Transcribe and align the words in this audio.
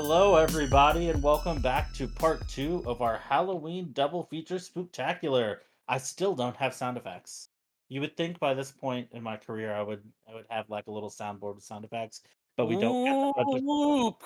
Hello, 0.00 0.36
everybody, 0.36 1.10
and 1.10 1.20
welcome 1.20 1.60
back 1.60 1.92
to 1.94 2.06
part 2.06 2.46
two 2.46 2.84
of 2.86 3.02
our 3.02 3.16
Halloween 3.16 3.90
double 3.94 4.22
feature 4.22 4.54
spooktacular. 4.54 5.56
I 5.88 5.98
still 5.98 6.36
don't 6.36 6.54
have 6.54 6.72
sound 6.72 6.96
effects. 6.96 7.48
You 7.88 8.00
would 8.02 8.16
think 8.16 8.38
by 8.38 8.54
this 8.54 8.70
point 8.70 9.08
in 9.10 9.24
my 9.24 9.36
career, 9.36 9.74
I 9.74 9.82
would 9.82 10.04
I 10.30 10.36
would 10.36 10.44
have 10.50 10.70
like 10.70 10.86
a 10.86 10.92
little 10.92 11.10
soundboard 11.10 11.56
with 11.56 11.64
sound 11.64 11.84
effects, 11.84 12.20
but 12.56 12.66
we 12.66 12.76
don't. 12.76 13.06
Have 13.06 13.34
that 13.34 13.60
Ooh. 13.60 14.16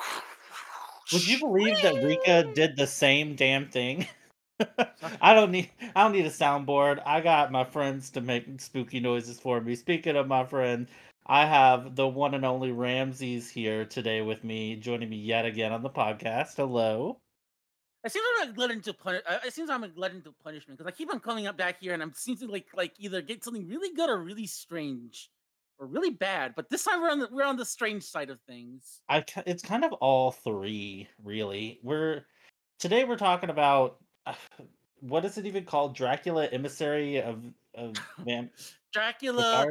Would 1.10 1.26
you 1.26 1.38
believe 1.38 1.80
that 1.80 2.04
Rika 2.04 2.52
did 2.52 2.76
the 2.76 2.86
same 2.86 3.34
damn 3.34 3.66
thing? 3.70 4.06
I 5.22 5.32
don't 5.32 5.50
need 5.50 5.70
I 5.96 6.02
don't 6.02 6.12
need 6.12 6.26
a 6.26 6.30
soundboard. 6.30 7.02
I 7.06 7.22
got 7.22 7.50
my 7.50 7.64
friends 7.64 8.10
to 8.10 8.20
make 8.20 8.60
spooky 8.60 9.00
noises 9.00 9.40
for 9.40 9.58
me. 9.62 9.74
Speaking 9.74 10.16
of 10.16 10.28
my 10.28 10.44
friend, 10.44 10.86
I 11.26 11.46
have 11.46 11.94
the 11.94 12.08
one 12.08 12.34
and 12.34 12.44
only 12.44 12.72
Ramses 12.72 13.48
here 13.48 13.84
today 13.84 14.22
with 14.22 14.42
me, 14.42 14.76
joining 14.76 15.08
me 15.08 15.16
yet 15.16 15.46
again 15.46 15.72
on 15.72 15.82
the 15.82 15.90
podcast. 15.90 16.56
Hello. 16.56 17.20
It 18.04 18.10
seems 18.10 18.24
I'm 18.40 18.48
like 18.48 18.58
led 18.58 18.70
into 18.72 18.92
punish. 18.92 19.22
It 19.46 19.52
seems 19.52 19.70
I'm 19.70 19.84
led 19.94 20.12
into 20.12 20.32
punishment 20.42 20.78
because 20.78 20.92
I 20.92 20.96
keep 20.96 21.12
on 21.12 21.20
coming 21.20 21.46
up 21.46 21.56
back 21.56 21.80
here 21.80 21.94
and 21.94 22.02
I'm 22.02 22.12
seems 22.16 22.40
to 22.40 22.48
like 22.48 22.66
like 22.74 22.94
either 22.98 23.22
get 23.22 23.44
something 23.44 23.68
really 23.68 23.94
good 23.94 24.10
or 24.10 24.18
really 24.18 24.46
strange, 24.46 25.30
or 25.78 25.86
really 25.86 26.10
bad. 26.10 26.54
But 26.56 26.68
this 26.68 26.84
time 26.84 27.00
we're 27.00 27.10
on 27.10 27.20
the 27.20 27.28
we're 27.30 27.44
on 27.44 27.56
the 27.56 27.64
strange 27.64 28.02
side 28.02 28.28
of 28.28 28.40
things. 28.40 29.02
I 29.08 29.24
it's 29.46 29.62
kind 29.62 29.84
of 29.84 29.92
all 29.94 30.32
three, 30.32 31.06
really. 31.22 31.78
We're 31.84 32.24
today 32.80 33.04
we're 33.04 33.16
talking 33.16 33.50
about 33.50 33.98
uh, 34.26 34.34
what 35.00 35.24
is 35.24 35.38
it 35.38 35.46
even 35.46 35.64
called? 35.64 35.94
Dracula, 35.94 36.46
emissary 36.46 37.22
of 37.22 37.44
of 37.76 37.92
Vam- 38.26 38.50
Dracula? 38.92 39.68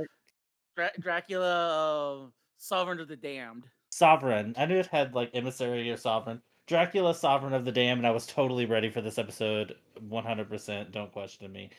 Dra- 0.75 0.91
Dracula, 0.99 2.25
uh, 2.25 2.29
Sovereign 2.57 2.99
of 2.99 3.07
the 3.07 3.15
Damned. 3.15 3.65
Sovereign. 3.91 4.53
I 4.57 4.65
knew 4.65 4.77
it 4.77 4.87
had 4.87 5.13
like 5.13 5.31
emissary 5.33 5.89
or 5.91 5.97
sovereign. 5.97 6.41
Dracula, 6.67 7.13
sovereign 7.13 7.53
of 7.53 7.65
the 7.65 7.71
dam, 7.71 7.97
and 7.97 8.07
I 8.07 8.11
was 8.11 8.25
totally 8.25 8.65
ready 8.65 8.89
for 8.89 9.01
this 9.01 9.17
episode. 9.17 9.75
One 9.99 10.23
hundred 10.23 10.47
percent. 10.49 10.91
Don't 10.91 11.11
question 11.11 11.51
me. 11.51 11.69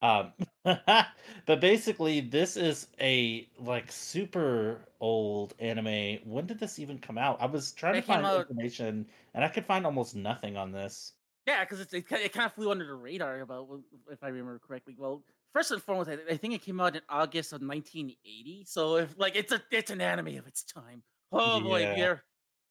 Um, 0.00 0.32
but 0.64 1.60
basically, 1.60 2.20
this 2.20 2.56
is 2.56 2.86
a 3.00 3.48
like 3.58 3.92
super 3.92 4.80
old 5.00 5.54
anime. 5.58 6.18
When 6.24 6.46
did 6.46 6.58
this 6.58 6.78
even 6.78 6.98
come 6.98 7.18
out? 7.18 7.42
I 7.42 7.46
was 7.46 7.72
trying 7.72 7.96
It 7.96 8.02
to 8.02 8.06
find 8.06 8.24
out- 8.24 8.40
information, 8.48 9.06
and 9.34 9.44
I 9.44 9.48
could 9.48 9.66
find 9.66 9.84
almost 9.84 10.14
nothing 10.16 10.56
on 10.56 10.72
this. 10.72 11.12
Yeah, 11.46 11.64
because 11.64 11.80
it, 11.80 11.92
it, 11.92 12.32
kind 12.32 12.46
of 12.46 12.52
flew 12.52 12.70
under 12.70 12.86
the 12.86 12.94
radar 12.94 13.40
about 13.40 13.68
if 14.10 14.22
I 14.22 14.28
remember 14.28 14.58
correctly. 14.66 14.94
Well, 14.98 15.22
first 15.52 15.70
and 15.70 15.82
foremost, 15.82 16.10
I, 16.10 16.18
I 16.30 16.36
think 16.36 16.54
it 16.54 16.62
came 16.62 16.80
out 16.80 16.96
in 16.96 17.02
August 17.08 17.52
of 17.52 17.62
1980. 17.62 18.64
So 18.66 18.96
if 18.96 19.16
like 19.18 19.36
it's 19.36 19.52
a 19.52 19.62
it's 19.70 19.90
an 19.90 20.00
anime 20.00 20.36
of 20.38 20.46
its 20.46 20.64
time. 20.64 21.02
Oh 21.32 21.60
boy, 21.60 21.82
if 21.82 21.90
Yeah. 21.90 21.96
you 21.96 22.18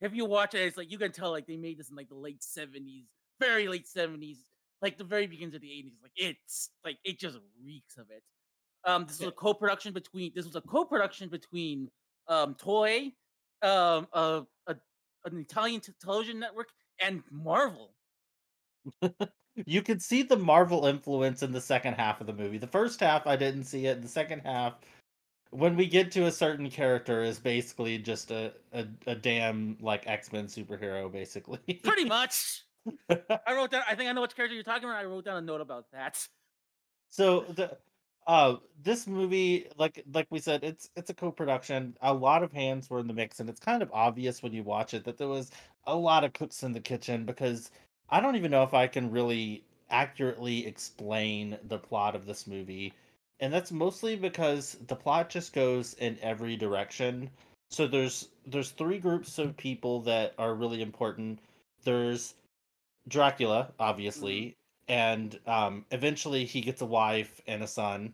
if 0.02 0.14
you 0.14 0.26
watch 0.26 0.54
it, 0.54 0.62
it's 0.62 0.78
like 0.78 0.92
you 0.92 0.98
can 0.98 1.12
tell 1.12 1.32
like 1.32 1.48
they 1.48 1.58
made 1.58 1.78
this 1.80 1.90
in 1.90 1.96
like 1.96 2.10
the 2.10 2.16
late 2.16 2.44
70s, 2.44 3.08
very 3.40 3.68
late 3.68 3.88
70s, 3.88 4.50
like 4.82 4.98
the 4.98 5.04
very 5.04 5.28
beginnings 5.28 5.56
of 5.56 5.62
the 5.62 5.72
80s. 5.72 6.02
Like 6.02 6.12
it's 6.16 6.72
like 6.84 6.98
it 7.04 7.20
just 7.20 7.40
reeks 7.64 7.98
of 7.98 8.10
it. 8.12 8.24
Um, 8.86 9.06
this 9.06 9.20
was 9.20 9.28
a 9.28 9.32
co-production 9.32 9.94
between 9.94 10.32
this 10.36 10.46
was 10.46 10.56
a 10.56 10.62
co-production 10.62 11.30
between 11.30 11.90
um 12.28 12.56
Toei, 12.56 13.16
um, 13.62 14.08
uh, 14.14 14.44
a, 14.68 14.76
an 15.26 15.38
Italian 15.40 15.82
t- 15.82 15.94
television 16.02 16.40
network, 16.40 16.70
and 17.02 17.24
Marvel. 17.32 17.96
You 19.66 19.82
could 19.82 20.02
see 20.02 20.24
the 20.24 20.38
Marvel 20.38 20.86
influence 20.86 21.42
in 21.44 21.52
the 21.52 21.62
second 21.62 21.94
half 21.96 22.22
of 22.22 22.28
the 22.28 22.34
movie. 22.34 22.58
The 22.58 22.68
first 22.68 23.00
half, 23.00 23.26
I 23.26 23.36
didn't 23.36 23.64
see 23.64 23.86
it. 23.88 24.02
The 24.02 24.08
second 24.08 24.42
half, 24.46 24.76
when 25.52 25.76
we 25.76 25.88
get 25.88 26.12
to 26.14 26.26
a 26.26 26.32
certain 26.32 26.70
character, 26.70 27.24
is 27.24 27.40
basically 27.40 27.98
just 27.98 28.32
a 28.32 28.54
a, 28.74 28.86
a 29.08 29.16
damn 29.16 29.78
like 29.82 30.06
X 30.08 30.32
Men 30.32 30.46
superhero, 30.48 31.12
basically. 31.12 31.60
Pretty 31.84 32.06
much. 32.18 32.64
I 33.10 33.54
wrote 33.54 33.72
down. 33.72 33.84
I 33.90 33.96
think 33.96 34.10
I 34.10 34.14
know 34.14 34.22
which 34.22 34.36
character 34.36 34.54
you're 34.56 34.64
talking 34.64 34.84
about. 34.86 34.98
I 34.98 35.06
wrote 35.06 35.26
down 35.26 35.38
a 35.38 35.42
note 35.42 35.62
about 35.62 35.92
that. 35.92 36.26
so 37.10 37.42
the 37.56 37.78
uh 38.28 38.58
this 38.84 39.08
movie, 39.08 39.68
like 39.78 40.04
like 40.14 40.28
we 40.30 40.40
said, 40.40 40.64
it's 40.64 40.90
it's 40.96 41.10
a 41.10 41.14
co-production. 41.14 41.96
A 42.02 42.14
lot 42.14 42.44
of 42.44 42.52
hands 42.52 42.90
were 42.90 43.00
in 43.00 43.08
the 43.08 43.14
mix, 43.14 43.40
and 43.40 43.50
it's 43.50 43.60
kind 43.60 43.82
of 43.82 43.90
obvious 43.94 44.44
when 44.44 44.54
you 44.54 44.64
watch 44.64 44.94
it 44.94 45.04
that 45.06 45.18
there 45.18 45.28
was 45.28 45.52
a 45.86 45.96
lot 45.96 46.24
of 46.24 46.34
cooks 46.34 46.64
in 46.64 46.74
the 46.74 46.80
kitchen 46.82 47.26
because 47.26 47.72
I 48.10 48.20
don't 48.20 48.36
even 48.36 48.52
know 48.52 48.64
if 48.64 48.74
I 48.74 48.88
can 48.88 49.12
really 49.12 49.64
accurately 49.90 50.66
explain 50.66 51.58
the 51.68 51.78
plot 51.78 52.16
of 52.16 52.26
this 52.26 52.48
movie. 52.48 52.94
And 53.40 53.54
that's 53.54 53.72
mostly 53.72 54.16
because 54.16 54.78
the 54.88 54.96
plot 54.96 55.30
just 55.30 55.54
goes 55.54 55.94
in 55.96 56.18
every 56.22 56.56
direction. 56.56 57.30
So 57.70 57.88
there's 57.88 58.30
there's 58.46 58.72
three 58.72 58.98
groups 59.00 59.38
of 59.40 59.58
people 59.58 60.02
that 60.02 60.34
are 60.38 60.56
really 60.56 60.82
important. 60.82 61.40
There's 61.84 62.34
Dracula, 63.08 63.74
obviously, 63.80 64.56
and 64.88 65.40
um 65.46 65.86
eventually 65.92 66.46
he 66.46 66.62
gets 66.62 66.82
a 66.82 66.86
wife 66.86 67.42
and 67.48 67.64
a 67.64 67.68
son. 67.68 68.14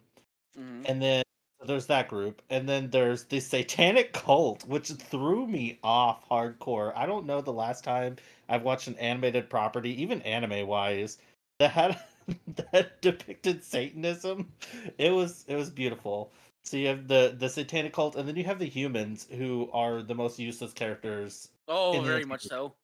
Mhm. 0.58 0.90
And 0.90 1.02
then 1.02 1.24
there's 1.66 1.88
that 1.88 2.08
group. 2.10 2.42
And 2.50 2.68
then 2.68 2.90
there's 2.90 3.26
the 3.26 3.40
satanic 3.40 4.14
cult, 4.14 4.66
which 4.66 4.90
threw 4.90 5.48
me 5.48 5.80
off 5.84 6.28
hardcore. 6.30 6.94
I 6.96 7.06
don't 7.06 7.26
know 7.26 7.42
the 7.42 7.54
last 7.54 7.84
time 7.84 8.18
I've 8.54 8.62
watched 8.62 8.88
an 8.88 8.96
animated 8.98 9.50
property, 9.50 10.00
even 10.04 10.22
anime 10.22 10.68
wise, 10.68 11.18
that 11.58 11.72
had 11.72 12.00
that 12.72 13.02
depicted 13.02 13.64
Satanism. 13.64 14.52
It 15.00 15.12
was 15.12 15.44
it 15.48 15.56
was 15.56 15.72
beautiful. 15.72 16.32
So 16.64 16.78
you 16.78 16.88
have 16.88 17.08
the 17.08 17.36
the 17.38 17.50
satanic 17.50 17.94
cult, 17.94 18.16
and 18.16 18.30
then 18.30 18.36
you 18.36 18.44
have 18.44 18.60
the 18.60 18.66
humans 18.66 19.28
who 19.32 19.70
are 19.74 20.04
the 20.04 20.14
most 20.14 20.38
useless 20.38 20.72
characters. 20.72 21.50
Oh, 21.68 22.02
very 22.02 22.26
much 22.26 22.44
so. 22.44 22.76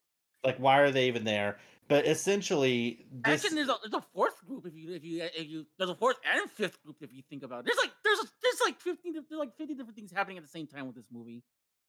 Like, 0.44 0.58
why 0.58 0.80
are 0.80 0.90
they 0.90 1.08
even 1.08 1.24
there? 1.24 1.60
But 1.88 2.08
essentially, 2.08 3.06
this 3.24 3.46
Actually, 3.46 3.58
there's 3.58 3.70
a, 3.70 3.76
there's 3.84 3.94
a 3.94 4.06
fourth 4.14 4.44
group 4.48 4.66
if 4.66 4.74
you 4.74 4.94
if 4.94 5.04
you 5.04 5.22
if 5.22 5.48
you 5.48 5.68
there's 5.78 5.92
a 5.92 5.96
fourth 5.96 6.18
and 6.34 6.50
fifth 6.50 6.82
group 6.84 6.98
if 7.02 7.14
you 7.14 7.22
think 7.30 7.44
about 7.44 7.60
it. 7.60 7.66
There's 7.66 7.78
like 7.78 7.92
there's 8.04 8.20
a, 8.20 8.28
there's 8.42 8.62
like 8.66 8.82
15 8.82 9.14
dif- 9.14 9.30
there's 9.30 9.40
like 9.40 9.56
50 9.56 9.76
different 9.76 9.96
things 9.96 10.12
happening 10.12 10.38
at 10.38 10.44
the 10.44 10.50
same 10.50 10.66
time 10.66 10.88
with 10.88 10.96
this 10.96 11.08
movie. 11.12 11.44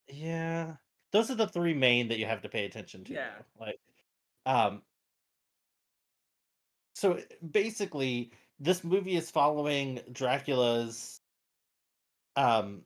Yeah. 0.06 0.74
Those 1.12 1.31
are 1.31 1.34
the 1.34 1.48
three 1.48 1.75
main 1.75 2.09
that 2.09 2.19
you 2.19 2.26
have 2.26 2.43
to 2.43 2.48
pay 2.48 2.65
attention 2.65 3.04
to. 3.04 3.15
Yeah. 3.15 3.31
Like 3.59 3.78
um 4.47 4.82
so 6.94 7.21
basically 7.50 8.32
this 8.59 8.84
movie 8.84 9.16
is 9.16 9.31
following 9.31 10.00
Dracula's 10.12 11.21
um 12.37 12.82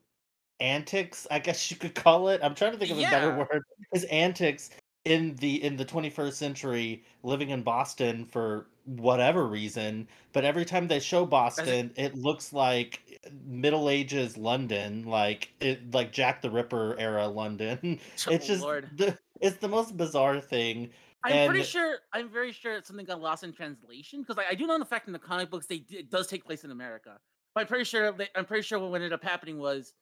antics, 0.61 1.27
I 1.31 1.39
guess 1.39 1.71
you 1.71 1.77
could 1.77 1.95
call 1.95 2.29
it. 2.29 2.41
I'm 2.43 2.55
trying 2.55 2.73
to 2.73 2.79
think 2.79 2.91
of 2.91 2.99
a 2.99 3.03
better 3.03 3.37
word. 3.37 3.63
His 3.93 4.05
antics 4.05 4.71
in 5.05 5.35
the 5.37 5.63
in 5.63 5.77
the 5.77 5.85
21st 5.85 6.33
century 6.33 7.05
living 7.23 7.51
in 7.51 7.63
Boston 7.63 8.25
for 8.25 8.67
whatever 8.87 9.47
reason, 9.47 10.09
but 10.33 10.45
every 10.45 10.65
time 10.65 10.89
they 10.89 11.01
show 11.01 11.25
Boston, 11.25 11.91
it 11.97 12.15
looks 12.15 12.53
like 12.53 13.21
Middle 13.47 13.89
Ages 13.89 14.37
London, 14.37 15.05
like 15.05 15.53
it 15.61 15.95
like 15.95 16.13
Jack 16.13 16.43
the 16.43 16.51
Ripper 16.51 16.97
era 16.99 17.27
London. 17.27 18.01
Oh, 18.27 18.33
it's 18.33 18.47
just 18.47 18.63
the 18.63 19.19
it's 19.41 19.59
the 19.59 19.69
most 19.69 19.97
bizarre 19.97 20.41
thing. 20.41 20.91
I'm 21.23 21.49
pretty 21.49 21.65
sure 21.65 21.99
I'm 22.13 22.29
very 22.29 22.53
sure 22.53 22.75
it's 22.75 22.89
something 22.89 23.07
got 23.07 23.21
lost 23.21 23.45
in 23.45 23.53
translation 23.53 24.21
because 24.21 24.39
I, 24.39 24.51
I 24.51 24.55
do 24.55 24.67
know 24.67 24.79
the 24.79 24.85
fact 24.85 25.07
in 25.07 25.13
the 25.13 25.19
comic 25.19 25.51
books 25.51 25.67
they 25.67 25.85
it 25.91 26.11
does 26.11 26.27
take 26.27 26.45
place 26.45 26.65
in 26.65 26.71
America. 26.71 27.19
But 27.55 27.63
I'm 27.63 27.67
pretty 27.67 27.85
sure 27.85 28.13
they, 28.13 28.29
I'm 28.35 28.45
pretty 28.45 28.63
sure 28.63 28.79
what 28.79 28.95
ended 28.97 29.13
up 29.13 29.23
happening 29.23 29.59
was 29.59 29.93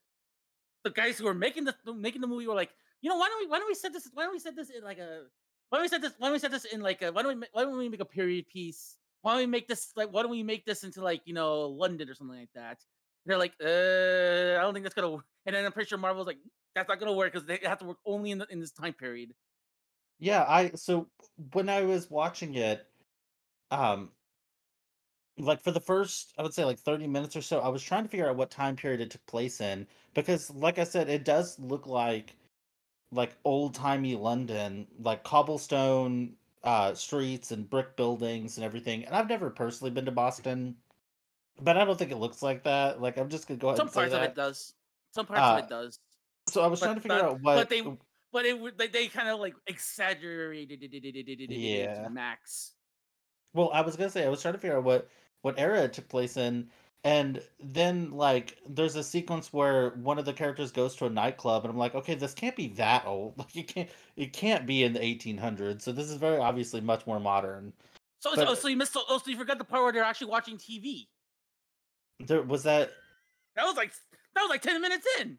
the 0.84 0.90
guys 0.90 1.18
who 1.18 1.24
were 1.24 1.34
making 1.34 1.64
the 1.64 1.74
making 1.94 2.20
the 2.20 2.26
movie 2.26 2.46
were 2.46 2.54
like, 2.54 2.70
you 3.02 3.10
know, 3.10 3.16
why 3.16 3.28
don't 3.28 3.40
we 3.40 3.50
why 3.50 3.58
don't 3.58 3.68
we 3.68 3.74
set 3.74 3.92
this 3.92 4.08
why 4.14 4.22
don't 4.22 4.32
we 4.32 4.38
set 4.38 4.56
this 4.56 4.70
in 4.70 4.82
like 4.82 4.98
a 4.98 5.24
why 5.68 5.78
don't 5.78 5.82
we 5.82 5.88
set 5.88 6.00
this 6.00 6.12
why 6.18 6.28
don't 6.28 6.34
we 6.34 6.38
set 6.38 6.52
this 6.52 6.64
in 6.64 6.80
like 6.80 7.02
a 7.02 7.12
why 7.12 7.22
don't 7.22 7.38
we 7.38 7.46
why 7.52 7.62
don't 7.62 7.76
we 7.76 7.88
make 7.88 8.00
a 8.00 8.04
period 8.06 8.46
piece? 8.48 8.96
Why 9.22 9.32
don't 9.32 9.40
we 9.40 9.46
make 9.46 9.68
this 9.68 9.92
like 9.96 10.10
why 10.10 10.22
don't 10.22 10.30
we 10.30 10.42
make 10.42 10.64
this 10.64 10.84
into 10.84 11.02
like 11.02 11.22
you 11.24 11.34
know 11.34 11.62
London 11.66 12.08
or 12.08 12.14
something 12.14 12.38
like 12.38 12.52
that? 12.54 12.78
And 13.24 13.30
they're 13.30 13.38
like, 13.38 13.54
uh, 13.60 14.58
I 14.58 14.62
don't 14.62 14.72
think 14.72 14.84
that's 14.84 14.94
gonna 14.94 15.10
work. 15.10 15.24
And 15.46 15.54
then 15.54 15.64
I'm 15.64 15.72
pretty 15.72 15.88
sure 15.88 15.98
Marvel's 15.98 16.26
like, 16.26 16.38
that's 16.74 16.88
not 16.88 17.00
gonna 17.00 17.12
work 17.12 17.32
because 17.32 17.46
they 17.46 17.58
have 17.64 17.78
to 17.78 17.84
work 17.84 17.98
only 18.06 18.30
in 18.30 18.38
the, 18.38 18.46
in 18.50 18.60
this 18.60 18.72
time 18.72 18.94
period. 18.94 19.32
Yeah, 20.18 20.44
I 20.48 20.70
so 20.76 21.08
when 21.52 21.68
I 21.68 21.82
was 21.82 22.08
watching 22.08 22.54
it, 22.54 22.86
um, 23.72 24.10
like 25.38 25.62
for 25.62 25.72
the 25.72 25.80
first, 25.80 26.32
I 26.38 26.42
would 26.42 26.54
say 26.54 26.64
like 26.64 26.78
30 26.78 27.08
minutes 27.08 27.34
or 27.34 27.42
so, 27.42 27.60
I 27.60 27.68
was 27.68 27.82
trying 27.82 28.04
to 28.04 28.08
figure 28.08 28.28
out 28.28 28.36
what 28.36 28.50
time 28.50 28.76
period 28.76 29.00
it 29.00 29.10
took 29.10 29.24
place 29.26 29.60
in 29.60 29.86
because, 30.14 30.50
like 30.50 30.78
I 30.78 30.84
said, 30.84 31.08
it 31.08 31.24
does 31.24 31.58
look 31.58 31.86
like 31.86 32.36
like 33.12 33.36
old 33.44 33.74
timey 33.74 34.16
London, 34.16 34.86
like 34.98 35.22
cobblestone 35.22 36.34
uh 36.64 36.94
streets 36.94 37.50
and 37.50 37.68
brick 37.68 37.96
buildings 37.96 38.56
and 38.56 38.64
everything. 38.64 39.04
And 39.04 39.14
I've 39.14 39.28
never 39.28 39.50
personally 39.50 39.90
been 39.90 40.04
to 40.04 40.12
Boston, 40.12 40.76
but 41.60 41.76
I 41.76 41.84
don't 41.84 41.98
think 41.98 42.10
it 42.12 42.16
looks 42.18 42.42
like 42.42 42.62
that. 42.64 43.00
Like 43.00 43.18
I'm 43.18 43.28
just 43.28 43.46
gonna 43.48 43.58
go 43.58 43.68
ahead 43.68 43.78
Some 43.78 43.88
parts 43.88 44.14
of 44.14 44.22
it 44.22 44.34
does. 44.34 44.74
Some 45.12 45.26
parts 45.26 45.40
Uh, 45.42 45.54
of 45.58 45.64
it 45.64 45.68
does. 45.68 45.98
So 46.48 46.62
I 46.62 46.66
was 46.66 46.80
but 46.80 46.86
trying 46.86 46.94
to 46.96 47.00
figure 47.02 47.16
not- 47.18 47.24
out 47.26 47.40
what 47.42 47.56
but 47.56 47.68
they 47.68 47.82
but 48.32 48.46
it 48.46 48.58
would 48.58 48.78
they, 48.78 48.88
they 48.88 49.08
kind 49.08 49.28
of 49.28 49.38
like 49.40 49.54
exaggerated 49.66 50.82
it 50.82 51.48
to 51.48 51.54
Yeah. 51.54 52.08
max. 52.08 52.72
Well, 53.54 53.70
I 53.72 53.82
was 53.82 53.96
gonna 53.96 54.10
say 54.10 54.24
I 54.24 54.28
was 54.28 54.40
trying 54.40 54.54
to 54.54 54.60
figure 54.60 54.78
out 54.78 54.84
what 54.84 55.08
what 55.42 55.58
era 55.58 55.82
it 55.82 55.92
took 55.92 56.08
place 56.08 56.36
in, 56.36 56.70
And 57.04 57.42
then, 57.60 58.12
like, 58.12 58.58
there's 58.68 58.94
a 58.94 59.02
sequence 59.02 59.52
where 59.52 59.90
one 59.90 60.20
of 60.20 60.24
the 60.24 60.32
characters 60.32 60.70
goes 60.70 60.94
to 60.96 61.06
a 61.06 61.10
nightclub, 61.10 61.64
and 61.64 61.72
I'm 61.72 61.78
like, 61.78 61.96
okay, 61.96 62.14
this 62.14 62.32
can't 62.32 62.54
be 62.54 62.68
that 62.74 63.04
old. 63.06 63.34
Like, 63.38 63.56
it 63.56 63.66
can't, 63.66 63.90
it 64.16 64.32
can't 64.32 64.66
be 64.66 64.84
in 64.84 64.92
the 64.92 65.00
1800s. 65.00 65.82
So 65.82 65.90
this 65.90 66.08
is 66.08 66.16
very 66.16 66.38
obviously 66.38 66.80
much 66.80 67.04
more 67.06 67.18
modern. 67.18 67.72
So, 68.20 68.36
so, 68.36 68.54
so 68.54 68.68
you 68.68 68.76
missed. 68.76 68.96
Oh, 68.96 69.20
so 69.22 69.30
you 69.30 69.36
forgot 69.36 69.58
the 69.58 69.64
part 69.64 69.82
where 69.82 69.92
they're 69.92 70.04
actually 70.04 70.28
watching 70.28 70.56
TV. 70.56 71.08
there 72.20 72.42
was 72.42 72.62
that. 72.62 72.92
That 73.56 73.64
was 73.64 73.76
like 73.76 73.92
that 74.36 74.42
was 74.42 74.48
like 74.48 74.62
ten 74.62 74.80
minutes 74.80 75.06
in. 75.20 75.38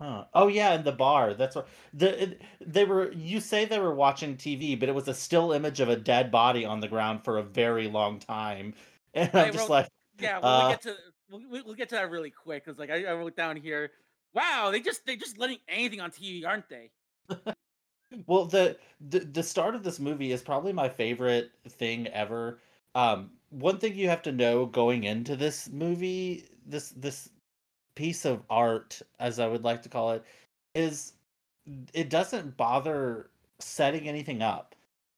Huh. 0.00 0.24
Oh 0.34 0.48
yeah, 0.48 0.74
in 0.74 0.84
the 0.84 0.92
bar. 0.92 1.32
That's 1.32 1.56
what 1.56 1.66
the 1.94 2.24
it, 2.24 2.42
they 2.60 2.84
were. 2.84 3.10
You 3.12 3.40
say 3.40 3.64
they 3.64 3.78
were 3.78 3.94
watching 3.94 4.36
TV, 4.36 4.78
but 4.78 4.90
it 4.90 4.94
was 4.94 5.08
a 5.08 5.14
still 5.14 5.52
image 5.52 5.80
of 5.80 5.88
a 5.88 5.96
dead 5.96 6.30
body 6.30 6.66
on 6.66 6.80
the 6.80 6.88
ground 6.88 7.24
for 7.24 7.38
a 7.38 7.42
very 7.42 7.88
long 7.88 8.18
time, 8.18 8.74
and 9.14 9.30
I 9.34 9.46
I'm 9.46 9.52
just 9.52 9.68
wrote. 9.68 9.70
like, 9.70 9.88
Yeah, 10.18 10.40
well, 10.40 10.58
we'll 10.58 10.66
uh, 10.66 10.70
get 10.70 10.82
to 10.82 10.96
we'll, 11.30 11.42
we'll 11.48 11.64
we'll 11.64 11.74
get 11.74 11.88
to 11.90 11.94
that 11.96 12.10
really 12.10 12.30
quick 12.30 12.64
because 12.64 12.78
like 12.78 12.90
I, 12.90 13.04
I 13.04 13.14
wrote 13.14 13.36
down 13.36 13.56
here. 13.56 13.90
Wow, 14.34 14.70
they 14.72 14.80
just 14.80 15.06
they 15.06 15.16
just 15.16 15.38
letting 15.38 15.58
anything 15.68 16.00
on 16.00 16.10
TV, 16.10 16.46
aren't 16.46 16.68
they? 16.68 16.90
Well, 18.26 18.44
the, 18.44 18.76
the 19.00 19.20
the 19.20 19.42
start 19.42 19.74
of 19.74 19.82
this 19.82 19.98
movie 19.98 20.32
is 20.32 20.42
probably 20.42 20.72
my 20.72 20.88
favorite 20.88 21.50
thing 21.68 22.06
ever. 22.08 22.60
Um, 22.94 23.30
one 23.50 23.78
thing 23.78 23.96
you 23.96 24.08
have 24.08 24.22
to 24.22 24.32
know 24.32 24.66
going 24.66 25.04
into 25.04 25.36
this 25.36 25.68
movie, 25.70 26.44
this 26.66 26.90
this 26.90 27.30
piece 27.94 28.24
of 28.24 28.42
art, 28.50 29.00
as 29.18 29.38
I 29.38 29.46
would 29.46 29.64
like 29.64 29.82
to 29.82 29.88
call 29.88 30.12
it, 30.12 30.24
is 30.74 31.14
it 31.92 32.10
doesn't 32.10 32.56
bother 32.56 33.30
setting 33.58 34.08
anything 34.08 34.42
up. 34.42 34.74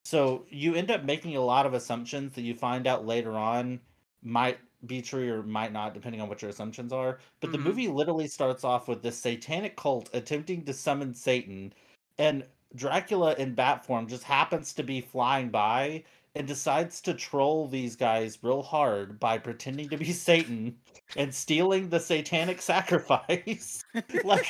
So 0.06 0.46
you 0.50 0.76
end 0.76 0.92
up 0.92 1.02
making 1.02 1.34
a 1.34 1.40
lot 1.40 1.66
of 1.66 1.74
assumptions 1.74 2.34
that 2.34 2.42
you 2.42 2.54
find 2.54 2.86
out 2.86 3.04
later 3.04 3.32
on 3.32 3.80
might 4.22 4.60
be 4.86 5.02
true 5.02 5.32
or 5.32 5.42
might 5.42 5.72
not, 5.72 5.94
depending 5.94 6.20
on 6.20 6.28
what 6.28 6.40
your 6.42 6.48
assumptions 6.52 6.92
are. 6.92 7.18
But 7.40 7.50
the 7.50 7.58
Mm-hmm. 7.58 7.66
movie 7.66 7.88
literally 7.88 8.28
starts 8.28 8.62
off 8.62 8.86
with 8.86 9.02
this 9.02 9.18
satanic 9.18 9.76
cult 9.76 10.08
attempting 10.12 10.64
to 10.64 10.72
summon 10.72 11.12
Satan, 11.12 11.72
and 12.18 12.46
Dracula 12.76 13.34
in 13.34 13.56
bat 13.56 13.84
form 13.84 14.06
just 14.06 14.22
happens 14.22 14.72
to 14.74 14.84
be 14.84 15.00
flying 15.00 15.48
by 15.50 16.04
and 16.36 16.46
decides 16.46 17.00
to 17.00 17.12
troll 17.14 17.66
these 17.66 17.96
guys 17.96 18.38
real 18.42 18.62
hard 18.62 19.18
by 19.18 19.38
pretending 19.38 19.88
to 19.90 19.96
be 19.96 20.12
Satan 20.12 20.78
and 21.16 21.34
stealing 21.34 21.88
the 21.88 21.98
satanic 21.98 22.62
sacrifice. 22.72 23.84
like 24.22 24.46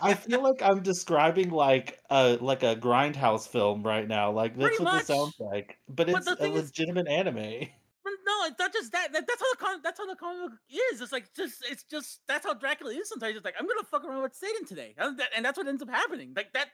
I 0.00 0.14
feel 0.14 0.42
like 0.42 0.62
I'm 0.62 0.82
describing 0.82 1.50
like 1.50 1.98
a 2.10 2.38
like 2.40 2.62
a 2.62 2.76
grindhouse 2.76 3.48
film 3.48 3.82
right 3.82 4.06
now. 4.06 4.32
Like 4.32 4.56
that's 4.56 4.76
Pretty 4.76 4.84
what 4.84 4.98
this 4.98 5.06
sounds 5.06 5.34
like. 5.38 5.78
But 5.88 6.08
But 6.08 6.16
it's 6.18 6.26
a 6.26 6.36
thing 6.36 6.54
is, 6.54 6.66
legitimate 6.66 7.08
anime. 7.08 7.36
no, 7.36 8.46
it's 8.46 8.58
not 8.58 8.72
just 8.72 8.92
that. 8.92 9.12
that 9.12 9.26
that's 9.26 9.40
how 9.40 9.52
the 9.52 9.58
con- 9.58 9.80
that's 9.82 9.98
how 9.98 10.06
the 10.06 10.16
comic 10.16 10.50
book 10.50 10.58
is. 10.92 11.00
It's 11.00 11.12
like 11.12 11.32
just 11.34 11.64
it's 11.70 11.84
just 11.84 12.20
that's 12.28 12.46
how 12.46 12.54
Dracula 12.54 12.92
is 12.92 13.08
sometimes. 13.08 13.36
It's 13.36 13.44
like 13.44 13.54
I'm 13.58 13.66
gonna 13.66 13.84
fuck 13.90 14.04
around 14.04 14.22
with 14.22 14.34
Satan 14.34 14.66
today, 14.66 14.94
and, 14.98 15.18
that, 15.18 15.28
and 15.36 15.44
that's 15.44 15.58
what 15.58 15.66
ends 15.66 15.82
up 15.82 15.90
happening. 15.90 16.32
Like 16.36 16.52
that, 16.52 16.68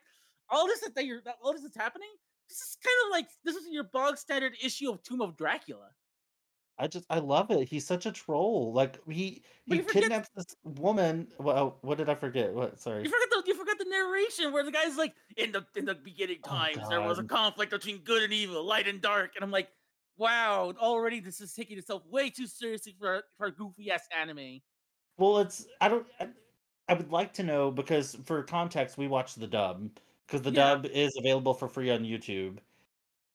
all 0.48 0.66
this 0.66 0.80
that 0.80 1.04
you're 1.04 1.20
that, 1.24 1.36
all 1.42 1.52
this 1.52 1.62
that's 1.62 1.76
happening. 1.76 2.08
This 2.48 2.58
is 2.58 2.76
kind 2.82 2.96
of 3.06 3.10
like 3.12 3.28
this 3.44 3.56
is 3.56 3.68
your 3.70 3.84
bog 3.84 4.18
standard 4.18 4.54
issue 4.62 4.90
of 4.90 5.02
Tomb 5.02 5.20
of 5.20 5.36
Dracula. 5.36 5.90
I 6.80 6.88
just 6.88 7.06
I 7.10 7.18
love 7.20 7.50
it. 7.52 7.68
He's 7.68 7.86
such 7.86 8.06
a 8.06 8.12
troll. 8.12 8.72
Like 8.72 8.98
he 9.08 9.44
But 9.68 9.76
he 9.76 9.78
you 9.78 9.82
forget 9.82 10.12
kidnaps 10.12 10.28
this 10.34 10.56
woman. 10.64 11.32
Well, 11.38 11.78
what 11.82 11.98
did 11.98 12.08
I 12.08 12.14
forget? 12.16 12.54
What? 12.54 12.80
Sorry. 12.80 13.02
You 13.02 13.10
forgot 13.10 13.30
the 13.30 13.42
you 13.46 13.54
forgot 13.54 13.78
the 13.78 13.86
narration 13.86 14.52
where 14.52 14.62
the 14.62 14.72
guy's 14.72 14.96
like, 14.96 15.14
in 15.36 15.52
the 15.52 15.66
in 15.74 15.86
the 15.86 15.94
beginning 15.94 16.42
Oh 16.44 16.66
times 16.66 16.88
there 16.88 17.00
was 17.00 17.18
a 17.18 17.24
conflict 17.24 17.70
between 17.70 17.98
good 18.04 18.22
and 18.22 18.32
evil, 18.32 18.62
light 18.64 18.86
and 18.88 19.00
dark, 19.00 19.36
and 19.36 19.44
I'm 19.44 19.50
like, 19.50 19.70
wow, 20.16 20.72
already 20.78 21.20
this 21.20 21.40
is 21.40 21.54
taking 21.54 21.78
itself 21.78 22.04
way 22.06 22.28
too 22.30 22.46
seriously 22.46 22.94
for 22.98 23.22
for 23.38 23.46
a 23.46 23.52
goofy 23.52 23.90
ass 23.90 24.06
anime. 24.14 24.60
Well, 25.18 25.38
it's 25.40 25.66
I 25.80 25.88
don't 25.88 26.06
I, 26.18 26.30
I 26.88 26.94
would 26.94 27.10
like 27.12 27.32
to 27.34 27.42
know 27.42 27.70
because 27.70 28.16
for 28.24 28.42
context 28.42 28.98
we 28.98 29.08
watched 29.08 29.38
the 29.38 29.46
dub 29.46 29.98
because 30.26 30.42
the 30.42 30.50
Yeah, 30.50 30.76
dub 30.76 30.86
is 30.86 31.14
available 31.18 31.54
for 31.54 31.68
free 31.68 31.90
on 31.90 32.00
YouTube. 32.04 32.58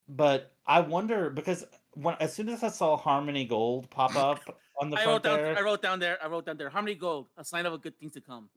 But 0.10 0.54
I 0.68 0.82
wonder 0.82 1.30
because 1.32 1.66
when 1.96 2.16
as 2.20 2.34
soon 2.34 2.50
as 2.50 2.64
I 2.64 2.70
saw 2.70 2.98
Harmony 2.98 3.46
Gold 3.46 3.90
pop 3.90 4.16
up 4.16 4.42
on 4.82 4.90
the 4.90 4.98
I 4.98 5.04
front 5.04 5.26
wrote 5.26 5.42
down 5.42 5.58
I 5.58 5.62
wrote 5.62 5.82
down 5.82 6.00
there 6.00 6.18
I 6.24 6.28
wrote 6.28 6.46
down 6.46 6.58
there 6.58 6.70
Harmony 6.70 6.96
Gold, 6.96 7.30
a 7.38 7.44
sign 7.44 7.66
of 7.66 7.74
a 7.74 7.78
good 7.78 7.98
thing 8.00 8.10
to 8.12 8.22
come. 8.22 8.50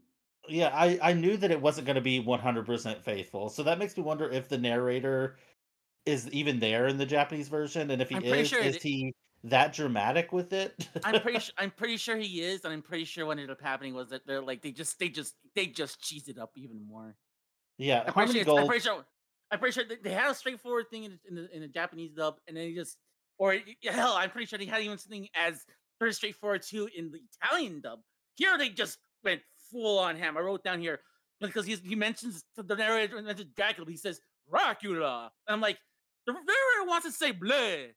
yeah, 0.49 0.71
I 0.75 0.99
I 1.03 1.13
knew 1.13 1.37
that 1.37 1.51
it 1.51 1.61
wasn't 1.61 1.87
going 1.87 1.97
to 1.97 2.01
be 2.01 2.23
100% 2.23 3.03
faithful. 3.03 3.49
So 3.49 3.63
that 3.65 3.79
makes 3.79 3.97
me 3.97 4.03
wonder 4.03 4.29
if 4.31 4.49
the 4.49 4.59
narrator 4.59 5.37
is 6.07 6.29
even 6.31 6.59
there 6.59 6.87
in 6.89 6.97
the 6.97 7.07
Japanese 7.07 7.49
version 7.49 7.91
and 7.91 8.01
if 8.01 8.09
he 8.09 8.17
I'm 8.17 8.25
is, 8.25 8.49
sure 8.49 8.61
it. 8.61 8.77
is 8.77 8.83
he 8.83 9.15
that 9.45 9.73
dramatic 9.73 10.33
with 10.33 10.53
it? 10.53 10.89
I'm 11.05 11.21
pretty 11.21 11.39
sure 11.41 11.55
I'm 11.59 11.71
pretty 11.71 11.97
sure 11.99 12.17
he 12.17 12.41
is, 12.43 12.65
and 12.65 12.73
I'm 12.73 12.83
pretty 12.83 13.05
sure 13.05 13.27
what 13.27 13.33
ended 13.39 13.51
up 13.51 13.61
happening 13.61 13.95
was 13.95 14.09
that 14.11 14.27
they're 14.27 14.43
like 14.43 14.63
they 14.63 14.73
just 14.73 14.99
they 14.99 15.09
just 15.11 15.35
they 15.55 15.67
just 15.67 16.01
cheese 16.01 16.29
it 16.29 16.39
up 16.39 16.53
even 16.57 16.85
more. 16.87 17.17
yeah, 17.79 18.05
I'm 18.07 18.13
pretty 18.13 18.15
Harmony 18.15 18.33
sure. 18.33 18.41
It's, 18.41 18.49
I'm 18.51 18.57
Gold 18.57 18.69
pretty 18.69 18.83
sure. 18.85 19.07
I'm 19.51 19.59
pretty 19.61 19.73
sure 19.73 19.85
they, 19.89 19.97
they 19.97 20.13
had 20.13 20.31
a 20.31 20.35
straightforward 20.35 20.91
thing 20.91 21.05
in, 21.05 21.13
the- 21.13 21.29
in 21.29 21.35
the 21.37 21.55
in 21.57 21.61
the 21.63 21.69
Japanese 21.69 22.13
dub, 22.13 22.37
and 22.49 22.57
then 22.57 22.65
they 22.65 22.75
just, 22.75 22.99
or 23.39 23.57
hell, 23.85 24.15
I'm 24.17 24.31
pretty 24.31 24.47
sure 24.47 24.59
they 24.59 24.67
had 24.67 24.83
even 24.83 24.99
something 24.99 25.29
as 25.35 25.65
pretty 25.99 26.15
straightforward 26.15 26.63
too 26.63 26.89
in 26.97 27.11
the 27.11 27.21
Italian 27.43 27.81
dub. 27.81 28.01
Here 28.37 28.57
they 28.59 28.69
just 28.69 28.99
went 29.25 29.41
full 29.71 29.99
on 29.99 30.17
ham. 30.17 30.37
I 30.37 30.41
wrote 30.41 30.63
down 30.63 30.81
here 30.81 31.01
because 31.41 31.67
he's, 31.67 31.81
he 31.81 31.95
mentions 31.95 32.45
the 32.57 32.75
narrator 32.75 33.21
mentions 33.21 33.51
Dracula. 33.55 33.91
He 33.91 33.97
says 33.97 34.21
Dracula, 34.51 35.31
and 35.47 35.55
I'm 35.55 35.61
like, 35.61 35.79
the 36.27 36.33
narrator 36.33 36.89
wants 36.89 37.07
to 37.07 37.13
say 37.13 37.33
bleh. 37.33 37.89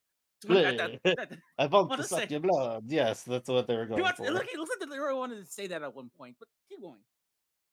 To 0.47 0.65
at 0.65 0.77
that, 0.77 0.99
that, 1.03 1.37
I 1.59 1.67
want 1.67 2.01
to 2.01 2.03
suck 2.03 2.21
say 2.21 2.27
your 2.31 2.39
blood. 2.39 2.85
Yes, 2.87 3.21
that's 3.21 3.47
what 3.47 3.67
they 3.67 3.75
were 3.75 3.85
going 3.85 4.01
wants. 4.01 4.17
for. 4.17 4.31
Look, 4.31 4.47
it 4.51 4.57
looks 4.57 4.71
like 4.71 4.79
the 4.79 4.95
narrator 4.95 5.15
wanted 5.15 5.45
to 5.45 5.51
say 5.51 5.67
that 5.67 5.83
at 5.83 5.95
one 5.95 6.09
point, 6.17 6.35
but 6.39 6.47
keep 6.67 6.81
going. 6.81 6.97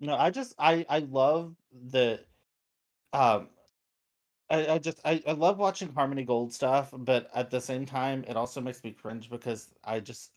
No, 0.01 0.15
I 0.15 0.31
just 0.31 0.55
I 0.59 0.85
I 0.89 0.99
love 0.99 1.55
the 1.73 2.21
um 3.15 3.49
I, 4.51 4.67
I 4.75 4.79
just 4.79 5.01
I, 5.05 5.23
I 5.27 5.33
love 5.33 5.59
watching 5.59 5.93
Harmony 5.93 6.25
Gold 6.25 6.53
stuff, 6.53 6.91
but 6.93 7.31
at 7.35 7.51
the 7.51 7.61
same 7.61 7.85
time 7.87 8.25
it 8.27 8.37
also 8.37 8.61
makes 8.61 8.83
me 8.83 8.93
cringe 8.93 9.29
because 9.31 9.71
I 9.85 10.01
just 10.01 10.33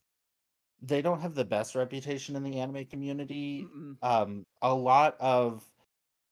they 0.81 1.01
don't 1.01 1.21
have 1.21 1.35
the 1.35 1.45
best 1.45 1.75
reputation 1.75 2.35
in 2.35 2.43
the 2.43 2.59
anime 2.59 2.85
community. 2.85 3.67
Um 4.01 4.45
a 4.61 4.73
lot 4.73 5.17
of 5.19 5.63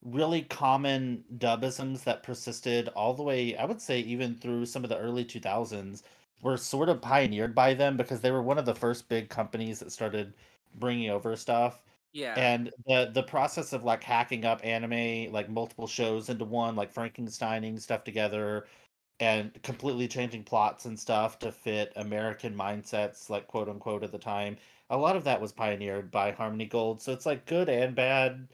really 0.04 0.44
common 0.44 1.24
dubisms 1.38 2.04
that 2.06 2.24
persisted 2.24 2.90
all 2.90 3.14
the 3.14 3.24
way 3.24 3.56
I 3.58 3.66
would 3.66 3.82
say 3.82 4.00
even 4.02 4.36
through 4.36 4.66
some 4.68 4.84
of 4.84 4.90
the 4.90 4.98
early 5.00 5.26
2000s 5.26 6.04
were 6.42 6.58
sort 6.58 6.90
of 6.90 7.02
pioneered 7.02 7.56
by 7.56 7.74
them 7.74 7.98
because 7.98 8.22
they 8.22 8.32
were 8.32 8.44
one 8.44 8.58
of 8.58 8.66
the 8.66 8.76
first 8.76 9.10
big 9.10 9.30
companies 9.30 9.80
that 9.80 9.92
started 9.92 10.34
bringing 10.76 11.10
over 11.10 11.36
stuff 11.36 11.84
Yeah. 12.14 12.40
and 12.40 12.72
the 12.88 13.12
the 13.14 13.24
process 13.24 13.74
of 13.74 13.84
like 13.84 14.04
hacking 14.04 14.46
up 14.46 14.62
anime 14.64 15.32
like 15.32 15.50
multiple 15.50 15.88
shows 15.88 16.30
into 16.30 16.46
one 16.46 16.76
like 16.76 16.94
frankensteining 16.94 17.80
stuff 17.82 18.04
together 18.04 18.68
and 19.20 19.62
completely 19.64 20.08
changing 20.08 20.44
plots 20.44 20.86
and 20.86 21.00
stuff 21.00 21.40
to 21.40 21.52
fit 21.52 21.94
american 21.96 22.56
mindsets 22.56 23.30
like 23.30 23.48
quote 23.48 23.70
unquote 23.70 24.04
at 24.04 24.12
the 24.12 24.20
time 24.20 24.58
a 24.90 24.98
lot 24.98 25.16
of 25.16 25.24
that 25.26 25.42
was 25.42 25.52
pioneered 25.54 26.12
by 26.12 26.32
harmony 26.32 26.66
gold 26.68 27.02
so 27.02 27.12
it's 27.14 27.26
like 27.26 27.46
good 27.46 27.70
and 27.70 27.96
bad 27.96 28.50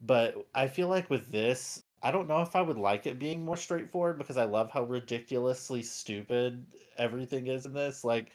but 0.00 0.46
i 0.54 0.66
feel 0.68 0.88
like 0.88 1.08
with 1.10 1.30
this 1.30 1.84
i 2.02 2.10
don't 2.10 2.28
know 2.28 2.42
if 2.42 2.56
i 2.56 2.62
would 2.62 2.76
like 2.78 3.06
it 3.06 3.18
being 3.18 3.44
more 3.44 3.56
straightforward 3.56 4.18
because 4.18 4.36
i 4.36 4.44
love 4.44 4.70
how 4.70 4.84
ridiculously 4.84 5.82
stupid 5.82 6.66
everything 6.98 7.46
is 7.46 7.66
in 7.66 7.72
this 7.72 8.04
like 8.04 8.32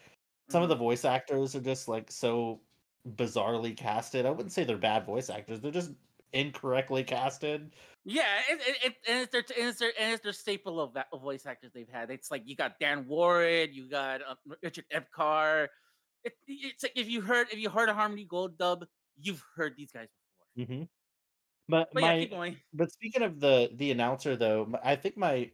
some 0.50 0.64
of 0.64 0.70
mhm. 0.70 0.70
the 0.70 0.76
voice 0.76 1.06
actors 1.06 1.56
are 1.56 1.62
just 1.62 1.88
like 1.88 2.12
so 2.12 2.62
bizarrely 3.08 3.76
casted. 3.76 4.26
I 4.26 4.32
wouldn't 4.32 4.52
say 4.52 4.64
they're 4.64 4.78
bad 4.78 5.06
voice 5.06 5.30
actors. 5.30 5.62
They're 5.62 5.72
just 5.72 5.94
incorrectly 6.34 7.04
casted. 7.04 7.74
Yeah, 8.04 8.42
it, 8.50 8.60
it, 8.62 8.86
it, 8.86 8.98
and 9.08 9.20
it's 9.22 9.32
their 9.32 9.42
and 9.60 9.70
it's 9.70 9.80
their 9.80 9.94
and 10.00 10.14
it's 10.14 10.24
their 10.24 10.34
staple 10.34 10.80
of, 10.82 10.98
of 10.98 11.22
voice 11.22 11.46
actors 11.46 11.72
they've 11.72 11.88
had. 11.88 12.10
It's 12.10 12.32
like 12.32 12.48
you 12.48 12.56
got 12.56 12.80
Dan 12.80 13.06
Woren, 13.06 13.74
you 13.74 13.88
got 13.88 14.24
uh, 14.24 14.36
Richard 14.64 14.86
Epcar. 14.92 15.68
It, 16.24 16.34
it's 16.48 16.84
like 16.84 16.94
if 16.96 17.10
you 17.10 17.22
heard 17.22 17.50
if 17.52 17.60
you 17.60 17.70
heard 17.70 17.90
a 17.90 17.94
Harmony 17.94 18.26
Gold 18.26 18.58
dub, 18.58 18.86
you've 19.18 19.44
heard 19.56 19.76
these 19.78 19.92
guys 19.92 20.10
before. 20.12 20.48
hmm 20.56 20.84
But 21.70 21.94
But 21.94 22.04
yeah, 22.04 22.14
keep 22.14 22.30
my 22.30 22.32
going. 22.32 22.62
but 22.74 22.92
speaking 22.92 23.24
of 23.24 23.40
the 23.42 23.72
the 23.76 23.92
announcer 23.92 24.36
though, 24.38 24.74
I 24.84 24.96
think 24.98 25.18
my 25.18 25.54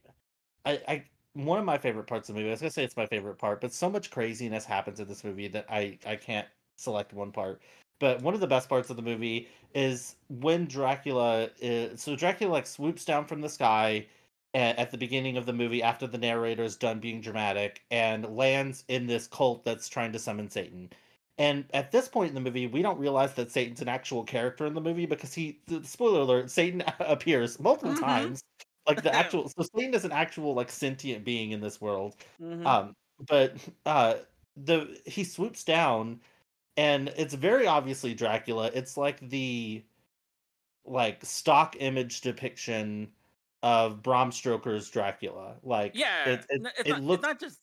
I 0.66 0.74
I 0.88 1.12
one 1.34 1.60
of 1.60 1.66
my 1.66 1.78
favorite 1.80 2.08
parts 2.08 2.30
of 2.30 2.36
the 2.36 2.42
movie. 2.42 2.52
I 2.52 2.54
was 2.54 2.62
gonna 2.62 2.72
say 2.72 2.84
it's 2.86 2.98
my 2.98 3.08
favorite 3.08 3.38
part, 3.38 3.62
but 3.62 3.74
so 3.74 3.90
much 3.90 4.12
craziness 4.12 4.66
happens 4.66 5.00
in 5.02 5.08
this 5.10 5.24
movie 5.26 5.50
that 5.50 5.68
I 5.70 6.00
I 6.06 6.18
can't 6.18 6.50
select 6.78 7.14
one 7.14 7.32
part. 7.32 7.62
But 8.00 8.22
one 8.22 8.34
of 8.34 8.40
the 8.40 8.48
best 8.48 8.70
parts 8.70 8.90
of 8.90 8.96
the 8.96 9.02
movie 9.02 9.50
is 9.74 10.16
when 10.30 10.66
Dracula 10.68 11.50
is 11.60 12.02
so 12.02 12.16
Dracula 12.16 12.52
like 12.52 12.68
swoops 12.68 13.06
down 13.06 13.26
from 13.26 13.42
the 13.42 13.50
sky 13.50 14.08
at, 14.54 14.78
at 14.78 14.92
the 14.92 14.98
beginning 14.98 15.38
of 15.38 15.46
the 15.46 15.54
movie 15.54 15.84
after 15.84 16.08
the 16.08 16.18
narrator 16.18 16.64
is 16.64 16.76
done 16.76 17.00
being 17.00 17.22
dramatic 17.22 17.84
and 17.92 18.26
lands 18.36 18.84
in 18.88 19.08
this 19.08 19.28
cult 19.28 19.66
that's 19.66 19.90
trying 19.90 20.12
to 20.14 20.20
summon 20.20 20.50
Satan. 20.50 20.92
And 21.40 21.66
at 21.74 21.92
this 21.92 22.08
point 22.08 22.30
in 22.30 22.36
the 22.36 22.42
movie, 22.42 22.66
we 22.68 22.82
don't 22.82 22.98
realize 23.00 23.34
that 23.36 23.52
Satan's 23.52 23.82
an 23.82 23.88
actual 23.88 24.24
character 24.24 24.66
in 24.66 24.74
the 24.74 24.82
movie 24.82 25.06
because 25.06 25.34
he, 25.34 25.60
spoiler 25.84 26.22
alert, 26.22 26.50
Satan 26.50 26.84
appears 27.00 27.60
multiple 27.60 27.94
Mm-hmm. 27.94 28.04
times. 28.04 28.44
Like 28.88 29.04
the 29.04 29.14
actual, 29.14 29.48
so 29.50 29.64
Satan 29.76 29.94
is 29.94 30.06
an 30.06 30.12
actual 30.12 30.54
like 30.56 30.72
sentient 30.72 31.24
being 31.26 31.52
in 31.52 31.62
this 31.62 31.80
world. 31.82 32.16
mm-hmm. 32.42 32.66
Um, 32.66 32.96
but 33.28 33.58
uh, 33.86 34.16
the 34.56 35.00
he 35.06 35.24
swoops 35.24 35.64
down 35.64 36.22
and 36.78 37.12
it's 37.18 37.34
very 37.34 37.68
obviously 37.68 38.14
Dracula. 38.14 38.72
It's 38.74 38.96
like 38.96 39.20
the 39.30 39.84
like 40.86 41.26
stock 41.26 41.76
image 41.80 42.22
depiction 42.22 43.10
of 43.64 44.02
Bram 44.02 44.32
Stoker's 44.32 44.90
Dracula. 44.90 45.56
Like 45.64 45.92
Yeah, 45.96 46.26
it 46.26 46.30
it, 46.30 46.40
it's 46.40 46.48
it 46.50 46.62
not. 46.62 46.74
It's 46.86 47.00
looks 47.00 47.24
not 47.24 47.40
just. 47.40 47.60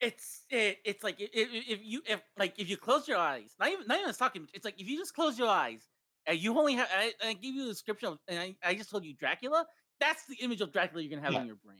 It's 0.00 0.42
it, 0.50 0.78
it's 0.84 1.02
like 1.02 1.16
if 1.18 1.80
you 1.82 2.02
if 2.06 2.20
like 2.38 2.54
if 2.58 2.68
you 2.68 2.76
close 2.76 3.08
your 3.08 3.16
eyes, 3.16 3.54
not 3.58 3.70
even 3.70 3.86
not 3.86 4.00
even 4.00 4.12
talking. 4.14 4.46
It's 4.52 4.64
like 4.64 4.78
if 4.78 4.86
you 4.88 4.98
just 4.98 5.14
close 5.14 5.38
your 5.38 5.48
eyes 5.48 5.88
and 6.26 6.38
you 6.38 6.58
only 6.58 6.74
have. 6.74 6.88
I, 6.94 7.12
I 7.24 7.32
give 7.34 7.54
you 7.54 7.64
a 7.64 7.68
description 7.68 8.08
of, 8.08 8.18
and 8.28 8.38
I, 8.38 8.56
I 8.62 8.74
just 8.74 8.90
told 8.90 9.04
you 9.04 9.14
Dracula. 9.14 9.66
That's 10.00 10.26
the 10.26 10.36
image 10.36 10.60
of 10.60 10.72
Dracula 10.72 11.02
you're 11.02 11.10
gonna 11.10 11.22
have 11.22 11.32
yeah. 11.32 11.40
in 11.40 11.46
your 11.46 11.56
brain. 11.56 11.78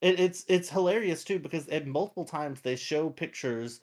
It, 0.00 0.20
it's 0.20 0.44
it's 0.48 0.70
hilarious 0.70 1.24
too 1.24 1.38
because 1.38 1.68
at 1.68 1.86
multiple 1.86 2.24
times 2.24 2.60
they 2.60 2.76
show 2.76 3.10
pictures, 3.10 3.80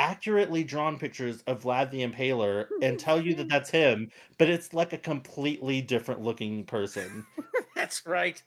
accurately 0.00 0.64
drawn 0.64 0.98
pictures 0.98 1.44
of 1.46 1.62
Vlad 1.62 1.90
the 1.90 2.04
Impaler 2.04 2.66
and 2.82 2.98
tell 2.98 3.20
you 3.20 3.34
that 3.34 3.48
that's 3.48 3.70
him, 3.70 4.10
but 4.38 4.48
it's 4.48 4.72
like 4.72 4.92
a 4.92 4.98
completely 4.98 5.82
different 5.82 6.22
looking 6.22 6.64
person. 6.64 7.24
That's 7.76 8.04
right. 8.06 8.42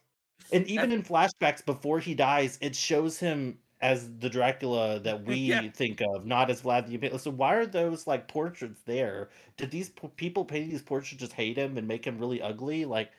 And 0.52 0.64
That's 0.64 0.72
even 0.72 0.92
in 0.92 1.04
flashbacks 1.04 1.66
before 1.66 2.00
he 2.00 2.14
dies, 2.14 2.58
it 2.62 2.76
shows 2.76 3.20
him 3.20 3.58
as 3.82 4.10
the 4.18 4.30
Dracula 4.30 5.00
that 5.00 5.28
yeah. 5.28 5.62
we 5.62 5.70
think 5.70 6.02
of, 6.02 6.26
not 6.26 6.50
as 6.50 6.62
Vlad 6.62 6.88
the 6.88 6.98
Impaler. 6.98 7.20
So 7.20 7.32
why 7.32 7.56
are 7.56 7.66
those 7.66 8.08
like 8.08 8.28
portraits 8.28 8.82
there? 8.86 9.30
Did 9.58 9.72
these 9.72 9.92
people 10.16 10.44
painting 10.44 10.72
these 10.72 10.82
portraits 10.82 11.20
just 11.20 11.34
hate 11.34 11.58
him 11.58 11.78
and 11.78 11.88
make 11.88 12.06
him 12.06 12.18
really 12.18 12.42
ugly? 12.42 12.86
Like, 12.86 13.12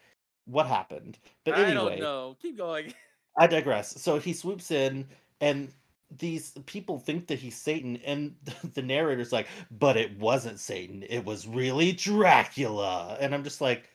what 0.47 0.67
happened? 0.67 1.19
But 1.45 1.55
I 1.55 1.73
don't 1.73 1.89
anyway, 1.89 2.01
know. 2.01 2.37
Keep 2.43 2.59
going. 2.59 2.93
I 3.39 3.47
digress. 3.47 4.01
So 4.01 4.19
he 4.19 4.33
swoops 4.33 4.71
in, 4.71 5.07
and 5.41 5.73
these 6.19 6.53
people 6.67 6.99
think 6.99 7.27
that 7.29 7.39
he's 7.39 7.57
Satan, 7.57 7.97
and 8.05 8.35
the 8.75 8.83
narrator's 8.83 9.33
like, 9.33 9.49
"But 9.71 9.97
it 9.97 10.19
wasn't 10.19 10.61
Satan. 10.61 11.05
It 11.09 11.25
was 11.25 11.47
really 11.47 11.93
Dracula." 11.93 13.17
And 13.21 13.35
I'm 13.35 13.45
just 13.45 13.61
like, 13.61 13.91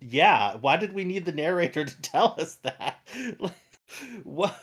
"Yeah. 0.00 0.56
Why 0.56 0.76
did 0.76 0.92
we 0.92 1.04
need 1.04 1.24
the 1.24 1.32
narrator 1.32 1.84
to 1.86 2.02
tell 2.02 2.36
us 2.38 2.56
that? 2.62 2.98
Like, 3.40 3.52
what?" 4.24 4.58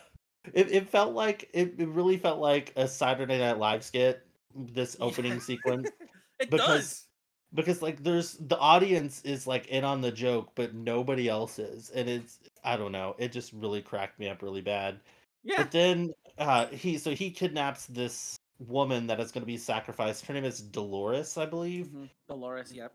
It, 0.53 0.71
it 0.71 0.89
felt 0.89 1.13
like 1.13 1.49
it, 1.53 1.75
it 1.79 1.87
really 1.87 2.17
felt 2.17 2.39
like 2.39 2.73
a 2.75 2.87
Saturday 2.87 3.39
Night 3.39 3.57
Live 3.59 3.83
skit. 3.83 4.25
This 4.55 4.97
Yeah. 4.99 5.05
opening 5.05 5.39
sequence 5.39 5.89
it 6.39 6.49
because 6.49 6.67
does. 6.67 7.07
because 7.53 7.81
like 7.81 8.03
there's 8.03 8.33
the 8.37 8.57
audience 8.59 9.21
is 9.23 9.47
like 9.47 9.67
in 9.67 9.83
on 9.83 10.01
the 10.01 10.11
joke 10.11 10.51
but 10.55 10.73
nobody 10.75 11.27
else 11.29 11.59
is 11.59 11.89
and 11.91 12.09
it's 12.09 12.39
i 12.63 12.75
don't 12.77 12.91
know 12.91 13.15
it 13.17 13.31
just 13.31 13.51
really 13.53 13.81
cracked 13.81 14.19
me 14.19 14.27
up 14.29 14.41
really 14.43 14.61
bad 14.61 14.99
Yeah. 15.43 15.57
but 15.57 15.71
then 15.71 16.13
uh 16.37 16.67
he 16.67 16.97
so 16.97 17.11
he 17.11 17.29
kidnaps 17.29 17.85
this 17.87 18.35
woman 18.59 19.07
that 19.07 19.19
is 19.19 19.31
going 19.31 19.41
to 19.41 19.47
be 19.47 19.57
sacrificed 19.57 20.25
her 20.25 20.33
name 20.33 20.45
is 20.45 20.61
dolores 20.61 21.37
i 21.37 21.45
believe 21.45 21.87
hmm 21.87 22.05
Dolores. 22.27 22.71
Yep. 22.73 22.93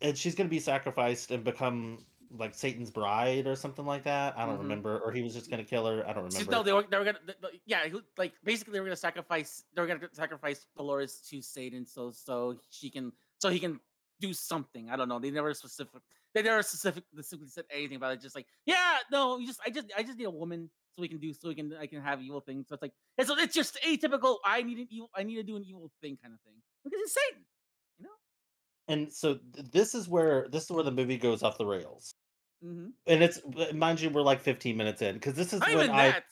and 0.00 0.16
she's 0.16 0.34
going 0.34 0.48
to 0.48 0.50
be 0.50 0.60
sacrificed 0.60 1.30
and 1.30 1.44
become 1.44 1.98
like 2.36 2.54
satan's 2.54 2.90
bride 2.90 3.46
or 3.46 3.54
something 3.54 3.84
like 3.84 4.02
that 4.04 4.36
i 4.38 4.44
don't 4.46 4.56
hmm 4.56 4.62
remember 4.62 4.98
or 5.00 5.12
he 5.12 5.22
was 5.22 5.34
just 5.34 5.50
going 5.50 5.62
to 5.62 5.68
kill 5.68 5.86
her 5.86 6.02
i 6.08 6.12
don't 6.12 6.24
remember 6.24 6.50
no, 6.50 6.62
they 6.62 6.72
were 6.72 6.84
they 6.90 6.96
were 6.98 7.04
th- 7.04 7.16
th- 7.40 7.60
yeah, 7.66 7.84
like 8.18 8.32
basically 8.42 8.72
they 8.72 8.80
were 8.80 8.86
gonna 8.86 8.96
sacrifice 8.96 9.64
they 9.74 9.82
were 9.82 9.86
gonna 9.86 10.08
sacrifice 10.12 10.66
Dolores 10.76 11.20
to 11.30 11.40
Satan 11.40 11.86
so 11.86 12.10
so 12.10 12.56
she 12.70 12.90
can 12.90 13.12
so 13.38 13.50
he 13.50 13.60
can 13.60 13.78
do 14.20 14.32
something. 14.32 14.90
I 14.90 14.96
don't 14.96 15.08
know. 15.08 15.18
They 15.20 15.30
never 15.30 15.54
specific 15.54 16.02
they 16.32 16.42
never 16.42 16.62
specific 16.62 17.04
specifically 17.12 17.50
said 17.50 17.64
anything 17.70 17.96
about 17.98 18.12
it. 18.14 18.20
Just 18.20 18.34
like 18.34 18.46
yeah, 18.66 18.98
no, 19.12 19.38
you 19.38 19.46
just 19.46 19.60
I 19.64 19.70
just 19.70 19.92
I 19.96 20.02
just 20.02 20.18
need 20.18 20.24
a 20.24 20.30
woman 20.30 20.70
so 20.96 21.02
we 21.02 21.08
can 21.08 21.18
do 21.18 21.32
so 21.32 21.48
we 21.48 21.54
can 21.54 21.72
I 21.80 21.86
can 21.86 22.00
have 22.00 22.20
evil 22.22 22.40
things. 22.40 22.68
So 22.68 22.74
it's 22.74 22.82
like 22.82 22.92
it's 23.18 23.30
it's 23.30 23.54
just 23.54 23.78
atypical. 23.86 24.36
I 24.44 24.62
need 24.62 24.78
an 24.78 24.86
evil 24.90 25.10
I 25.14 25.22
need 25.22 25.36
to 25.36 25.42
do 25.42 25.56
an 25.56 25.64
evil 25.64 25.90
thing 26.00 26.16
kind 26.22 26.34
of 26.34 26.40
thing 26.40 26.54
because 26.84 27.00
it's 27.02 27.14
Satan, 27.14 27.44
you 27.98 28.04
know. 28.04 28.10
and 28.88 29.12
so 29.12 29.38
th- 29.54 29.70
this 29.72 29.94
is 29.94 30.08
where 30.08 30.46
this 30.50 30.64
is 30.64 30.70
where 30.70 30.84
the 30.84 30.92
movie 30.92 31.16
goes 31.18 31.42
off 31.42 31.58
the 31.58 31.66
rails 31.66 32.12
Mm-hmm. 32.64 32.86
and 33.08 33.22
it's 33.22 33.40
mind 33.74 34.00
you 34.00 34.08
we're 34.08 34.22
like 34.22 34.40
15 34.40 34.74
minutes 34.74 35.02
in 35.02 35.14
because 35.16 35.34
this 35.34 35.52
is 35.52 35.60
Not 35.60 35.74
when 35.74 35.90
i 35.90 36.10
that. 36.12 36.24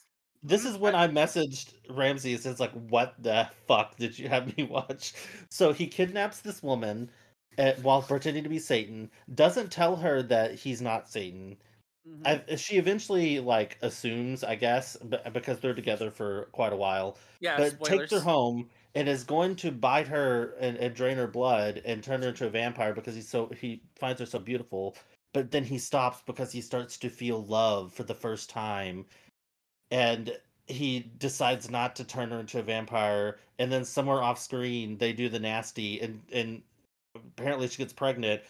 this 0.43 0.65
is 0.65 0.79
when 0.79 0.95
I, 0.95 1.07
messaged 1.09 1.75
Ramsey. 1.91 2.33
It's 2.33 2.59
like, 2.59 2.73
what 2.73 3.15
the 3.23 3.51
fuck 3.69 3.97
did 3.99 4.19
you 4.19 4.29
have 4.31 4.57
me 4.57 4.65
watch? 4.71 5.13
So 5.51 5.73
he 5.75 5.87
kidnaps 5.87 6.41
this 6.41 6.63
woman 6.63 7.11
uh, 7.59 7.73
while 7.83 8.01
pretending 8.01 8.45
to 8.45 8.49
be 8.49 8.59
Satan. 8.59 9.11
Doesn't 9.35 9.71
tell 9.71 9.95
her 9.97 10.23
that 10.23 10.55
he's 10.55 10.81
not 10.81 11.07
Satan. 11.11 11.57
Mhm. 12.05 12.43
I, 12.49 12.57
she 12.57 12.77
eventually 12.79 13.41
like 13.41 13.79
assumes, 13.83 14.45
I 14.45 14.55
guess, 14.57 14.97
b- 14.97 15.19
because 15.33 15.61
they're 15.61 15.75
together 15.75 16.11
for 16.11 16.47
quite 16.53 16.73
a 16.73 16.77
while. 16.77 17.19
Yeah, 17.41 17.57
But 17.57 17.83
takes 17.85 18.11
her 18.11 18.21
home 18.21 18.71
and 18.95 19.09
is 19.09 19.25
going 19.25 19.57
to 19.57 19.73
bite 19.73 20.09
her 20.09 20.55
and, 20.55 20.77
and 20.77 20.95
drain 20.95 21.17
her 21.17 21.27
blood 21.27 21.83
and 21.85 22.03
turn 22.03 22.23
her 22.23 22.29
into 22.29 22.47
a 22.47 22.51
vampire 22.51 22.95
because 22.95 23.15
he's 23.17 23.29
so 23.29 23.49
he 23.49 23.83
finds 23.97 24.21
her 24.21 24.27
so 24.27 24.39
beautiful. 24.39 24.97
But 25.35 25.51
then 25.51 25.65
he 25.65 25.79
stops 25.79 26.23
because 26.27 26.53
he 26.53 26.61
starts 26.61 26.99
to 26.99 27.09
feel 27.11 27.45
love 27.45 27.93
for 27.93 28.05
the 28.05 28.15
first 28.15 28.51
time 28.51 29.07
and 29.91 30.39
he 30.67 31.01
decides 31.01 31.71
not 31.71 31.97
to 31.97 32.05
turn 32.05 32.31
her 32.31 32.41
into 32.41 32.59
a 32.59 32.63
vampire 32.63 33.39
and 33.59 33.71
then 33.71 33.85
somewhere 33.85 34.23
off 34.23 34.39
screen 34.39 34.99
they 34.99 35.13
do 35.13 35.29
the 35.29 35.39
nasty 35.41 36.01
and 36.01 36.23
and 36.33 36.63
apparently 37.15 37.69
she 37.69 37.79
gets 37.79 37.93
pregnant 37.93 38.43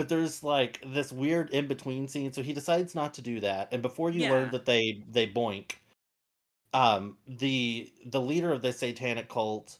but 0.00 0.08
there's 0.08 0.42
like 0.42 0.82
this 0.94 1.12
weird 1.12 1.50
in 1.50 1.68
between 1.68 2.08
scene 2.08 2.32
so 2.32 2.42
he 2.42 2.54
decides 2.54 2.94
not 2.94 3.12
to 3.12 3.20
do 3.20 3.38
that 3.38 3.68
and 3.70 3.82
before 3.82 4.10
you 4.10 4.22
learn 4.30 4.50
that 4.50 4.64
they 4.64 5.02
they 5.10 5.26
boink 5.26 5.72
um 6.72 7.18
the 7.28 7.92
the 8.06 8.20
leader 8.20 8.50
of 8.50 8.62
the 8.62 8.72
satanic 8.72 9.28
cult 9.28 9.78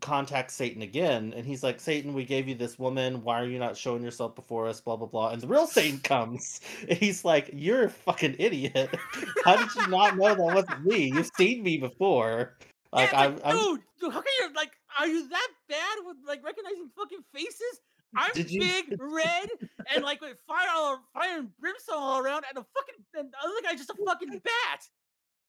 contacts 0.00 0.54
Satan 0.54 0.82
again, 0.82 1.34
and 1.36 1.44
he's 1.44 1.62
like, 1.62 1.80
Satan, 1.80 2.14
we 2.14 2.24
gave 2.24 2.48
you 2.48 2.54
this 2.54 2.78
woman. 2.78 3.22
Why 3.22 3.40
are 3.40 3.46
you 3.46 3.58
not 3.58 3.76
showing 3.76 4.02
yourself 4.02 4.34
before 4.34 4.66
us? 4.66 4.80
Blah 4.80 4.96
blah 4.96 5.08
blah. 5.08 5.30
And 5.30 5.42
the 5.42 5.48
real 5.48 5.66
Satan 5.66 5.98
comes, 5.98 6.60
and 6.88 6.96
he's 6.96 7.24
like, 7.24 7.50
You're 7.52 7.84
a 7.84 7.90
fucking 7.90 8.36
idiot. 8.38 8.94
How 9.44 9.56
did 9.56 9.74
you 9.74 9.86
not 9.88 10.16
know 10.16 10.34
that 10.34 10.38
wasn't 10.38 10.84
me? 10.84 11.12
You've 11.12 11.30
seen 11.36 11.62
me 11.62 11.76
before. 11.78 12.56
Yeah, 12.94 13.00
Like 13.00 13.12
like, 13.12 13.28
I'm, 13.28 13.40
I'm 13.44 13.56
dude, 13.56 13.80
dude, 14.00 14.12
how 14.12 14.20
can 14.20 14.32
you 14.40 14.54
like? 14.54 14.70
Are 14.98 15.06
you 15.06 15.28
that 15.28 15.48
bad 15.68 15.98
with 16.04 16.16
like 16.26 16.44
recognizing 16.44 16.90
fucking 16.96 17.22
faces? 17.32 17.80
I'm 18.16 18.30
did 18.34 18.50
you 18.50 18.60
big, 18.60 18.96
red, 19.00 19.48
and 19.94 20.04
like 20.04 20.20
with 20.20 20.36
fire 20.46 20.68
all 20.74 21.00
fire 21.14 21.38
and 21.38 21.56
brimstone 21.58 21.96
all 21.98 22.18
around, 22.18 22.44
and 22.48 22.58
a 22.58 22.66
fucking 22.74 23.04
and 23.14 23.32
the 23.32 23.36
other 23.38 23.62
guy's 23.62 23.78
just 23.78 23.90
a 23.90 24.04
fucking 24.04 24.30
bat. 24.30 24.80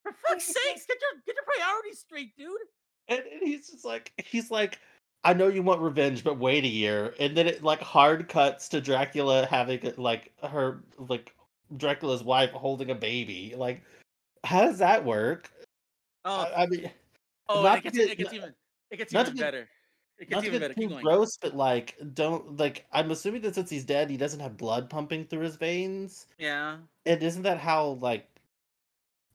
For 0.03 0.13
fuck's 0.27 0.45
sakes, 0.45 0.85
get 0.87 0.97
your 1.01 1.21
get 1.25 1.35
your 1.35 1.45
priorities 1.45 1.99
straight, 1.99 2.35
dude. 2.37 2.51
and, 3.07 3.19
and 3.31 3.41
he's 3.41 3.69
just 3.69 3.85
like 3.85 4.11
he's 4.17 4.51
like 4.51 4.79
I 5.23 5.33
know 5.33 5.47
you 5.47 5.61
want 5.61 5.81
revenge, 5.81 6.23
but 6.23 6.39
wait 6.39 6.63
a 6.63 6.67
year. 6.67 7.13
And 7.19 7.37
then 7.37 7.45
it 7.47 7.63
like 7.63 7.79
hard 7.81 8.27
cuts 8.27 8.67
to 8.69 8.81
Dracula 8.81 9.45
having 9.45 9.93
like 9.97 10.31
her 10.43 10.81
like 10.97 11.35
Dracula's 11.77 12.23
wife 12.23 12.51
holding 12.51 12.89
a 12.89 12.95
baby. 12.95 13.53
Like, 13.55 13.83
how 14.43 14.61
does 14.65 14.79
that 14.79 15.05
work? 15.05 15.51
Oh, 16.25 16.41
I, 16.55 16.63
I 16.63 16.65
mean, 16.67 16.89
oh, 17.49 17.61
not 17.63 17.83
and 17.83 17.83
to 17.83 17.87
it 17.87 17.93
gets 17.93 17.97
get- 17.97 18.11
it 18.11 18.17
gets 18.17 18.33
even 18.33 18.53
it 18.89 18.97
gets 18.97 19.13
even 19.13 19.35
better. 19.35 19.69
It 20.19 20.29
not 20.29 20.37
gets 20.37 20.41
to 20.41 20.47
even 20.47 20.59
better. 20.61 20.73
Keep 20.75 20.89
going. 20.89 21.03
gross, 21.03 21.37
but 21.41 21.55
like, 21.55 21.97
don't 22.13 22.57
like. 22.57 22.85
I'm 22.91 23.09
assuming 23.11 23.41
that 23.41 23.55
since 23.55 23.69
he's 23.69 23.85
dead, 23.85 24.09
he 24.09 24.17
doesn't 24.17 24.39
have 24.39 24.55
blood 24.57 24.89
pumping 24.89 25.25
through 25.25 25.41
his 25.41 25.55
veins. 25.55 26.27
Yeah. 26.37 26.77
And 27.05 27.23
isn't 27.23 27.41
that 27.43 27.57
how 27.57 27.97
like 28.01 28.27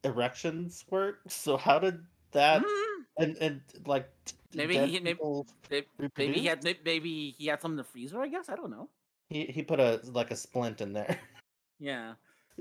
erections 0.03 0.85
work? 0.89 1.19
So 1.27 1.57
how 1.57 1.79
did 1.79 1.99
that 2.31 2.61
Mhm. 2.63 2.93
and 3.17 3.37
and 3.37 3.61
like 3.85 4.09
Maybe 4.53 4.77
he- 4.77 4.99
maybe- 4.99 5.13
people 5.15 5.45
Maybe 6.17 6.39
he 6.39 6.45
had 6.45 6.63
may- 6.63 6.79
maybe 6.85 7.31
he 7.37 7.47
had 7.47 7.61
some 7.61 7.71
in 7.71 7.77
the 7.77 7.83
freezer. 7.83 8.21
I 8.21 8.27
guess 8.27 8.47
I 8.49 8.55
don't 8.55 8.71
know. 8.71 8.89
He 9.29 9.45
he 9.45 9.61
put 9.63 9.79
a 9.79 9.99
like 10.05 10.31
a 10.31 10.35
splint 10.35 10.81
in 10.81 10.93
there. 10.93 11.19
Yeah. 11.79 12.13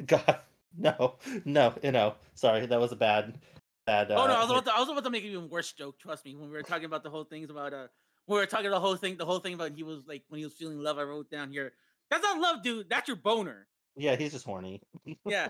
God, 0.04 0.40
no, 0.76 1.14
no, 1.46 1.72
you 1.82 1.90
know. 1.90 2.16
Sorry, 2.34 2.66
that 2.66 2.78
was 2.78 2.92
a 2.92 2.96
bad, 2.96 3.38
bad. 3.86 4.10
Uh, 4.10 4.16
oh 4.18 4.26
no, 4.26 4.34
I 4.34 4.40
was 4.42 4.50
about 4.50 4.64
to, 4.66 4.74
I 4.76 4.80
was 4.80 4.90
about 4.90 5.04
to 5.04 5.10
make 5.10 5.24
an 5.24 5.30
even 5.30 5.48
worse 5.48 5.72
joke. 5.72 5.98
Trust 5.98 6.26
me. 6.26 6.34
When 6.34 6.50
we 6.50 6.52
were 6.54 6.62
talking 6.62 6.84
about 6.84 7.02
the 7.02 7.08
whole 7.08 7.24
things 7.24 7.48
about 7.48 7.72
uh, 7.72 7.86
we 8.26 8.36
were 8.36 8.46
talking 8.46 8.70
the 8.70 8.80
whole 8.80 8.96
thing, 8.96 9.16
the 9.16 9.24
whole 9.26 9.38
thing 9.40 9.54
about 9.54 9.72
he 9.72 9.82
was 9.82 10.06
like 10.06 10.22
when 10.28 10.38
he 10.38 10.44
was 10.44 10.54
feeling 10.54 10.78
love. 10.78 10.98
I 10.98 11.02
wrote 11.02 11.30
down 11.30 11.50
here. 11.50 11.72
That's 12.10 12.22
not 12.22 12.38
love, 12.40 12.62
dude. 12.62 12.88
That's 12.88 13.08
your 13.08 13.16
boner. 13.16 13.66
Yeah, 13.96 14.16
he's 14.16 14.32
just 14.32 14.44
horny. 14.44 14.82
Yeah. 15.26 15.48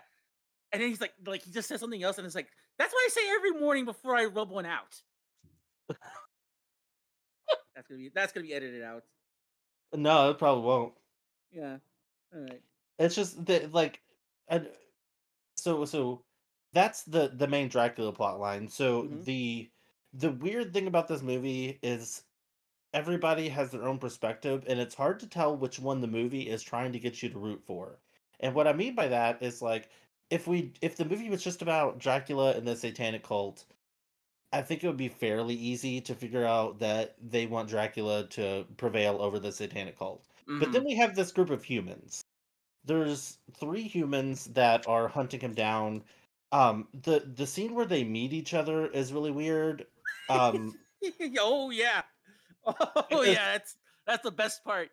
and 0.72 0.80
then 0.82 0.88
he's 0.88 1.00
like, 1.00 1.12
like 1.26 1.42
he 1.42 1.50
just 1.50 1.68
said 1.68 1.80
something 1.80 2.02
else, 2.02 2.18
and 2.18 2.26
it's 2.26 2.34
like 2.34 2.48
that's 2.78 2.92
what 2.92 3.04
I 3.04 3.08
say 3.10 3.20
every 3.34 3.52
morning 3.60 3.84
before 3.84 4.16
I 4.16 4.26
rub 4.26 4.50
one 4.50 4.66
out. 4.66 5.00
that's 7.74 7.86
gonna 7.88 7.98
be 7.98 8.10
that's 8.14 8.32
gonna 8.32 8.46
be 8.46 8.54
edited 8.54 8.82
out. 8.82 9.04
No, 9.94 10.30
it 10.30 10.38
probably 10.38 10.64
won't. 10.64 10.94
Yeah. 11.52 11.76
All 12.34 12.40
right. 12.42 12.60
It's 12.98 13.14
just 13.14 13.44
that 13.46 13.72
like, 13.72 14.00
and 14.48 14.68
so 15.56 15.84
so 15.84 16.22
that's 16.72 17.02
the 17.04 17.28
the 17.34 17.46
main 17.46 17.68
Dracula 17.68 18.12
plot 18.12 18.40
line. 18.40 18.68
So 18.68 19.04
Mhm. 19.04 19.24
the 19.24 19.70
the 20.14 20.32
weird 20.32 20.72
thing 20.72 20.86
about 20.86 21.08
this 21.08 21.22
movie 21.22 21.78
is 21.82 22.22
everybody 22.94 23.48
has 23.48 23.70
their 23.70 23.84
own 23.84 23.98
perspective, 23.98 24.64
and 24.68 24.78
it's 24.80 24.94
hard 24.94 25.20
to 25.20 25.26
tell 25.28 25.56
which 25.56 25.78
one 25.78 26.00
the 26.00 26.06
movie 26.06 26.48
is 26.48 26.62
trying 26.62 26.92
to 26.92 26.98
get 26.98 27.22
you 27.22 27.28
to 27.30 27.38
root 27.38 27.62
for. 27.64 27.98
And 28.40 28.54
what 28.54 28.66
I 28.66 28.72
mean 28.72 28.94
by 28.94 29.08
that 29.08 29.42
is 29.42 29.62
like 29.62 29.90
if 30.30 30.46
we 30.46 30.72
if 30.82 30.96
the 30.96 31.04
movie 31.04 31.30
was 31.30 31.42
just 31.44 31.62
about 31.62 31.98
Dracula 31.98 32.52
and 32.52 32.66
the 32.66 32.76
satanic 32.76 33.22
cult, 33.24 33.64
I 34.52 34.62
think 34.62 34.82
it 34.82 34.86
would 34.88 34.96
be 34.96 35.08
fairly 35.08 35.54
easy 35.54 36.00
to 36.02 36.14
figure 36.14 36.44
out 36.44 36.78
that 36.80 37.16
they 37.20 37.46
want 37.46 37.68
Dracula 37.68 38.26
to 38.28 38.66
prevail 38.76 39.20
over 39.20 39.38
the 39.38 39.52
satanic 39.52 39.98
cult. 39.98 40.26
But 40.58 40.72
then 40.72 40.82
Mhm. 40.82 40.86
we 40.86 40.94
have 40.96 41.14
this 41.14 41.32
group 41.32 41.50
of 41.50 41.64
humans. 41.64 42.22
There's 42.84 43.38
three 43.52 43.82
humans 43.88 44.46
that 44.46 44.86
are 44.86 45.08
hunting 45.08 45.40
him 45.40 45.54
down. 45.54 46.04
Um, 46.52 46.88
the 46.92 47.20
the 47.20 47.46
scene 47.46 47.74
where 47.74 47.86
they 47.86 48.04
meet 48.04 48.32
each 48.32 48.54
other 48.54 48.86
is 48.88 49.12
really 49.12 49.32
weird. 49.32 49.86
Um, 50.28 50.78
oh 51.38 51.70
yeah. 51.70 52.02
Oh 53.10 53.22
yeah, 53.22 53.52
that's 53.52 53.76
that's 54.06 54.22
the 54.22 54.30
best 54.30 54.64
part. 54.64 54.90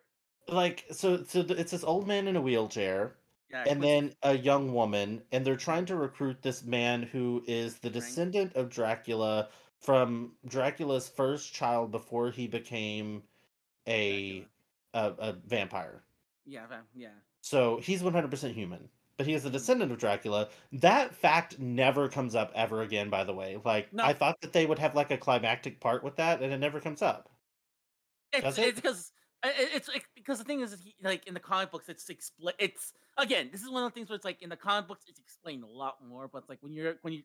like 0.48 0.84
so 0.90 1.22
so 1.24 1.40
it's 1.40 1.72
this 1.72 1.84
old 1.84 2.06
man 2.06 2.28
in 2.28 2.36
a 2.36 2.40
wheelchair 2.40 3.18
Yeah, 3.48 3.66
and 3.66 3.82
then 3.82 4.14
a 4.22 4.36
young 4.36 4.72
woman 4.74 5.26
and 5.32 5.46
they're 5.46 5.56
trying 5.56 5.86
to 5.86 5.96
recruit 5.96 6.42
this 6.42 6.62
man 6.64 7.02
who 7.02 7.42
is 7.46 7.78
the 7.80 7.90
descendant 7.90 8.54
of 8.54 8.68
Dracula 8.70 9.50
from 9.80 10.36
Dracula's 10.46 11.08
first 11.08 11.52
child 11.54 11.90
before 11.90 12.30
he 12.30 12.46
became 12.46 13.24
a 13.88 14.50
a, 14.94 15.12
a 15.18 15.32
vampire. 15.34 16.06
Yeah, 16.44 16.82
yeah. 16.94 17.20
So 17.42 17.78
he's 17.78 18.02
100% 18.02 18.54
human, 18.56 18.90
but 19.16 19.26
he 19.26 19.34
is 19.34 19.44
a 19.44 19.50
Mhm. 19.50 19.52
descendant 19.52 19.92
of 19.92 19.98
Dracula. 19.98 20.50
That 20.72 21.14
fact 21.14 21.58
never 21.60 22.08
comes 22.08 22.34
up 22.34 22.50
ever 22.54 22.82
again, 22.82 23.08
by 23.10 23.22
the 23.24 23.34
way. 23.34 23.56
Like, 23.64 23.94
I 24.02 24.12
thought 24.14 24.40
that 24.40 24.52
they 24.52 24.66
would 24.66 24.78
have 24.80 24.94
like 24.96 25.10
a 25.12 25.18
climactic 25.18 25.80
part 25.80 26.02
with 26.04 26.16
that, 26.16 26.42
and 26.42 26.52
it 26.52 26.58
never 26.58 26.80
comes 26.80 27.02
up. 27.02 27.33
It's 28.34 28.42
Does 28.42 28.58
it's 28.58 28.68
it? 28.68 28.74
because 28.76 29.12
uh, 29.42 29.50
it's 29.56 29.88
it, 29.88 30.02
because 30.14 30.38
the 30.38 30.44
thing 30.44 30.60
is, 30.60 30.76
he, 30.82 30.94
like 31.02 31.26
in 31.26 31.34
the 31.34 31.40
comic 31.40 31.70
books, 31.70 31.88
it's 31.88 32.06
expl- 32.10 32.52
It's 32.58 32.92
again, 33.18 33.50
this 33.52 33.62
is 33.62 33.70
one 33.70 33.84
of 33.84 33.90
the 33.90 33.94
things 33.94 34.08
where 34.08 34.16
it's 34.16 34.24
like 34.24 34.42
in 34.42 34.48
the 34.48 34.56
comic 34.56 34.88
books, 34.88 35.04
it's 35.08 35.20
explained 35.20 35.64
a 35.64 35.68
lot 35.68 35.96
more. 36.06 36.28
But 36.28 36.38
it's 36.38 36.48
like 36.48 36.58
when 36.62 36.72
you're 36.72 36.94
when 37.02 37.12
you, 37.14 37.22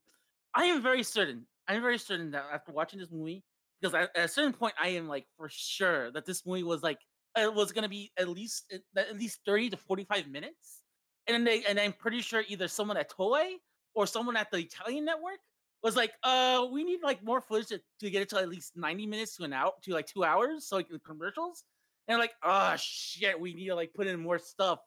I 0.53 0.65
am 0.65 0.81
very 0.81 1.03
certain. 1.03 1.45
I'm 1.67 1.81
very 1.81 1.97
certain 1.97 2.31
that 2.31 2.45
after 2.51 2.71
watching 2.71 2.99
this 2.99 3.11
movie, 3.11 3.43
because 3.79 3.93
I, 3.93 4.03
at 4.03 4.25
a 4.25 4.27
certain 4.27 4.53
point, 4.53 4.73
I 4.81 4.89
am 4.89 5.07
like 5.07 5.27
for 5.37 5.49
sure 5.49 6.11
that 6.11 6.25
this 6.25 6.45
movie 6.45 6.63
was 6.63 6.83
like 6.83 6.99
it 7.37 7.53
was 7.53 7.71
gonna 7.71 7.89
be 7.89 8.11
at 8.17 8.27
least 8.27 8.65
uh, 8.73 8.99
at 8.99 9.09
at 9.09 9.19
least 9.19 9.39
thirty 9.45 9.69
to 9.69 9.77
forty 9.77 10.03
five 10.03 10.27
minutes, 10.27 10.81
and 11.27 11.35
then 11.35 11.43
they 11.43 11.63
and 11.65 11.79
I'm 11.79 11.93
pretty 11.93 12.21
sure 12.21 12.43
either 12.47 12.67
someone 12.67 12.97
at 12.97 13.11
Toei 13.11 13.53
or 13.93 14.07
someone 14.07 14.35
at 14.35 14.51
the 14.51 14.57
Italian 14.57 15.05
network 15.05 15.39
was 15.83 15.95
like, 15.95 16.11
uh, 16.23 16.67
we 16.71 16.83
need 16.83 16.99
like 17.03 17.23
more 17.23 17.41
footage 17.41 17.67
to, 17.67 17.81
to 18.01 18.09
get 18.09 18.21
it 18.21 18.29
to 18.29 18.37
at 18.37 18.49
least 18.49 18.75
90 18.75 19.07
minutes 19.07 19.37
to 19.37 19.43
an 19.43 19.53
hour 19.53 19.71
to 19.83 19.93
like 19.93 20.07
two 20.07 20.23
hours, 20.23 20.67
so 20.67 20.75
like 20.75 20.89
the 20.89 20.99
commercials. 20.99 21.63
And 22.07 22.17
like, 22.17 22.33
oh 22.43 22.75
shit, 22.77 23.39
we 23.39 23.53
need 23.53 23.67
to 23.67 23.75
like 23.75 23.93
put 23.93 24.07
in 24.07 24.19
more 24.19 24.39
stuff. 24.39 24.79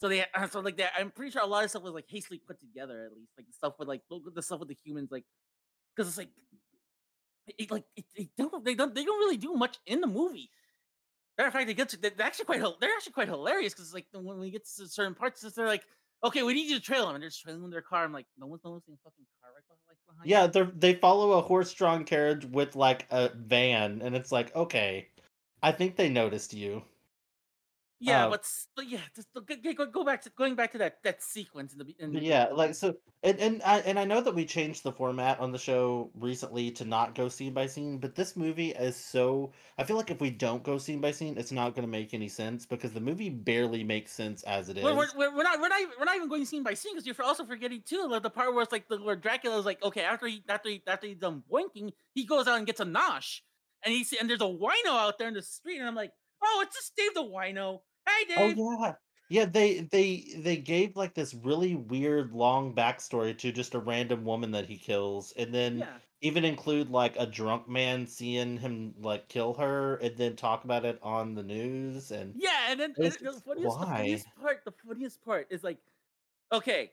So 0.00 0.08
they 0.08 0.24
so 0.50 0.60
like 0.60 0.76
that. 0.78 0.92
I'm 0.98 1.10
pretty 1.10 1.30
sure 1.30 1.42
a 1.42 1.46
lot 1.46 1.64
of 1.64 1.70
stuff 1.70 1.82
was 1.82 1.94
like 1.94 2.06
hastily 2.08 2.40
put 2.44 2.58
together 2.58 3.04
at 3.06 3.16
least, 3.16 3.30
like 3.38 3.46
the 3.46 3.52
stuff 3.52 3.74
with 3.78 3.88
like 3.88 4.02
the 4.34 4.42
stuff 4.42 4.58
with 4.58 4.68
the 4.68 4.76
humans, 4.84 5.10
like 5.12 5.24
because 5.94 6.08
it's 6.08 6.18
like 6.18 6.30
it, 7.46 7.70
like 7.70 7.84
it, 7.96 8.04
they 8.16 8.28
don't 8.36 8.64
they 8.64 8.74
don't 8.74 8.94
they 8.94 9.04
don't 9.04 9.18
really 9.20 9.36
do 9.36 9.54
much 9.54 9.78
in 9.86 10.00
the 10.00 10.06
movie. 10.06 10.50
Matter 11.38 11.48
of 11.48 11.54
fact, 11.54 11.66
they 11.66 11.74
get 11.74 11.88
to, 11.90 11.96
they're 11.96 12.12
actually 12.20 12.44
quite 12.44 12.60
they're 12.80 12.90
actually 12.90 13.12
quite 13.12 13.28
hilarious 13.28 13.72
because 13.72 13.94
like 13.94 14.06
when 14.12 14.38
we 14.38 14.50
get 14.50 14.66
to 14.76 14.88
certain 14.88 15.14
parts, 15.14 15.40
they're 15.40 15.66
like, 15.66 15.84
okay, 16.24 16.42
we 16.42 16.54
need 16.54 16.70
you 16.70 16.76
to 16.76 16.82
trail 16.82 17.06
them, 17.06 17.14
and 17.16 17.22
they're 17.22 17.30
just 17.30 17.42
trailing 17.42 17.70
their 17.70 17.82
car. 17.82 18.04
I'm 18.04 18.12
like, 18.12 18.26
no 18.38 18.46
one's 18.46 18.62
noticing 18.64 18.94
a 18.94 18.98
fucking 19.04 19.26
car 19.42 19.50
right 19.54 19.64
behind, 19.66 19.80
like, 19.88 19.98
behind 20.06 20.30
Yeah, 20.30 20.46
they 20.46 20.62
they 20.62 20.94
follow 20.94 21.32
a 21.32 21.42
horse-drawn 21.42 22.04
carriage 22.04 22.44
with 22.44 22.74
like 22.76 23.06
a 23.10 23.30
van, 23.34 24.00
and 24.02 24.14
it's 24.16 24.32
like, 24.32 24.54
okay, 24.56 25.10
I 25.62 25.72
think 25.72 25.96
they 25.96 26.08
noticed 26.08 26.54
you. 26.54 26.84
Yeah, 28.04 28.26
Uh, 28.26 28.30
but, 28.30 28.88
yeah, 28.88 28.98
just 29.14 29.28
go, 29.32 29.86
go, 29.86 30.04
back 30.04 30.22
to 30.22 30.30
going 30.30 30.56
back 30.56 30.72
to 30.72 30.78
that 30.78 30.96
that 31.04 31.22
sequence 31.22 31.72
in 31.72 31.78
the 31.78 31.94
in 32.00 32.12
the 32.12 32.20
yeah, 32.20 32.48
like 32.52 32.74
so, 32.74 32.96
and 33.22 33.38
and 33.38 33.62
I 33.62 33.78
and 33.78 33.96
I 33.96 34.04
know 34.04 34.20
that 34.20 34.34
we 34.34 34.44
changed 34.44 34.82
the 34.82 34.90
format 34.90 35.38
on 35.38 35.52
the 35.52 35.58
show 35.58 36.10
recently 36.18 36.72
to 36.72 36.84
not 36.84 37.14
go 37.14 37.28
scene 37.28 37.52
by 37.54 37.66
scene, 37.66 37.98
but 37.98 38.16
this 38.16 38.36
movie 38.36 38.70
is 38.70 38.96
so. 38.96 39.52
I 39.78 39.84
feel 39.84 39.96
like 39.96 40.10
if 40.10 40.20
we 40.20 40.30
don't 40.30 40.64
go 40.64 40.78
scene 40.78 41.00
by 41.00 41.12
scene, 41.12 41.38
it's 41.38 41.52
not 41.52 41.76
going 41.76 41.86
to 41.86 41.90
make 41.90 42.12
any 42.12 42.28
sense 42.28 42.66
because 42.66 42.92
the 42.92 43.00
movie 43.00 43.30
barely 43.30 43.84
makes 43.84 44.10
sense 44.10 44.42
as 44.42 44.68
it 44.68 44.78
is. 44.78 44.82
We're, 44.82 44.96
we're, 44.96 45.36
we're 45.36 45.44
not 45.44 45.60
we're 45.60 45.68
not 45.68 45.80
we're 45.96 46.04
not 46.04 46.16
even 46.16 46.28
going 46.28 46.44
scene 46.44 46.64
by 46.64 46.74
scene 46.74 46.94
because 46.94 47.06
you're 47.06 47.22
also 47.24 47.44
forgetting 47.44 47.82
too 47.86 48.08
like 48.10 48.24
the 48.24 48.30
part 48.30 48.52
where 48.52 48.64
it's 48.64 48.72
like 48.72 48.88
the 48.88 49.00
where 49.00 49.14
Dracula 49.14 49.60
is 49.60 49.64
like 49.64 49.80
okay 49.84 50.02
after 50.02 50.26
he 50.26 50.42
after 50.48 50.68
he 50.68 50.82
after 50.88 51.06
he's 51.06 51.18
done 51.18 51.44
boinking 51.48 51.92
he 52.14 52.24
goes 52.24 52.48
out 52.48 52.58
and 52.58 52.66
gets 52.66 52.80
a 52.80 52.84
nosh 52.84 53.42
and 53.84 53.94
he's 53.94 54.12
and 54.12 54.28
there's 54.28 54.40
a 54.40 54.44
wino 54.44 54.88
out 54.88 55.18
there 55.18 55.28
in 55.28 55.34
the 55.34 55.42
street 55.42 55.78
and 55.78 55.86
I'm 55.86 55.94
like 55.94 56.10
oh 56.42 56.64
it's 56.66 56.74
just 56.74 56.96
Dave 56.96 57.14
the 57.14 57.22
wino 57.22 57.80
hey 58.06 58.34
Oh 58.36 58.48
yeah, 58.80 58.94
yeah. 59.28 59.44
They 59.46 59.80
they 59.80 60.24
they 60.38 60.56
gave 60.56 60.96
like 60.96 61.14
this 61.14 61.34
really 61.34 61.74
weird 61.74 62.32
long 62.32 62.74
backstory 62.74 63.36
to 63.38 63.52
just 63.52 63.74
a 63.74 63.78
random 63.78 64.24
woman 64.24 64.50
that 64.52 64.66
he 64.66 64.76
kills, 64.76 65.32
and 65.36 65.52
then 65.54 65.78
yeah. 65.78 65.96
even 66.20 66.44
include 66.44 66.90
like 66.90 67.14
a 67.18 67.26
drunk 67.26 67.68
man 67.68 68.06
seeing 68.06 68.58
him 68.58 68.94
like 69.00 69.28
kill 69.28 69.54
her, 69.54 69.96
and 69.96 70.16
then 70.16 70.36
talk 70.36 70.64
about 70.64 70.84
it 70.84 70.98
on 71.02 71.34
the 71.34 71.42
news, 71.42 72.10
and 72.10 72.32
yeah 72.36 72.70
and 72.70 72.80
then 72.80 72.94
and 72.96 73.12
the 73.12 73.40
funniest 73.44 73.44
the 73.44 73.86
funniest 73.86 74.26
part 74.40 74.64
the 74.64 74.72
funniest 74.86 75.24
part 75.24 75.46
is 75.50 75.64
like 75.64 75.78
okay. 76.52 76.90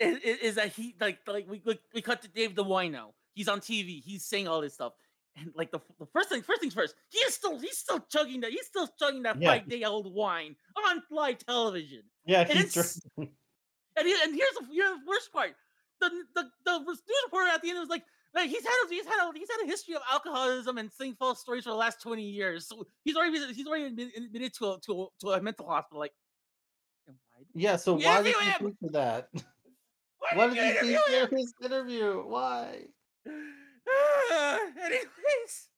Is, 0.00 0.18
is 0.18 0.54
that 0.56 0.72
he 0.72 0.96
like 1.00 1.20
like 1.28 1.48
we 1.48 1.62
we 1.64 1.78
we 1.94 2.02
cut 2.02 2.22
to 2.22 2.28
Dave 2.28 2.56
the 2.56 2.64
wino 2.64 3.12
he's 3.34 3.48
on 3.48 3.60
TV 3.60 4.02
he's 4.02 4.24
saying 4.24 4.48
all 4.48 4.60
this 4.60 4.74
stuff 4.74 4.94
and 5.36 5.50
like 5.56 5.70
the, 5.70 5.80
the 5.98 6.06
first 6.12 6.28
thing 6.28 6.42
first 6.42 6.60
things 6.60 6.74
first 6.74 6.94
he 7.10 7.18
is 7.20 7.34
still 7.34 7.58
he's 7.58 7.78
still 7.78 8.00
chugging 8.10 8.40
that 8.40 8.50
he's 8.50 8.66
still 8.66 8.88
chugging 8.98 9.22
that 9.22 9.40
Yeah, 9.40 9.48
five 9.50 9.68
day 9.68 9.82
old 9.84 10.12
wine 10.14 10.54
on 10.88 11.02
live 11.10 11.38
television 11.38 12.02
yeah. 12.26 12.40
and 12.42 12.50
He's 12.50 12.76
it's 12.76 13.00
drinking. 13.16 13.34
and, 13.96 14.06
he, 14.08 14.14
and 14.22 14.34
here's 14.34 14.54
the, 14.54 14.66
here's 14.72 14.90
the 14.90 15.06
worst 15.08 15.32
part 15.32 15.52
the 16.00 16.10
the 16.34 16.50
the 16.64 16.78
news 16.80 17.00
reporter 17.26 17.48
at 17.50 17.62
the 17.62 17.70
end 17.70 17.78
was 17.78 17.88
like 17.88 18.04
like 18.34 18.48
he's 18.50 18.62
had 18.64 18.74
a, 18.86 18.88
he's 18.88 19.06
had 19.06 19.28
a, 19.28 19.32
he's 19.38 19.48
had 19.50 19.64
a 19.64 19.66
history 19.66 19.94
of 19.94 20.02
alcoholism 20.10 20.78
and 20.78 20.90
saying 20.92 21.14
false 21.18 21.40
stories 21.40 21.64
for 21.64 21.70
the 21.70 21.76
last 21.76 22.00
20 22.02 22.22
years 22.22 22.66
so 22.68 22.86
he's 23.04 23.16
already 23.16 23.38
been- 23.38 23.54
he's 23.54 23.66
already 23.66 23.90
been 23.94 24.10
admitted 24.16 24.52
to 24.54 24.72
a 24.72 24.80
to 24.80 25.02
a, 25.02 25.06
to 25.20 25.28
a 25.30 25.40
mental 25.40 25.66
hospital 25.66 26.00
like 26.00 26.12
and 27.06 27.16
why 27.30 27.38
did 27.38 27.62
Yeah. 27.62 27.76
So 27.76 27.94
why 27.94 28.22
did 28.22 28.34
you 28.34 28.52
think 28.58 28.76
of 28.82 28.92
that? 28.92 29.28
why 30.18 30.28
Why 30.34 30.46
did 30.48 30.56
you 30.56 30.62
you 30.62 30.68
interview 30.70 30.98
think 30.98 31.08
him 31.08 31.24
of 31.24 31.30
his 31.30 31.54
interview? 31.62 32.22
Why? 32.26 32.86
Anyways 34.82 35.68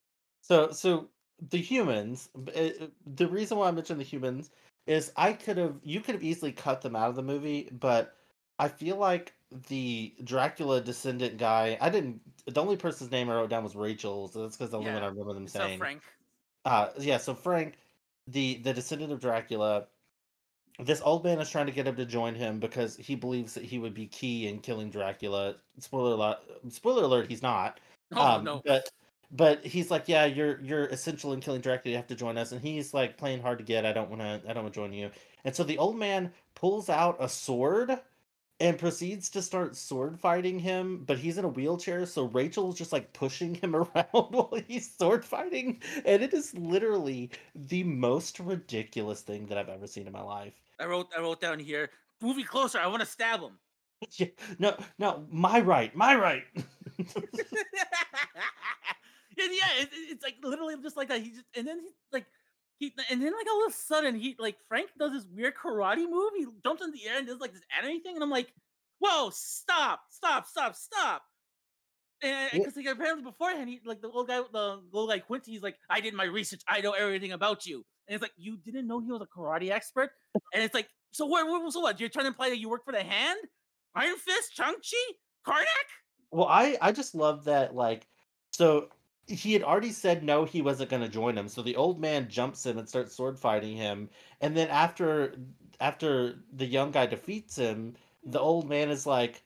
So, 0.40 0.70
so 0.70 1.08
the 1.50 1.58
humans. 1.58 2.28
uh, 2.56 2.60
uh, 2.60 2.86
The 3.14 3.26
reason 3.26 3.58
why 3.58 3.68
I 3.68 3.70
mentioned 3.70 4.00
the 4.00 4.04
humans 4.04 4.50
is 4.86 5.12
I 5.16 5.32
could 5.32 5.56
have, 5.56 5.76
you 5.82 6.00
could 6.00 6.14
have 6.14 6.22
easily 6.22 6.52
cut 6.52 6.82
them 6.82 6.94
out 6.94 7.08
of 7.08 7.16
the 7.16 7.22
movie, 7.22 7.68
but 7.72 8.16
I 8.58 8.68
feel 8.68 8.96
like 8.96 9.32
the 9.68 10.14
Dracula 10.24 10.80
descendant 10.80 11.38
guy. 11.38 11.78
I 11.80 11.88
didn't. 11.88 12.20
The 12.46 12.60
only 12.60 12.76
person's 12.76 13.10
name 13.10 13.30
I 13.30 13.34
wrote 13.34 13.50
down 13.50 13.62
was 13.64 13.76
Rachel, 13.76 14.28
so 14.28 14.42
that's 14.42 14.56
because 14.56 14.70
the 14.70 14.78
only 14.78 14.92
one 14.92 15.02
I 15.02 15.06
remember 15.06 15.32
them 15.32 15.46
saying. 15.46 15.74
so. 15.74 15.78
Frank 15.78 16.02
Uh, 16.64 16.88
yeah. 16.98 17.18
So 17.18 17.34
Frank, 17.34 17.74
the 18.26 18.56
the 18.58 18.72
descendant 18.72 19.12
of 19.12 19.20
Dracula. 19.20 19.86
This 20.80 21.00
old 21.04 21.22
man 21.22 21.38
is 21.38 21.48
trying 21.48 21.66
to 21.66 21.72
get 21.72 21.86
him 21.86 21.94
to 21.96 22.04
join 22.04 22.34
him 22.34 22.58
because 22.58 22.96
he 22.96 23.14
believes 23.14 23.54
that 23.54 23.62
he 23.62 23.78
would 23.78 23.94
be 23.94 24.06
key 24.08 24.48
in 24.48 24.58
killing 24.58 24.90
Dracula. 24.90 25.54
Spoiler 25.78 26.14
alert! 26.14 26.38
Spoiler 26.68 27.04
alert! 27.04 27.30
He's 27.30 27.42
not. 27.42 27.78
oh 28.16 28.36
Um, 28.36 28.44
no 28.44 28.62
but 28.64 28.88
but 29.30 29.64
he's 29.66 29.90
like, 29.90 30.08
yeah, 30.08 30.26
you're 30.26 30.60
you're 30.60 30.86
essential 30.86 31.32
in 31.32 31.40
killing 31.40 31.60
Dracula. 31.60 31.90
You 31.92 31.96
have 31.96 32.06
to 32.08 32.14
join 32.14 32.38
us. 32.38 32.52
And 32.52 32.60
he's 32.60 32.94
like 32.94 33.16
playing 33.18 33.42
hard 33.42 33.58
to 33.58 33.64
get. 33.64 33.84
I 33.84 33.92
don't 33.92 34.08
want 34.10 34.22
to. 34.22 34.40
I 34.48 34.52
don't 34.52 34.62
want 34.64 34.74
to 34.74 34.80
join 34.80 34.92
you. 34.92 35.10
And 35.44 35.54
so 35.54 35.64
the 35.64 35.78
old 35.78 35.96
man 35.96 36.32
pulls 36.54 36.88
out 36.88 37.16
a 37.20 37.28
sword 37.28 37.98
and 38.60 38.78
proceeds 38.78 39.28
to 39.30 39.42
start 39.42 39.76
sword 39.76 40.18
fighting 40.20 40.58
him. 40.60 41.04
But 41.04 41.18
he's 41.18 41.36
in 41.38 41.44
a 41.44 41.48
wheelchair, 41.48 42.06
so 42.06 42.26
Rachel's 42.26 42.78
just 42.78 42.92
like 42.92 43.12
pushing 43.12 43.56
him 43.56 43.74
around 43.76 44.06
while 44.12 44.52
he's 44.68 44.94
sword 44.96 45.24
fighting, 45.24 45.80
and 46.04 46.22
it 46.22 46.32
is 46.32 46.54
literally 46.54 47.30
the 47.54 47.82
most 47.82 48.38
ridiculous 48.38 49.22
thing 49.22 49.46
that 49.46 49.58
I've 49.58 49.68
ever 49.68 49.86
seen 49.88 50.06
in 50.06 50.12
my 50.12 50.22
life. 50.22 50.54
I 50.78 50.86
wrote 50.86 51.08
I 51.16 51.20
wrote 51.20 51.40
down 51.40 51.58
here 51.58 51.90
movie 52.20 52.44
closer 52.44 52.78
I 52.78 52.86
want 52.86 53.00
to 53.00 53.06
stab 53.06 53.40
him 53.40 53.58
Yeah, 54.18 54.26
no, 54.58 54.76
no, 54.98 55.24
my 55.30 55.60
right, 55.60 55.94
my 55.94 56.14
right. 56.14 56.44
And 59.40 59.50
yeah, 59.52 59.82
it, 59.82 59.88
it- 59.92 60.10
it's 60.12 60.22
like 60.22 60.36
literally 60.42 60.74
just 60.82 60.96
like 60.96 61.08
that. 61.08 61.20
He 61.22 61.30
just 61.30 61.44
and 61.56 61.66
then 61.66 61.80
he 61.80 61.88
like 62.12 62.26
he 62.78 62.92
and 63.10 63.22
then 63.22 63.32
like 63.32 63.46
all 63.50 63.66
of 63.66 63.72
a 63.72 63.76
sudden 63.76 64.14
he 64.16 64.36
like 64.38 64.56
Frank 64.68 64.90
does 64.98 65.12
this 65.12 65.24
weird 65.32 65.54
karate 65.56 66.08
move. 66.08 66.32
He 66.36 66.46
jumps 66.64 66.82
in 66.82 66.90
the 66.92 67.06
air 67.08 67.18
and 67.18 67.26
does 67.26 67.40
like 67.40 67.52
this 67.52 67.62
anime 67.78 68.00
thing, 68.02 68.14
and 68.16 68.22
I'm 68.22 68.30
like, 68.30 68.52
whoa, 68.98 69.30
stop, 69.32 70.00
stop, 70.10 70.46
stop, 70.46 70.74
stop. 70.76 71.22
And 72.22 72.50
because 72.52 72.76
like 72.76 72.86
apparently 72.86 73.22
beforehand, 73.24 73.68
he 73.68 73.80
like 73.84 74.00
the 74.00 74.08
old 74.08 74.28
guy, 74.28 74.40
the 74.52 74.80
old 74.92 75.10
guy 75.10 75.18
Quincy, 75.18 75.52
he's 75.52 75.62
like, 75.62 75.76
I 75.90 76.00
did 76.00 76.14
my 76.14 76.24
research, 76.24 76.62
I 76.68 76.80
know 76.80 76.92
everything 76.92 77.32
about 77.32 77.66
you. 77.66 77.84
And 78.08 78.14
it's 78.14 78.22
like, 78.22 78.32
you 78.36 78.56
didn't 78.56 78.86
know 78.86 79.00
he 79.00 79.10
was 79.10 79.20
a 79.22 79.26
karate 79.26 79.70
expert? 79.70 80.10
And 80.52 80.62
it's 80.62 80.74
like, 80.74 80.88
so 81.12 81.26
what? 81.26 81.46
what- 81.46 81.72
So 81.72 81.80
what? 81.80 82.00
You're 82.00 82.08
trying 82.08 82.24
to 82.24 82.28
imply 82.28 82.48
that 82.50 82.58
you 82.58 82.68
work 82.68 82.84
for 82.84 82.92
the 82.92 83.02
hand? 83.02 83.38
Iron 83.94 84.16
Fist, 84.16 84.54
Shang-Chi, 84.54 85.14
Karnak? 85.46 85.88
Well, 86.30 86.46
I 86.48 86.76
I 86.80 86.92
just 86.92 87.14
love 87.14 87.44
that 87.44 87.74
like 87.74 88.06
so 88.52 88.88
he 89.26 89.52
had 89.52 89.62
already 89.62 89.90
said 89.90 90.22
no 90.22 90.44
he 90.44 90.62
wasn't 90.62 90.90
going 90.90 91.02
to 91.02 91.08
join 91.08 91.36
him. 91.36 91.48
So 91.48 91.62
the 91.62 91.76
old 91.76 92.00
man 92.00 92.28
jumps 92.28 92.64
him 92.64 92.78
and 92.78 92.88
starts 92.88 93.14
sword 93.14 93.38
fighting 93.38 93.76
him. 93.76 94.08
And 94.40 94.56
then 94.56 94.68
after 94.68 95.34
after 95.80 96.38
the 96.52 96.66
young 96.66 96.90
guy 96.90 97.06
defeats 97.06 97.56
him, 97.56 97.94
the 98.24 98.40
old 98.40 98.68
man 98.68 98.90
is 98.90 99.06
like 99.06 99.42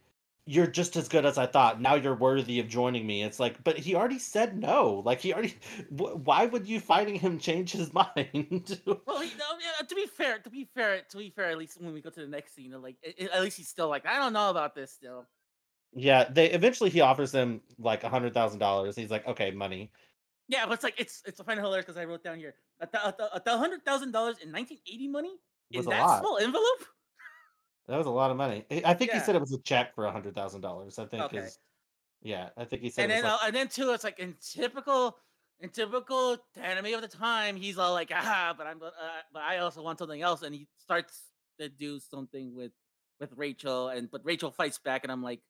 you're 0.48 0.66
just 0.66 0.96
as 0.96 1.08
good 1.08 1.26
as 1.26 1.36
I 1.36 1.44
thought. 1.44 1.78
Now 1.78 1.94
you're 1.94 2.14
worthy 2.14 2.58
of 2.58 2.68
joining 2.68 3.06
me. 3.06 3.22
It's 3.22 3.38
like, 3.38 3.62
but 3.64 3.76
he 3.76 3.94
already 3.94 4.18
said 4.18 4.56
no. 4.56 5.02
Like 5.04 5.20
he 5.20 5.34
already. 5.34 5.54
Why 5.90 6.46
would 6.46 6.66
you 6.66 6.80
fighting 6.80 7.16
him 7.16 7.38
change 7.38 7.72
his 7.72 7.92
mind? 7.94 8.80
well, 9.06 9.22
you 9.22 9.36
know, 9.36 9.86
to 9.86 9.94
be 9.94 10.06
fair, 10.06 10.38
to 10.38 10.48
be 10.48 10.64
fair, 10.74 11.02
to 11.10 11.16
be 11.18 11.28
fair, 11.28 11.50
at 11.50 11.58
least 11.58 11.78
when 11.80 11.92
we 11.92 12.00
go 12.00 12.08
to 12.08 12.20
the 12.20 12.26
next 12.26 12.54
scene, 12.54 12.72
like 12.80 12.96
at 13.20 13.42
least 13.42 13.58
he's 13.58 13.68
still 13.68 13.88
like, 13.88 14.06
I 14.06 14.16
don't 14.16 14.32
know 14.32 14.48
about 14.48 14.74
this 14.74 14.90
still. 14.90 15.26
Yeah, 15.94 16.28
they 16.30 16.50
eventually 16.50 16.90
he 16.90 17.00
offers 17.00 17.32
them 17.32 17.60
like 17.78 18.04
a 18.04 18.08
hundred 18.08 18.34
thousand 18.34 18.58
dollars. 18.58 18.96
He's 18.96 19.10
like, 19.10 19.26
okay, 19.26 19.50
money. 19.50 19.90
Yeah, 20.48 20.66
but 20.66 20.74
it's 20.74 20.84
like 20.84 20.98
it's 20.98 21.22
it's 21.26 21.40
kind 21.40 21.58
of 21.58 21.64
hilarious 21.64 21.86
because 21.86 21.98
I 21.98 22.04
wrote 22.04 22.22
down 22.22 22.38
here 22.38 22.54
a 22.80 23.14
a 23.46 23.58
hundred 23.58 23.84
thousand 23.84 24.12
dollars 24.12 24.36
in 24.42 24.52
1980 24.52 25.08
money 25.08 25.36
in 25.70 25.84
that 25.86 26.00
lot. 26.00 26.20
small 26.20 26.38
envelope. 26.38 26.84
That 27.86 27.96
was 27.96 28.06
a 28.06 28.10
lot 28.10 28.30
of 28.30 28.36
money. 28.36 28.64
I 28.84 28.92
think 28.92 29.10
yeah. 29.10 29.18
he 29.18 29.24
said 29.24 29.34
it 29.34 29.40
was 29.40 29.52
a 29.52 29.58
check 29.58 29.94
for 29.94 30.04
a 30.04 30.12
hundred 30.12 30.34
thousand 30.34 30.60
dollars. 30.60 30.98
I 30.98 31.06
think 31.06 31.22
okay. 31.24 31.38
His, 31.38 31.58
yeah, 32.22 32.50
I 32.56 32.64
think 32.64 32.82
he 32.82 32.90
said. 32.90 33.04
And 33.04 33.12
then 33.12 33.24
like, 33.24 33.32
uh, 33.32 33.46
and 33.46 33.56
then 33.56 33.68
too, 33.68 33.92
it's 33.92 34.04
like 34.04 34.18
in 34.18 34.34
typical 34.40 35.16
in 35.60 35.70
typical 35.70 36.36
anime 36.56 36.94
of 36.94 37.02
the 37.02 37.08
time, 37.08 37.56
he's 37.56 37.78
all 37.78 37.92
like, 37.92 38.10
ah, 38.14 38.54
but 38.56 38.66
I'm 38.66 38.82
uh, 38.82 38.90
but 39.32 39.42
I 39.42 39.58
also 39.58 39.82
want 39.82 39.98
something 39.98 40.20
else, 40.20 40.42
and 40.42 40.54
he 40.54 40.66
starts 40.78 41.22
to 41.58 41.68
do 41.68 41.98
something 41.98 42.54
with 42.54 42.72
with 43.20 43.32
Rachel, 43.36 43.88
and 43.88 44.10
but 44.10 44.20
Rachel 44.24 44.50
fights 44.50 44.78
back, 44.78 45.04
and 45.04 45.10
I'm 45.10 45.22
like, 45.22 45.40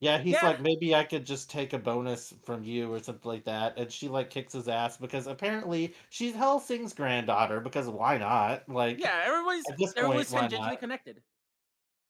yeah, 0.00 0.18
he's 0.18 0.32
yeah. 0.32 0.46
like, 0.46 0.60
maybe 0.62 0.94
I 0.94 1.04
could 1.04 1.26
just 1.26 1.50
take 1.50 1.74
a 1.74 1.78
bonus 1.78 2.32
from 2.42 2.64
you 2.64 2.92
or 2.92 3.02
something 3.02 3.30
like 3.30 3.44
that. 3.44 3.78
And 3.78 3.92
she 3.92 4.08
like 4.08 4.30
kicks 4.30 4.54
his 4.54 4.66
ass 4.66 4.96
because 4.96 5.26
apparently 5.26 5.94
she's 6.08 6.34
Helsing's 6.34 6.94
granddaughter 6.94 7.60
because 7.60 7.86
why 7.86 8.16
not? 8.16 8.66
Like 8.66 8.98
Yeah, 8.98 9.22
everybody's 9.26 9.64
everybody's 9.96 10.32
tangentially 10.32 10.78
connected. 10.78 11.20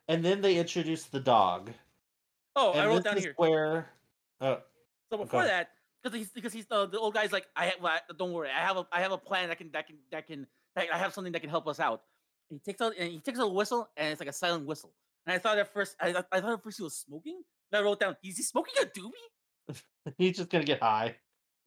And 0.08 0.24
then 0.24 0.40
they 0.40 0.56
introduce 0.56 1.04
the 1.04 1.20
dog. 1.20 1.70
Oh, 2.56 2.72
and 2.72 2.80
I 2.80 2.86
wrote 2.86 3.04
down 3.04 3.16
here. 3.16 3.34
Where 3.36 3.90
uh, 4.40 4.56
So 5.10 5.18
before 5.18 5.44
that, 5.44 5.70
because 6.02 6.16
he's 6.16 6.30
because 6.30 6.52
he's 6.52 6.66
the, 6.66 6.86
the 6.86 6.98
old 6.98 7.14
guy's 7.14 7.32
like, 7.32 7.46
I 7.56 7.74
well, 7.80 7.98
don't 8.16 8.32
worry, 8.32 8.50
I 8.56 8.60
have 8.60 8.76
a 8.76 8.86
I 8.92 9.00
have 9.00 9.12
a 9.12 9.18
plan 9.18 9.48
that 9.48 9.58
can 9.58 9.70
that 9.72 9.86
can 9.86 9.96
that 10.10 10.26
can 10.26 10.46
that, 10.76 10.86
I 10.92 10.98
have 10.98 11.12
something 11.12 11.32
that 11.32 11.40
can 11.40 11.50
help 11.50 11.66
us 11.66 11.80
out. 11.80 12.02
And 12.50 12.60
he 12.60 12.70
takes 12.70 12.80
out 12.80 12.94
and 12.98 13.10
he 13.10 13.18
takes 13.18 13.38
a 13.38 13.46
whistle 13.46 13.88
and 13.96 14.12
it's 14.12 14.20
like 14.20 14.28
a 14.28 14.32
silent 14.32 14.66
whistle. 14.66 14.92
And 15.26 15.34
I 15.34 15.38
thought 15.38 15.58
at 15.58 15.72
first 15.72 15.96
I, 16.00 16.08
I 16.32 16.40
thought 16.40 16.52
at 16.52 16.62
first 16.62 16.78
he 16.78 16.82
was 16.82 16.96
smoking, 16.96 17.42
I 17.72 17.82
wrote 17.82 18.00
down, 18.00 18.16
is 18.22 18.36
he 18.36 18.42
smoking 18.42 18.74
a 18.82 18.86
doobie? 18.86 19.78
He's 20.18 20.36
just 20.36 20.50
gonna 20.50 20.64
get 20.64 20.82
high. 20.82 21.16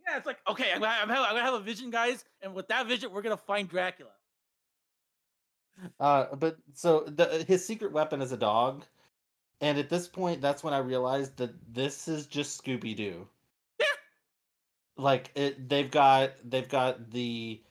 Yeah, 0.07 0.17
it's 0.17 0.25
like 0.25 0.39
okay, 0.49 0.71
I'm 0.73 0.81
gonna, 0.81 0.97
I'm, 1.01 1.07
gonna, 1.07 1.21
I'm 1.21 1.35
gonna 1.35 1.43
have 1.43 1.53
a 1.53 1.61
vision, 1.61 1.89
guys, 1.89 2.25
and 2.41 2.53
with 2.53 2.67
that 2.67 2.87
vision, 2.87 3.11
we're 3.11 3.21
gonna 3.21 3.37
find 3.37 3.69
Dracula. 3.69 4.11
Uh, 5.99 6.35
but 6.35 6.57
so 6.73 7.01
the 7.01 7.45
his 7.47 7.65
secret 7.65 7.91
weapon 7.91 8.21
is 8.21 8.31
a 8.31 8.37
dog, 8.37 8.85
and 9.61 9.77
at 9.77 9.89
this 9.89 10.07
point, 10.07 10.41
that's 10.41 10.63
when 10.63 10.73
I 10.73 10.79
realized 10.79 11.37
that 11.37 11.53
this 11.73 12.07
is 12.07 12.27
just 12.27 12.61
Scooby 12.61 12.95
Doo. 12.95 13.27
Yeah. 13.79 13.85
Like 14.97 15.31
it, 15.35 15.69
they've 15.69 15.89
got 15.89 16.31
they've 16.43 16.67
got 16.67 17.11
the 17.11 17.61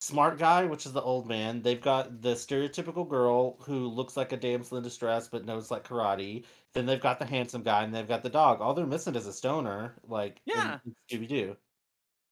smart 0.00 0.38
guy, 0.38 0.64
which 0.64 0.86
is 0.86 0.92
the 0.92 1.02
old 1.02 1.26
man. 1.28 1.62
They've 1.62 1.80
got 1.80 2.22
the 2.22 2.34
stereotypical 2.34 3.08
girl 3.08 3.56
who 3.60 3.88
looks 3.88 4.16
like 4.16 4.32
a 4.32 4.36
damsel 4.36 4.78
in 4.78 4.82
distress 4.82 5.28
but 5.28 5.44
knows 5.44 5.70
like 5.70 5.86
karate. 5.86 6.44
Then 6.72 6.86
they've 6.86 7.00
got 7.00 7.18
the 7.18 7.26
handsome 7.26 7.62
guy 7.62 7.82
and 7.82 7.94
they've 7.94 8.06
got 8.06 8.22
the 8.22 8.30
dog. 8.30 8.60
All 8.60 8.74
they're 8.74 8.86
missing 8.86 9.16
is 9.16 9.26
a 9.26 9.32
stoner, 9.32 9.94
like 10.06 10.40
yeah, 10.44 10.78
Scooby 11.10 11.28
Doo. 11.28 11.56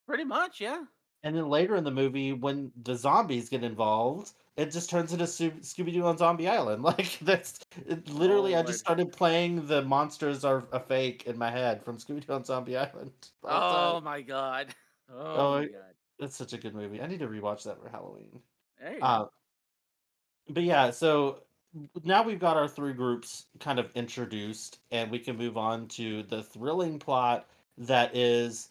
Pretty 0.06 0.24
much, 0.24 0.60
yeah. 0.60 0.84
And 1.24 1.34
then 1.34 1.48
later 1.48 1.74
in 1.74 1.84
the 1.84 1.90
movie, 1.90 2.32
when 2.32 2.70
the 2.84 2.94
zombies 2.94 3.48
get 3.48 3.64
involved, 3.64 4.32
it 4.56 4.70
just 4.70 4.88
turns 4.88 5.12
into 5.12 5.24
Scooby 5.24 5.92
Doo 5.92 6.04
on 6.04 6.16
Zombie 6.16 6.48
Island. 6.48 6.82
Like 6.88 7.18
that's 7.20 7.60
it, 7.86 8.08
literally, 8.08 8.54
oh, 8.54 8.60
I 8.60 8.62
just 8.62 8.78
started 8.78 9.12
playing 9.12 9.66
the 9.66 9.82
monsters 9.82 10.44
are 10.44 10.64
a 10.72 10.80
fake 10.80 11.26
in 11.26 11.36
my 11.36 11.50
head 11.50 11.84
from 11.84 11.98
Scooby 11.98 12.24
Doo 12.24 12.32
on 12.32 12.44
Zombie 12.44 12.76
Island. 12.86 13.12
Oh 13.42 14.00
my 14.00 14.22
god! 14.22 14.74
Oh, 15.10 15.16
oh 15.16 15.58
my 15.60 15.64
god! 15.64 15.94
It's 16.18 16.36
such 16.36 16.52
a 16.52 16.58
good 16.58 16.74
movie. 16.74 17.00
I 17.00 17.06
need 17.06 17.20
to 17.20 17.28
rewatch 17.28 17.62
that 17.62 17.80
for 17.80 17.88
Halloween. 17.88 18.42
Hey. 18.78 18.98
Uh, 19.00 19.24
but 20.50 20.64
yeah, 20.64 20.90
so 20.90 21.44
now 22.04 22.22
we've 22.22 22.38
got 22.38 22.56
our 22.56 22.68
three 22.68 22.92
groups 22.92 23.46
kind 23.60 23.78
of 23.78 23.90
introduced, 23.94 24.80
and 24.90 25.10
we 25.10 25.18
can 25.18 25.36
move 25.36 25.56
on 25.56 25.88
to 25.88 26.22
the 26.24 26.42
thrilling 26.42 26.98
plot 26.98 27.46
that 27.78 28.16
is 28.16 28.70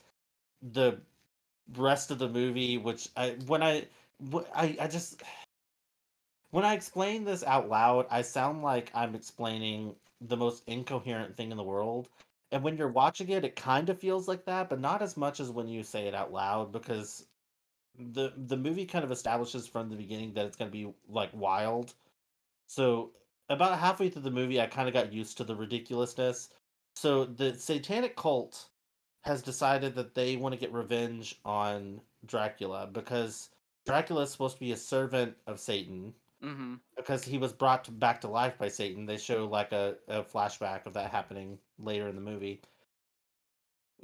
the 0.73 0.99
rest 1.75 2.11
of 2.11 2.19
the 2.19 2.29
movie. 2.29 2.77
Which 2.77 3.09
I 3.15 3.37
when 3.45 3.63
I 3.63 3.87
I 4.55 4.77
I 4.81 4.87
just 4.87 5.21
when 6.51 6.65
I 6.65 6.73
explain 6.73 7.23
this 7.23 7.43
out 7.43 7.69
loud, 7.69 8.07
I 8.09 8.21
sound 8.21 8.63
like 8.63 8.91
I'm 8.93 9.15
explaining 9.15 9.95
the 10.21 10.37
most 10.37 10.63
incoherent 10.67 11.35
thing 11.35 11.51
in 11.51 11.57
the 11.57 11.63
world. 11.63 12.09
And 12.51 12.63
when 12.63 12.77
you're 12.77 12.87
watching 12.87 13.29
it, 13.29 13.43
it 13.43 13.55
kind 13.55 13.89
of 13.89 13.99
feels 13.99 14.27
like 14.27 14.45
that, 14.45 14.69
but 14.69 14.79
not 14.79 15.01
as 15.01 15.17
much 15.17 15.39
as 15.39 15.51
when 15.51 15.67
you 15.67 15.83
say 15.83 16.07
it 16.07 16.15
out 16.15 16.31
loud 16.31 16.71
because 16.71 17.25
the 17.99 18.31
the 18.37 18.57
movie 18.57 18.85
kind 18.85 19.03
of 19.03 19.11
establishes 19.11 19.67
from 19.67 19.89
the 19.89 19.95
beginning 19.95 20.33
that 20.33 20.45
it's 20.45 20.55
going 20.55 20.71
to 20.71 20.77
be 20.77 20.93
like 21.09 21.29
wild. 21.33 21.93
So 22.67 23.11
about 23.49 23.79
halfway 23.79 24.09
through 24.09 24.23
the 24.23 24.31
movie, 24.31 24.61
I 24.61 24.67
kind 24.67 24.87
of 24.87 24.93
got 24.93 25.13
used 25.13 25.37
to 25.37 25.43
the 25.43 25.55
ridiculousness. 25.55 26.49
So 26.95 27.25
the 27.25 27.53
satanic 27.55 28.15
cult 28.15 28.65
has 29.21 29.41
decided 29.41 29.95
that 29.95 30.13
they 30.13 30.35
want 30.35 30.53
to 30.53 30.59
get 30.59 30.73
revenge 30.73 31.39
on 31.45 32.01
Dracula 32.25 32.89
because 32.91 33.49
Dracula 33.85 34.23
is 34.23 34.31
supposed 34.31 34.55
to 34.55 34.59
be 34.59 34.73
a 34.73 34.77
servant 34.77 35.35
of 35.47 35.59
Satan. 35.59 36.13
Mm-hmm. 36.43 36.75
Because 36.95 37.23
he 37.23 37.39
was 37.39 37.51
brought 37.51 37.83
to, 37.85 37.91
back 37.91 38.21
to 38.21 38.27
life 38.27 38.59
by 38.59 38.67
Satan. 38.67 39.07
They 39.07 39.17
show 39.17 39.45
like 39.45 39.71
a, 39.71 39.95
a 40.07 40.21
flashback 40.21 40.85
of 40.85 40.93
that 40.93 41.09
happening 41.09 41.57
later 41.79 42.07
in 42.07 42.15
the 42.15 42.21
movie 42.21 42.61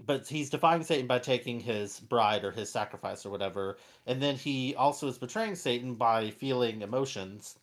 but 0.06 0.28
he's 0.28 0.50
defying 0.50 0.84
Satan 0.84 1.08
by 1.08 1.20
taking 1.20 1.60
his 1.60 2.00
bride 2.00 2.44
or 2.44 2.52
his 2.52 2.72
sacrifice 2.72 3.26
or 3.26 3.30
whatever, 3.30 3.78
and 4.08 4.22
then 4.22 4.36
he 4.36 4.76
also 4.76 5.08
is 5.08 5.18
betraying 5.18 5.56
Satan 5.56 5.94
by 5.96 6.32
feeling 6.32 6.82
emotions 6.82 7.60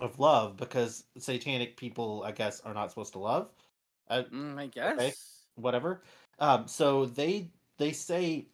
of 0.00 0.18
love 0.18 0.56
because 0.56 1.04
satanic 1.18 1.76
people, 1.76 2.22
I 2.24 2.32
guess, 2.32 2.60
are 2.60 2.74
not 2.74 2.90
supposed 2.90 3.12
to 3.12 3.18
love. 3.18 3.50
I, 4.08 4.22
mm, 4.22 4.58
I 4.58 4.66
guess 4.66 4.94
okay, 4.94 5.12
whatever. 5.56 6.02
Um, 6.38 6.66
so 6.66 7.06
they 7.06 7.50
they 7.78 7.92
say 7.92 8.46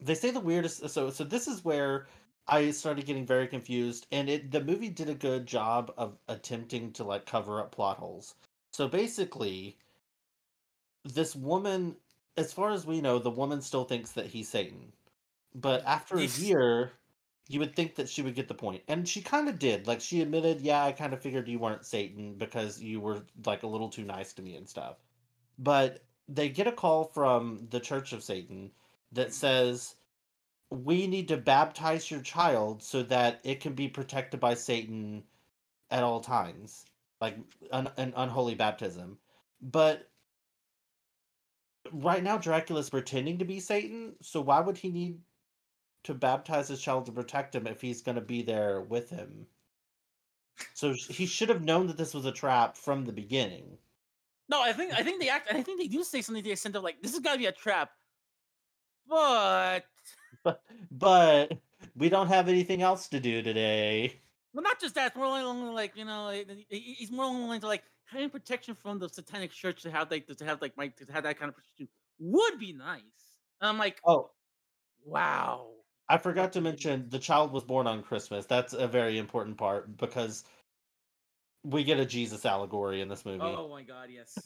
they 0.00 0.14
say 0.14 0.30
the 0.30 0.40
weirdest. 0.40 0.88
So 0.88 1.10
so 1.10 1.24
this 1.24 1.46
is 1.46 1.64
where 1.64 2.06
I 2.48 2.70
started 2.70 3.06
getting 3.06 3.26
very 3.26 3.46
confused, 3.46 4.06
and 4.12 4.28
it 4.28 4.50
the 4.50 4.62
movie 4.62 4.88
did 4.88 5.08
a 5.08 5.14
good 5.14 5.46
job 5.46 5.92
of 5.96 6.16
attempting 6.28 6.92
to 6.92 7.04
like 7.04 7.26
cover 7.26 7.60
up 7.60 7.72
plot 7.72 7.98
holes. 7.98 8.34
So 8.72 8.88
basically, 8.88 9.78
this 11.04 11.36
woman 11.36 11.96
as 12.36 12.52
far 12.52 12.70
as 12.70 12.86
we 12.86 13.00
know, 13.00 13.18
the 13.18 13.30
woman 13.30 13.62
still 13.62 13.84
thinks 13.84 14.12
that 14.12 14.26
he's 14.26 14.48
Satan. 14.48 14.92
But 15.54 15.82
after 15.86 16.18
a 16.18 16.24
year, 16.24 16.92
you 17.48 17.60
would 17.60 17.76
think 17.76 17.94
that 17.94 18.08
she 18.08 18.22
would 18.22 18.34
get 18.34 18.48
the 18.48 18.54
point. 18.54 18.82
And 18.88 19.08
she 19.08 19.20
kind 19.20 19.48
of 19.48 19.58
did. 19.58 19.86
Like, 19.86 20.00
she 20.00 20.20
admitted, 20.20 20.60
yeah, 20.60 20.84
I 20.84 20.92
kind 20.92 21.12
of 21.12 21.20
figured 21.20 21.48
you 21.48 21.58
weren't 21.58 21.86
Satan 21.86 22.34
because 22.34 22.80
you 22.80 23.00
were, 23.00 23.22
like, 23.44 23.62
a 23.62 23.68
little 23.68 23.88
too 23.88 24.04
nice 24.04 24.32
to 24.34 24.42
me 24.42 24.56
and 24.56 24.68
stuff. 24.68 24.96
But 25.58 26.02
they 26.28 26.48
get 26.48 26.66
a 26.66 26.72
call 26.72 27.04
from 27.04 27.68
the 27.70 27.80
Church 27.80 28.12
of 28.12 28.22
Satan 28.24 28.72
that 29.12 29.32
says, 29.32 29.94
we 30.70 31.06
need 31.06 31.28
to 31.28 31.36
baptize 31.36 32.10
your 32.10 32.20
child 32.20 32.82
so 32.82 33.04
that 33.04 33.40
it 33.44 33.60
can 33.60 33.74
be 33.74 33.86
protected 33.86 34.40
by 34.40 34.54
Satan 34.54 35.22
at 35.90 36.02
all 36.02 36.20
times. 36.20 36.84
Like, 37.20 37.38
an, 37.72 37.88
unholy 37.96 38.56
baptism. 38.56 39.18
But 39.62 40.08
right 41.92 42.22
now 42.22 42.38
Dracula's 42.38 42.90
pretending 42.90 43.38
to 43.38 43.44
be 43.44 43.60
Satan, 43.60 44.16
so 44.20 44.40
why 44.40 44.60
would 44.60 44.76
he 44.76 44.90
need 44.90 45.20
to 46.06 46.14
baptize 46.14 46.68
his 46.68 46.80
child 46.80 47.06
to 47.06 47.12
protect 47.12 47.54
him 47.54 47.66
if 47.66 47.80
he's 47.80 48.02
going 48.02 48.14
to 48.14 48.20
be 48.20 48.42
there 48.42 48.80
with 48.80 49.10
him? 49.10 49.46
So 50.74 50.92
he 50.92 51.26
should 51.26 51.48
have 51.48 51.62
known 51.62 51.86
that 51.88 51.98
this 51.98 52.14
was 52.14 52.24
a 52.24 52.32
trap 52.32 52.76
from 52.76 53.04
the 53.04 53.12
beginning. 53.12 53.76
No, 54.48 54.62
I 54.62 54.72
think 54.72 54.94
I 54.94 55.02
think 55.02 55.20
they 55.20 55.28
act. 55.28 55.52
I 55.52 55.62
think 55.62 55.80
they 55.80 55.88
do 55.88 56.02
say 56.04 56.22
something 56.22 56.42
to 56.42 56.46
the 56.46 56.52
extent 56.52 56.76
of 56.76 56.82
like, 56.82 57.02
"This 57.02 57.14
is 57.14 57.20
got 57.20 57.32
to 57.32 57.38
be 57.38 57.46
a 57.46 57.52
trap," 57.52 57.90
but 59.08 59.80
but 60.44 60.62
but 60.90 61.52
we 61.96 62.08
don't 62.08 62.28
have 62.28 62.48
anything 62.48 62.80
else 62.80 63.08
to 63.08 63.20
do 63.20 63.42
today. 63.42 64.20
Well, 64.54 64.62
not 64.62 64.80
just 64.80 64.94
that. 64.94 65.16
More 65.16 65.26
only 65.26 65.74
like 65.74 65.96
you 65.96 66.04
know, 66.04 66.32
he's 66.70 67.10
more 67.10 67.24
only 67.24 67.58
to 67.58 67.66
like 67.66 67.82
having 68.06 68.30
protection 68.30 68.74
from 68.74 68.98
the 68.98 69.08
satanic 69.08 69.50
church 69.50 69.82
to 69.82 69.90
have 69.90 70.10
like 70.10 70.26
to 70.28 70.44
have 70.44 70.62
like 70.62 70.76
my 70.76 70.88
to 70.88 71.12
have 71.12 71.24
that 71.24 71.38
kind 71.38 71.48
of 71.48 71.56
protection 71.56 71.88
would 72.18 72.58
be 72.58 72.72
nice. 72.72 73.02
And 73.60 73.68
I'm 73.68 73.78
like, 73.78 74.00
oh, 74.06 74.30
wow. 75.04 75.68
I 76.08 76.18
forgot 76.18 76.52
to 76.52 76.60
mention 76.60 77.08
the 77.08 77.18
child 77.18 77.52
was 77.52 77.64
born 77.64 77.86
on 77.86 78.02
Christmas. 78.02 78.46
That's 78.46 78.72
a 78.72 78.86
very 78.86 79.18
important 79.18 79.56
part 79.56 79.96
because 79.96 80.44
we 81.64 81.82
get 81.84 81.98
a 81.98 82.06
Jesus 82.06 82.46
allegory 82.46 83.00
in 83.00 83.08
this 83.08 83.24
movie. 83.24 83.40
Oh 83.42 83.68
my 83.68 83.82
god, 83.82 84.08
yes. 84.10 84.38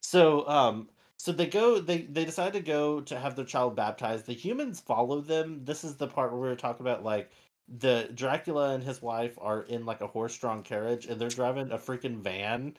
so, 0.00 0.48
um, 0.48 0.88
so 1.18 1.32
they 1.32 1.46
go. 1.46 1.80
They 1.80 2.02
they 2.02 2.24
decide 2.24 2.54
to 2.54 2.60
go 2.60 3.00
to 3.02 3.18
have 3.18 3.36
their 3.36 3.44
child 3.44 3.76
baptized. 3.76 4.26
The 4.26 4.32
humans 4.32 4.80
follow 4.80 5.20
them. 5.20 5.64
This 5.64 5.84
is 5.84 5.96
the 5.96 6.06
part 6.06 6.32
where 6.32 6.40
we 6.40 6.48
were 6.48 6.56
talking 6.56 6.86
about 6.86 7.04
like 7.04 7.30
the 7.68 8.08
Dracula 8.14 8.74
and 8.74 8.82
his 8.82 9.02
wife 9.02 9.36
are 9.40 9.62
in 9.62 9.84
like 9.84 10.00
a 10.00 10.06
horse-drawn 10.06 10.62
carriage, 10.62 11.06
and 11.06 11.20
they're 11.20 11.28
driving 11.28 11.72
a 11.72 11.78
freaking 11.78 12.20
van 12.20 12.76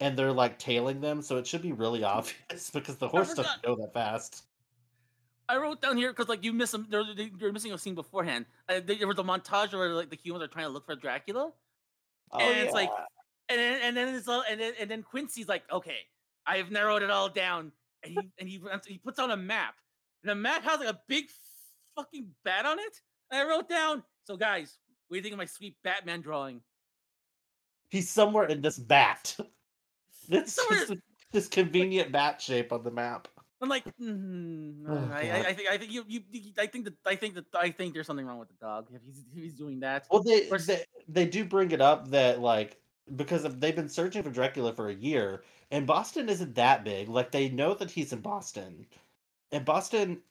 and 0.00 0.16
they're 0.16 0.32
like 0.32 0.58
tailing 0.58 1.00
them, 1.00 1.22
so 1.22 1.38
it 1.38 1.46
should 1.46 1.62
be 1.62 1.72
really 1.72 2.04
obvious 2.04 2.70
because 2.70 2.96
the 2.96 3.08
horse 3.08 3.34
doesn't 3.34 3.62
go 3.62 3.76
that 3.76 3.92
fast. 3.94 4.44
I 5.48 5.56
wrote 5.58 5.82
down 5.82 5.96
here 5.96 6.10
because 6.10 6.28
like 6.28 6.42
you 6.44 6.52
miss. 6.52 6.72
There, 6.88 7.04
there- 7.14 7.28
you're 7.38 7.52
missing 7.52 7.72
a 7.72 7.78
scene 7.78 7.94
beforehand. 7.94 8.46
Uh, 8.68 8.80
there 8.84 8.96
there 8.96 9.06
was 9.08 9.18
a 9.18 9.22
montage 9.22 9.72
where 9.72 9.90
like 9.90 10.10
the 10.10 10.16
humans 10.22 10.42
are 10.44 10.48
trying 10.48 10.66
to 10.66 10.70
look 10.72 10.86
for 10.86 10.96
Dracula, 10.96 11.52
Oh, 12.32 12.38
and 12.40 12.58
it's 12.60 12.72
like, 12.72 12.90
and 13.48 13.58
then 13.58 13.80
and 13.82 13.96
then 13.96 14.14
it's 14.14 14.26
all, 14.28 14.42
and 14.48 14.60
then 14.60 14.72
and 14.80 14.90
then 14.90 15.02
Quincy's 15.02 15.48
like, 15.48 15.64
okay, 15.70 15.98
I've 16.46 16.70
narrowed 16.70 17.02
it 17.02 17.10
all 17.10 17.28
down, 17.28 17.72
and 18.02 18.12
he 18.12 18.18
and 18.38 18.48
he 18.48 18.60
he 18.86 18.98
puts 18.98 19.18
on 19.18 19.30
a 19.32 19.36
map, 19.36 19.74
and 20.22 20.30
the 20.30 20.34
map 20.34 20.64
has 20.64 20.80
like 20.80 20.88
a 20.88 21.00
big 21.08 21.26
fucking 21.94 22.26
bat 22.44 22.64
on 22.64 22.78
it. 22.78 23.00
And 23.30 23.40
I 23.40 23.48
wrote 23.50 23.68
down, 23.68 24.02
so 24.26 24.36
guys, 24.36 24.78
what 25.08 25.14
do 25.14 25.18
you 25.18 25.22
think 25.22 25.32
of 25.34 25.38
my 25.38 25.44
sweet 25.46 25.76
Batman 25.84 26.20
drawing? 26.22 26.60
he's 27.90 28.10
somewhere 28.10 28.46
in 28.46 28.60
this 28.60 28.76
bat. 28.78 29.36
Somewhere- 30.46 30.86
this 31.32 31.46
convenient 31.48 32.10
bat 32.10 32.40
shape 32.42 32.72
on 32.72 32.82
the 32.82 32.90
map. 32.90 33.28
I'm 33.64 33.70
like, 33.70 33.86
mm, 34.00 34.84
Oh, 34.86 35.08
I, 35.12 35.42
I, 35.48 35.52
think 35.54 35.68
I 35.70 35.78
think 35.78 35.92
you, 35.92 36.04
you 36.06 36.20
you 36.30 36.52
I 36.58 36.66
think 36.66 36.84
that 36.84 36.94
I 37.06 37.16
think 37.16 37.34
that 37.34 37.46
I 37.54 37.70
think 37.70 37.94
there's 37.94 38.06
something 38.06 38.26
wrong 38.26 38.38
with 38.38 38.48
the 38.48 38.54
dog 38.60 38.88
if 38.92 39.02
he's 39.04 39.24
if 39.32 39.42
he's 39.42 39.54
doing 39.54 39.80
that. 39.80 40.06
Well, 40.10 40.22
they, 40.22 40.48
Or 40.50 40.58
they 40.58 40.84
they 41.08 41.26
do 41.26 41.44
bring 41.44 41.70
it 41.72 41.80
up 41.80 42.08
that 42.10 42.40
like 42.40 42.78
because 43.16 43.44
of, 43.44 43.60
they've 43.60 43.76
been 43.76 43.88
searching 43.88 44.22
for 44.22 44.30
Dracula 44.30 44.74
for 44.74 44.88
a 44.88 44.94
year, 44.94 45.44
and 45.70 45.86
Boston 45.86 46.28
isn't 46.28 46.54
that 46.56 46.84
big. 46.84 47.08
Like 47.08 47.30
they 47.32 47.48
know 47.48 47.74
that 47.74 47.90
he's 47.90 48.12
in 48.12 48.20
Boston, 48.20 48.86
and 49.52 49.64
Boston 49.64 50.22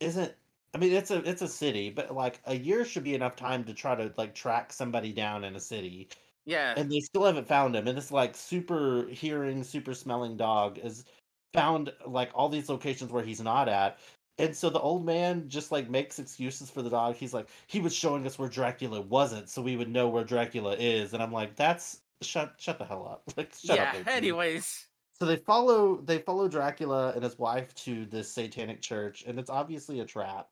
isn't. 0.00 0.34
I 0.74 0.78
mean, 0.78 0.92
it's 0.92 1.10
a 1.10 1.18
it's 1.28 1.42
a 1.42 1.48
city, 1.48 1.90
but 1.90 2.14
like 2.14 2.40
a 2.46 2.54
year 2.56 2.84
should 2.84 3.04
be 3.04 3.14
enough 3.14 3.36
time 3.36 3.64
to 3.64 3.74
try 3.74 3.94
to 3.94 4.12
like 4.18 4.34
track 4.34 4.72
somebody 4.72 5.12
down 5.12 5.44
in 5.44 5.56
a 5.56 5.60
city, 5.60 6.08
Yeah, 6.44 6.76
and 6.76 6.90
they 6.90 7.00
still 7.00 7.24
haven't 7.24 7.48
found 7.48 7.76
him. 7.76 7.88
And 7.88 7.96
this 7.98 8.10
like 8.12 8.34
super 8.36 9.08
hearing, 9.10 9.64
super 9.64 9.94
smelling 9.94 10.36
dog 10.36 10.78
is 10.78 11.04
found 11.52 11.92
like 12.06 12.30
all 12.34 12.48
these 12.48 12.68
locations 12.68 13.10
where 13.12 13.24
he's 13.24 13.40
not 13.40 13.68
at. 13.68 13.98
And 14.38 14.54
so 14.54 14.70
the 14.70 14.80
old 14.80 15.04
man 15.04 15.48
just 15.48 15.72
like 15.72 15.90
makes 15.90 16.18
excuses 16.18 16.70
for 16.70 16.82
the 16.82 16.90
dog. 16.90 17.16
He's 17.16 17.34
like, 17.34 17.48
he 17.66 17.80
was 17.80 17.94
showing 17.94 18.26
us 18.26 18.38
where 18.38 18.48
Dracula 18.48 19.00
wasn't, 19.00 19.48
so 19.50 19.62
we 19.62 19.76
would 19.76 19.88
know 19.90 20.08
where 20.08 20.24
Dracula 20.24 20.76
is. 20.78 21.12
And 21.12 21.22
I'm 21.22 21.32
like, 21.32 21.56
that's 21.56 22.00
shut 22.22 22.54
shut 22.58 22.78
the 22.78 22.84
hell 22.84 23.06
up. 23.10 23.22
Like 23.36 23.52
shut 23.54 23.76
yeah. 23.76 23.94
up. 24.00 24.06
Anyways, 24.06 24.86
So 25.20 25.26
they 25.26 25.36
follow 25.36 25.96
they 26.00 26.18
follow 26.18 26.48
Dracula 26.48 27.12
and 27.14 27.24
his 27.24 27.38
wife 27.38 27.74
to 27.76 28.06
this 28.06 28.32
satanic 28.32 28.80
church, 28.80 29.24
and 29.26 29.38
it's 29.38 29.50
obviously 29.50 30.00
a 30.00 30.04
trap. 30.04 30.48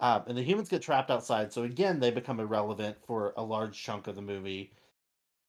Um, 0.00 0.24
and 0.26 0.36
the 0.36 0.42
humans 0.42 0.68
get 0.68 0.82
trapped 0.82 1.10
outside, 1.10 1.52
so 1.52 1.62
again 1.62 2.00
they 2.00 2.10
become 2.10 2.40
irrelevant 2.40 2.96
for 3.06 3.32
a 3.36 3.42
large 3.42 3.80
chunk 3.82 4.06
of 4.06 4.16
the 4.16 4.22
movie. 4.22 4.72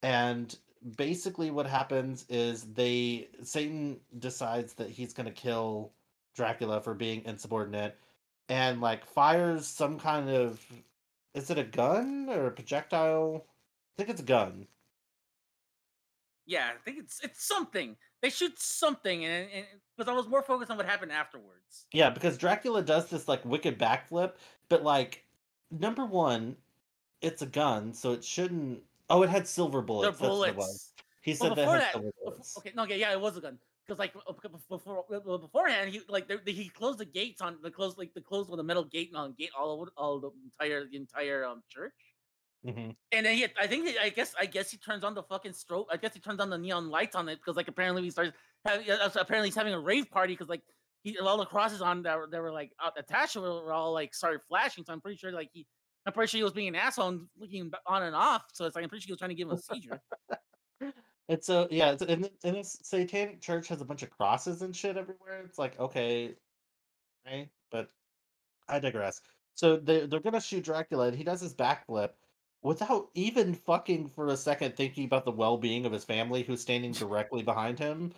And 0.04 0.56
basically, 0.98 1.52
what 1.52 1.68
happens 1.68 2.26
is 2.30 2.64
they 2.74 3.30
Satan 3.44 4.00
decides 4.20 4.74
that 4.76 4.90
he's 4.90 5.14
going 5.14 5.26
to 5.28 5.32
kill 5.34 5.92
Dracula 6.36 6.82
for 6.82 6.94
being 6.94 7.24
insubordinate, 7.26 7.98
and 8.50 8.82
like 8.82 9.06
fires 9.06 9.68
some 9.68 10.00
kind 10.00 10.30
of 10.30 10.66
is 11.34 11.50
it 11.50 11.58
a 11.58 11.64
gun 11.64 12.28
or 12.30 12.48
a 12.48 12.52
projectile? 12.52 13.46
I 13.48 13.98
think 13.98 14.10
it's 14.10 14.22
a 14.22 14.26
gun. 14.26 14.68
yeah, 16.46 16.70
I 16.74 16.78
think 16.84 17.00
it's 17.00 17.20
it's 17.24 17.44
something. 17.46 17.96
They 18.22 18.30
shoot 18.30 18.60
something, 18.60 19.26
and 19.26 19.48
because 19.98 20.10
I 20.10 20.16
was 20.16 20.28
more 20.28 20.44
focused 20.44 20.72
on 20.72 20.78
what 20.78 20.86
happened 20.86 21.12
afterwards. 21.12 21.86
Yeah, 21.92 22.10
because 22.10 22.38
Dracula 22.38 22.82
does 22.84 23.10
this 23.10 23.28
like 23.28 23.44
wicked 23.46 23.80
backflip, 23.80 24.34
but 24.70 24.84
like 24.84 25.24
number 25.72 26.06
one, 26.06 26.56
it's 27.22 27.42
a 27.42 27.48
gun, 27.48 27.94
so 27.94 28.14
it 28.14 28.24
shouldn't. 28.24 28.82
Oh, 29.10 29.24
it 29.24 29.30
had 29.30 29.48
silver 29.48 29.80
They're 29.80 29.86
bullets. 29.86 30.20
That's 30.20 30.30
what 30.30 30.50
it 30.50 30.56
was. 30.56 30.66
bullets. 30.66 30.94
He 31.22 31.34
said 31.34 31.50
that 31.50 31.56
before 31.56 31.78
that, 31.78 31.92
silver 31.94 32.08
bef- 32.08 32.24
bullets. 32.24 32.58
okay, 32.58 32.72
no, 32.76 32.84
okay, 32.84 33.00
yeah, 33.00 33.12
it 33.12 33.22
was 33.22 33.38
a 33.38 33.42
gun. 33.42 33.60
Because 33.86 34.00
like 34.00 34.14
before, 34.70 35.06
well, 35.10 35.38
beforehand, 35.38 35.92
he 35.92 36.02
like 36.10 36.28
they, 36.28 36.52
he 36.52 36.70
closed 36.70 36.98
the 36.98 37.06
gates 37.06 37.40
on 37.42 37.60
the 37.62 37.70
closed 37.70 38.00
like 38.00 38.14
the 38.16 38.22
closed 38.22 38.50
with 38.50 38.60
a 38.60 38.64
metal 38.64 38.84
gate 38.84 39.12
on 39.14 39.34
gate 39.34 39.52
all 39.58 39.70
over 39.72 39.92
all 39.96 40.20
the 40.20 40.32
entire 40.44 40.88
the 40.88 40.98
entire 40.98 41.46
um 41.46 41.62
church. 41.70 41.94
hmm 42.64 42.92
And 43.12 43.26
then 43.26 43.38
he, 43.38 43.46
I 43.60 43.68
think, 43.68 43.96
I 44.02 44.10
guess, 44.10 44.34
I 44.40 44.48
guess 44.48 44.72
he 44.72 44.78
turns 44.78 45.04
on 45.04 45.14
the 45.14 45.22
fucking 45.22 45.52
strobe. 45.52 45.86
I 45.92 45.98
guess 45.98 46.16
he 46.16 46.20
turns 46.20 46.40
on 46.40 46.50
the 46.50 46.58
neon 46.58 46.90
lights 46.90 47.16
on 47.16 47.30
it 47.30 47.36
because, 47.36 47.56
like, 47.56 47.68
apparently 47.68 48.02
he 48.02 48.10
starts. 48.10 48.32
Having, 48.66 48.88
apparently 48.90 49.50
he's 49.50 49.56
having 49.56 49.74
a 49.76 49.80
rave 49.80 50.10
party 50.10 50.34
because, 50.34 50.50
like, 50.50 50.64
he 51.04 51.20
all 51.20 51.38
the 51.38 51.46
crosses 51.46 51.84
on 51.84 52.02
that 52.04 52.18
were, 52.18 52.28
that 52.28 52.42
were 52.42 52.52
like 52.52 52.72
uh, 52.84 52.90
attached 52.98 53.36
were, 53.36 53.64
were 53.64 53.72
all 53.72 53.94
like 53.94 54.16
started 54.16 54.42
flashing. 54.48 54.84
So 54.84 54.94
I'm 54.94 55.02
pretty 55.02 55.18
sure, 55.18 55.32
like, 55.32 55.52
he, 55.54 55.68
I'm 56.06 56.14
pretty 56.14 56.30
sure 56.30 56.40
he 56.40 56.44
was 56.44 56.54
being 56.54 56.68
an 56.68 56.76
asshole 56.76 57.08
and 57.10 57.28
flicking 57.38 57.70
ba- 57.70 57.80
on 57.88 58.04
and 58.04 58.16
off. 58.16 58.46
So 58.54 58.66
it's 58.66 58.76
like 58.76 58.84
I'm 58.84 58.90
pretty 58.90 59.02
sure 59.02 59.08
he 59.08 59.14
was 59.14 59.20
trying 59.20 59.30
to 59.30 59.36
give 59.36 59.50
him 59.50 59.56
a 59.56 59.62
seizure. 59.62 60.02
It's 61.28 61.50
a 61.50 61.68
yeah, 61.72 61.92
it's, 61.92 62.04
and, 62.04 62.30
and 62.44 62.56
this 62.56 62.78
satanic 62.84 63.42
church 63.42 63.68
has 63.70 63.82
a 63.82 63.86
bunch 63.86 64.04
of 64.04 64.12
crosses 64.12 64.62
and 64.62 64.76
shit 64.76 64.96
everywhere. 64.96 65.42
It's 65.44 65.58
like 65.58 65.80
okay, 65.80 66.36
right, 67.26 67.50
but 67.72 67.90
I 68.70 68.78
digress. 68.78 69.22
So 69.56 69.78
they 69.78 70.06
they're 70.06 70.20
gonna 70.20 70.40
shoot 70.40 70.64
Dracula, 70.64 71.08
and 71.08 71.18
he 71.18 71.24
does 71.24 71.42
his 71.42 71.56
backflip 71.56 72.12
without 72.62 73.10
even 73.14 73.54
fucking 73.54 74.10
for 74.10 74.28
a 74.28 74.38
second 74.38 74.76
thinking 74.76 75.06
about 75.06 75.24
the 75.24 75.32
well 75.32 75.58
being 75.58 75.86
of 75.86 75.92
his 75.92 76.04
family, 76.04 76.44
who's 76.44 76.62
standing 76.62 76.92
directly 76.94 77.42
behind 77.42 77.80
him. 77.80 78.12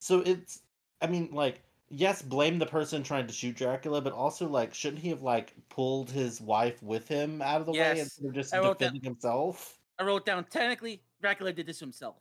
So 0.00 0.20
it's, 0.20 0.62
I 1.00 1.06
mean, 1.06 1.30
like, 1.32 1.62
yes, 1.96 2.22
blame 2.22 2.58
the 2.58 2.66
person 2.66 3.02
trying 3.02 3.26
to 3.26 3.32
shoot 3.32 3.56
Dracula, 3.56 4.00
but 4.00 4.12
also 4.12 4.48
like, 4.48 4.74
shouldn't 4.74 5.02
he 5.02 5.08
have 5.10 5.22
like 5.22 5.52
pulled 5.68 6.10
his 6.10 6.40
wife 6.40 6.82
with 6.82 7.08
him 7.08 7.40
out 7.42 7.60
of 7.60 7.66
the 7.66 7.72
way 7.72 8.00
instead 8.00 8.26
of 8.26 8.34
just 8.34 8.54
I 8.54 8.58
wrote 8.58 8.78
that- 8.78 8.86
defending 8.86 9.02
himself? 9.02 9.78
I 9.98 10.04
wrote 10.04 10.26
down 10.26 10.44
technically 10.44 11.02
Dracula 11.20 11.52
did 11.52 11.66
this 11.66 11.78
to 11.78 11.84
himself. 11.84 12.16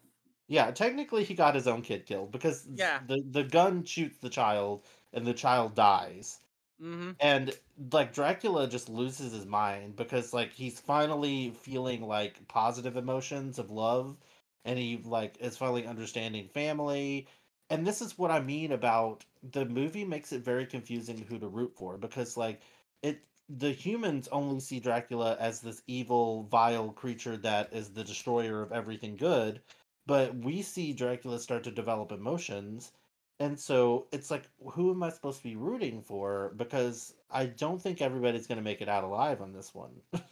Yeah, 0.47 0.69
technically 0.71 1.23
he 1.23 1.33
got 1.33 1.55
his 1.55 1.67
own 1.67 1.81
kid 1.81 2.05
killed 2.05 2.31
because 2.31 2.67
Yeah. 2.73 2.99
the 3.07 3.23
the 3.31 3.43
gun 3.43 3.83
shoots 3.83 4.17
the 4.19 4.29
child 4.29 4.83
and 5.13 5.25
the 5.25 5.33
child 5.33 5.73
dies. 5.73 6.39
Mm-hmm. 6.81 7.11
And 7.19 7.57
like 7.91 8.13
Dracula 8.13 8.67
just 8.67 8.89
loses 8.89 9.31
his 9.33 9.45
mind 9.45 9.95
because 9.95 10.33
like 10.33 10.51
he's 10.51 10.79
finally 10.79 11.51
feeling 11.51 12.01
like 12.01 12.45
positive 12.47 12.97
emotions 12.97 13.57
of 13.57 13.71
love 13.71 14.17
and 14.65 14.77
he 14.77 15.01
like 15.03 15.37
is 15.39 15.57
finally 15.57 15.87
understanding 15.87 16.47
family. 16.49 17.27
And 17.69 17.87
this 17.87 18.01
is 18.01 18.17
what 18.17 18.31
I 18.31 18.39
mean 18.41 18.71
about 18.73 19.23
the 19.51 19.65
movie 19.65 20.05
makes 20.05 20.31
it 20.31 20.43
very 20.43 20.65
confusing 20.65 21.25
who 21.27 21.37
to 21.39 21.47
root 21.47 21.73
for 21.75 21.97
because 21.97 22.37
like 22.37 22.61
it 23.01 23.23
the 23.49 23.71
humans 23.71 24.29
only 24.31 24.59
see 24.59 24.79
Dracula 24.79 25.37
as 25.39 25.59
this 25.59 25.81
evil, 25.87 26.43
vile 26.43 26.91
creature 26.91 27.37
that 27.37 27.73
is 27.73 27.89
the 27.89 28.03
destroyer 28.03 28.61
of 28.61 28.71
everything 28.71 29.17
good, 29.17 29.61
but 30.05 30.35
we 30.35 30.61
see 30.61 30.93
Dracula 30.93 31.39
start 31.39 31.63
to 31.65 31.71
develop 31.71 32.11
emotions 32.11 32.91
and 33.39 33.59
so 33.59 34.07
it's 34.11 34.29
like, 34.29 34.43
who 34.71 34.91
am 34.91 35.03
I 35.03 35.09
supposed 35.09 35.39
to 35.39 35.43
be 35.43 35.55
rooting 35.55 36.01
for? 36.01 36.53
Because 36.55 37.13
I 37.31 37.47
don't 37.47 37.81
think 37.81 38.01
everybody's 38.01 38.47
going 38.47 38.57
to 38.57 38.63
make 38.63 38.81
it 38.81 38.87
out 38.87 39.03
alive 39.03 39.41
on 39.41 39.51
this 39.51 39.73
one. 39.73 39.91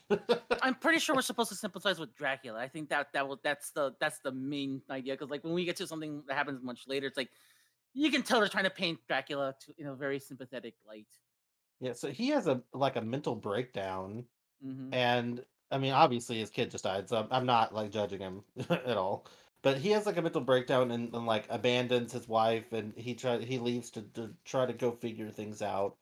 I'm 0.61 0.75
pretty 0.75 0.99
sure 0.99 1.15
we're 1.15 1.21
supposed 1.21 1.49
to 1.49 1.55
sympathize 1.55 1.99
with 1.99 2.15
Dracula. 2.15 2.59
I 2.59 2.67
think 2.67 2.89
that 2.89 3.11
that 3.13 3.27
will 3.27 3.39
that's 3.43 3.71
the 3.71 3.95
that's 3.99 4.19
the 4.19 4.31
main 4.31 4.81
idea 4.89 5.15
because 5.15 5.31
like 5.31 5.43
when 5.43 5.53
we 5.53 5.65
get 5.65 5.75
to 5.77 5.87
something 5.87 6.23
that 6.27 6.35
happens 6.35 6.63
much 6.63 6.87
later, 6.87 7.07
it's 7.07 7.17
like 7.17 7.31
you 7.93 8.11
can 8.11 8.23
tell 8.23 8.39
they're 8.39 8.49
trying 8.49 8.65
to 8.65 8.69
paint 8.69 8.99
Dracula 9.07 9.55
to, 9.65 9.73
in 9.77 9.87
a 9.87 9.95
very 9.95 10.19
sympathetic 10.19 10.75
light. 10.87 11.07
yeah, 11.79 11.93
so 11.93 12.09
he 12.11 12.29
has 12.29 12.47
a 12.47 12.61
like 12.73 12.95
a 12.95 13.01
mental 13.01 13.35
breakdown, 13.35 14.25
hmm 14.61 14.93
and 14.93 15.45
I 15.71 15.77
mean, 15.79 15.93
obviously 15.93 16.39
his 16.39 16.49
kid 16.51 16.71
just 16.71 16.83
died, 16.85 17.09
so 17.09 17.17
I'm, 17.17 17.27
I'm 17.31 17.45
not 17.45 17.73
like 17.73 17.91
judging 17.91 18.19
him 18.21 18.43
at 18.69 18.97
all. 18.97 19.27
But 19.63 19.77
he 19.79 19.89
has 19.91 20.05
like 20.05 20.17
a 20.17 20.21
mental 20.21 20.41
breakdown 20.41 20.91
and, 20.91 21.13
and 21.15 21.25
like 21.25 21.45
abandons 21.49 22.13
his 22.13 22.27
wife, 22.27 22.73
and 22.73 22.93
he 22.97 23.15
try 23.15 23.39
he 23.39 23.59
leaves 23.59 23.91
to, 23.91 24.01
to 24.15 24.33
try 24.45 24.65
to 24.65 24.73
go 24.73 24.91
figure 24.91 25.29
things 25.31 25.61
out. 25.61 25.97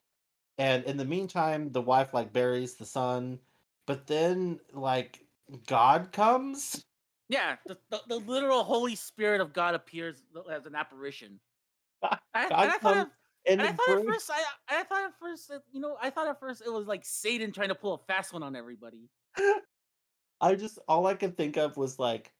And 0.58 0.84
in 0.84 0.96
the 0.98 1.04
meantime, 1.04 1.72
the 1.72 1.82
wife 1.82 2.14
like 2.14 2.32
buries 2.32 2.74
the 2.76 2.86
son, 2.86 3.40
but 3.86 4.06
then 4.06 4.60
like 4.72 5.26
God 5.66 6.12
comes. 6.12 6.84
Yeah, 7.28 7.56
the, 7.66 7.78
the, 7.90 8.00
the 8.08 8.18
literal 8.18 8.64
Holy 8.64 8.96
Spirit 8.96 9.40
of 9.40 9.52
God 9.52 9.74
appears 9.74 10.22
as 10.50 10.66
an 10.66 10.74
apparition. 10.74 11.40
I, 12.02 12.18
and 12.34 12.50
God 12.50 12.68
I 12.68 12.78
thought, 12.78 12.96
at, 12.96 13.10
And 13.46 13.62
I 13.62 13.72
thought 13.72 13.98
at 13.98 14.06
first, 14.06 14.30
I, 14.30 14.42
I 14.68 14.82
thought 14.84 15.04
at 15.04 15.18
first, 15.20 15.52
you 15.72 15.80
know, 15.80 15.96
I 16.00 16.10
thought 16.10 16.28
at 16.28 16.40
first 16.40 16.62
it 16.64 16.72
was 16.72 16.86
like 16.86 17.04
Satan 17.04 17.52
trying 17.52 17.68
to 17.68 17.74
pull 17.74 17.94
a 17.94 17.98
fast 17.98 18.32
one 18.32 18.42
on 18.42 18.56
everybody. 18.56 19.08
I 20.40 20.54
just 20.54 20.78
all 20.88 21.06
I 21.06 21.14
could 21.14 21.36
think 21.36 21.56
of 21.56 21.76
was 21.76 21.98
like, 21.98 22.32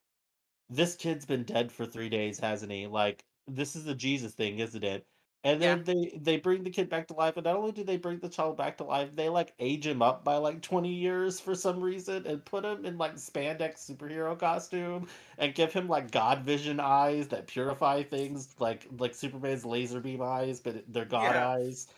this 0.70 0.94
kid's 0.94 1.26
been 1.26 1.44
dead 1.44 1.70
for 1.70 1.84
three 1.84 2.08
days, 2.08 2.38
hasn't 2.38 2.72
he? 2.72 2.86
Like, 2.86 3.24
this 3.46 3.76
is 3.76 3.86
a 3.86 3.94
Jesus 3.94 4.34
thing, 4.34 4.60
isn't 4.60 4.84
it? 4.84 5.04
And 5.42 5.60
Yeah. 5.60 5.78
then 5.78 5.84
they 5.84 6.18
they 6.20 6.36
bring 6.38 6.64
the 6.64 6.70
kid 6.70 6.90
back 6.90 7.06
to 7.08 7.14
life, 7.14 7.36
and 7.36 7.44
not 7.44 7.56
only 7.56 7.72
do 7.72 7.82
they 7.82 7.96
bring 7.96 8.18
the 8.20 8.28
child 8.28 8.56
back 8.58 8.76
to 8.78 8.84
life, 8.84 9.14
they 9.16 9.28
like 9.30 9.54
age 9.58 9.86
him 9.86 10.02
up 10.02 10.22
by 10.22 10.36
like 10.36 10.60
twenty 10.60 10.92
years 10.94 11.40
for 11.40 11.54
some 11.54 11.80
reason, 11.82 12.26
and 12.26 12.44
put 12.44 12.64
him 12.64 12.84
in 12.84 12.98
like 12.98 13.14
spandex 13.14 13.78
superhero 13.90 14.38
costume, 14.38 15.08
and 15.38 15.54
give 15.54 15.72
him 15.72 15.88
like 15.88 16.10
God 16.10 16.42
vision 16.44 16.78
eyes 16.78 17.28
that 17.28 17.46
purify 17.46 18.02
things, 18.02 18.60
like 18.60 18.86
like 18.98 19.14
Superman's 19.14 19.64
laser 19.64 20.00
beam 20.00 20.20
eyes, 20.22 20.60
but 20.60 20.84
they're 20.92 21.04
God 21.06 21.34
Yeah. 21.34 21.38
eyes. 21.38 21.88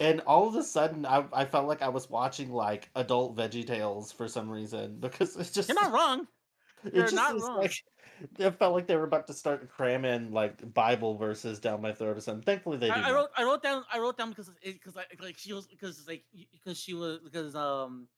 And 0.00 0.20
all 0.22 0.48
of 0.48 0.56
a 0.56 0.62
sudden, 0.64 1.06
I, 1.06 1.28
I 1.32 1.44
felt 1.46 1.68
like 1.68 1.82
I 1.82 1.88
was 1.90 2.10
watching 2.10 2.50
like 2.52 2.90
adult 2.96 3.36
Veggie 3.36 3.66
Tales 3.66 4.12
for 4.12 4.28
some 4.28 4.50
reason 4.50 4.96
because 5.00 5.36
it's 5.36 5.52
just 5.52 5.68
You're 5.68 5.80
not 5.80 5.92
wrong. 5.92 6.28
It 6.84 7.12
not 7.12 7.40
wrong. 7.40 7.58
like 7.58 7.74
it 8.38 8.50
felt 8.58 8.74
like 8.74 8.86
they 8.86 8.96
were 8.96 9.04
about 9.04 9.26
to 9.28 9.34
start 9.34 9.68
cramming 9.70 10.32
like 10.32 10.72
Bible 10.74 11.16
verses 11.16 11.58
down 11.58 11.80
my 11.80 11.92
throat 11.92 12.16
or 12.16 12.20
something. 12.20 12.42
Thankfully, 12.42 12.78
they 12.78 12.90
I, 12.90 13.08
I 13.08 13.12
wrote 13.12 13.30
I 13.36 13.44
wrote 13.44 13.62
down 13.62 13.84
I 13.92 13.98
wrote 13.98 14.18
down 14.18 14.30
because 14.30 14.50
because 14.62 14.96
like 14.96 15.18
like 15.22 15.38
she 15.38 15.52
was 15.52 15.66
because 15.66 16.06
like 16.06 16.24
because 16.52 16.78
she 16.78 16.94
was 16.94 17.18
because 17.24 17.54
um 17.54 18.08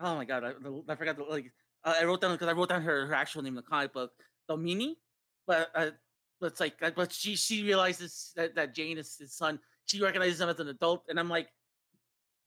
oh 0.00 0.16
my 0.16 0.24
god 0.24 0.44
I, 0.44 0.50
I 0.88 0.94
forgot 0.94 1.16
the, 1.16 1.24
like 1.24 1.52
uh, 1.84 1.94
I 2.00 2.04
wrote 2.04 2.20
down 2.20 2.32
because 2.32 2.48
I 2.48 2.52
wrote 2.52 2.68
down 2.68 2.82
her, 2.82 3.06
her 3.06 3.14
actual 3.14 3.42
name 3.42 3.52
in 3.52 3.56
the 3.56 3.62
comic 3.62 3.92
book 3.92 4.12
Domini 4.48 4.98
but 5.46 5.70
uh, 5.74 5.90
but 6.40 6.52
it's 6.52 6.60
like 6.60 6.74
but 6.94 7.12
she 7.12 7.36
she 7.36 7.62
realizes 7.62 8.32
that, 8.36 8.54
that 8.54 8.74
Jane 8.74 8.98
is 8.98 9.16
his 9.18 9.34
son 9.34 9.58
she 9.86 10.02
recognizes 10.02 10.40
him 10.40 10.48
as 10.48 10.60
an 10.60 10.68
adult 10.68 11.04
and 11.08 11.18
I'm 11.18 11.28
like 11.28 11.48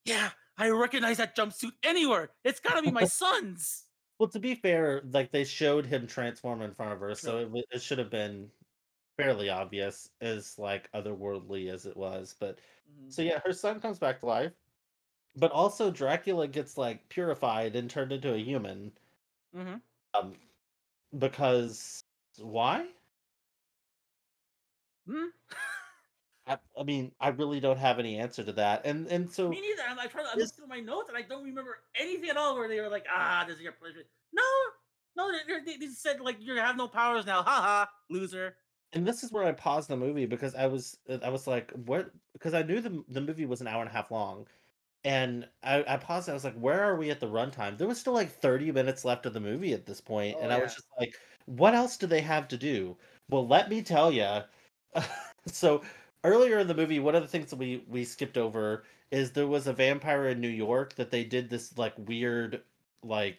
yeah 0.05 0.29
I 0.57 0.69
recognize 0.69 1.17
that 1.17 1.35
jumpsuit 1.35 1.71
anywhere 1.83 2.31
it's 2.43 2.59
gotta 2.59 2.81
be 2.81 2.91
my 2.91 3.05
son's 3.05 3.84
Well, 4.19 4.29
to 4.29 4.39
be 4.39 4.55
fair, 4.55 5.01
like 5.01 5.31
they 5.31 5.43
showed 5.43 5.85
him 5.85 6.07
transform 6.07 6.61
in 6.61 6.73
front 6.73 6.93
of 6.93 6.99
her, 7.01 7.15
so 7.15 7.37
it, 7.53 7.65
it 7.71 7.81
should 7.81 7.97
have 7.99 8.09
been 8.09 8.51
fairly 9.17 9.49
obvious 9.49 10.11
as 10.21 10.59
like 10.59 10.91
otherworldly 10.93 11.71
as 11.71 11.85
it 11.85 11.97
was. 11.97 12.35
But 12.39 12.59
Mhm. 12.85 13.09
so 13.09 13.21
yeah, 13.23 13.39
her 13.45 13.53
son 13.53 13.81
comes 13.81 13.99
back 13.99 14.19
to 14.21 14.27
life, 14.27 14.53
but 15.35 15.51
also 15.51 15.91
Dracula 15.91 16.47
gets 16.49 16.77
like 16.77 17.09
purified 17.09 17.75
and 17.75 17.89
turned 17.89 18.11
into 18.13 18.33
a 18.33 18.37
human. 18.39 18.97
Mhm. 19.53 19.81
Um, 20.13 20.39
because 21.17 22.03
why? 22.39 22.93
Hmm? 25.07 25.29
I, 26.47 26.57
I 26.79 26.83
mean, 26.83 27.11
I 27.19 27.29
really 27.29 27.59
don't 27.59 27.77
have 27.77 27.97
any 27.99 28.17
answer 28.17 28.43
to 28.43 28.51
that. 28.53 28.85
And 28.85 29.07
and 29.07 29.31
so 29.31 29.49
Me 29.49 29.61
neither. 29.61 29.81
I'm, 29.89 29.97
I 29.99 30.07
tried 30.07 30.23
to 30.23 30.29
I 30.29 30.35
This- 30.35 30.43
looked 30.45 30.55
through 30.57 30.67
my 30.67 30.79
notes 30.79 31.09
and 31.09 31.17
I 31.17 31.23
don't 31.23 31.43
remember 31.43 31.79
anything 31.99 32.29
at 32.29 32.37
all 32.37 32.55
where 32.55 32.67
they 32.67 32.79
were 32.81 32.89
like, 32.89 33.05
ah, 33.11 33.45
this 33.47 33.57
is 33.57 33.61
your 33.63 33.71
pleasure. 33.73 34.03
No, 34.33 34.43
no, 35.17 35.31
they, 35.31 35.59
they, 35.65 35.77
they 35.77 35.87
said 35.87 36.21
like 36.21 36.37
you 36.39 36.55
have 36.55 36.77
no 36.77 36.87
powers 36.87 37.25
now. 37.25 37.41
Ha 37.43 37.61
ha, 37.61 37.89
loser. 38.09 38.57
and 38.93 39.07
this 39.07 39.23
is 39.23 39.31
where 39.31 39.43
I 39.45 39.51
paused 39.53 39.89
the 39.89 39.97
movie 39.97 40.25
because 40.25 40.55
I 40.55 40.67
was 40.67 40.97
uh, 41.09 41.17
I 41.23 41.29
was 41.29 41.47
like, 41.47 41.71
what? 41.71 42.11
Because 42.33 42.53
I 42.53 42.61
knew 42.63 42.79
the 42.81 43.03
the 43.09 43.21
movie 43.21 43.45
was 43.45 43.61
an 43.61 43.67
hour 43.67 43.81
and 43.81 43.89
a 43.89 43.93
half 43.93 44.11
long, 44.11 44.47
and 45.03 45.47
I, 45.63 45.83
I 45.87 45.97
paused. 45.97 46.27
And 46.27 46.33
I 46.33 46.35
was 46.35 46.43
like, 46.43 46.57
where 46.59 46.81
are 46.83 46.95
we 46.95 47.09
at 47.11 47.19
the 47.19 47.27
runtime? 47.27 47.77
There 47.77 47.87
was 47.87 47.99
still 47.99 48.13
like 48.13 48.29
thirty 48.31 48.71
minutes 48.71 49.05
left 49.05 49.25
of 49.25 49.33
the 49.33 49.39
movie 49.39 49.73
at 49.73 49.85
this 49.85 50.01
point, 50.01 50.37
Oh, 50.39 50.43
and 50.43 50.53
I 50.53 50.59
was 50.59 50.73
just 50.75 50.87
like, 50.99 51.15
what 51.45 51.73
else 51.75 51.97
do 51.97 52.07
they 52.07 52.21
have 52.21 52.47
to 52.49 52.57
do? 52.57 52.97
Well, 53.29 53.47
let 53.47 53.69
me 53.69 53.81
tell 53.81 54.11
you. 54.11 54.41
so 55.47 55.83
earlier 56.25 56.59
in 56.59 56.67
the 56.67 56.73
movie, 56.75 56.99
one 56.99 57.15
of 57.15 57.21
the 57.21 57.27
things 57.27 57.49
that 57.49 57.57
we 57.57 57.83
we 57.87 58.03
skipped 58.03 58.37
over 58.37 58.83
is 59.11 59.31
there 59.31 59.47
was 59.47 59.67
a 59.67 59.73
vampire 59.73 60.27
in 60.29 60.41
New 60.41 60.49
York 60.49 60.95
that 60.95 61.11
they 61.11 61.23
did 61.23 61.49
this 61.49 61.77
like 61.77 61.93
weird 61.97 62.61
like 63.03 63.37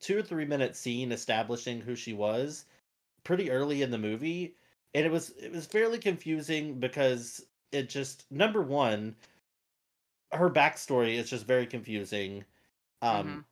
two 0.00 0.18
or 0.18 0.22
three 0.22 0.44
minute 0.46 0.76
scene 0.76 1.12
establishing 1.12 1.80
who 1.80 1.94
she 1.94 2.12
was 2.12 2.64
pretty 3.24 3.50
early 3.50 3.82
in 3.82 3.90
the 3.90 3.98
movie. 3.98 4.54
And 4.94 5.06
it 5.06 5.12
was 5.12 5.30
it 5.30 5.52
was 5.52 5.66
fairly 5.66 5.98
confusing 5.98 6.80
because 6.80 7.44
it 7.72 7.88
just 7.88 8.30
number 8.30 8.62
one 8.62 9.14
her 10.32 10.50
backstory 10.50 11.14
is 11.16 11.30
just 11.30 11.46
very 11.46 11.66
confusing 11.66 12.44
um 13.02 13.44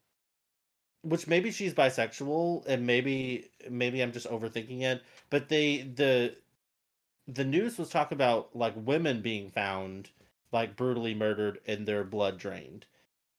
which 1.02 1.26
maybe 1.26 1.50
she's 1.50 1.74
bisexual 1.74 2.64
and 2.66 2.86
maybe 2.86 3.50
maybe 3.70 4.00
i'm 4.02 4.12
just 4.12 4.28
overthinking 4.28 4.82
it 4.82 5.02
but 5.30 5.48
they 5.48 5.82
the 5.94 6.34
the 7.28 7.44
news 7.44 7.78
was 7.78 7.90
talking 7.90 8.16
about 8.16 8.56
like 8.56 8.72
women 8.76 9.20
being 9.20 9.50
found 9.50 10.10
like 10.52 10.76
brutally 10.76 11.14
murdered 11.14 11.58
and 11.66 11.86
their 11.86 12.02
blood 12.04 12.38
drained. 12.38 12.86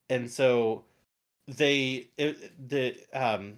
And 0.09 0.29
so 0.29 0.85
they 1.47 2.09
it, 2.17 2.69
the 2.69 2.95
um 3.13 3.55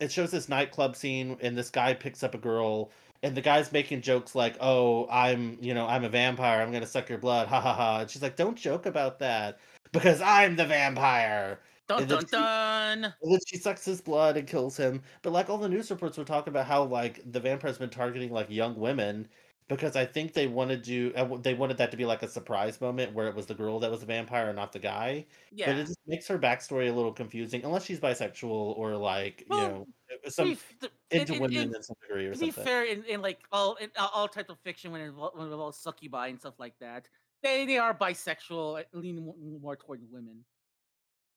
it 0.00 0.12
shows 0.12 0.30
this 0.30 0.48
nightclub 0.48 0.94
scene 0.94 1.36
and 1.40 1.58
this 1.58 1.70
guy 1.70 1.92
picks 1.92 2.22
up 2.22 2.34
a 2.34 2.38
girl 2.38 2.92
and 3.24 3.36
the 3.36 3.40
guy's 3.40 3.72
making 3.72 4.00
jokes 4.02 4.34
like 4.34 4.56
oh 4.60 5.08
i'm 5.10 5.58
you 5.60 5.74
know 5.74 5.86
i'm 5.86 6.04
a 6.04 6.08
vampire. 6.08 6.62
I'm 6.62 6.72
gonna 6.72 6.86
suck 6.86 7.08
your 7.08 7.18
blood. 7.18 7.48
Ha 7.48 7.60
ha 7.60 7.74
ha. 7.74 8.00
And 8.00 8.10
she's 8.10 8.22
like 8.22 8.36
don't 8.36 8.56
joke 8.56 8.86
about 8.86 9.18
that 9.18 9.58
because 9.92 10.20
i'm 10.20 10.54
the 10.56 10.66
vampire. 10.66 11.58
Dun 11.88 12.06
dun 12.06 12.20
she- 12.20 12.26
dun. 12.28 13.04
and 13.04 13.32
then 13.32 13.40
she 13.46 13.58
sucks 13.58 13.84
his 13.84 14.00
blood 14.00 14.36
and 14.36 14.46
kills 14.46 14.76
him. 14.76 15.02
But 15.22 15.32
like 15.32 15.50
all 15.50 15.58
the 15.58 15.68
news 15.68 15.90
reports 15.90 16.16
were 16.16 16.24
talking 16.24 16.52
about 16.52 16.66
how 16.66 16.84
like 16.84 17.20
the 17.32 17.40
vampire's 17.40 17.78
been 17.78 17.90
targeting 17.90 18.30
like 18.30 18.48
young 18.50 18.76
women 18.78 19.28
because 19.68 19.96
I 19.96 20.04
think 20.06 20.34
they 20.34 20.46
wanted 20.46 20.84
to 20.84 21.12
uh, 21.14 21.36
they 21.38 21.54
wanted 21.54 21.78
that 21.78 21.90
to 21.92 21.96
be 21.96 22.04
like 22.04 22.22
a 22.22 22.28
surprise 22.28 22.80
moment 22.80 23.12
where 23.14 23.28
it 23.28 23.34
was 23.34 23.46
the 23.46 23.54
girl 23.54 23.80
that 23.80 23.90
was 23.90 24.00
the 24.00 24.06
vampire 24.06 24.48
and 24.48 24.56
not 24.56 24.72
the 24.72 24.78
guy. 24.78 25.26
Yeah, 25.50 25.66
But 25.66 25.76
it 25.78 25.86
just 25.86 25.98
makes 26.06 26.26
her 26.28 26.38
backstory 26.38 26.88
a 26.90 26.92
little 26.92 27.12
confusing 27.12 27.64
unless 27.64 27.84
she's 27.84 28.00
bisexual 28.00 28.44
or 28.50 28.96
like 28.96 29.44
Well, 29.48 29.60
you 29.60 29.68
know 29.68 29.86
some 30.28 30.52
f- 30.52 30.74
to- 30.80 30.90
in- 31.10 31.20
into 31.22 31.34
in- 31.34 31.40
women 31.40 31.56
in- 31.56 31.74
in 31.74 31.82
some 31.82 31.96
degree 32.00 32.26
or 32.26 32.34
to 32.34 32.38
be 32.40 32.50
fair, 32.50 32.84
in, 32.84 33.04
in 33.04 33.22
like 33.22 33.40
all 33.52 33.74
in 33.76 33.90
all- 33.96 34.28
types 34.28 34.50
of 34.50 34.58
fiction, 34.60 34.92
when 34.92 35.00
it 35.00 35.06
involves, 35.06 35.36
when 35.36 35.48
it 35.48 35.52
involves 35.52 35.78
succubi 35.78 36.28
and 36.28 36.38
stuff 36.40 36.58
like 36.58 36.78
that, 36.80 37.08
they 37.42 37.66
they 37.66 37.78
are 37.78 37.94
bisexual, 37.96 38.80
uh, 38.80 38.84
leaning 38.92 39.60
more 39.60 39.76
toward 39.76 40.00
women. 40.10 40.44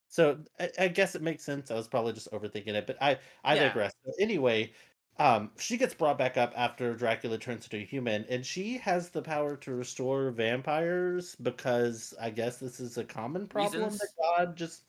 So 0.10 0.44
I, 0.60 0.70
I 0.80 0.88
guess 0.88 1.16
it 1.16 1.22
makes 1.22 1.44
sense. 1.44 1.70
I 1.70 1.76
was 1.76 1.88
probably 1.88 2.14
just 2.14 2.32
overthinking 2.32 2.68
it, 2.76 2.88
but 2.88 2.98
I 3.02 3.20
I 3.44 3.56
Yeah. 3.56 3.68
digress. 3.68 3.94
But 4.06 4.16
anyway, 4.20 4.74
um, 5.20 5.52
she 5.58 5.78
gets 5.78 5.94
brought 5.94 6.18
back 6.18 6.38
up 6.38 6.54
after 6.56 6.94
Dracula 6.94 7.38
turns 7.38 7.66
into 7.66 7.78
a 7.78 7.86
human, 7.86 8.26
and 8.30 8.46
she 8.46 8.78
has 8.78 9.10
the 9.10 9.22
power 9.22 9.56
to 9.58 9.74
restore 9.74 10.30
vampires 10.32 11.36
because 11.42 12.14
I 12.22 12.30
guess 12.30 12.58
this 12.58 12.80
is 12.80 12.98
a 12.98 13.04
common 13.04 13.48
problem 13.48 13.84
Reasons. 13.84 14.00
that 14.00 14.10
God 14.22 14.56
just 14.56 14.84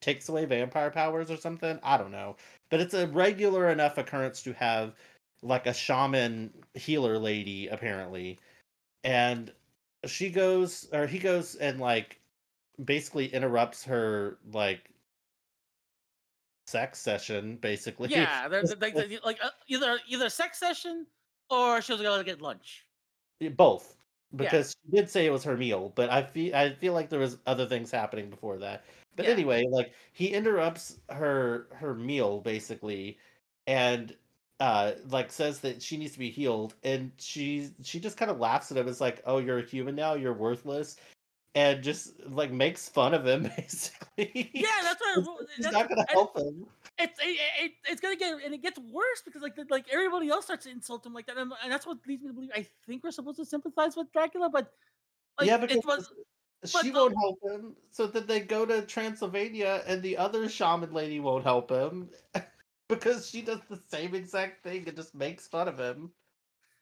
takes 0.00 0.28
away 0.28 0.44
vampire 0.44 0.90
powers 0.90 1.30
or 1.30 1.36
something. 1.36 1.78
I 1.82 1.96
don't 1.96 2.12
know, 2.12 2.36
but 2.70 2.80
it's 2.80 2.94
a 2.94 3.08
regular 3.08 3.70
enough 3.70 3.98
occurrence 3.98 4.42
to 4.42 4.52
have 4.54 4.94
like 5.42 5.66
a 5.66 5.74
shaman 5.74 6.52
healer 6.74 7.18
lady 7.18 7.66
apparently, 7.66 8.38
and 9.02 9.52
she 10.06 10.30
goes 10.30 10.88
or 10.92 11.06
he 11.08 11.18
goes 11.18 11.56
and 11.56 11.80
like 11.80 12.20
basically 12.84 13.26
interrupts 13.26 13.84
her 13.84 14.38
like 14.52 14.90
sex 16.66 16.98
session 17.00 17.56
basically. 17.56 18.08
Yeah, 18.10 18.48
they're, 18.48 18.62
they're- 18.66 18.76
like 18.80 18.94
they're- 18.94 19.18
like 19.24 19.38
uh, 19.42 19.50
either 19.68 19.98
either 20.08 20.28
sex 20.28 20.58
session 20.58 21.06
or 21.50 21.80
she 21.82 21.92
was 21.92 22.00
gonna 22.02 22.24
get 22.24 22.40
lunch. 22.42 22.84
both. 23.56 23.96
Because 24.34 24.74
she 24.84 24.96
did 24.96 25.08
say 25.08 25.26
it 25.26 25.30
was 25.30 25.44
her 25.44 25.56
meal 25.56 25.92
but 25.94 26.10
i 26.10 26.20
feel 26.20 26.56
i 26.56 26.72
feel 26.72 26.92
like 26.92 27.08
there 27.08 27.20
was 27.20 27.38
other 27.46 27.66
things 27.66 27.90
happening 27.92 28.28
before 28.30 28.58
that. 28.58 28.84
But 29.14 29.26
Yeah. 29.26 29.32
anyway 29.32 29.64
like 29.70 29.92
he 30.12 30.26
interrupts 30.28 30.98
her 31.08 31.68
her 31.72 31.94
meal 31.94 32.40
basically 32.40 33.16
and 33.68 34.16
uh 34.58 34.92
like 35.08 35.30
says 35.30 35.60
that 35.60 35.80
she 35.80 35.96
needs 35.96 36.14
to 36.14 36.18
be 36.18 36.30
healed 36.30 36.74
and 36.82 37.12
she 37.18 37.68
she 37.84 38.00
just 38.00 38.16
kind 38.16 38.28
of 38.30 38.40
laughs 38.40 38.72
at 38.72 38.76
him. 38.76 38.88
It's 38.88 39.00
like 39.00 39.22
oh 39.24 39.38
you're 39.38 39.58
a 39.60 39.64
human 39.64 39.94
now? 39.94 40.14
You're 40.14 40.32
worthless 40.34 40.96
and 41.54 41.82
just 41.82 42.12
like 42.28 42.50
makes 42.50 42.88
fun 42.88 43.14
of 43.14 43.26
him 43.26 43.42
basically 43.56 44.50
Yeah, 44.54 44.68
that's 44.82 45.00
what. 45.00 45.42
It's- 45.42 45.56
He's 45.56 45.70
not 45.70 45.88
gonna 45.88 46.06
help 46.10 46.36
him. 46.36 46.66
It's 46.98 47.18
it, 47.20 47.38
it, 47.60 47.72
it's 47.88 48.00
gonna 48.00 48.16
get 48.16 48.42
and 48.44 48.54
it 48.54 48.62
gets 48.62 48.78
worse 48.78 49.22
because 49.24 49.42
like 49.42 49.56
the, 49.56 49.66
like 49.68 49.86
everybody 49.90 50.28
else 50.28 50.44
starts 50.44 50.64
to 50.64 50.70
insult 50.70 51.04
him 51.04 51.12
like 51.12 51.26
that, 51.26 51.36
and, 51.36 51.52
and 51.62 51.72
that's 51.72 51.86
what 51.86 51.98
leads 52.06 52.22
me 52.22 52.28
to 52.28 52.34
believe. 52.34 52.50
I 52.54 52.66
think 52.86 53.02
we're 53.02 53.10
supposed 53.10 53.38
to 53.38 53.44
sympathize 53.44 53.96
with 53.96 54.12
Dracula, 54.12 54.48
but 54.48 54.72
like, 55.38 55.48
yeah, 55.48 55.56
it 55.56 55.60
because 55.62 55.84
was 55.84 56.10
she 56.82 56.90
uh, 56.90 56.94
won't 56.94 57.14
help 57.20 57.38
him. 57.42 57.74
So 57.90 58.06
then 58.06 58.26
they 58.26 58.40
go 58.40 58.64
to 58.64 58.82
Transylvania, 58.82 59.82
and 59.86 60.02
the 60.02 60.16
other 60.16 60.48
shaman 60.48 60.92
lady 60.92 61.18
won't 61.18 61.44
help 61.44 61.70
him 61.70 62.10
because 62.88 63.28
she 63.28 63.42
does 63.42 63.60
the 63.68 63.80
same 63.88 64.14
exact 64.14 64.62
thing 64.62 64.84
and 64.86 64.96
just 64.96 65.14
makes 65.14 65.48
fun 65.48 65.66
of 65.68 65.78
him. 65.78 66.10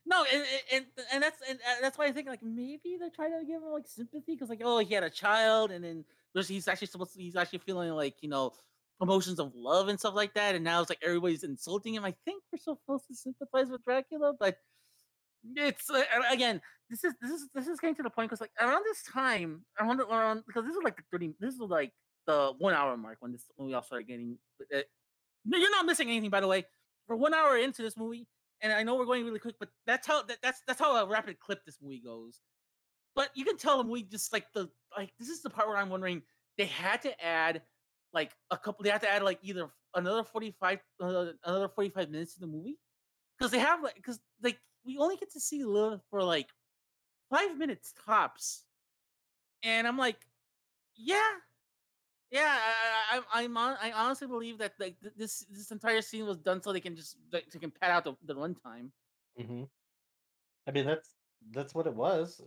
No, 0.05 0.25
and 0.33 0.45
and 0.73 0.85
and 1.13 1.23
that's 1.23 1.39
and 1.49 1.59
uh, 1.61 1.81
that's 1.81 1.97
why 1.97 2.07
I 2.07 2.13
think 2.13 2.27
like 2.27 2.43
maybe 2.43 2.97
they're 2.99 3.11
trying 3.11 3.39
to 3.39 3.47
give 3.47 3.63
him 3.63 3.69
like 3.73 3.87
sympathy 3.87 4.35
because 4.35 4.49
like 4.49 4.61
oh 4.65 4.79
he 4.79 4.95
had 4.95 5.05
a 5.05 5.11
child 5.11 5.71
and 5.71 5.85
then 5.85 6.05
he's 6.47 6.67
actually 6.67 6.89
supposed 6.89 7.15
to, 7.15 7.21
he's 7.21 7.37
actually 7.37 7.61
feeling 7.61 7.91
like 7.91 8.17
you 8.21 8.29
know 8.29 8.53
emotions 9.01 9.39
of 9.39 9.53
love 9.55 9.89
and 9.89 9.99
stuff 9.99 10.15
like 10.15 10.35
that 10.35 10.55
and 10.55 10.65
now 10.65 10.81
it's 10.81 10.91
like 10.91 11.03
everybody's 11.03 11.45
insulting 11.45 11.95
him. 11.95 12.05
I 12.05 12.15
think 12.25 12.43
we're 12.53 12.59
supposed 12.59 13.07
to 13.09 13.15
sympathize 13.15 13.69
with 13.71 13.85
Dracula, 13.85 14.35
but 14.39 14.59
it's 15.57 15.91
uh, 15.91 16.03
again 16.31 16.61
this 16.91 17.05
is 17.05 17.15
this 17.21 17.31
is 17.31 17.49
this 17.55 17.67
is 17.69 17.81
getting 17.81 17.97
to 17.97 18.03
the 18.03 18.11
point 18.11 18.29
because 18.29 18.41
like 18.41 18.53
around 18.61 18.83
this 18.85 19.03
time 19.05 19.65
around 19.81 20.01
around 20.01 20.43
because 20.47 20.65
this 20.65 20.75
is 20.75 20.83
like 20.83 20.97
the 20.97 21.03
thirty 21.11 21.33
this 21.41 21.55
is 21.55 21.61
like 21.61 21.93
the 22.27 22.53
one 22.59 22.75
hour 22.75 22.97
mark 22.97 23.19
when 23.21 23.33
this 23.33 23.45
when 23.57 23.69
we 23.69 23.75
all 23.75 23.83
started 23.83 24.07
getting. 24.07 24.39
No, 25.45 25.59
you're 25.59 25.71
not 25.71 25.87
missing 25.87 26.09
anything 26.09 26.31
by 26.31 26.41
the 26.41 26.49
way. 26.49 26.65
For 27.07 27.17
one 27.17 27.35
hour 27.35 27.57
into 27.57 27.83
this 27.83 27.97
movie, 27.97 28.27
and 28.63 28.73
I 28.73 28.83
know 28.83 28.95
we're 28.95 29.05
going 29.05 29.25
really 29.25 29.41
quick, 29.41 29.57
but 29.59 29.69
that's 29.87 30.07
how 30.07 30.23
that, 30.23 30.39
that's 30.43 30.63
that's 30.67 30.81
how 30.81 30.97
a 30.97 31.07
rapid 31.07 31.41
clip 31.41 31.65
this 31.65 31.79
movie 31.83 32.03
goes. 32.05 32.41
But 33.15 33.31
you 33.35 33.45
can 33.45 33.57
tell 33.57 33.79
the 33.79 33.85
movie 33.85 34.05
just 34.05 34.33
like 34.33 34.47
the 34.55 34.71
like 34.97 35.11
this 35.19 35.29
is 35.29 35.43
the 35.43 35.51
part 35.51 35.69
where 35.69 35.77
I'm 35.77 35.91
wondering 35.91 36.23
they 36.57 36.67
had 36.67 37.03
to 37.03 37.25
add 37.25 37.63
like 38.13 38.33
a 38.51 38.57
couple. 38.57 38.85
They 38.85 38.91
had 38.91 39.01
to 39.03 39.11
add 39.11 39.23
like 39.23 39.39
either 39.43 39.69
another 39.95 40.25
forty 40.25 40.55
five 40.59 40.79
uh, 41.01 41.27
another 41.45 41.69
forty 41.69 41.91
five 41.91 42.11
minutes 42.11 42.35
to 42.35 42.41
the 42.41 42.47
movie 42.47 42.79
because 43.39 43.51
they 43.51 43.59
have 43.59 43.83
like 43.83 43.97
because 43.97 44.21
like 44.43 44.59
we 44.85 44.97
only 44.99 45.17
get 45.17 45.33
to 45.33 45.41
see 45.41 45.65
Lilith 45.65 46.03
for 46.11 46.23
like 46.23 46.49
five 47.31 47.59
minutes 47.59 47.93
tops, 48.07 48.65
and 49.63 49.87
I'm 49.87 49.99
like, 49.99 50.19
yeah, 50.97 51.31
Yeah, 52.33 52.59
I, 52.59 53.19
I, 53.19 53.43
I'm 53.45 53.57
on, 53.59 53.77
I 53.79 53.93
honestly 53.93 54.27
believe 54.27 54.59
that 54.59 54.73
like 54.81 54.97
this 55.17 55.41
this 55.51 55.71
entire 55.71 56.01
scene 56.01 56.25
was 56.25 56.39
done 56.39 56.63
so 56.63 56.73
they 56.73 56.81
can 56.81 56.97
just 56.97 57.19
like, 57.31 57.51
they 57.51 57.59
can 57.59 57.71
pad 57.71 57.91
out 57.91 58.05
the, 58.05 58.15
the 58.25 58.35
runtime. 58.35 58.91
hmm 59.39 59.65
I 60.67 60.71
mean, 60.71 60.87
that's 60.87 61.15
that's 61.51 61.75
what 61.75 61.87
it 61.87 61.95
was. 61.95 62.41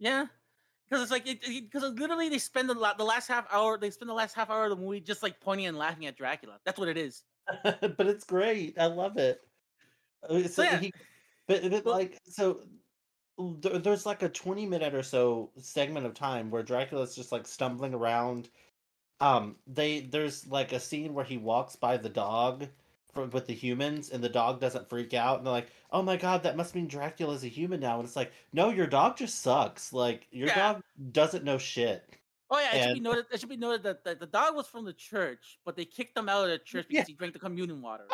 Yeah, 0.00 0.26
because 0.88 1.02
it's 1.02 1.12
like 1.12 1.24
because 1.24 1.92
literally 1.94 2.28
they 2.28 2.38
spend 2.38 2.68
the 2.68 2.74
la- 2.74 2.94
the 2.94 3.04
last 3.04 3.28
half 3.28 3.46
hour 3.52 3.78
they 3.78 3.90
spend 3.90 4.08
the 4.08 4.14
last 4.14 4.34
half 4.34 4.50
hour 4.50 4.64
of 4.64 4.70
the 4.70 4.76
movie 4.76 5.00
just 5.00 5.22
like 5.22 5.40
pointing 5.40 5.66
and 5.66 5.78
laughing 5.78 6.06
at 6.06 6.16
Dracula. 6.16 6.58
That's 6.64 6.78
what 6.78 6.88
it 6.88 6.96
is. 6.96 7.22
but 7.64 8.06
it's 8.06 8.24
great. 8.24 8.78
I 8.78 8.86
love 8.86 9.16
it. 9.16 9.40
So 10.28 10.48
So 10.48 10.62
yeah, 10.62 10.78
he, 10.78 10.92
but, 11.46 11.62
but 11.70 11.84
well, 11.84 11.94
like, 11.94 12.18
so 12.26 12.62
there's 13.38 14.06
like 14.06 14.22
a 14.22 14.28
20 14.28 14.66
minute 14.66 14.94
or 14.94 15.02
so 15.02 15.52
segment 15.58 16.06
of 16.06 16.14
time 16.14 16.50
where 16.50 16.62
Dracula's 16.62 17.14
just 17.14 17.32
like 17.32 17.46
stumbling 17.46 17.94
around. 17.94 18.50
Um, 19.20 19.56
they 19.66 20.00
there's 20.00 20.46
like 20.46 20.72
a 20.72 20.80
scene 20.80 21.14
where 21.14 21.24
he 21.24 21.36
walks 21.36 21.76
by 21.76 21.96
the 21.96 22.08
dog 22.08 22.66
for, 23.12 23.26
with 23.26 23.46
the 23.46 23.54
humans, 23.54 24.10
and 24.10 24.22
the 24.22 24.28
dog 24.28 24.60
doesn't 24.60 24.88
freak 24.88 25.14
out, 25.14 25.38
and 25.38 25.46
they're 25.46 25.52
like, 25.52 25.68
"Oh 25.90 26.02
my 26.02 26.16
god, 26.16 26.42
that 26.42 26.56
must 26.56 26.74
mean 26.74 26.88
Dracula's 26.88 27.44
a 27.44 27.48
human 27.48 27.80
now." 27.80 27.98
And 27.98 28.06
it's 28.06 28.16
like, 28.16 28.32
no, 28.52 28.70
your 28.70 28.86
dog 28.86 29.16
just 29.16 29.42
sucks. 29.42 29.92
Like 29.92 30.26
your 30.30 30.48
yeah. 30.48 30.72
dog 30.72 30.82
doesn't 31.12 31.44
know 31.44 31.58
shit. 31.58 32.08
Oh 32.50 32.58
yeah, 32.58 32.74
it 32.74 32.84
should 32.84 32.94
be 32.94 33.00
noted. 33.00 33.26
It 33.32 33.40
should 33.40 33.48
be 33.48 33.56
noted 33.56 33.82
that, 33.84 34.04
that 34.04 34.20
the 34.20 34.26
dog 34.26 34.56
was 34.56 34.66
from 34.66 34.84
the 34.84 34.92
church, 34.92 35.58
but 35.64 35.76
they 35.76 35.84
kicked 35.84 36.18
him 36.18 36.28
out 36.28 36.44
of 36.44 36.50
the 36.50 36.58
church 36.58 36.86
yeah, 36.88 37.00
because 37.00 37.08
he 37.08 37.14
drank 37.14 37.32
the 37.32 37.38
communion 37.38 37.80
water. 37.80 38.06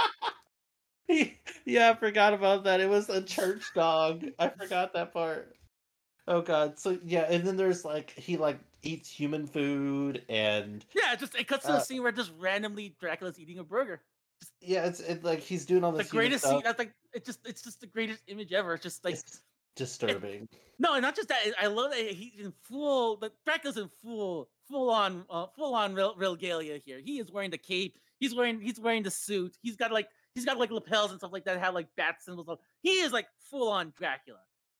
yeah, 1.64 1.90
I 1.90 1.94
forgot 1.94 2.34
about 2.34 2.64
that. 2.64 2.80
It 2.80 2.88
was 2.88 3.08
a 3.08 3.22
church 3.22 3.62
dog. 3.74 4.26
I 4.38 4.48
forgot 4.48 4.92
that 4.92 5.12
part. 5.12 5.56
Oh 6.28 6.42
god. 6.42 6.78
So 6.78 6.98
yeah, 7.04 7.26
and 7.30 7.46
then 7.46 7.56
there's 7.56 7.84
like 7.84 8.10
he 8.10 8.36
like 8.36 8.58
eats 8.82 9.08
human 9.10 9.46
food 9.46 10.22
and 10.28 10.84
Yeah, 10.94 11.12
it 11.12 11.18
just 11.20 11.34
it 11.34 11.48
cuts 11.48 11.66
to 11.66 11.72
a 11.72 11.76
uh 11.76 11.80
scene 11.80 12.02
where 12.02 12.12
just 12.12 12.32
randomly 12.38 12.94
Dracula's 13.00 13.38
eating 13.38 13.58
a 13.58 13.64
burger. 13.64 14.02
yeah, 14.60 14.84
it's 14.86 15.00
it 15.00 15.24
like 15.24 15.40
he's 15.40 15.64
doing 15.64 15.82
all 15.84 15.92
The 15.92 15.98
this 15.98 16.10
human 16.10 16.26
greatest 16.28 16.44
scene. 16.44 16.60
That's 16.62 16.78
like 16.78 16.92
it 17.12 17.24
just 17.24 17.40
it's 17.46 17.62
just 17.62 17.80
the 17.80 17.86
greatest 17.86 18.22
image 18.28 18.52
ever. 18.52 18.74
It's 18.74 18.82
just 18.82 19.04
like 19.04 19.14
It's 19.14 19.36
it, 19.36 19.40
disturbing. 19.76 20.48
no, 20.78 20.94
and 20.94 21.02
not 21.02 21.16
just 21.16 21.28
that. 21.28 21.40
I 21.60 21.66
love 21.66 21.90
that 21.90 22.00
he's 22.10 22.44
in 22.46 22.52
full. 22.62 23.16
The 23.16 23.32
Dracula's 23.44 23.76
in 23.78 23.88
full, 24.02 24.48
full 24.68 24.90
on, 24.90 25.24
uh, 25.30 25.46
full 25.56 25.74
on 25.74 25.94
real, 25.94 26.14
regalia 26.16 26.78
here. 26.84 27.00
He 27.04 27.18
is 27.18 27.30
wearing 27.32 27.50
the 27.50 27.58
cape. 27.58 27.98
He's 28.20 28.34
wearing, 28.34 28.60
he's 28.60 28.80
wearing 28.80 29.02
the 29.02 29.10
suit. 29.10 29.56
He's 29.62 29.76
got 29.76 29.92
like, 29.92 30.08
he's 30.34 30.44
got 30.46 30.56
like 30.58 30.70
lapels 30.70 31.10
and 31.10 31.20
stuff 31.20 31.32
like 31.32 31.44
that. 31.44 31.54
that 31.54 31.62
Have 31.62 31.74
like 31.74 31.88
bat 31.96 32.16
symbols. 32.22 32.48
on- 32.48 32.56
He 32.82 33.00
is 33.00 33.12
like 33.12 33.26
full 33.50 33.68
on 33.68 33.92
Dracula. 33.96 34.38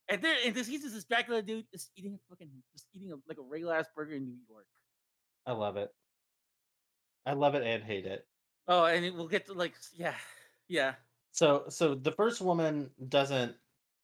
And 0.09 0.23
there, 0.23 0.37
and 0.45 0.55
this, 0.55 0.69
he's 0.69 0.83
just 0.83 0.95
this 0.95 1.05
Dracula 1.05 1.43
dude 1.43 1.67
is 1.73 1.91
eating 1.97 2.15
a 2.15 2.19
fucking, 2.31 2.49
just 2.73 2.87
eating 2.95 3.13
a, 3.13 3.17
like 3.29 3.39
a 3.39 3.43
regular 3.43 3.75
ass 3.75 3.87
burger 3.95 4.15
in 4.15 4.25
New 4.25 4.37
York. 4.49 4.67
I 5.47 5.53
love 5.53 5.77
it. 5.77 5.93
I 7.25 7.33
love 7.33 7.55
it 7.55 7.65
and 7.65 7.83
hate 7.83 8.07
it. 8.07 8.27
Oh, 8.69 8.85
and 8.85 9.05
it, 9.05 9.15
we'll 9.15 9.29
get 9.29 9.47
to 9.47 9.53
like, 9.53 9.75
yeah, 9.95 10.15
yeah. 10.69 10.95
So 11.33 11.65
so 11.69 11.95
the 11.95 12.13
first 12.13 12.41
woman 12.41 12.91
doesn't 13.09 13.55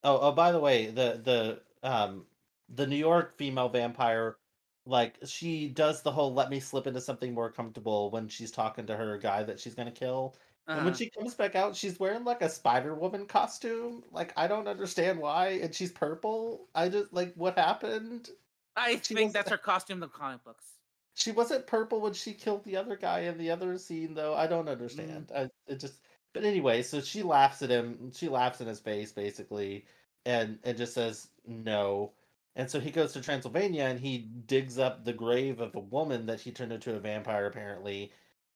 oh 0.03 0.19
oh 0.19 0.31
by 0.31 0.51
the 0.51 0.59
way, 0.59 0.87
the 0.87 1.19
the 1.23 1.61
um 1.87 2.25
the 2.69 2.85
New 2.85 2.97
York 2.97 3.35
female 3.37 3.69
vampire 3.69 4.37
like 4.85 5.15
she 5.25 5.67
does 5.69 6.01
the 6.03 6.11
whole 6.11 6.33
let 6.33 6.49
me 6.49 6.59
slip 6.59 6.87
into 6.87 7.01
something 7.01 7.33
more 7.33 7.51
comfortable 7.51 8.11
when 8.11 8.27
she's 8.27 8.51
talking 8.51 8.85
to 8.85 8.95
her 8.95 9.17
guy 9.17 9.43
that 9.43 9.59
she's 9.59 9.75
gonna 9.75 9.91
kill. 9.91 10.35
And 10.71 10.83
when 10.85 10.93
Uh, 10.93 10.95
she 10.95 11.09
comes 11.09 11.35
back 11.35 11.55
out, 11.55 11.75
she's 11.75 11.99
wearing 11.99 12.23
like 12.23 12.41
a 12.41 12.49
Spider 12.49 12.95
Woman 12.95 13.27
costume. 13.27 14.03
Like 14.11 14.33
I 14.37 14.47
don't 14.47 14.67
understand 14.67 15.19
why, 15.19 15.49
and 15.49 15.73
she's 15.75 15.91
purple. 15.91 16.69
I 16.75 16.89
just 16.89 17.13
like 17.13 17.33
what 17.35 17.57
happened. 17.57 18.29
I 18.75 18.97
She 19.01 19.15
think 19.15 19.33
that's 19.33 19.49
her 19.49 19.57
costume 19.57 19.95
in 19.97 20.01
the 20.01 20.09
comic 20.09 20.43
books. 20.43 20.77
she 21.15 21.31
wasn't 21.31 21.67
purple 21.67 22.01
when 22.01 22.13
she 22.13 22.33
killed 22.33 22.63
the 22.63 22.75
other 22.77 22.95
guy 22.97 23.21
in 23.21 23.37
the 23.37 23.51
other 23.51 23.77
scene 23.77 24.13
though. 24.15 24.33
I 24.35 24.47
don't 24.47 24.67
Mm. 24.89 25.17
understand. 25.17 25.31
I 25.35 25.49
it 25.67 25.79
just 25.79 26.01
but 26.33 26.43
anyway, 26.43 26.81
so 26.83 27.01
she 27.01 27.21
laughs 27.23 27.61
at 27.61 27.69
him. 27.69 28.11
She 28.11 28.27
laughs 28.29 28.59
in 28.61 28.67
his 28.67 28.79
face 28.79 29.11
basically, 29.11 29.85
and 30.25 30.59
and 30.63 30.77
just 30.77 30.93
says 30.93 31.31
no. 31.45 32.15
And 32.55 32.69
so 32.69 32.79
he 32.79 32.91
goes 32.91 33.13
to 33.13 33.21
Transylvania 33.21 33.83
and 33.83 33.99
he 33.99 34.19
digs 34.19 34.77
up 34.77 35.05
the 35.05 35.13
grave 35.13 35.59
of 35.59 35.75
a 35.75 35.79
woman 35.79 36.27
that 36.27 36.41
he 36.41 36.51
turned 36.51 36.71
into 36.73 36.95
a 36.95 36.99
vampire 36.99 37.45
apparently. 37.47 38.11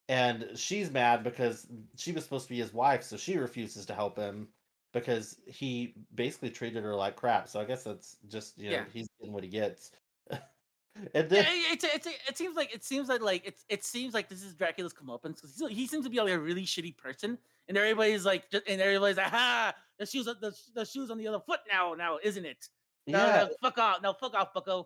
And 0.09 0.51
she's 0.55 0.89
mad 0.89 1.23
because 1.23 1.67
she 1.97 2.11
was 2.13 2.23
supposed 2.23 2.45
to 2.45 2.49
be 2.53 2.59
his 2.59 2.73
wife, 2.73 3.03
so 3.03 3.17
she 3.17 3.37
refuses 3.37 3.85
to 3.87 3.93
help 3.93 4.17
him 4.17 4.47
because 4.93 5.35
he 5.45 5.95
basically 6.15 6.49
treated 6.49 6.83
her 6.83 6.95
like 6.95 7.15
crap. 7.15 7.49
So 7.49 7.59
I 7.59 7.65
guess 7.65 7.83
that's 7.83 8.17
just 8.27 8.57
you 8.57 8.69
know 8.69 8.77
Yeah. 8.77 8.85
he's 8.93 9.07
getting 9.19 9.33
what 9.33 9.43
he 9.43 9.49
gets. 9.49 9.91
and 10.31 11.29
then 11.29 11.45
it, 11.47 11.83
it, 11.83 12.05
it, 12.05 12.19
it 12.29 12.37
seems 12.37 12.55
like 12.55 12.73
it 12.73 12.83
seems 12.83 13.09
like 13.09 13.21
like 13.21 13.45
it's 13.45 13.65
it 13.69 13.83
seems 13.83 14.13
like 14.13 14.29
this 14.29 14.43
is 14.43 14.55
Dracula's 14.55 14.93
comeuppance 14.93 15.41
because 15.41 15.61
he 15.69 15.87
seems 15.87 16.05
to 16.05 16.09
be 16.09 16.19
like 16.21 16.31
a 16.31 16.39
really 16.39 16.63
shitty 16.63 16.97
person, 16.97 17.37
and 17.67 17.77
everybody's 17.77 18.25
like, 18.25 18.45
and 18.53 18.81
everybody's 18.81 19.17
like, 19.17 19.27
ha, 19.27 19.73
the 19.99 20.05
shoes, 20.05 20.25
the, 20.25 20.55
the 20.73 20.85
shoes 20.85 21.11
on 21.11 21.17
the 21.17 21.27
other 21.27 21.41
foot 21.45 21.59
now, 21.71 21.93
now 21.93 22.17
isn't 22.23 22.45
it? 22.45 22.69
No, 23.05 23.25
yeah, 23.25 23.43
no, 23.43 23.49
fuck 23.61 23.77
off, 23.77 24.01
no, 24.01 24.13
fuck 24.13 24.33
off, 24.35 24.53
fucko. 24.53 24.85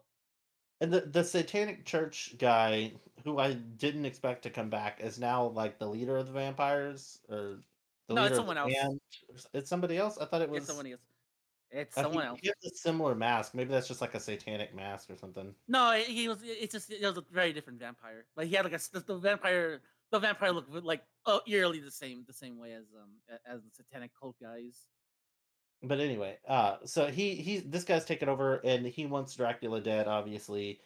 And 0.82 0.92
the 0.92 1.02
the 1.02 1.24
Satanic 1.24 1.86
Church 1.86 2.36
guy, 2.40 2.92
who 3.24 3.38
I 3.38 3.54
didn't 3.54 4.06
expect 4.06 4.42
to 4.44 4.50
come 4.50 4.70
back, 4.70 5.00
is 5.00 5.20
now 5.20 5.46
like 5.46 5.78
the 5.78 5.88
leader 5.88 6.18
of 6.18 6.26
the 6.26 6.34
vampires 6.34 7.20
or 7.30 7.60
the 8.08 8.16
No, 8.16 8.24
it's 8.24 8.32
leader 8.32 8.36
someone 8.36 8.58
else. 8.58 8.74
band. 8.74 9.00
It's 9.54 9.70
somebody 9.70 9.98
else. 9.98 10.18
I 10.18 10.26
thought 10.26 10.42
it 10.42 10.50
was 10.50 10.58
It's 10.64 10.68
someone 10.68 10.88
else. 10.88 11.02
It's 11.70 11.96
he, 11.96 12.02
someone 12.02 12.26
else. 12.26 12.40
he 12.42 12.48
has 12.48 12.74
a 12.74 12.76
similar 12.76 13.16
mask. 13.16 13.54
Maybe 13.54 13.70
that's 13.70 13.88
just 13.88 14.02
like 14.02 14.16
a 14.16 14.20
satanic 14.20 14.76
mask 14.76 15.10
or 15.10 15.16
something. 15.16 15.54
No, 15.68 15.94
he 15.94 16.28
was. 16.28 16.40
It's 16.44 16.74
just 16.74 16.92
it 16.92 17.06
was 17.06 17.18
a 17.18 17.24
very 17.32 17.54
different 17.54 17.80
vampire. 17.80 18.26
Like 18.36 18.48
he 18.48 18.56
had 18.56 18.66
like 18.66 18.74
a 18.74 18.80
the, 18.92 19.00
the 19.02 19.18
vampire. 19.18 19.82
The 20.10 20.20
vampire 20.20 20.52
looked 20.52 20.70
like 20.84 21.04
uh, 21.26 21.40
eerily 21.48 21.80
the 21.80 21.92
same, 21.92 22.26
the 22.28 22.34
same 22.34 22.58
way 22.58 22.74
as 22.74 22.86
um 23.02 23.12
as 23.46 23.62
the 23.62 23.70
satanic 23.72 24.12
cult 24.20 24.36
guys. 24.42 24.88
But 25.84 26.00
anyway, 26.00 26.38
uh, 26.48 26.78
so 26.86 27.08
he 27.08 27.36
he 27.36 27.60
this 27.60 27.84
guy's 27.84 28.06
taken 28.06 28.30
over 28.30 28.58
and 28.58 28.86
he 28.86 29.06
wants 29.06 29.36
Dracula 29.36 29.82
dead, 29.82 30.08
obviously, 30.08 30.80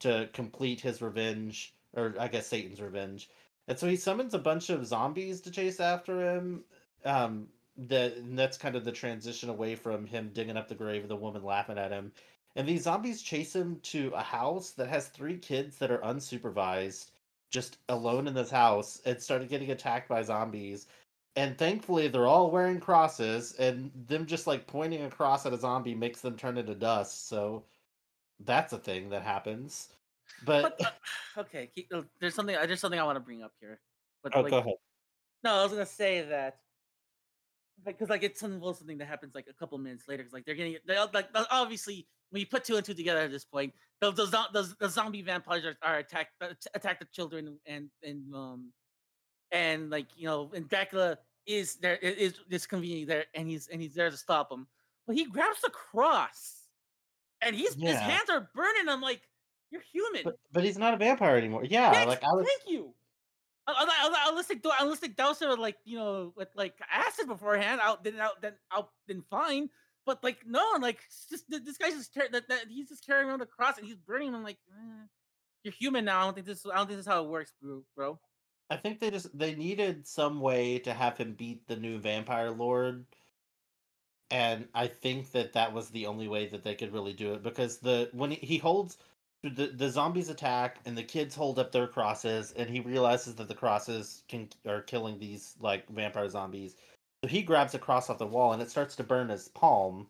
to 0.00 0.28
complete 0.32 0.80
his 0.80 1.02
revenge, 1.02 1.74
or 1.94 2.14
I 2.18 2.28
guess 2.28 2.46
Satan's 2.46 2.80
revenge. 2.80 3.28
And 3.66 3.78
so 3.78 3.86
he 3.86 3.96
summons 3.96 4.32
a 4.32 4.38
bunch 4.38 4.70
of 4.70 4.86
zombies 4.86 5.42
to 5.42 5.50
chase 5.50 5.80
after 5.80 6.34
him. 6.34 6.64
Um, 7.04 7.48
that 7.76 8.14
that's 8.36 8.58
kind 8.58 8.74
of 8.74 8.84
the 8.84 8.92
transition 8.92 9.50
away 9.50 9.76
from 9.76 10.06
him 10.06 10.30
digging 10.32 10.56
up 10.56 10.68
the 10.68 10.74
grave 10.74 11.02
of 11.02 11.08
the 11.08 11.16
woman 11.16 11.44
laughing 11.44 11.78
at 11.78 11.92
him. 11.92 12.12
And 12.56 12.66
these 12.66 12.82
zombies 12.82 13.22
chase 13.22 13.54
him 13.54 13.78
to 13.84 14.10
a 14.14 14.22
house 14.22 14.70
that 14.72 14.88
has 14.88 15.08
three 15.08 15.36
kids 15.36 15.76
that 15.76 15.90
are 15.90 15.98
unsupervised, 15.98 17.10
just 17.50 17.78
alone 17.88 18.26
in 18.26 18.34
this 18.34 18.50
house, 18.50 19.00
and 19.04 19.22
started 19.22 19.48
getting 19.48 19.70
attacked 19.70 20.08
by 20.08 20.22
zombies 20.22 20.88
and 21.38 21.56
thankfully 21.56 22.08
they're 22.08 22.26
all 22.26 22.50
wearing 22.50 22.80
crosses 22.80 23.52
and 23.58 23.90
them 24.06 24.26
just 24.26 24.46
like 24.46 24.66
pointing 24.66 25.02
a 25.02 25.10
cross 25.10 25.46
at 25.46 25.52
a 25.52 25.58
zombie 25.58 25.94
makes 25.94 26.20
them 26.20 26.36
turn 26.36 26.58
into 26.58 26.74
dust 26.74 27.28
so 27.28 27.64
that's 28.44 28.72
a 28.72 28.78
thing 28.78 29.08
that 29.08 29.22
happens 29.22 29.88
but 30.44 30.78
But 30.78 30.86
uh, 30.86 30.90
okay, 31.40 31.70
keep, 31.74 31.88
uh, 31.92 32.02
there's 32.20 32.34
something. 32.34 32.56
uh, 32.56 32.66
There's 32.66 32.80
something 32.80 33.00
I 33.00 33.04
want 33.04 33.16
to 33.16 33.20
bring 33.20 33.42
up 33.42 33.52
here. 33.60 33.80
But 34.22 34.36
oh 34.36 34.42
like, 34.42 34.50
go 34.50 34.58
ahead 34.58 34.74
no, 35.44 35.54
I 35.54 35.62
was 35.62 35.72
gonna 35.72 35.86
say 35.86 36.22
that 36.22 36.58
because 37.84 38.08
like 38.08 38.24
it's 38.24 38.40
some 38.40 38.60
well, 38.60 38.74
something 38.74 38.98
that 38.98 39.06
happens 39.06 39.34
like 39.34 39.46
a 39.48 39.52
couple 39.54 39.78
minutes 39.78 40.08
later. 40.08 40.22
Because 40.22 40.32
like 40.32 40.44
they're 40.44 40.54
getting 40.54 40.76
they 40.86 40.98
like 41.14 41.28
obviously 41.50 42.06
when 42.30 42.40
you 42.40 42.46
put 42.46 42.64
two 42.64 42.76
and 42.76 42.84
two 42.84 42.94
together 42.94 43.20
at 43.20 43.30
this 43.30 43.44
point, 43.44 43.72
the 44.00 44.10
the, 44.10 44.26
the, 44.52 44.74
the 44.80 44.88
zombie 44.88 45.22
vampires 45.22 45.64
are, 45.64 45.76
are 45.82 45.98
attack 45.98 46.28
uh, 46.40 46.48
attack 46.74 46.98
the 46.98 47.06
children 47.06 47.56
and 47.66 47.88
and 48.02 48.34
um 48.34 48.72
and 49.52 49.90
like 49.90 50.08
you 50.16 50.26
know 50.26 50.50
and 50.54 50.68
Dracula 50.68 51.18
is 51.48 51.76
there 51.76 51.96
is 51.96 52.34
is 52.50 52.66
conveniently 52.66 53.06
there 53.06 53.24
and 53.34 53.48
he's 53.48 53.66
and 53.68 53.80
he's 53.82 53.94
there 53.94 54.10
to 54.10 54.16
stop 54.16 54.52
him. 54.52 54.66
But 55.06 55.16
he 55.16 55.24
grabs 55.24 55.60
the 55.62 55.70
cross 55.70 56.68
and 57.40 57.56
he's 57.56 57.74
his 57.74 57.96
hands 57.96 58.28
are 58.30 58.48
burning. 58.54 58.88
I'm 58.88 59.00
like, 59.00 59.22
you're 59.70 59.82
human. 59.92 60.22
but 60.24 60.36
but 60.52 60.62
he's 60.62 60.78
not 60.78 60.94
a 60.94 60.96
vampire 60.96 61.36
anymore 61.36 61.64
yeah 61.64 61.92
Thanks, 61.92 62.08
like 62.08 62.22
i 62.24 62.26
was 62.34 62.46
thank 62.46 62.62
you. 62.74 62.94
Un- 63.66 63.74
un- 63.76 63.88
un- 63.88 64.14
Unless 64.28 64.46
they 64.46 64.54
do, 64.54 64.70
unless 64.80 65.00
they 65.00 65.08
douse 65.08 65.42
it 65.42 65.48
with 65.48 65.58
like 65.58 65.76
you 65.84 65.98
know 65.98 66.32
with 66.36 66.48
like 66.54 66.74
acid 66.90 67.26
beforehand, 67.26 67.80
out 67.82 68.02
then 68.04 68.18
out 68.18 68.40
then 68.40 68.54
out 68.72 68.90
then 69.06 69.22
fine. 69.28 69.68
But 70.06 70.24
like 70.24 70.38
no, 70.46 70.64
like 70.80 71.00
just 71.30 71.44
this 71.50 71.76
guy's 71.76 71.92
just 71.94 72.14
car- 72.14 72.28
that, 72.32 72.48
that 72.48 72.64
he's 72.70 72.88
just 72.88 73.04
carrying 73.04 73.28
around 73.28 73.40
the 73.40 73.46
cross 73.46 73.76
and 73.76 73.86
he's 73.86 73.96
burning 73.96 74.32
them 74.32 74.42
like 74.42 74.56
eh, 74.72 75.06
you're 75.64 75.74
human 75.78 76.06
now. 76.06 76.20
I 76.20 76.24
don't 76.24 76.34
think 76.34 76.46
this. 76.46 76.64
I 76.64 76.76
don't 76.76 76.86
think 76.86 76.96
this 76.98 77.06
is 77.06 77.12
how 77.12 77.22
it 77.24 77.28
works, 77.28 77.52
bro. 77.60 77.82
Bro. 77.94 78.18
I 78.70 78.76
think 78.76 79.00
they 79.00 79.10
just 79.10 79.36
they 79.38 79.54
needed 79.54 80.06
some 80.06 80.40
way 80.40 80.78
to 80.78 80.92
have 80.92 81.16
him 81.18 81.34
beat 81.34 81.66
the 81.66 81.76
new 81.76 81.98
vampire 81.98 82.50
lord 82.50 83.04
and 84.30 84.66
i 84.74 84.86
think 84.86 85.30
that 85.32 85.52
that 85.52 85.72
was 85.72 85.88
the 85.90 86.06
only 86.06 86.28
way 86.28 86.46
that 86.48 86.62
they 86.62 86.74
could 86.74 86.92
really 86.92 87.12
do 87.12 87.32
it 87.34 87.42
because 87.42 87.78
the 87.78 88.08
when 88.12 88.30
he, 88.30 88.58
holds 88.58 88.98
the, 89.42 89.66
the 89.68 89.88
zombies 89.88 90.28
attack 90.28 90.78
and 90.84 90.98
the 90.98 91.02
kids 91.02 91.34
hold 91.34 91.58
up 91.58 91.70
their 91.70 91.86
crosses 91.86 92.52
and 92.56 92.68
he 92.68 92.80
realizes 92.80 93.36
that 93.36 93.48
the 93.48 93.54
crosses 93.54 94.22
can 94.28 94.48
are 94.66 94.82
killing 94.82 95.18
these 95.18 95.54
like 95.60 95.88
vampire 95.88 96.28
zombies. 96.28 96.74
So 97.22 97.28
he 97.28 97.42
grabs 97.42 97.74
a 97.74 97.78
cross 97.78 98.10
off 98.10 98.18
the 98.18 98.26
wall 98.26 98.52
and 98.52 98.60
it 98.60 98.70
starts 98.70 98.96
to 98.96 99.04
burn 99.04 99.28
his 99.28 99.48
palm 99.48 100.08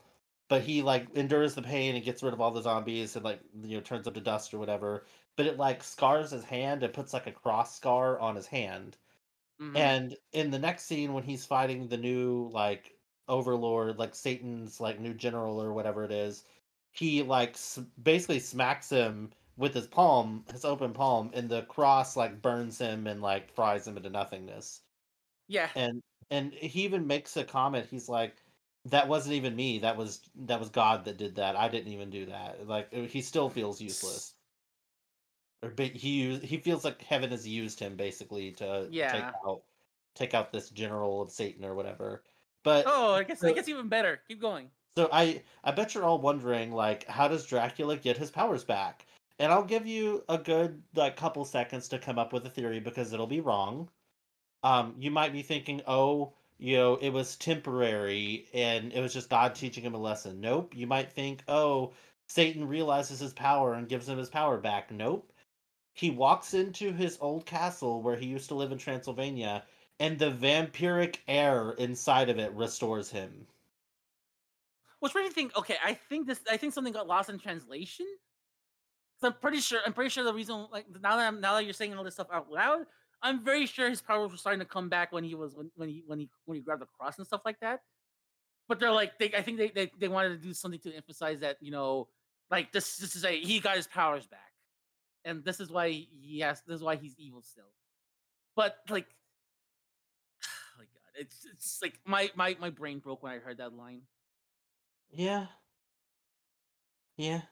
but 0.49 0.63
he 0.63 0.83
like 0.83 1.07
endures 1.15 1.55
the 1.55 1.63
pain 1.63 1.95
and 1.95 2.05
gets 2.05 2.23
rid 2.23 2.33
of 2.33 2.41
all 2.41 2.51
the 2.51 2.63
zombies 2.63 3.17
and 3.17 3.25
like 3.25 3.41
you 3.63 3.77
know 3.77 3.83
turns 3.83 4.07
up 4.07 4.15
to 4.15 4.21
dust 4.21 4.53
or 4.55 4.59
whatever 4.59 5.05
but 5.39 5.47
it 5.47 5.59
like 5.59 5.85
scars 5.85 6.33
his 6.33 6.45
hand 6.45 6.85
and 6.85 6.95
puts 6.95 7.15
like 7.15 7.29
a 7.29 7.33
cross 7.33 7.77
scar 7.77 8.21
on 8.21 8.37
his 8.37 8.49
hand. 8.49 8.99
Mhm. 9.59 9.91
And 9.91 10.17
in 10.33 10.51
the 10.51 10.59
next 10.59 10.85
scene, 10.87 11.15
when 11.15 11.25
he's 11.25 11.47
fighting 11.47 11.89
the 11.89 11.97
new 11.99 12.49
like 12.49 12.99
overlord, 13.29 13.99
like 13.99 14.15
Satan's 14.15 14.81
like 14.81 15.01
new 15.01 15.15
general 15.15 15.61
or 15.63 15.73
whatever 15.73 16.05
it 16.05 16.13
is, 16.13 16.45
he 16.93 17.23
like 17.23 17.51
s- 17.53 17.79
basically 18.03 18.41
smacks 18.41 18.91
him 18.91 19.33
with 19.57 19.75
his 19.75 19.87
palm, 19.89 20.45
his 20.53 20.65
open 20.67 20.93
palm, 20.95 21.31
and 21.35 21.49
the 21.51 21.63
cross 21.65 22.17
like 22.17 22.43
burns 22.43 22.79
him 22.79 23.07
and 23.07 23.23
like 23.23 23.51
fries 23.51 23.87
him 23.89 23.97
into 23.97 24.11
nothingness. 24.11 24.83
yeah. 25.49 25.71
And 25.75 26.03
and 26.31 26.53
he 26.53 26.85
even 26.85 27.07
makes 27.07 27.37
a 27.37 27.45
comment. 27.45 27.87
He's 27.87 28.09
like, 28.09 28.45
"That 28.85 29.09
wasn't 29.09 29.35
even 29.37 29.57
me. 29.57 29.79
That 29.79 29.97
was 29.97 30.29
that 30.35 30.61
was 30.61 30.69
God 30.71 31.05
that 31.07 31.17
did 31.19 31.37
that. 31.37 31.57
I 31.57 31.69
didn't 31.69 31.93
even 31.93 32.11
do 32.11 32.27
that." 32.27 32.67
Like 32.67 32.93
uh, 32.93 33.03
he 33.03 33.23
still 33.23 33.49
feels 33.51 33.81
useless. 33.81 34.35
Or 35.63 35.73
he 35.77 36.37
he 36.39 36.59
feels 36.59 36.85
like 36.85 37.03
heaven 37.03 37.31
has 37.31 37.47
used 37.47 37.81
him 37.81 37.97
basically 37.97 38.53
to 38.53 38.87
yeah. 38.91 39.13
take 39.13 39.25
out 39.47 39.63
take 40.15 40.35
out 40.35 40.53
this 40.53 40.71
general 40.71 41.21
of 41.23 41.31
Satan 41.31 41.65
or 41.65 41.75
whatever. 41.75 42.23
But 42.65 42.85
Oh, 42.87 43.15
I 43.15 43.25
guess 43.25 43.41
so- 43.41 43.49
it 43.49 43.55
gets 43.55 43.69
even 43.69 43.89
better. 43.89 44.21
Keep 44.29 44.41
going. 44.41 44.71
so 44.97 45.09
I 45.13 45.43
I 45.65 45.73
bet 45.73 45.95
you're 45.95 46.05
all 46.05 46.21
wondering 46.21 46.73
like 46.73 47.07
how 47.07 47.29
does 47.29 47.47
Dracula 47.47 47.97
get 47.97 48.17
his 48.17 48.31
powers 48.31 48.65
back? 48.65 49.07
And 49.41 49.53
I'll 49.53 49.65
give 49.65 49.87
you 49.87 50.25
a 50.29 50.39
good 50.39 50.83
like 50.95 51.17
couple 51.17 51.45
seconds 51.45 51.89
to 51.89 51.99
come 51.99 52.19
up 52.19 52.33
with 52.33 52.47
a 52.47 52.51
theory 52.51 52.81
because 52.81 53.13
it'll 53.13 53.27
be 53.27 53.41
wrong. 53.41 53.89
Um 54.63 54.95
you 54.99 55.11
might 55.11 55.33
be 55.33 55.43
thinking, 55.43 55.83
"Oh, 55.87 56.35
you 56.59 56.77
know, 56.77 56.97
it 56.97 57.11
was 57.11 57.37
temporary 57.37 58.47
and 58.53 58.93
it 58.93 59.01
was 59.01 59.13
just 59.15 59.31
God 59.31 59.55
teaching 59.55 59.85
him 59.85 59.95
a 59.95 59.99
lesson." 59.99 60.41
Nope. 60.41 60.75
You 60.77 60.87
might 60.87 61.13
think, 61.13 61.43
"Oh, 61.49 61.93
Satan 62.29 62.67
realizes 62.69 63.21
his 63.21 63.33
power 63.33 63.75
and 63.75 63.89
gives 63.89 64.09
him 64.09 64.19
his 64.19 64.29
power 64.31 64.59
back." 64.59 64.91
Nope. 64.91 65.33
He 65.99 66.11
walks 66.11 66.55
into 66.55 66.93
his 66.93 67.19
old 67.21 67.45
castle 67.45 68.03
where 68.03 68.15
he 68.15 68.27
used 68.27 68.49
to 68.49 68.55
live 68.55 68.71
in 68.71 68.79
Transylvania 68.79 69.65
and 69.99 70.17
the 70.17 70.31
vampiric 70.31 71.17
air 71.27 71.73
inside 71.73 72.29
of 72.29 72.39
it 72.39 72.53
restores 72.53 73.11
him. 73.11 73.49
Which 75.01 75.13
made 75.15 75.25
me 75.25 75.31
think. 75.31 75.57
Okay, 75.57 75.75
I 75.85 75.95
think 75.95 76.29
this. 76.29 76.41
I 76.49 76.57
think 76.57 76.73
something 76.73 76.93
got 76.93 77.09
lost 77.09 77.31
in 77.31 77.39
translation. 77.39 78.07
So 79.21 79.27
I'm 79.27 79.35
pretty 79.35 79.59
sure. 79.59 79.81
I'm 79.85 79.93
pretty 79.93 80.11
sure 80.11 80.23
the 80.23 80.33
reason, 80.33 80.69
like 80.73 80.87
now 81.03 81.17
that 81.17 81.27
I'm 81.27 81.41
now 81.41 81.55
that 81.55 81.65
you're 81.65 81.73
saying 81.73 81.95
all 81.95 82.05
this 82.05 82.15
stuff 82.15 82.29
out 82.33 82.51
loud, 82.51 82.87
I'm 83.21 83.45
very 83.45 83.67
sure 83.67 83.91
his 83.91 84.01
powers 84.01 84.31
were 84.31 84.37
starting 84.37 84.61
to 84.61 84.67
come 84.67 84.89
back 84.89 85.13
when 85.13 85.25
he 85.25 85.35
was 85.35 85.57
when, 85.57 85.71
when 85.75 85.89
he 85.89 86.05
when 86.07 86.21
he 86.21 86.31
when 86.45 86.57
he 86.57 86.63
grabbed 86.63 86.83
the 86.83 86.87
cross 86.87 87.19
and 87.19 87.27
stuff 87.27 87.43
like 87.45 87.59
that. 87.61 87.81
But 88.69 88.79
they're 88.79 88.93
like 88.93 89.19
they. 89.19 89.33
I 89.37 89.43
think 89.43 89.59
they 89.59 89.71
they, 89.71 89.91
they 89.99 90.09
wanted 90.09 90.31
to 90.31 90.37
do 90.37 90.53
something 90.53 90.81
to 90.81 90.95
emphasize 90.95 91.41
that 91.41 91.57
you 91.61 91.73
know, 91.73 92.09
like 92.51 92.73
this 92.73 92.97
this 92.97 93.17
is 93.17 93.25
a 93.25 93.41
he 93.41 93.61
got 93.61 93.77
his 93.77 93.89
powers 93.89 94.27
back, 94.27 94.48
and 95.29 95.45
this 95.45 95.61
is 95.61 95.71
why 95.71 96.07
he 96.23 96.41
has. 96.41 96.63
This 96.67 96.77
is 96.77 96.83
why 96.83 96.97
he's 96.97 97.15
evil 97.19 97.43
still. 97.43 97.71
But 98.57 98.77
like, 98.89 99.07
oh 100.45 100.49
my 100.79 100.85
god, 100.85 101.21
it's 101.21 101.47
it's 101.53 101.81
like 101.83 102.01
my 102.05 102.31
my 102.35 102.57
my 102.61 102.71
brain 102.71 102.99
broke 102.99 103.23
when 103.23 103.33
I 103.33 103.39
heard 103.39 103.59
that 103.59 103.75
line. 103.75 104.03
Yeah. 105.13 105.47
Yeah. 107.17 107.43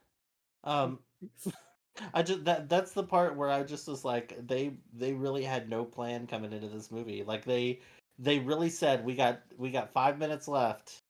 Um 0.64 1.00
I 2.14 2.22
just 2.22 2.44
that 2.44 2.68
that's 2.68 2.92
the 2.92 3.02
part 3.02 3.36
where 3.36 3.50
I 3.50 3.62
just 3.62 3.88
was 3.88 4.04
like 4.04 4.36
they 4.46 4.72
they 4.92 5.12
really 5.12 5.44
had 5.44 5.68
no 5.68 5.84
plan 5.84 6.26
coming 6.26 6.52
into 6.52 6.68
this 6.68 6.90
movie. 6.90 7.22
Like 7.22 7.44
they 7.44 7.80
they 8.18 8.38
really 8.38 8.70
said 8.70 9.04
we 9.04 9.14
got 9.14 9.40
we 9.56 9.70
got 9.70 9.92
5 9.92 10.18
minutes 10.18 10.48
left 10.48 11.02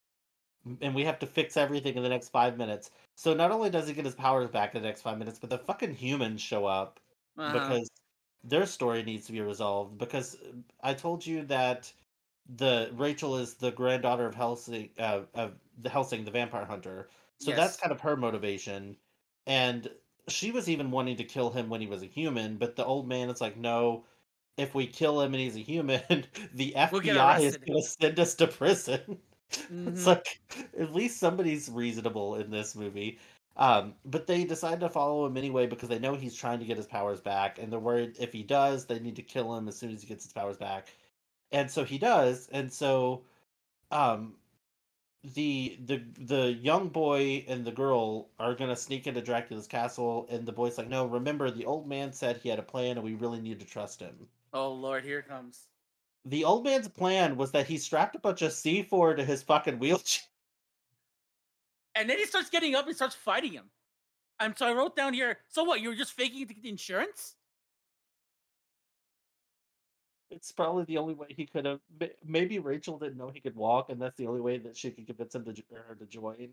and 0.81 0.95
we 0.95 1.05
have 1.05 1.19
to 1.21 1.27
fix 1.27 1.57
everything 1.57 1.97
in 1.97 2.03
the 2.03 2.09
next 2.09 2.31
5 2.31 2.59
minutes. 2.59 2.91
So 3.17 3.35
not 3.35 3.51
only 3.51 3.71
does 3.71 3.89
he 3.89 3.95
get 3.95 4.05
his 4.05 4.15
powers 4.15 4.51
back 4.51 4.75
in 4.75 4.83
the 4.83 4.89
next 4.89 5.03
5 5.03 5.19
minutes, 5.19 5.39
but 5.39 5.51
the 5.51 5.59
fucking 5.59 5.95
humans 5.95 6.41
show 6.41 6.67
up 6.67 7.01
because 7.53 7.91
their 8.45 8.67
story 8.67 9.03
needs 9.03 9.27
to 9.27 9.33
be 9.33 9.41
resolved 9.41 9.99
because 9.99 10.37
uh, 10.37 10.53
I 10.83 10.95
told 10.95 11.27
you 11.27 11.45
that 11.47 11.93
the 12.49 12.91
Rachel 12.95 13.37
is 13.39 13.55
the 13.55 13.73
granddaughter 13.73 14.27
of 14.27 14.35
Helsing 14.35 14.91
uh, 14.99 15.23
of 15.35 15.55
the 15.83 15.89
Helsing 15.91 16.25
the 16.25 16.31
vampire 16.31 16.65
hunter. 16.65 17.09
So 17.39 17.51
that's 17.53 17.77
kind 17.77 17.93
of 17.93 18.01
her 18.01 18.17
motivation 18.17 18.97
and 19.47 19.91
she 20.29 20.51
was 20.51 20.69
even 20.69 20.91
wanting 20.91 21.17
to 21.17 21.25
kill 21.25 21.51
him 21.51 21.69
when 21.69 21.81
he 21.81 21.87
was 21.87 22.03
a 22.03 22.07
human, 22.07 22.57
but 22.57 22.77
the 22.77 22.85
old 22.85 23.09
man 23.09 23.31
is 23.31 23.41
like 23.41 23.57
no 23.57 24.05
if 24.57 24.75
we 24.75 24.87
kill 24.87 25.21
him 25.21 25.35
and 25.35 25.43
he's 25.43 25.57
a 25.57 25.61
human, 25.61 26.03
the 26.55 26.75
We'll 26.91 27.03
FBI 27.03 27.41
is 27.41 27.57
going 27.59 27.81
to 27.81 27.87
send 27.87 28.19
us 28.21 28.35
to 28.37 28.47
prison. 28.47 29.19
It's 29.87 30.07
like 30.07 30.41
at 30.79 30.93
least 30.95 31.19
somebody's 31.19 31.69
reasonable 31.69 32.37
in 32.37 32.51
this 32.51 32.75
movie. 32.75 33.19
Um, 33.57 33.95
but 34.05 34.27
they 34.27 34.45
decide 34.45 34.81
to 34.81 34.89
follow 34.91 35.25
him 35.27 35.37
anyway 35.37 35.67
because 35.67 35.89
they 35.89 35.99
know 35.99 36.15
he's 36.15 36.35
trying 36.35 36.59
to 36.61 36.67
get 36.67 36.77
his 36.77 36.87
powers 36.87 37.21
back, 37.21 37.59
and 37.59 37.73
they're 37.73 37.79
worried 37.81 38.17
if 38.21 38.33
he 38.33 38.43
does, 38.43 38.87
they 38.87 38.99
need 38.99 39.17
to 39.17 39.23
kill 39.23 39.57
him 39.57 39.67
as 39.69 39.77
soon 39.79 39.93
as 39.93 40.03
he 40.03 40.09
gets 40.09 40.25
his 40.25 40.33
powers 40.33 40.59
back. 40.59 40.95
And 41.53 41.71
so 41.71 41.85
he 41.85 41.99
does, 41.99 42.49
and 42.49 42.73
so 42.73 43.25
um 43.93 44.37
the 45.25 45.79
the 45.85 45.99
the 46.19 46.53
young 46.53 46.89
boy 46.89 47.45
and 47.49 47.65
the 47.67 47.73
girl 47.73 48.31
are 48.39 48.55
gonna 48.55 48.77
sneak 48.77 49.07
into 49.07 49.21
Dracula's 49.23 49.67
castle, 49.69 50.27
and 50.31 50.47
the 50.47 50.53
boy's 50.53 50.79
like, 50.79 50.89
No, 50.89 51.07
remember 51.07 51.51
the 51.51 51.67
old 51.67 51.87
man 51.89 52.13
said 52.15 52.39
he 52.39 52.49
had 52.51 52.59
a 52.59 52.63
plan 52.63 52.97
and 52.99 53.05
we 53.05 53.15
really 53.15 53.41
need 53.41 53.61
to 53.61 53.67
trust 53.67 54.01
him. 54.01 54.29
Oh 54.53 54.73
lord, 54.73 55.05
here 55.05 55.23
comes. 55.23 55.69
The 56.27 56.45
old 56.45 56.65
man's 56.65 56.89
plan 56.89 57.37
was 57.37 57.53
that 57.53 57.67
he 57.67 57.79
strapped 57.79 58.17
a 58.17 58.19
bunch 58.19 58.43
of 58.43 58.51
C4 58.51 59.17
to 59.17 59.25
his 59.25 59.43
fucking 59.43 59.79
wheelchair. 59.79 60.23
And 61.99 62.11
then 62.11 62.19
he 62.19 62.27
starts 62.27 62.51
getting 62.51 62.75
up 62.75 62.87
and 62.87 62.95
starts 62.95 63.15
fighting 63.15 63.53
him. 63.53 63.71
And 64.39 64.55
so 64.55 64.67
I 64.67 64.75
wrote 64.75 64.95
down 64.97 65.15
here. 65.15 65.39
So 65.49 65.65
what? 65.65 65.81
You 65.81 65.89
were 65.89 65.95
just 65.95 66.13
faking 66.13 66.43
it 66.43 66.49
to 66.49 66.53
get 66.53 66.63
the 66.63 66.69
insurance? 66.69 67.37
It's 70.31 70.53
probably 70.53 70.85
the 70.85 70.99
only 70.99 71.15
way 71.15 71.29
he 71.31 71.47
could 71.47 71.65
have. 71.65 71.81
Maybe 72.23 72.59
Rachel 72.59 72.99
didn't 72.99 73.17
know 73.17 73.31
he 73.31 73.41
could 73.41 73.57
walk, 73.57 73.89
and 73.89 73.99
that's 73.99 74.15
the 74.19 74.27
only 74.27 74.43
way 74.43 74.59
that 74.59 74.77
she 74.77 74.91
could 74.91 75.07
convince 75.07 75.35
him 75.35 75.45
to 75.47 75.55
her 75.73 75.95
to 75.95 76.05
join. 76.05 76.51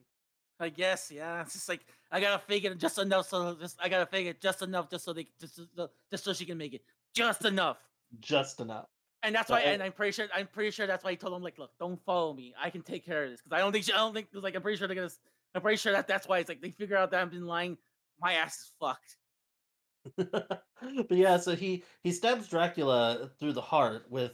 I 0.61 0.69
guess. 0.69 1.11
Yeah. 1.11 1.41
It's 1.41 1.51
just 1.51 1.67
like 1.67 1.81
I 2.09 2.21
gotta 2.21 2.39
fake 2.39 2.63
it 2.63 2.77
just 2.77 2.97
enough 2.99 3.27
so 3.27 3.57
just 3.59 3.77
I 3.81 3.89
gotta 3.89 4.05
fake 4.05 4.27
it 4.27 4.39
just 4.39 4.61
enough 4.61 4.89
just 4.89 5.03
so 5.03 5.11
they 5.11 5.27
just 5.41 5.55
so- 5.75 5.89
just 6.09 6.23
so 6.23 6.31
she 6.31 6.45
can 6.45 6.57
make 6.57 6.73
it 6.73 6.83
just 7.13 7.43
enough. 7.43 7.79
Just 8.21 8.61
enough. 8.61 8.87
And 9.23 9.33
that's 9.33 9.49
why. 9.49 9.61
And 9.61 9.81
I'm 9.81 9.93
pretty 9.93 10.11
sure. 10.11 10.27
I'm 10.35 10.47
pretty 10.47 10.71
sure 10.71 10.85
that's 10.85 11.03
why 11.03 11.11
he 11.11 11.17
told 11.17 11.33
him 11.33 11.41
like, 11.41 11.57
look, 11.57 11.71
don't 11.79 11.99
follow 12.05 12.33
me. 12.33 12.53
I 12.61 12.69
can 12.69 12.81
take 12.81 13.05
care 13.05 13.23
of 13.23 13.31
this 13.31 13.41
because 13.41 13.55
I 13.55 13.59
don't 13.59 13.71
think. 13.71 13.85
She, 13.85 13.93
I 13.93 13.97
don't 13.97 14.13
think. 14.13 14.27
Like 14.33 14.55
I'm 14.55 14.61
pretty 14.61 14.77
sure 14.77 14.87
they're 14.87 14.95
gonna. 14.95 15.09
I'm 15.55 15.61
pretty 15.61 15.77
sure 15.77 15.93
that 15.93 16.07
that's 16.07 16.27
why 16.27 16.39
it's 16.39 16.49
like 16.49 16.61
they 16.61 16.71
figure 16.71 16.97
out 16.97 17.11
that 17.11 17.21
I've 17.21 17.31
been 17.31 17.47
lying. 17.47 17.77
My 18.21 18.33
ass 18.33 18.55
is 18.55 18.71
fucked. 18.79 19.17
but 20.17 21.11
yeah, 21.17 21.37
so 21.37 21.55
he 21.55 21.83
he 22.03 22.11
stabs 22.11 22.47
Dracula 22.47 23.29
through 23.39 23.53
the 23.53 23.61
heart 23.61 24.05
with 24.09 24.33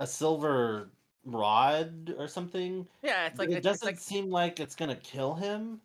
a 0.00 0.06
silver 0.06 0.90
rod 1.24 2.14
or 2.18 2.28
something. 2.28 2.86
Yeah. 3.02 3.26
It's 3.26 3.38
like 3.38 3.50
it 3.50 3.58
it's, 3.58 3.64
doesn't 3.64 3.86
like 3.86 3.98
seem 3.98 4.30
like 4.30 4.60
it's 4.60 4.74
gonna 4.74 4.96
kill 4.96 5.34
him. 5.34 5.80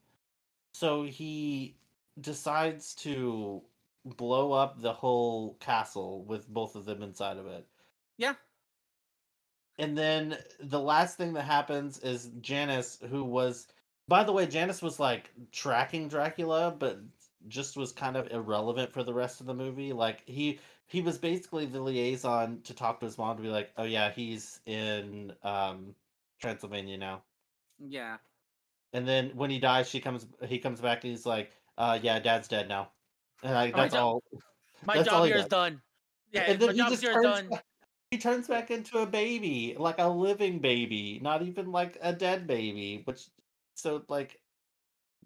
So 0.74 1.04
he 1.04 1.78
decides 2.20 2.96
to 2.96 3.62
blow 4.06 4.52
up 4.52 4.82
the 4.82 4.94
whole 4.94 5.56
castle 5.60 6.26
with 6.26 6.48
both 6.48 6.76
of 6.76 6.86
them 6.86 7.04
inside 7.04 7.38
of 7.38 7.48
it. 7.48 7.66
Yeah. 8.18 8.34
And 9.80 9.97
then 9.97 10.38
the 10.59 10.80
last 10.80 11.18
thing 11.18 11.34
that 11.34 11.43
happens 11.43 11.97
is 11.99 12.30
Janice, 12.41 12.99
who 13.09 13.24
was, 13.24 13.68
by 14.07 14.24
the 14.24 14.32
way, 14.32 14.45
Janice 14.45 14.82
was 14.84 14.99
like 14.99 15.32
tracking 15.51 16.07
Dracula, 16.07 16.76
but 16.78 16.99
just 17.47 17.76
was 17.76 17.91
kind 17.91 18.16
of 18.16 18.32
irrelevant 18.32 18.93
for 18.93 19.03
the 19.03 19.14
rest 19.14 19.41
of 19.41 19.47
the 19.47 19.53
movie. 19.53 19.91
Like 19.91 20.22
he 20.28 20.59
he 20.88 21.01
was 21.01 21.18
basically 21.18 21.66
the 21.66 21.82
liaison 21.82 22.61
to 22.66 22.74
talk 22.74 22.99
to 22.99 23.05
his 23.07 23.18
mom 23.18 23.36
to 23.38 23.41
be 23.43 23.49
like, 23.49 23.72
oh 23.78 23.84
yeah, 23.84 24.11
he's 24.11 24.59
in 24.68 25.34
um 25.43 25.95
Transylvania 26.39 26.97
now. 26.97 27.24
Yeah. 27.80 28.18
And 28.93 29.07
then 29.07 29.32
when 29.34 29.49
he 29.49 29.59
dies, 29.59 29.89
she 29.89 29.99
comes 29.99 30.28
he 30.45 30.59
comes 30.59 30.82
back 30.82 31.03
and 31.03 31.11
he's 31.11 31.26
like, 31.26 31.51
uh 31.80 31.97
yeah, 32.01 32.20
dad's 32.20 32.47
dead 32.47 32.70
now. 32.70 32.91
And 33.41 33.53
like 33.55 33.74
Oh, 33.74 33.78
my 33.78 33.84
that's 33.84 33.93
job- 33.95 34.03
all. 34.03 34.24
My 34.86 34.97
That's 34.97 35.07
all 35.09 35.20
job 35.20 35.24
he 35.26 35.30
here 35.30 35.38
is 35.38 35.43
does. 35.43 35.49
done. 35.49 35.82
Yeah. 36.32 36.41
and 36.41 36.59
my 36.59 36.66
then 36.68 36.76
he 36.76 36.82
job 36.82 36.91
here 36.99 37.11
is 37.11 37.24
done. 37.24 37.49
back, 37.49 37.64
he 38.14 38.20
turns 38.20 38.47
back 38.47 38.70
into 38.72 38.99
a 38.99 39.05
baby, 39.07 39.76
like 39.78 39.97
a 39.99 40.07
living 40.07 40.59
baby, 40.59 41.20
not 41.24 41.41
even 41.41 41.72
like 41.72 41.97
a 42.01 42.14
dead 42.14 42.47
baby. 42.47 43.01
Which 43.05 43.30
so 43.76 44.03
like, 44.07 44.39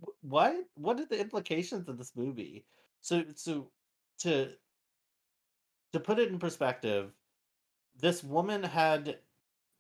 wh- 0.02 0.26
what 0.26 0.56
what 0.76 1.00
are 1.00 1.06
the 1.06 1.20
implications 1.20 1.90
of 1.90 1.98
this 1.98 2.16
movie? 2.16 2.66
So 3.02 3.26
so 3.36 3.72
to 4.20 4.58
to 5.94 6.00
put 6.00 6.20
it 6.20 6.30
in 6.30 6.40
perspective, 6.40 7.12
this 8.00 8.24
woman 8.24 8.64
had 8.64 9.20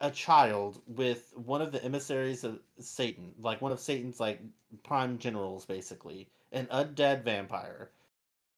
a 0.01 0.12
child 0.12 0.82
with 0.88 1.34
one 1.38 1.62
of 1.62 1.72
the 1.72 1.84
emissaries 1.84 2.43
of 2.43 2.62
Satan, 2.80 3.36
like 3.39 3.62
one 3.62 3.72
of 3.72 3.80
Satan's 3.80 4.20
like 4.20 4.41
prime 4.84 5.18
generals, 5.20 5.66
basically, 5.66 6.30
an 6.51 6.68
undead 6.68 7.24
vampire. 7.24 7.91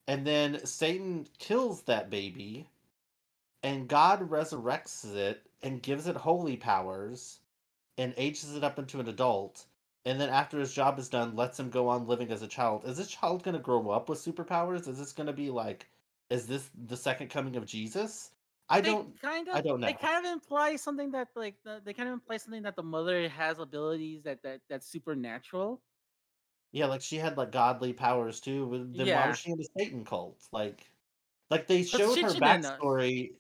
And 0.08 0.28
then 0.28 0.66
Satan 0.66 1.28
kills 1.40 1.84
that 1.84 2.10
baby, 2.10 2.70
and 3.64 3.88
God 3.88 4.30
resurrects 4.30 5.06
it 5.16 5.50
and 5.62 5.82
gives 5.84 6.08
it 6.08 6.16
holy 6.18 6.58
powers 6.58 7.40
and 7.98 8.14
ages 8.18 8.56
it 8.56 8.64
up 8.64 8.80
into 8.80 9.00
an 9.00 9.08
adult. 9.10 9.68
and 10.06 10.20
then 10.20 10.30
after 10.30 10.60
his 10.60 10.74
job 10.74 10.98
is 11.00 11.10
done, 11.10 11.36
lets 11.36 11.60
him 11.60 11.70
go 11.70 11.88
on 11.90 12.08
living 12.08 12.32
as 12.32 12.42
a 12.42 12.48
child. 12.48 12.86
Is 12.86 12.98
this 12.98 13.10
child 13.10 13.44
going 13.44 13.56
to 13.56 13.62
grow 13.62 13.90
up 13.92 14.10
with 14.10 14.20
superpowers? 14.20 14.88
Is 14.88 14.98
this 15.00 15.14
going 15.14 15.28
to 15.28 15.34
be 15.34 15.50
like, 15.52 15.90
is 16.30 16.48
this 16.48 16.70
the 16.76 16.98
second 16.98 17.30
coming 17.30 17.56
of 17.58 17.66
Jesus? 17.66 18.32
I 18.70 18.82
They 18.82 18.94
don't, 18.94 19.10
kind 19.22 19.48
of 19.50 19.56
I 19.56 19.62
don't 19.62 19.82
know. 19.82 19.88
they 19.88 19.94
kind 19.94 20.26
of 20.26 20.32
imply 20.32 20.76
something 20.78 21.12
that 21.12 21.30
like 21.36 21.58
the, 21.64 21.82
they 21.84 21.94
kind 21.94 22.10
of 22.10 22.14
imply 22.14 22.38
something 22.38 22.64
that 22.64 22.76
the 22.76 22.84
mother 22.84 23.28
has 23.30 23.60
abilities 23.60 24.24
that 24.24 24.42
that 24.44 24.62
that's 24.70 24.88
supernatural. 24.88 25.82
Yeah, 26.72 26.86
like 26.86 27.02
she 27.02 27.18
had 27.18 27.38
like 27.38 27.52
godly 27.52 27.94
powers 27.94 28.40
too. 28.40 28.92
Then 28.96 29.12
why 29.12 29.28
was 29.28 29.38
she 29.38 29.52
in 29.52 29.60
a 29.60 29.64
Satan 29.78 30.06
cult? 30.06 30.40
Like, 30.52 30.92
like 31.50 31.68
they 31.68 31.84
showed 31.84 32.22
her 32.22 32.36
backstory. 32.36 33.39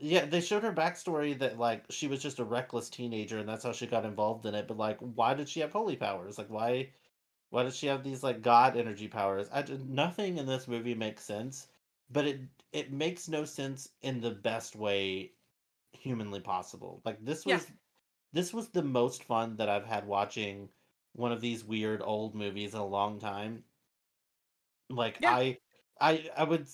Yeah, 0.00 0.26
they 0.26 0.40
showed 0.40 0.62
her 0.62 0.72
backstory 0.72 1.36
that 1.40 1.58
like 1.58 1.90
she 1.90 2.06
was 2.06 2.22
just 2.22 2.38
a 2.38 2.44
reckless 2.44 2.88
teenager 2.88 3.38
and 3.38 3.48
that's 3.48 3.64
how 3.64 3.72
she 3.72 3.86
got 3.86 4.04
involved 4.04 4.46
in 4.46 4.54
it. 4.54 4.68
But 4.68 4.76
like, 4.76 4.98
why 5.00 5.34
did 5.34 5.48
she 5.48 5.60
have 5.60 5.72
holy 5.72 5.96
powers? 5.96 6.38
Like, 6.38 6.48
why? 6.50 6.92
Why 7.50 7.64
does 7.64 7.76
she 7.76 7.86
have 7.88 8.04
these 8.04 8.22
like 8.22 8.42
god 8.42 8.76
energy 8.76 9.08
powers? 9.08 9.48
I 9.50 9.62
just, 9.62 9.84
nothing 9.86 10.38
in 10.38 10.46
this 10.46 10.68
movie 10.68 10.94
makes 10.94 11.24
sense, 11.24 11.68
but 12.10 12.26
it 12.26 12.42
it 12.72 12.92
makes 12.92 13.28
no 13.28 13.44
sense 13.44 13.94
in 14.02 14.20
the 14.20 14.32
best 14.32 14.76
way 14.76 15.34
humanly 15.92 16.40
possible. 16.40 17.02
Like 17.04 17.24
this 17.24 17.44
Yeah, 17.44 17.62
was 17.62 17.72
this 18.32 18.54
was 18.54 18.70
the 18.70 18.82
most 18.84 19.24
fun 19.24 19.56
that 19.58 19.68
I've 19.70 19.86
had 19.86 20.06
watching 20.08 20.70
one 21.14 21.32
of 21.32 21.40
these 21.42 21.64
weird 21.64 22.02
old 22.02 22.34
movies 22.36 22.74
in 22.74 22.80
a 22.80 22.86
long 22.86 23.18
time. 23.20 23.64
Like 24.90 25.18
yeah, 25.18 25.26
I 25.26 25.58
I 26.00 26.30
I 26.36 26.44
would 26.44 26.66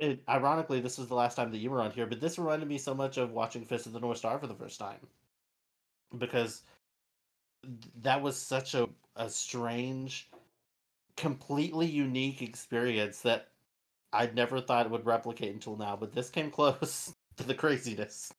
it, 0.00 0.22
ironically 0.28 0.80
this 0.80 0.98
was 0.98 1.08
the 1.08 1.14
last 1.14 1.36
time 1.36 1.50
that 1.52 1.58
you 1.58 1.70
were 1.70 1.82
on 1.82 1.90
here, 1.90 2.06
but 2.06 2.20
this 2.20 2.38
reminded 2.38 2.68
me 2.68 2.78
so 2.78 2.94
much 2.94 3.18
of 3.18 3.32
watching 3.32 3.64
Fist 3.64 3.86
of 3.86 3.92
the 3.92 4.00
North 4.00 4.18
Star 4.18 4.38
for 4.38 4.46
the 4.46 4.54
first 4.54 4.78
time 4.78 5.06
because 6.18 6.62
that 8.02 8.22
was 8.22 8.36
such 8.36 8.74
a 8.74 8.88
a 9.16 9.28
strange 9.28 10.30
completely 11.16 11.86
unique 11.86 12.40
experience 12.40 13.20
that 13.20 13.48
I 14.12 14.30
never 14.34 14.60
thought 14.60 14.86
it 14.86 14.92
would 14.92 15.06
replicate 15.06 15.52
until 15.52 15.76
now, 15.76 15.96
but 15.96 16.12
this 16.14 16.30
came 16.30 16.50
close 16.58 17.12
to 17.36 17.44
the 17.44 17.54
craziness. 17.54 18.32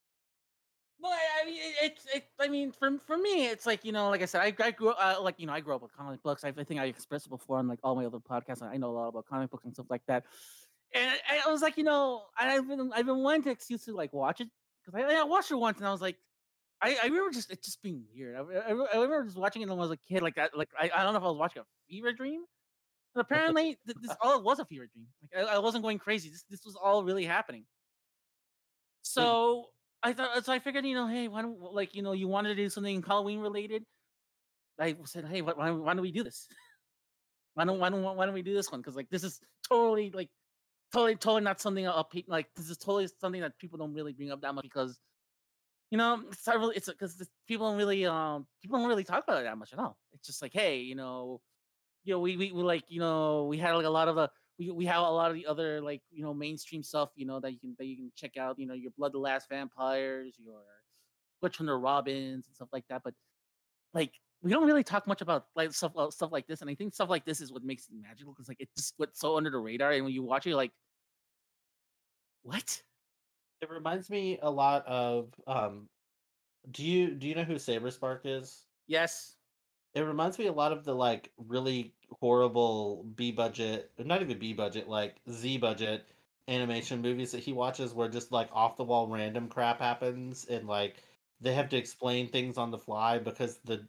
Well, 1.00 1.12
I 1.12 1.44
mean, 1.44 1.56
it, 1.56 1.74
it's 1.82 2.06
it. 2.14 2.24
I 2.38 2.48
mean, 2.48 2.70
for 2.70 2.96
for 2.98 3.18
me, 3.18 3.46
it's 3.46 3.66
like 3.66 3.84
you 3.84 3.90
know, 3.90 4.08
like 4.08 4.22
I 4.22 4.26
said, 4.26 4.40
I, 4.40 4.64
I 4.64 4.70
grew 4.70 4.90
uh, 4.90 5.16
like 5.20 5.34
you 5.38 5.46
know, 5.46 5.52
I 5.52 5.60
grew 5.60 5.74
up 5.74 5.82
with 5.82 5.96
comic 5.96 6.22
books. 6.22 6.44
I, 6.44 6.48
I 6.56 6.64
think 6.64 6.80
I 6.80 6.86
expressed 6.86 7.26
it 7.26 7.30
before 7.30 7.58
on 7.58 7.66
like 7.66 7.80
all 7.82 7.96
my 7.96 8.06
other 8.06 8.18
podcasts. 8.18 8.62
I 8.62 8.76
know 8.76 8.90
a 8.90 8.92
lot 8.92 9.08
about 9.08 9.26
comic 9.26 9.50
books 9.50 9.64
and 9.64 9.74
stuff 9.74 9.86
like 9.90 10.02
that. 10.06 10.24
And 10.94 11.10
I, 11.28 11.48
I 11.48 11.50
was 11.50 11.62
like, 11.62 11.76
you 11.76 11.84
know, 11.84 12.24
I- 12.36 12.56
I've 12.56 12.68
been 12.68 12.92
I've 12.94 13.06
been 13.06 13.22
wanting 13.22 13.42
to 13.44 13.50
excuse 13.50 13.84
to 13.84 13.94
like 13.94 14.12
watch 14.12 14.40
it 14.40 14.48
because 14.84 15.00
I, 15.00 15.20
I 15.20 15.24
watched 15.24 15.50
it 15.50 15.56
once 15.56 15.78
and 15.78 15.86
I 15.86 15.92
was 15.92 16.02
like, 16.02 16.16
I, 16.82 16.96
I 17.02 17.06
remember 17.06 17.30
just 17.30 17.50
it 17.50 17.62
just 17.62 17.82
being 17.82 18.04
weird. 18.14 18.36
I, 18.36 18.40
I, 18.40 18.70
remember 18.72 19.24
just 19.24 19.36
watching 19.36 19.62
it 19.62 19.68
when 19.68 19.78
I 19.78 19.80
was 19.80 19.90
a 19.92 19.96
kid. 19.96 20.22
Like 20.22 20.36
I 20.38 20.48
like 20.54 20.68
I, 20.78 20.90
I 20.94 21.02
don't 21.02 21.12
know 21.12 21.18
if 21.18 21.24
I 21.24 21.28
was 21.28 21.38
watching 21.38 21.62
a 21.62 21.66
fever 21.88 22.12
dream. 22.12 22.44
But 23.14 23.22
apparently, 23.22 23.78
th- 23.86 23.98
this 24.00 24.16
all 24.22 24.42
was 24.42 24.58
a 24.58 24.64
fever 24.64 24.86
dream. 24.92 25.06
Like 25.22 25.46
I, 25.46 25.56
I 25.56 25.58
wasn't 25.58 25.84
going 25.84 25.98
crazy. 25.98 26.30
This 26.30 26.44
this 26.50 26.64
was 26.64 26.76
all 26.76 27.04
really 27.04 27.24
happening. 27.24 27.62
It, 27.62 27.66
So 29.02 29.66
I 30.02 30.12
thought, 30.12 30.44
so 30.44 30.52
I 30.52 30.58
figured, 30.58 30.84
you 30.86 30.94
know, 30.94 31.06
hey, 31.06 31.28
why 31.28 31.42
don't 31.42 31.60
like 31.72 31.94
you 31.94 32.02
know, 32.02 32.12
you 32.12 32.28
wanted 32.28 32.50
to 32.50 32.54
do 32.56 32.68
something 32.68 33.02
Halloween 33.02 33.40
related? 33.40 33.84
I 34.80 34.96
said, 35.04 35.26
hey, 35.26 35.42
why, 35.42 35.52
why, 35.54 35.70
why 35.70 35.94
don't 35.94 36.02
we 36.02 36.12
do 36.12 36.24
this? 36.24 36.48
Why 37.54 37.66
don't 37.66 37.78
why 37.78 37.90
don't 37.90 38.02
why 38.02 38.24
don't 38.24 38.32
we 38.34 38.40
do 38.40 38.54
this 38.54 38.72
one? 38.72 38.80
Because 38.80 38.96
like 38.96 39.10
this 39.10 39.22
is 39.24 39.38
totally 39.68 40.10
like 40.10 40.30
totally 40.92 41.16
totally 41.16 41.42
not 41.42 41.60
something 41.60 41.86
like 42.26 42.46
this 42.54 42.70
is 42.70 42.76
totally 42.76 43.08
something 43.20 43.40
that 43.40 43.58
people 43.58 43.78
don't 43.78 43.94
really 43.94 44.12
bring 44.12 44.30
up 44.30 44.40
that 44.42 44.54
much 44.54 44.64
because 44.64 44.98
you 45.90 45.98
know 45.98 46.22
it's 46.30 46.46
not 46.46 46.58
really 46.58 46.76
it's 46.76 46.88
because 46.88 47.28
people 47.48 47.68
don't 47.68 47.78
really 47.78 48.06
um 48.06 48.46
people 48.60 48.78
don't 48.78 48.88
really 48.88 49.04
talk 49.04 49.24
about 49.24 49.40
it 49.40 49.44
that 49.44 49.58
much 49.58 49.72
at 49.72 49.78
all. 49.78 49.98
It's 50.12 50.26
just 50.26 50.42
like 50.42 50.52
hey, 50.52 50.78
you 50.78 50.94
know, 50.94 51.40
you 52.04 52.14
know, 52.14 52.20
we 52.20 52.36
we, 52.36 52.52
we 52.52 52.62
like 52.62 52.84
you 52.88 53.00
know 53.00 53.46
we 53.46 53.58
had 53.58 53.72
like 53.72 53.86
a 53.86 53.90
lot 53.90 54.08
of 54.08 54.16
the 54.16 54.30
we, 54.58 54.70
we 54.70 54.84
have 54.86 55.02
a 55.02 55.10
lot 55.10 55.30
of 55.30 55.36
the 55.36 55.46
other 55.46 55.80
like 55.80 56.02
you 56.10 56.22
know 56.22 56.34
mainstream 56.34 56.82
stuff 56.82 57.10
you 57.16 57.26
know 57.26 57.40
that 57.40 57.52
you 57.52 57.58
can 57.58 57.74
that 57.78 57.86
you 57.86 57.96
can 57.96 58.12
check 58.16 58.36
out 58.36 58.58
you 58.58 58.66
know 58.66 58.74
your 58.74 58.92
Blood 58.96 59.12
the 59.12 59.18
Last 59.18 59.48
Vampires 59.48 60.34
your 60.38 60.60
Butch 61.40 61.58
and 61.60 61.68
the 61.68 61.74
Robins 61.74 62.46
and 62.46 62.54
stuff 62.54 62.68
like 62.72 62.84
that 62.88 63.02
but 63.02 63.14
like 63.94 64.12
we 64.42 64.50
don't 64.50 64.66
really 64.66 64.84
talk 64.84 65.06
much 65.06 65.20
about 65.22 65.46
like 65.56 65.72
stuff 65.72 65.92
uh, 65.96 66.10
stuff 66.10 66.32
like 66.32 66.46
this 66.46 66.60
and 66.62 66.70
I 66.70 66.74
think 66.74 66.94
stuff 66.94 67.08
like 67.10 67.24
this 67.24 67.40
is 67.40 67.52
what 67.52 67.64
makes 67.64 67.86
it 67.88 67.94
magical 68.00 68.32
because 68.32 68.48
like 68.48 68.60
it 68.60 68.68
just 68.76 68.94
went 68.98 69.16
so 69.16 69.36
under 69.36 69.50
the 69.50 69.58
radar 69.58 69.92
and 69.92 70.04
when 70.04 70.12
you 70.14 70.22
watch 70.22 70.46
it 70.46 70.50
you're 70.50 70.56
like 70.56 70.72
what 72.42 72.82
it 73.60 73.70
reminds 73.70 74.10
me 74.10 74.38
a 74.42 74.50
lot 74.50 74.86
of 74.86 75.34
um 75.46 75.88
do 76.70 76.84
you 76.84 77.14
do 77.14 77.26
you 77.28 77.34
know 77.34 77.44
who 77.44 77.54
Saberspark 77.56 78.20
is? 78.24 78.66
yes 78.86 79.36
It 79.94 80.00
reminds 80.02 80.38
me 80.38 80.46
a 80.46 80.52
lot 80.52 80.72
of 80.72 80.84
the 80.84 80.94
like 80.94 81.32
really 81.36 81.94
horrible 82.20 83.04
B 83.04 83.32
budget, 83.32 83.90
not 83.98 84.20
even 84.22 84.38
B 84.38 84.52
budget, 84.52 84.88
like 84.88 85.20
Z 85.30 85.58
budget 85.58 86.06
animation 86.48 87.00
movies 87.02 87.32
that 87.32 87.42
he 87.42 87.52
watches 87.52 87.94
where 87.94 88.08
just 88.08 88.32
like 88.32 88.48
off 88.52 88.76
the 88.76 88.84
wall 88.84 89.08
random 89.08 89.48
crap 89.48 89.78
happens 89.80 90.44
and 90.46 90.66
like 90.66 91.02
they 91.40 91.54
have 91.54 91.68
to 91.70 91.76
explain 91.76 92.28
things 92.28 92.58
on 92.58 92.70
the 92.70 92.78
fly 92.78 93.18
because 93.18 93.58
the 93.64 93.86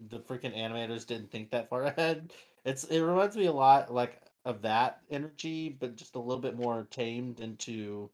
the 0.00 0.20
freaking 0.20 0.56
animators 0.56 1.06
didn't 1.06 1.30
think 1.30 1.50
that 1.50 1.68
far 1.68 1.82
ahead. 1.84 2.32
It's 2.64 2.84
it 2.84 3.00
reminds 3.00 3.36
me 3.36 3.46
a 3.46 3.52
lot 3.52 3.92
like 3.92 4.22
of 4.44 4.62
that 4.62 5.04
energy, 5.10 5.68
but 5.70 5.96
just 5.96 6.14
a 6.16 6.20
little 6.20 6.40
bit 6.42 6.56
more 6.56 6.84
tamed 6.84 7.40
into 7.40 8.12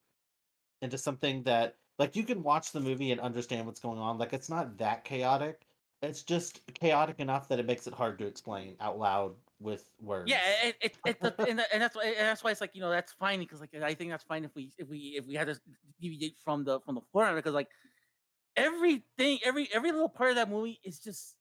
into 0.83 0.99
something 0.99 1.45
that 1.45 1.79
like 1.99 2.17
you 2.17 2.25
can 2.25 2.43
watch 2.43 2.73
the 2.73 2.81
movie 2.81 3.13
and 3.13 3.21
understand 3.21 3.67
what's 3.67 3.81
going 3.81 3.99
on. 3.99 4.19
Like 4.19 4.33
it's 4.33 4.51
not 4.51 4.79
that 4.79 5.05
chaotic. 5.05 5.67
It's 6.03 6.25
just 6.25 6.67
chaotic 6.75 7.21
enough 7.21 7.49
that 7.49 7.61
it 7.61 7.67
makes 7.67 7.87
it 7.87 7.95
hard 7.95 8.19
to 8.19 8.27
explain 8.27 8.77
out 8.81 8.99
loud 8.99 9.37
with 9.61 9.91
Yeah, 10.25 10.39
words. 10.39 10.63
it 10.63 10.77
it, 10.81 10.99
it 11.05 11.21
the, 11.21 11.37
and, 11.49 11.61
and 11.73 11.83
that's 11.83 11.97
why 11.97 12.05
and 12.05 12.17
that's 12.19 12.45
why 12.45 12.53
it's 12.53 12.61
like 12.61 12.77
you 12.77 12.81
know 12.81 12.91
that's 12.91 13.13
fine 13.13 13.41
because 13.41 13.61
like 13.61 13.75
I 13.75 13.95
think 13.95 14.11
that's 14.11 14.23
fine 14.23 14.45
if 14.45 14.55
we 14.55 14.73
if 14.79 14.89
we 14.89 15.17
if 15.19 15.27
we 15.27 15.35
had 15.35 15.49
to 15.49 15.61
deviate 16.01 16.39
from 16.39 16.63
the 16.65 16.81
from 16.81 16.95
the 16.95 17.01
format 17.01 17.35
because 17.35 17.55
like 17.55 17.71
everything 18.57 19.41
every 19.45 19.69
every 19.73 19.93
little 19.93 20.09
part 20.11 20.31
of 20.31 20.37
that 20.37 20.51
movie 20.51 20.81
is 20.85 21.01
just 21.01 21.37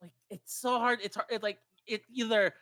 like 0.00 0.12
it's 0.30 0.60
so 0.60 0.78
hard 0.78 0.98
it's 1.02 1.16
hard 1.16 1.28
it, 1.30 1.42
like 1.42 1.58
it 1.86 2.02
either 2.12 2.54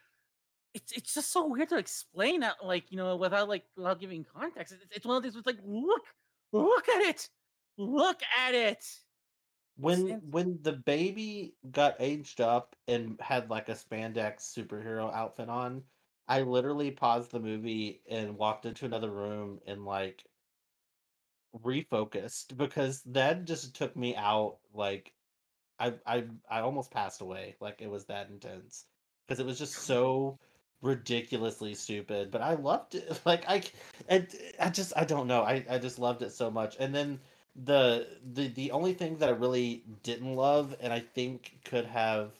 it's 0.74 0.92
it's 0.92 1.14
just 1.14 1.32
so 1.32 1.46
weird 1.46 1.68
to 1.68 1.78
explain 1.78 2.40
that 2.40 2.56
like 2.64 2.90
you 2.90 2.96
know 2.96 3.16
without 3.16 3.48
like 3.48 3.64
without 3.76 4.00
giving 4.00 4.24
context 4.24 4.74
it's, 4.74 4.96
it's 4.96 5.06
one 5.06 5.16
of 5.16 5.22
these 5.22 5.36
it's 5.36 5.46
like 5.46 5.58
look 5.64 6.02
look 6.52 6.88
at 6.88 7.02
it 7.02 7.28
look 7.78 8.20
at 8.36 8.54
it. 8.54 8.84
When 9.76 10.20
when 10.30 10.58
the 10.62 10.72
baby 10.72 11.54
got 11.70 11.94
aged 12.00 12.40
up 12.40 12.74
and 12.88 13.16
had 13.20 13.48
like 13.48 13.68
a 13.68 13.74
spandex 13.74 14.40
superhero 14.40 15.12
outfit 15.14 15.48
on, 15.48 15.84
I 16.26 16.42
literally 16.42 16.90
paused 16.90 17.30
the 17.30 17.38
movie 17.38 18.02
and 18.10 18.36
walked 18.36 18.66
into 18.66 18.86
another 18.86 19.10
room 19.10 19.60
and 19.66 19.84
like 19.84 20.24
refocused 21.64 22.56
because 22.56 23.02
that 23.02 23.44
just 23.44 23.74
took 23.74 23.96
me 23.96 24.16
out 24.16 24.58
like 24.74 25.12
I 25.78 25.94
I 26.06 26.24
I 26.50 26.60
almost 26.60 26.90
passed 26.90 27.20
away. 27.20 27.56
Like 27.60 27.80
it 27.80 27.90
was 27.90 28.06
that 28.06 28.28
intense 28.30 28.86
because 29.26 29.40
it 29.40 29.46
was 29.46 29.58
just 29.58 29.74
so 29.74 30.38
ridiculously 30.82 31.74
stupid. 31.74 32.30
But 32.30 32.42
I 32.42 32.54
loved 32.54 32.94
it. 32.94 33.20
Like 33.26 33.44
I, 33.48 33.62
and 34.08 34.26
uh, 34.34 34.64
I 34.66 34.70
just 34.70 34.92
I 34.96 35.04
don't 35.04 35.26
know. 35.26 35.42
I 35.42 35.64
I 35.68 35.78
just 35.78 35.98
loved 35.98 36.22
it 36.22 36.32
so 36.32 36.50
much. 36.50 36.76
And 36.78 36.94
then 36.94 37.20
the 37.56 38.08
the 38.34 38.48
the 38.48 38.70
only 38.72 38.94
thing 38.94 39.18
that 39.18 39.28
I 39.28 39.32
really 39.32 39.84
didn't 40.02 40.34
love, 40.34 40.74
and 40.80 40.92
I 40.92 41.00
think 41.00 41.58
could 41.64 41.86
have 41.86 42.32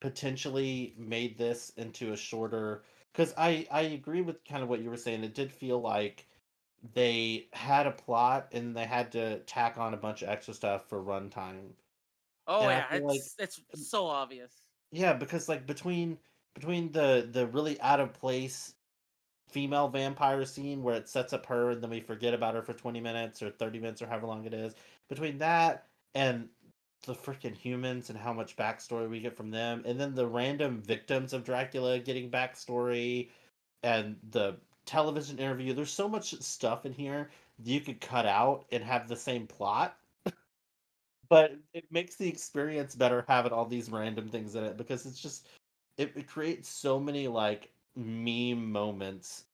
potentially 0.00 0.94
made 0.98 1.38
this 1.38 1.72
into 1.76 2.12
a 2.12 2.16
shorter. 2.16 2.82
Because 3.12 3.34
I 3.36 3.66
I 3.70 3.82
agree 3.82 4.22
with 4.22 4.44
kind 4.44 4.62
of 4.62 4.68
what 4.68 4.80
you 4.82 4.90
were 4.90 4.96
saying. 4.96 5.24
It 5.24 5.34
did 5.34 5.52
feel 5.52 5.80
like 5.80 6.26
they 6.94 7.46
had 7.52 7.86
a 7.86 7.90
plot 7.90 8.48
and 8.52 8.76
they 8.76 8.84
had 8.84 9.12
to 9.12 9.38
tack 9.40 9.78
on 9.78 9.94
a 9.94 9.96
bunch 9.96 10.22
of 10.22 10.28
extra 10.28 10.52
stuff 10.54 10.88
for 10.88 11.02
runtime 11.02 11.70
oh 12.46 12.62
and 12.62 12.70
yeah 12.70 12.88
feel 12.98 13.06
like 13.08 13.20
it's 13.38 13.60
it's 13.72 13.90
so 13.90 14.06
obvious. 14.06 14.62
Yeah, 14.92 15.12
because 15.12 15.48
like 15.48 15.66
between 15.66 16.18
between 16.54 16.92
the 16.92 17.28
the 17.30 17.46
really 17.48 17.80
out 17.80 18.00
of 18.00 18.12
place 18.12 18.74
female 19.48 19.88
vampire 19.88 20.44
scene 20.44 20.82
where 20.82 20.96
it 20.96 21.08
sets 21.08 21.32
up 21.32 21.46
her 21.46 21.70
and 21.70 21.82
then 21.82 21.90
we 21.90 22.00
forget 22.00 22.34
about 22.34 22.54
her 22.54 22.62
for 22.62 22.72
20 22.72 23.00
minutes 23.00 23.40
or 23.42 23.50
30 23.50 23.78
minutes 23.78 24.02
or 24.02 24.06
however 24.06 24.26
long 24.26 24.44
it 24.44 24.54
is, 24.54 24.74
between 25.08 25.38
that 25.38 25.86
and 26.14 26.48
the 27.06 27.14
freaking 27.14 27.54
humans 27.56 28.10
and 28.10 28.18
how 28.18 28.32
much 28.32 28.56
backstory 28.56 29.08
we 29.08 29.20
get 29.20 29.36
from 29.36 29.50
them, 29.50 29.82
and 29.86 30.00
then 30.00 30.14
the 30.14 30.26
random 30.26 30.80
victims 30.80 31.32
of 31.32 31.44
Dracula 31.44 31.98
getting 31.98 32.30
backstory 32.30 33.28
and 33.82 34.16
the 34.30 34.56
television 34.86 35.38
interview, 35.38 35.72
there's 35.74 35.92
so 35.92 36.08
much 36.08 36.34
stuff 36.40 36.86
in 36.86 36.92
here 36.92 37.30
you 37.62 37.80
could 37.80 38.00
cut 38.00 38.26
out 38.26 38.64
and 38.72 38.82
have 38.82 39.06
the 39.08 39.16
same 39.16 39.46
plot 39.46 39.96
but 41.28 41.56
it 41.72 41.90
makes 41.90 42.16
the 42.16 42.28
experience 42.28 42.94
better 42.94 43.24
having 43.28 43.52
all 43.52 43.66
these 43.66 43.90
random 43.90 44.28
things 44.28 44.54
in 44.54 44.64
it 44.64 44.76
because 44.76 45.06
it's 45.06 45.20
just 45.20 45.48
it, 45.96 46.12
it 46.16 46.26
creates 46.26 46.68
so 46.68 46.98
many 47.00 47.28
like 47.28 47.72
meme 47.96 48.70
moments 48.70 49.46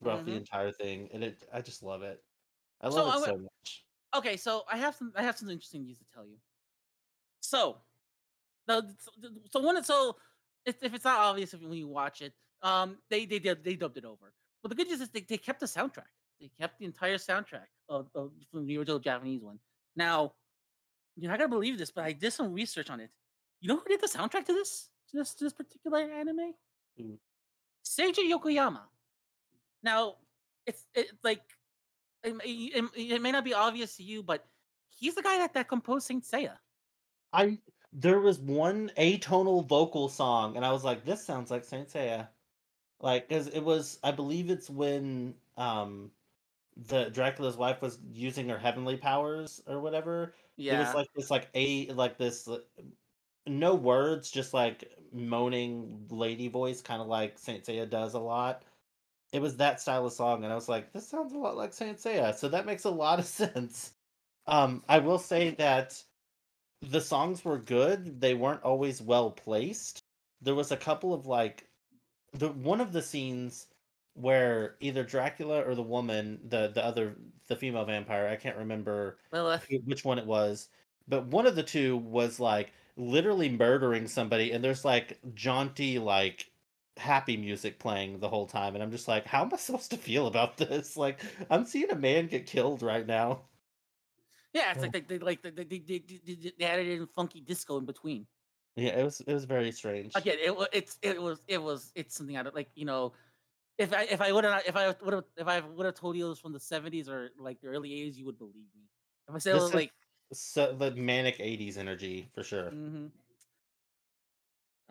throughout 0.00 0.24
the 0.24 0.32
hmm 0.32 0.36
entire 0.36 0.72
thing 0.72 1.08
and 1.12 1.22
it 1.24 1.46
i 1.52 1.60
just 1.60 1.82
love 1.82 2.02
it 2.02 2.22
i 2.80 2.88
so 2.88 2.96
love 2.96 3.08
it 3.08 3.16
I'm, 3.16 3.24
so 3.24 3.36
much 3.38 3.84
okay 4.16 4.36
so 4.36 4.64
I 4.70 4.76
have 4.78 4.94
some 4.94 5.12
I 5.16 5.22
have 5.22 5.36
something 5.38 5.54
interesting 5.54 5.84
news 5.84 5.98
to 5.98 6.04
tell 6.14 6.26
you 6.26 6.36
so 7.40 7.78
No, 8.68 8.82
so, 8.98 9.10
so 9.52 9.60
when 9.66 9.76
it, 9.76 9.86
so 9.86 10.16
if, 10.66 10.82
if 10.82 10.94
it's 10.94 11.04
not 11.04 11.18
obvious 11.20 11.54
if, 11.54 11.62
when 11.62 11.78
you 11.78 11.88
watch 11.88 12.22
it, 12.22 12.34
um, 12.62 12.98
they 13.10 13.26
they 13.26 13.38
did 13.38 13.64
they 13.64 13.76
dubbed 13.76 13.98
it 13.98 14.04
over. 14.04 14.34
But 14.62 14.70
the 14.70 14.76
good 14.76 14.88
news 14.88 15.00
is 15.02 15.10
they, 15.10 15.22
they 15.22 15.38
kept 15.38 15.60
the 15.60 15.66
soundtrack. 15.66 16.12
They 16.40 16.50
kept 16.58 16.78
the 16.78 16.86
entire 16.86 17.18
soundtrack 17.18 17.68
of, 17.88 18.08
of 18.14 18.32
from 18.50 18.66
the 18.66 18.78
original 18.78 18.98
Japanese 19.00 19.42
one. 19.42 19.58
Now, 19.96 20.34
you're 21.16 21.30
not 21.30 21.38
gonna 21.38 21.48
believe 21.48 21.78
this, 21.78 21.90
but 21.90 22.04
I 22.04 22.12
did 22.12 22.32
some 22.32 22.52
research 22.52 22.90
on 22.90 23.00
it. 23.00 23.10
You 23.60 23.68
know 23.68 23.76
who 23.76 23.88
did 23.88 24.00
the 24.00 24.08
soundtrack 24.08 24.46
to 24.46 24.52
this 24.52 24.88
to 25.10 25.18
this, 25.18 25.34
to 25.34 25.44
this 25.44 25.52
particular 25.52 26.00
anime? 26.00 26.54
Who? 26.96 27.18
Seiji 27.84 28.30
Yokoyama. 28.30 28.80
Now, 29.82 30.16
it's 30.66 30.84
it, 30.94 31.10
like 31.22 31.42
it, 32.22 32.34
it, 32.44 32.84
it 32.96 33.22
may 33.22 33.32
not 33.32 33.44
be 33.44 33.54
obvious 33.54 33.96
to 33.96 34.02
you, 34.02 34.22
but 34.22 34.44
he's 34.88 35.14
the 35.14 35.22
guy 35.22 35.38
that, 35.38 35.54
that 35.54 35.68
composed 35.68 36.06
Saint 36.06 36.24
Seiya. 36.24 36.56
I 37.32 37.58
there 37.92 38.20
was 38.20 38.38
one 38.40 38.90
atonal 38.98 39.66
vocal 39.66 40.08
song, 40.08 40.56
and 40.56 40.64
I 40.64 40.72
was 40.72 40.84
like, 40.84 41.04
"This 41.04 41.24
sounds 41.24 41.50
like 41.50 41.64
Saint 41.64 41.88
Seiya," 41.88 42.28
like 43.00 43.28
because 43.28 43.48
it 43.48 43.60
was. 43.60 43.98
I 44.02 44.10
believe 44.10 44.50
it's 44.50 44.70
when 44.70 45.34
um 45.56 46.10
the 46.88 47.10
Dracula's 47.10 47.56
wife 47.56 47.80
was 47.82 47.98
using 48.12 48.48
her 48.48 48.58
heavenly 48.58 48.96
powers 48.96 49.62
or 49.66 49.80
whatever. 49.80 50.34
It 50.68 50.76
was 50.76 50.94
like 50.94 51.08
this, 51.14 51.30
like 51.30 51.50
a 51.54 51.92
like 51.92 52.18
this, 52.18 52.48
uh, 52.48 52.60
no 53.46 53.74
words, 53.74 54.30
just 54.30 54.54
like 54.54 54.92
moaning 55.12 56.06
lady 56.10 56.48
voice, 56.48 56.82
kind 56.82 57.02
of 57.02 57.08
like 57.08 57.38
Saint 57.38 57.64
Seiya 57.64 57.88
does 57.88 58.14
a 58.14 58.20
lot. 58.20 58.64
It 59.32 59.40
was 59.42 59.56
that 59.58 59.80
style 59.80 60.06
of 60.06 60.12
song, 60.14 60.44
and 60.44 60.52
I 60.52 60.56
was 60.56 60.68
like, 60.68 60.92
"This 60.92 61.08
sounds 61.08 61.32
a 61.34 61.38
lot 61.38 61.56
like 61.56 61.72
Saint 61.74 61.98
Seiya," 61.98 62.34
so 62.34 62.48
that 62.50 62.66
makes 62.66 62.84
a 62.84 62.90
lot 62.90 63.18
of 63.20 63.26
sense. 63.42 63.94
Um, 64.46 64.84
I 64.88 64.98
will 65.00 65.18
say 65.18 65.50
that 65.52 66.02
the 66.82 67.00
songs 67.00 67.44
were 67.44 67.58
good. 67.58 68.20
They 68.20 68.34
weren't 68.34 68.62
always 68.62 69.02
well 69.02 69.30
placed. 69.32 70.04
There 70.40 70.54
was 70.54 70.72
a 70.72 70.76
couple 70.76 71.14
of 71.14 71.26
like 71.26 71.68
the 72.32 72.50
one 72.52 72.80
of 72.80 72.92
the 72.92 73.02
scenes 73.02 73.68
where 74.14 74.76
either 74.80 75.04
Dracula 75.04 75.62
or 75.62 75.74
the 75.74 75.82
woman, 75.82 76.40
the 76.48 76.68
the 76.68 76.84
other 76.84 77.16
the 77.48 77.56
female 77.56 77.84
vampire, 77.84 78.28
I 78.28 78.36
can't 78.36 78.56
remember 78.56 79.18
Lilith. 79.32 79.66
which 79.84 80.04
one 80.04 80.18
it 80.18 80.26
was, 80.26 80.68
but 81.08 81.26
one 81.26 81.46
of 81.46 81.56
the 81.56 81.62
two 81.62 81.96
was 81.96 82.40
like 82.40 82.72
literally 82.96 83.48
murdering 83.48 84.06
somebody, 84.08 84.52
and 84.52 84.62
there's 84.64 84.84
like 84.84 85.18
jaunty 85.34 85.98
like 85.98 86.50
happy 86.96 87.36
music 87.36 87.78
playing 87.78 88.20
the 88.20 88.28
whole 88.28 88.46
time, 88.46 88.74
and 88.74 88.82
I'm 88.82 88.90
just 88.90 89.08
like, 89.08 89.26
how 89.26 89.42
am 89.42 89.52
I 89.52 89.56
supposed 89.56 89.90
to 89.90 89.96
feel 89.96 90.26
about 90.26 90.56
this? 90.58 90.96
Like, 90.96 91.20
I'm 91.50 91.64
seeing 91.64 91.90
a 91.90 91.96
man 91.96 92.28
get 92.28 92.46
killed 92.46 92.82
right 92.82 93.06
now. 93.06 93.42
Yeah, 94.52 94.70
it's 94.70 94.80
like 94.80 94.92
they, 94.92 95.00
they 95.00 95.18
like 95.18 95.42
they, 95.42 95.50
they, 95.50 95.64
they, 95.64 95.78
they, 95.80 95.98
they 95.98 96.52
they 96.56 96.64
added 96.64 96.86
in 96.86 97.08
funky 97.08 97.40
disco 97.40 97.76
in 97.78 97.86
between. 97.86 98.26
Yeah, 98.76 98.98
it 98.98 99.04
was 99.04 99.20
it 99.20 99.32
was 99.32 99.44
very 99.44 99.72
strange. 99.72 100.12
Again, 100.14 100.38
it 100.42 100.54
was 100.54 100.68
it's 100.72 100.98
it 101.02 101.20
was 101.20 101.40
it 101.48 101.60
was 101.60 101.90
it's 101.96 102.14
something 102.14 102.36
I 102.36 102.44
don't 102.44 102.54
like. 102.54 102.70
You 102.74 102.84
know, 102.84 103.14
if 103.78 103.92
I 103.92 104.04
if 104.04 104.20
I 104.20 104.32
would 104.32 104.44
have 104.44 104.62
if 104.66 104.76
I 104.76 104.88
would 105.02 105.12
have 105.14 105.24
if 105.36 105.46
I 105.48 105.60
would 105.60 105.86
have 105.86 105.94
told 105.94 106.16
you 106.16 106.26
it 106.26 106.28
was 106.30 106.38
from 106.38 106.52
the 106.52 106.60
seventies 106.60 107.08
or 107.08 107.30
like 107.38 107.60
the 107.60 107.68
early 107.68 107.92
eighties, 107.92 108.18
you 108.18 108.24
would 108.26 108.38
believe 108.38 108.68
me. 108.74 108.82
If 109.28 109.34
I 109.34 109.38
said 109.38 109.56
it 109.56 109.60
was 109.60 109.74
like, 109.74 109.92
So 110.32 110.74
the 110.74 110.90
manic 110.92 111.38
'80s 111.38 111.76
energy 111.76 112.28
for 112.34 112.42
sure. 112.42 112.70
mhm. 112.70 113.10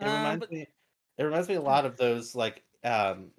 It 0.00 0.06
Um, 0.06 0.12
reminds 0.16 0.40
but- 0.40 0.50
me. 0.52 0.66
It 1.16 1.22
reminds 1.22 1.48
me 1.48 1.54
a 1.54 1.60
lot 1.62 1.86
of 1.86 1.96
those 1.96 2.34
like 2.34 2.64
um 2.82 3.30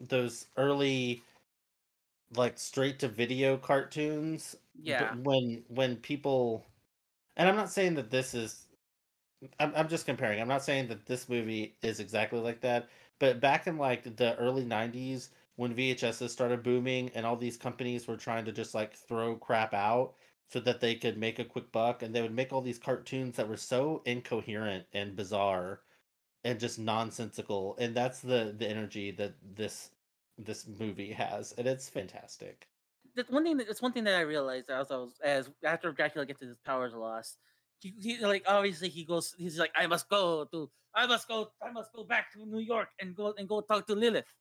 those 0.00 0.46
early 0.56 1.22
like 2.34 2.58
straight 2.58 2.98
to 3.00 3.08
video 3.08 3.56
cartoons. 3.58 4.56
yeah, 4.82 5.14
When 5.16 5.64
when 5.68 5.96
people, 5.98 6.66
and 7.36 7.48
I'm 7.48 7.56
not 7.56 7.70
saying 7.70 7.94
that 7.94 8.10
this 8.10 8.34
is. 8.34 8.66
I'm 9.58 9.74
I'm 9.74 9.88
just 9.88 10.06
comparing. 10.06 10.40
I'm 10.40 10.48
not 10.48 10.62
saying 10.62 10.88
that 10.88 11.06
this 11.06 11.28
movie 11.28 11.76
is 11.82 12.00
exactly 12.00 12.40
like 12.40 12.60
that. 12.62 12.88
But 13.20 13.40
back 13.40 13.68
in 13.68 13.78
like 13.78 14.16
the 14.16 14.36
early 14.36 14.64
'90s, 14.64 15.28
when 15.56 15.74
VHSs 15.74 16.30
started 16.30 16.64
booming, 16.64 17.10
and 17.14 17.24
all 17.24 17.36
these 17.36 17.56
companies 17.56 18.08
were 18.08 18.16
trying 18.16 18.44
to 18.46 18.52
just 18.52 18.74
like 18.74 18.94
throw 18.94 19.36
crap 19.36 19.72
out 19.74 20.14
so 20.48 20.58
that 20.60 20.80
they 20.80 20.96
could 20.96 21.16
make 21.16 21.38
a 21.38 21.44
quick 21.44 21.70
buck, 21.70 22.02
and 22.02 22.12
they 22.12 22.22
would 22.22 22.34
make 22.34 22.52
all 22.52 22.62
these 22.62 22.78
cartoons 22.78 23.36
that 23.36 23.48
were 23.48 23.56
so 23.56 24.02
incoherent 24.04 24.86
and 24.92 25.14
bizarre 25.14 25.82
and 26.44 26.58
just 26.58 26.78
nonsensical 26.78 27.76
and 27.78 27.94
that's 27.94 28.20
the 28.20 28.54
the 28.58 28.66
energy 28.66 29.10
that 29.10 29.34
this 29.54 29.90
this 30.38 30.66
movie 30.66 31.12
has 31.12 31.52
and 31.58 31.66
it's 31.66 31.90
fantastic 31.90 32.66
that's 33.14 33.30
one 33.30 33.44
thing. 33.44 33.56
That, 33.56 33.68
it's 33.68 33.82
one 33.82 33.92
thing 33.92 34.04
that 34.04 34.14
I 34.14 34.20
realized 34.20 34.70
as 34.70 34.90
I 34.90 34.96
was 34.96 35.12
as 35.22 35.50
after 35.64 35.92
Dracula 35.92 36.26
gets 36.26 36.40
his 36.40 36.56
powers 36.64 36.94
lost. 36.94 37.38
He, 37.80 37.94
he 38.00 38.18
like 38.24 38.44
obviously 38.46 38.88
he 38.88 39.04
goes. 39.04 39.34
He's 39.38 39.58
like, 39.58 39.72
I 39.76 39.86
must 39.86 40.08
go 40.08 40.44
to. 40.44 40.70
I 40.94 41.06
must 41.06 41.28
go. 41.28 41.50
I 41.62 41.70
must 41.70 41.92
go 41.92 42.04
back 42.04 42.32
to 42.32 42.44
New 42.44 42.60
York 42.60 42.88
and 43.00 43.14
go 43.14 43.34
and 43.36 43.48
go 43.48 43.60
talk 43.60 43.86
to 43.86 43.94
Lilith. 43.94 44.32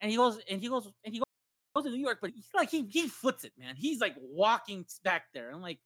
And 0.00 0.10
he 0.10 0.16
goes 0.16 0.38
and 0.50 0.60
he 0.60 0.68
goes 0.68 0.90
and 1.04 1.14
he 1.14 1.20
goes 1.20 1.84
to 1.84 1.90
New 1.90 2.00
York, 2.00 2.18
but 2.20 2.30
he's 2.30 2.48
like 2.54 2.70
he 2.70 2.86
he 2.90 3.08
foots 3.08 3.44
it, 3.44 3.52
man. 3.58 3.76
He's 3.76 4.00
like 4.00 4.14
walking 4.18 4.86
back 5.04 5.24
there. 5.34 5.50
I'm 5.52 5.60
like, 5.60 5.78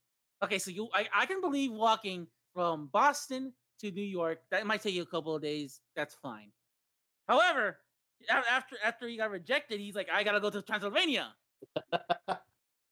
okay, 0.44 0.58
so 0.58 0.70
you 0.70 0.88
I, 0.94 1.08
I 1.14 1.26
can 1.26 1.40
believe 1.40 1.72
walking 1.72 2.26
from 2.54 2.88
Boston 2.92 3.52
to 3.80 3.90
New 3.90 4.02
York. 4.02 4.40
That 4.50 4.66
might 4.66 4.82
take 4.82 4.94
you 4.94 5.02
a 5.02 5.06
couple 5.06 5.34
of 5.34 5.42
days. 5.42 5.80
That's 5.96 6.14
fine. 6.14 6.52
However, 7.26 7.78
after 8.30 8.76
after 8.84 9.08
he 9.08 9.16
got 9.16 9.30
rejected, 9.30 9.80
he's 9.80 9.94
like, 9.94 10.08
I 10.12 10.22
gotta 10.22 10.40
go 10.40 10.50
to 10.50 10.62
Transylvania. 10.62 11.34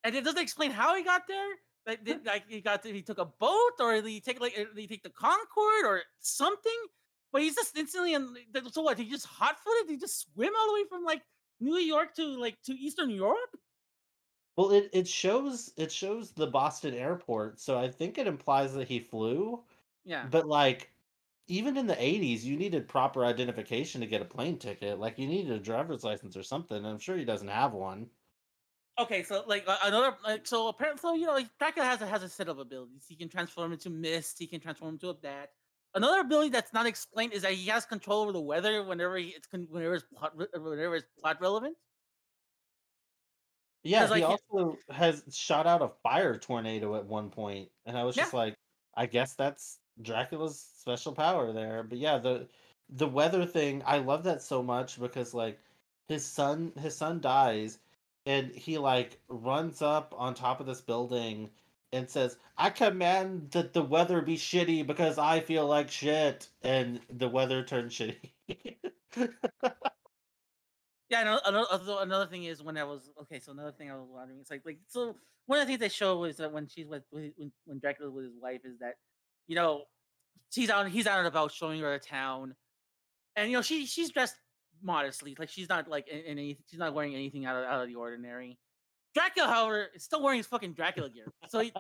And 0.05 0.15
it 0.15 0.25
doesn't 0.25 0.41
explain 0.41 0.71
how 0.71 0.95
he 0.97 1.03
got 1.03 1.27
there. 1.29 1.49
Like, 1.87 2.05
did, 2.05 2.25
like 2.27 2.49
he 2.49 2.61
got 2.61 2.83
to, 2.83 2.93
he 2.93 3.03
took 3.03 3.19
a 3.19 3.25
boat, 3.25 3.73
or 3.81 3.95
did 3.95 4.07
he 4.07 4.21
take 4.21 4.41
like 4.41 4.55
uh, 4.59 4.65
did 4.65 4.79
he 4.79 4.87
take 4.87 5.03
the 5.03 5.11
Concorde 5.11 5.85
or 5.87 6.03
something? 6.19 6.81
But 7.33 7.43
he's 7.43 7.55
just 7.55 7.77
instantly 7.77 8.15
and 8.15 8.37
so 8.73 8.83
what? 8.83 8.99
He 8.99 9.09
just 9.09 9.27
hot 9.27 9.59
footed. 9.61 9.91
He 9.91 9.97
just 9.99 10.21
swim 10.33 10.53
all 10.57 10.67
the 10.69 10.75
way 10.75 10.85
from 10.89 11.05
like 11.05 11.23
New 11.61 11.77
York 11.77 12.15
to 12.17 12.25
like 12.27 12.61
to 12.65 12.75
Eastern 12.75 13.11
Europe. 13.11 13.57
well 14.57 14.71
it, 14.71 14.91
it 14.93 15.09
shows 15.09 15.73
it 15.77 15.91
shows 15.93 16.33
the 16.33 16.47
boston 16.47 16.95
airport 16.95 17.61
so 17.61 17.79
i 17.79 17.89
think 17.89 18.19
it 18.19 18.27
implies 18.27 18.75
that 18.75 18.89
he 18.89 18.99
flew 19.01 19.65
Yeah. 20.05 20.29
but 20.31 20.47
like 20.47 20.93
even 21.49 21.77
in 21.77 21.87
the 21.87 22.01
80s 22.03 22.45
you 22.45 22.57
needed 22.57 22.89
proper 22.89 23.25
identification 23.25 24.01
to 24.01 24.07
get 24.07 24.23
a 24.23 24.27
plane 24.27 24.59
ticket 24.59 24.99
like 25.01 25.19
you 25.19 25.27
needed 25.29 25.53
a 25.53 25.61
driver's 25.61 26.05
license 26.05 26.37
or 26.37 26.43
something 26.43 26.85
i'm 26.87 26.99
sure 26.99 27.17
he 27.17 27.25
doesn't 27.25 27.49
have 27.49 27.73
one 27.73 28.11
Okay, 29.01 29.23
so 29.23 29.43
like 29.47 29.67
another 29.85 30.15
like 30.25 30.47
so 30.47 30.69
apparently 30.69 31.01
so 31.01 31.15
you 31.15 31.27
know 31.27 31.33
like 31.33 31.49
Dracula 31.59 31.87
has 31.89 32.03
a 32.03 32.07
has 32.07 32.23
a 32.23 32.29
set 32.29 32.49
of 32.49 32.59
abilities. 32.59 33.07
He 33.09 33.17
can 33.17 33.31
transform 33.31 33.73
into 33.73 33.89
mist. 33.89 34.39
He 34.39 34.47
can 34.47 34.61
transform 34.61 34.95
into 34.95 35.09
a 35.09 35.15
bat. 35.15 35.51
Another 35.95 36.21
ability 36.21 36.51
that's 36.51 36.73
not 36.75 36.87
explained 36.87 37.33
is 37.33 37.43
that 37.43 37.53
he 37.53 37.67
has 37.69 37.87
control 37.87 38.23
over 38.23 38.33
the 38.33 38.41
weather 38.41 38.85
whenever 38.85 39.17
he, 39.17 39.29
it's 39.29 39.47
con- 39.47 39.67
whenever 39.71 39.95
it's 39.95 40.05
plot 40.05 40.37
whenever 40.37 40.97
it's 40.97 41.07
plot 41.19 41.39
relevant. 41.41 41.77
yeah 43.85 44.05
he 44.05 44.21
like, 44.21 44.23
also 44.23 44.77
has 44.91 45.25
shot 45.33 45.67
out 45.67 45.81
a 45.81 45.91
fire 46.03 46.37
tornado 46.37 46.95
at 46.95 47.05
one 47.07 47.31
point 47.31 47.69
and 47.87 47.97
i 47.97 48.05
was 48.05 48.15
just 48.15 48.35
like 48.35 48.55
i 48.95 49.07
guess 49.07 49.33
that's 49.33 49.79
dracula's 50.03 50.65
special 50.79 51.13
power 51.13 51.53
there 51.53 51.83
but 51.83 51.99
yeah 51.99 52.19
the 52.19 52.47
the 52.91 53.09
weather 53.09 53.47
thing 53.47 53.83
i 53.87 53.99
love 53.99 54.23
that 54.23 54.43
so 54.43 54.63
much 54.63 55.01
because 55.01 55.33
like 55.33 55.59
his 56.09 56.25
son 56.25 56.71
his 56.79 56.95
son 56.97 57.21
dies 57.21 57.79
and 58.27 58.51
he 58.53 58.79
like 58.79 59.19
runs 59.29 59.83
up 59.83 60.15
on 60.17 60.35
top 60.35 60.61
of 60.61 60.67
this 60.67 60.81
building 60.81 61.51
and 61.93 62.09
says 62.09 62.37
i 62.57 62.71
command 62.71 63.51
that 63.51 63.73
the 63.73 63.83
weather 63.83 64.21
be 64.21 64.37
shitty 64.37 64.87
because 64.87 65.19
i 65.19 65.41
feel 65.41 65.67
like 65.67 65.91
shit 65.91 66.49
and 66.63 67.01
the 67.11 67.29
weather 67.29 67.63
turns 67.63 67.95
shitty 67.95 68.31
Yeah, 71.11 71.25
no, 71.25 71.41
another 71.45 71.97
another 72.03 72.27
thing 72.27 72.45
is 72.45 72.63
when 72.63 72.79
I 72.79 72.85
was 72.85 73.11
okay. 73.23 73.41
So 73.41 73.51
another 73.51 73.73
thing 73.73 73.91
I 73.91 73.97
was 73.97 74.09
wondering, 74.09 74.39
it's 74.39 74.51
like 74.51 74.63
like 74.65 74.79
so 74.87 75.17
one 75.47 75.59
of 75.59 75.67
the 75.67 75.73
things 75.73 75.81
they 75.81 75.89
show 75.89 76.23
is 76.23 76.37
that 76.37 76.53
when 76.53 76.69
she's 76.69 76.87
with 76.87 77.03
when 77.11 77.33
when 77.65 77.81
Dracula 77.81 78.13
with 78.13 78.27
his 78.27 78.37
wife 78.41 78.61
is 78.65 78.79
that 78.79 78.95
you 79.49 79.57
know 79.57 79.83
she's 80.51 80.71
out 80.71 80.89
he's 80.89 81.09
out 81.09 81.19
and 81.19 81.27
about 81.27 81.51
showing 81.51 81.81
her 81.81 81.95
a 81.95 81.99
town, 81.99 82.55
and 83.35 83.51
you 83.51 83.57
know 83.57 83.63
she 83.63 83.87
she's 83.87 84.11
dressed 84.11 84.37
modestly, 84.83 85.37
like 85.39 85.49
she's 85.49 85.69
not 85.69 85.89
like 85.89 86.09
in, 86.09 86.19
in 86.21 86.39
any 86.39 86.59
she's 86.71 86.79
not 86.79 86.95
wearing 86.95 87.15
anything 87.15 87.45
out 87.47 87.57
of 87.57 87.65
out 87.65 87.83
of 87.83 87.89
the 87.89 87.95
ordinary. 87.95 88.59
Dracula, 89.15 89.49
however, 89.49 89.89
is 89.95 90.05
still 90.05 90.23
wearing 90.23 90.39
his 90.39 90.47
fucking 90.47 90.73
Dracula 90.75 91.11
gear. 91.11 91.27
So 91.49 91.59
he, 91.61 91.73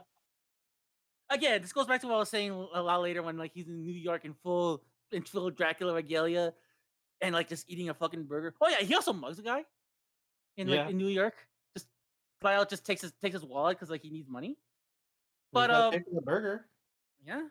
again, 1.30 1.62
this 1.62 1.72
goes 1.72 1.86
back 1.86 2.00
to 2.00 2.08
what 2.08 2.16
I 2.16 2.18
was 2.18 2.28
saying 2.28 2.50
a 2.50 2.82
lot 2.82 3.00
later 3.02 3.22
when 3.22 3.36
like 3.38 3.52
he's 3.54 3.68
in 3.68 3.82
New 3.84 3.92
York 3.92 4.24
in 4.24 4.34
full 4.34 4.82
in 5.12 5.22
full 5.22 5.50
Dracula 5.50 5.94
regalia 5.94 6.52
and 7.20 7.34
like 7.34 7.48
just 7.48 7.68
eating 7.70 7.88
a 7.88 7.94
fucking 7.94 8.24
burger. 8.24 8.54
Oh 8.60 8.68
yeah, 8.68 8.78
he 8.80 8.94
also 8.94 9.12
mugs 9.12 9.38
a 9.38 9.42
guy 9.42 9.64
in 10.56 10.68
like 10.68 10.76
Yeah. 10.76 10.88
in 10.88 10.96
New 10.96 11.08
York. 11.08 11.34
Just 11.76 11.86
flat 12.40 12.54
out 12.58 12.68
just 12.68 12.84
takes 12.84 13.02
his 13.02 13.12
takes 13.22 13.34
his 13.34 13.44
wallet 13.44 13.76
because 13.76 13.90
like 13.90 14.02
he 14.02 14.10
needs 14.10 14.28
money. 14.28 14.56
But, 15.52 15.70
um, 15.70 15.92
the 15.92 16.20
burger 16.20 16.66
Yeah. 17.24 17.42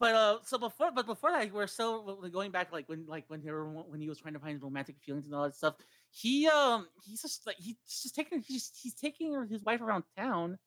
But 0.00 0.14
uh, 0.14 0.38
so 0.42 0.58
before, 0.58 0.90
but 0.92 1.06
before 1.06 1.30
that, 1.30 1.52
we're 1.52 1.66
still 1.66 2.16
going 2.32 2.50
back, 2.50 2.72
like 2.72 2.88
when, 2.88 3.06
like 3.06 3.24
when 3.28 3.40
he 3.40 3.50
were, 3.50 3.64
when 3.64 4.00
he 4.00 4.08
was 4.08 4.18
trying 4.18 4.34
to 4.34 4.40
find 4.40 4.60
romantic 4.60 4.96
feelings 5.04 5.26
and 5.26 5.34
all 5.34 5.44
that 5.44 5.54
stuff. 5.54 5.76
He, 6.10 6.48
um, 6.48 6.88
he's 7.04 7.22
just 7.22 7.46
like 7.46 7.56
he's 7.58 7.76
just 7.86 8.14
taking, 8.14 8.40
he's 8.40 8.70
he's 8.80 8.94
taking 8.94 9.46
his 9.48 9.62
wife 9.62 9.80
around 9.80 10.04
town, 10.16 10.58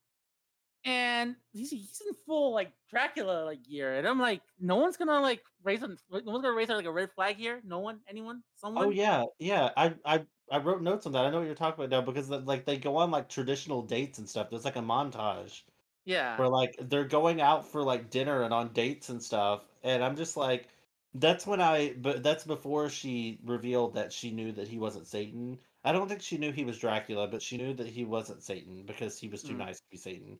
and 0.85 1.35
he's 1.51 1.71
he's 1.71 2.01
in 2.07 2.15
full 2.25 2.53
like 2.53 2.71
Dracula 2.89 3.43
like 3.43 3.63
gear, 3.63 3.95
and 3.95 4.07
I'm 4.07 4.19
like, 4.19 4.41
no 4.59 4.77
one's 4.77 4.97
gonna 4.97 5.19
like 5.19 5.41
raise 5.63 5.83
a, 5.83 5.87
no 5.87 5.95
one's 6.09 6.43
gonna 6.43 6.53
raise 6.53 6.69
like 6.69 6.85
a 6.85 6.91
red 6.91 7.11
flag 7.11 7.35
here. 7.35 7.61
No 7.65 7.79
one, 7.79 7.99
anyone, 8.09 8.43
someone. 8.55 8.85
Oh 8.85 8.89
yeah, 8.89 9.23
yeah. 9.39 9.69
I 9.75 9.93
I 10.05 10.25
I 10.49 10.59
wrote 10.59 10.81
notes 10.81 11.05
on 11.05 11.11
that. 11.11 11.25
I 11.25 11.29
know 11.29 11.39
what 11.39 11.45
you're 11.45 11.55
talking 11.55 11.83
about 11.83 11.89
now 11.89 12.05
because 12.05 12.29
like 12.29 12.65
they 12.65 12.77
go 12.77 12.95
on 12.95 13.11
like 13.11 13.27
traditional 13.27 13.81
dates 13.81 14.19
and 14.19 14.29
stuff. 14.29 14.49
There's 14.49 14.65
like 14.65 14.77
a 14.77 14.81
montage 14.81 15.63
yeah, 16.07 16.37
where 16.37 16.49
like 16.49 16.75
they're 16.79 17.05
going 17.05 17.41
out 17.41 17.67
for 17.67 17.83
like 17.83 18.09
dinner 18.09 18.43
and 18.43 18.53
on 18.53 18.73
dates 18.73 19.09
and 19.09 19.21
stuff, 19.23 19.65
and 19.83 20.03
I'm 20.03 20.15
just 20.15 20.37
like, 20.37 20.69
that's 21.13 21.47
when 21.47 21.61
I. 21.61 21.93
But 21.93 22.23
that's 22.23 22.45
before 22.45 22.89
she 22.89 23.39
revealed 23.43 23.95
that 23.95 24.13
she 24.13 24.31
knew 24.31 24.51
that 24.53 24.67
he 24.69 24.77
wasn't 24.79 25.07
Satan. 25.07 25.59
I 25.83 25.91
don't 25.91 26.07
think 26.09 26.21
she 26.21 26.37
knew 26.37 26.51
he 26.51 26.65
was 26.65 26.79
Dracula, 26.79 27.27
but 27.27 27.41
she 27.41 27.57
knew 27.57 27.73
that 27.75 27.87
he 27.87 28.05
wasn't 28.05 28.43
Satan 28.43 28.83
because 28.85 29.19
he 29.19 29.27
was 29.29 29.43
too 29.43 29.53
Mm. 29.53 29.57
nice 29.57 29.79
to 29.81 29.87
be 29.91 29.97
Satan. 29.97 30.39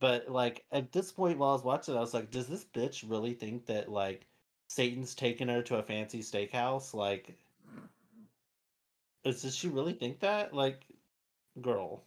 But 0.00 0.28
like 0.28 0.66
at 0.72 0.92
this 0.92 1.12
point, 1.12 1.38
while 1.38 1.50
I 1.50 1.54
was 1.54 1.64
watching, 1.64 1.96
I 1.96 2.00
was 2.00 2.14
like, 2.14 2.30
does 2.30 2.48
this 2.48 2.64
bitch 2.64 3.08
really 3.08 3.34
think 3.34 3.66
that 3.66 3.90
like 3.90 4.28
Satan's 4.68 5.14
taking 5.16 5.48
her 5.48 5.62
to 5.64 5.78
a 5.78 5.82
fancy 5.82 6.20
steakhouse? 6.20 6.94
Like, 6.94 7.38
is, 9.24 9.42
does 9.42 9.56
she 9.56 9.68
really 9.68 9.92
think 9.94 10.20
that? 10.20 10.54
Like, 10.54 10.86
girl. 11.60 12.04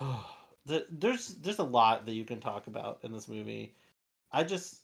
The- 0.64 0.86
there's 0.90 1.36
there's 1.36 1.58
a 1.58 1.64
lot 1.64 2.04
that 2.06 2.12
you 2.14 2.24
can 2.24 2.40
talk 2.40 2.66
about 2.66 3.04
in 3.04 3.12
this 3.12 3.28
movie. 3.28 3.74
I 4.32 4.44
just 4.44 4.82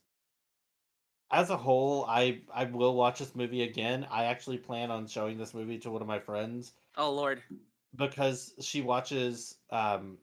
as 1.31 1.51
a 1.51 1.57
whole, 1.57 2.05
I 2.07 2.43
I 2.53 2.65
will 2.65 2.95
watch 2.95 3.19
this 3.19 3.35
movie 3.35 3.63
again. 3.63 4.07
I 4.11 4.25
actually 4.25 4.59
plan 4.59 4.91
on 4.91 5.07
showing 5.07 5.39
this 5.39 5.55
movie 5.55 5.79
to 5.79 5.91
one 5.91 6.03
of 6.03 6.09
my 6.09 6.19
friends 6.19 6.75
Oh 6.97 7.11
lord. 7.13 7.43
because 7.95 8.55
she 8.61 8.81
watches 8.81 9.59
um 9.71 10.19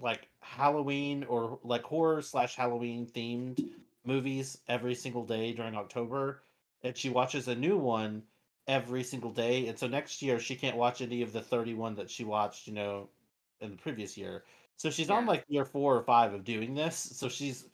like 0.00 0.28
Halloween 0.40 1.24
or 1.24 1.58
like 1.62 1.82
horror 1.82 2.22
slash 2.22 2.56
Halloween 2.56 3.06
themed 3.06 3.60
movies 4.04 4.62
every 4.68 4.94
single 4.94 5.24
day 5.24 5.52
during 5.52 5.74
October, 5.74 6.42
and 6.82 6.96
she 6.96 7.10
watches 7.10 7.48
a 7.48 7.54
new 7.54 7.76
one 7.76 8.24
every 8.66 9.02
single 9.02 9.32
day. 9.32 9.66
And 9.66 9.78
so 9.78 9.86
next 9.88 10.22
year 10.22 10.38
she 10.38 10.56
can't 10.56 10.76
watch 10.76 11.00
any 11.00 11.22
of 11.22 11.32
the 11.32 11.42
thirty 11.42 11.74
one 11.74 11.94
that 11.96 12.10
she 12.10 12.24
watched, 12.24 12.66
you 12.66 12.74
know, 12.74 13.08
in 13.60 13.72
the 13.72 13.76
previous 13.76 14.16
year. 14.16 14.44
So 14.78 14.90
she's 14.90 15.10
on 15.10 15.26
like 15.26 15.44
year 15.48 15.66
four 15.66 15.96
or 15.96 16.04
five 16.04 16.34
of 16.34 16.44
doing 16.44 16.74
this. 16.74 16.96
So 16.96 17.28
she's 17.28 17.66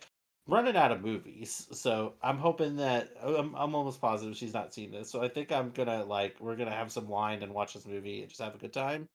running 0.48 0.76
out 0.76 0.92
of 0.92 1.02
movies. 1.02 1.68
So 1.72 2.14
I'm 2.22 2.38
hoping 2.38 2.76
that 2.76 3.10
uh, 3.22 3.36
I'm, 3.36 3.54
I'm 3.54 3.74
almost 3.76 4.00
positive 4.00 4.36
she's 4.36 4.54
not 4.54 4.74
seen 4.74 4.90
this. 4.92 5.10
So 5.10 5.22
I 5.22 5.28
think 5.28 5.52
I'm 5.52 5.70
gonna 5.70 6.04
like 6.04 6.36
we're 6.40 6.56
gonna 6.56 6.72
have 6.72 6.92
some 6.92 7.08
wine 7.08 7.42
and 7.42 7.54
watch 7.54 7.74
this 7.74 7.86
movie 7.86 8.20
and 8.20 8.28
just 8.30 8.40
have 8.42 8.54
a 8.56 8.58
good 8.58 8.72
time 8.74 9.08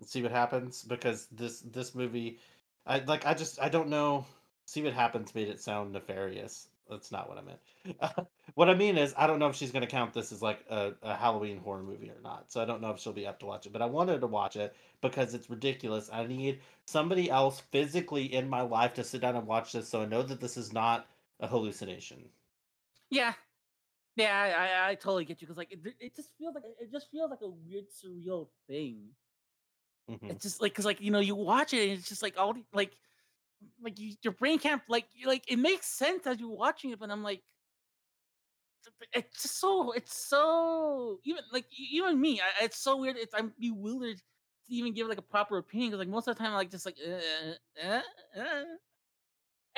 and 0.00 0.08
see 0.08 0.22
what 0.22 0.32
happens 0.32 0.82
because 0.84 1.28
this 1.32 1.60
this 1.62 1.94
movie 1.94 2.38
I 2.86 3.00
like 3.00 3.26
I 3.26 3.34
just 3.34 3.60
I 3.62 3.68
don't 3.70 3.90
know 3.90 4.26
see 4.66 4.82
what 4.82 4.94
happens 4.94 5.34
made 5.34 5.48
it 5.48 5.60
sound 5.60 5.92
nefarious. 5.92 6.68
That's 6.88 7.10
not 7.10 7.28
what 7.28 7.38
I 7.38 7.42
meant. 7.42 8.28
what 8.54 8.68
I 8.68 8.74
mean 8.74 8.96
is 8.96 9.14
I 9.16 9.26
don't 9.26 9.38
know 9.38 9.48
if 9.48 9.56
she's 9.56 9.72
gonna 9.72 9.86
count 9.86 10.14
this 10.14 10.32
as 10.32 10.42
like 10.42 10.64
a, 10.70 10.92
a 11.02 11.14
Halloween 11.14 11.58
horror 11.58 11.82
movie 11.82 12.10
or 12.10 12.20
not. 12.22 12.52
So 12.52 12.62
I 12.62 12.64
don't 12.64 12.80
know 12.80 12.90
if 12.90 13.00
she'll 13.00 13.12
be 13.12 13.26
up 13.26 13.40
to 13.40 13.46
watch 13.46 13.66
it. 13.66 13.72
But 13.72 13.82
I 13.82 13.86
wanted 13.86 14.20
to 14.20 14.26
watch 14.26 14.56
it 14.56 14.74
because 15.00 15.34
it's 15.34 15.50
ridiculous. 15.50 16.08
I 16.12 16.26
need 16.26 16.60
somebody 16.86 17.30
else 17.30 17.60
physically 17.72 18.32
in 18.32 18.48
my 18.48 18.62
life 18.62 18.94
to 18.94 19.04
sit 19.04 19.20
down 19.20 19.36
and 19.36 19.46
watch 19.46 19.72
this 19.72 19.88
so 19.88 20.02
I 20.02 20.06
know 20.06 20.22
that 20.22 20.40
this 20.40 20.56
is 20.56 20.72
not 20.72 21.06
a 21.40 21.46
hallucination. 21.46 22.28
Yeah, 23.10 23.34
yeah, 24.16 24.80
I, 24.86 24.90
I, 24.90 24.94
totally 24.94 25.26
get 25.26 25.42
you 25.42 25.46
because 25.46 25.58
like 25.58 25.72
it, 25.72 25.80
it 26.00 26.16
just 26.16 26.30
feels 26.38 26.54
like 26.54 26.64
it 26.80 26.90
just 26.90 27.10
feels 27.10 27.30
like 27.30 27.42
a 27.42 27.48
weird 27.48 27.84
surreal 27.90 28.48
thing. 28.66 29.10
Mhm. 30.10 30.30
It's 30.30 30.42
just 30.42 30.62
like 30.62 30.72
because 30.72 30.86
like 30.86 31.00
you 31.00 31.10
know 31.10 31.20
you 31.20 31.34
watch 31.34 31.74
it 31.74 31.82
and 31.82 31.98
it's 31.98 32.08
just 32.08 32.22
like 32.22 32.38
all 32.38 32.54
the, 32.54 32.62
like 32.72 32.92
like 33.82 33.98
you, 33.98 34.14
your 34.22 34.32
brain 34.32 34.58
can't 34.58 34.82
like 34.88 35.06
like 35.24 35.44
it 35.50 35.58
makes 35.58 35.86
sense 35.86 36.26
as 36.26 36.38
you're 36.38 36.50
watching 36.50 36.90
it, 36.90 36.98
but 36.98 37.10
I'm 37.10 37.22
like 37.22 37.42
it's 39.12 39.50
so 39.50 39.92
it's 39.92 40.16
so 40.16 41.18
even 41.24 41.42
like 41.52 41.66
even 41.92 42.20
me 42.20 42.40
I, 42.40 42.64
it's 42.64 42.78
so 42.78 42.96
weird. 42.96 43.16
It's 43.16 43.34
I'm 43.34 43.52
bewildered 43.58 44.18
to 44.18 44.74
even 44.74 44.94
give 44.94 45.08
like 45.08 45.18
a 45.18 45.22
proper 45.22 45.58
opinion 45.58 45.90
because 45.90 45.98
like 45.98 46.08
most 46.08 46.28
of 46.28 46.36
the 46.36 46.38
time 46.38 46.52
I'm 46.52 46.56
like 46.56 46.70
just 46.70 46.86
like 46.86 46.96
uh, 47.04 47.86
uh, 47.86 48.00
uh. 48.38 48.64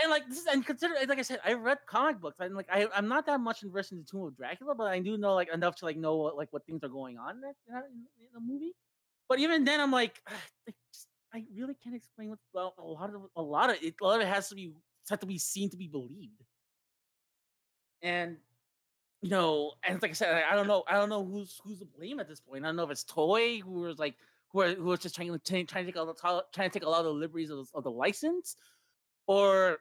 and 0.02 0.10
like 0.10 0.28
this 0.28 0.38
is 0.38 0.46
and 0.46 0.64
consider 0.64 0.94
like 1.06 1.18
I 1.18 1.22
said 1.22 1.40
I 1.44 1.54
read 1.54 1.78
comic 1.86 2.20
books 2.20 2.36
I'm 2.40 2.54
like 2.54 2.68
I 2.70 2.86
I'm 2.94 3.08
not 3.08 3.26
that 3.26 3.40
much 3.40 3.62
invested 3.62 3.94
in 3.96 4.00
the 4.00 4.06
Tomb 4.06 4.26
of 4.26 4.36
Dracula, 4.36 4.74
but 4.74 4.88
I 4.88 4.98
do 5.00 5.16
know 5.16 5.34
like 5.34 5.52
enough 5.52 5.76
to 5.76 5.84
like 5.84 5.96
know 5.96 6.16
what 6.16 6.36
like 6.36 6.48
what 6.52 6.66
things 6.66 6.82
are 6.84 6.88
going 6.88 7.18
on 7.18 7.36
in, 7.36 7.40
that, 7.40 7.54
in, 7.68 8.28
the 8.34 8.40
movie. 8.40 8.74
But 9.28 9.40
even 9.40 9.64
then, 9.64 9.80
I'm 9.80 9.92
like, 9.92 10.20
like, 10.66 10.76
just, 10.92 11.07
I 11.34 11.44
really 11.56 11.74
can't 11.82 11.94
explain 11.94 12.30
what 12.30 12.38
well, 12.52 12.74
a 12.78 12.82
lot 12.82 13.14
of 13.14 13.22
a 13.36 13.42
lot 13.42 13.70
of 13.70 13.76
it. 13.82 13.94
A 14.00 14.04
lot 14.04 14.16
of 14.16 14.26
it 14.26 14.28
has 14.28 14.48
to 14.48 14.54
be 14.54 14.72
has 15.08 15.18
to 15.18 15.26
be 15.26 15.38
seen 15.38 15.70
to 15.70 15.76
be 15.76 15.88
believed. 15.88 16.42
And 18.02 18.36
you 19.20 19.30
know, 19.30 19.72
and 19.86 20.00
like 20.00 20.12
I 20.12 20.14
said, 20.14 20.44
I, 20.48 20.54
don't 20.54 20.68
know, 20.68 20.84
I 20.88 20.94
don't 20.94 21.08
know 21.08 21.24
who's 21.24 21.60
who's 21.64 21.80
to 21.80 21.86
blame 21.86 22.20
at 22.20 22.28
this 22.28 22.40
point. 22.40 22.64
I 22.64 22.68
don't 22.68 22.76
know 22.76 22.84
if 22.84 22.90
it's 22.90 23.04
Toei 23.04 23.60
who 23.62 23.72
was 23.80 23.98
like 23.98 24.14
who 24.52 24.60
are 24.60 24.74
who 24.74 24.84
was 24.84 25.00
just 25.00 25.14
trying 25.14 25.32
to 25.32 25.38
trying 25.38 25.66
to 25.66 25.84
take 25.84 25.96
all 25.96 26.06
the 26.06 26.44
trying 26.52 26.70
to 26.70 26.78
take 26.78 26.86
a 26.86 26.88
lot 26.88 27.00
of 27.00 27.06
the 27.06 27.12
liberties 27.12 27.50
of, 27.50 27.68
of 27.74 27.84
the 27.84 27.90
license, 27.90 28.56
or 29.26 29.78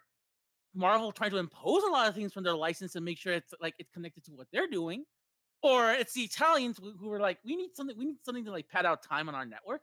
Marvel 0.73 1.11
trying 1.11 1.31
to 1.31 1.37
impose 1.37 1.83
a 1.83 1.91
lot 1.91 2.07
of 2.09 2.15
things 2.15 2.33
from 2.33 2.43
their 2.43 2.55
license 2.55 2.95
and 2.95 3.05
make 3.05 3.17
sure 3.17 3.33
it's 3.33 3.53
like 3.61 3.75
it's 3.79 3.91
connected 3.91 4.25
to 4.25 4.31
what 4.31 4.47
they're 4.51 4.67
doing, 4.67 5.05
or 5.61 5.91
it's 5.91 6.13
the 6.13 6.21
Italians 6.21 6.79
who 6.99 7.07
were 7.07 7.19
like, 7.19 7.37
we 7.45 7.55
need 7.55 7.75
something, 7.75 7.97
we 7.97 8.05
need 8.05 8.23
something 8.23 8.45
to 8.45 8.51
like 8.51 8.67
pad 8.69 8.85
out 8.85 9.03
time 9.03 9.29
on 9.29 9.35
our 9.35 9.45
network, 9.45 9.81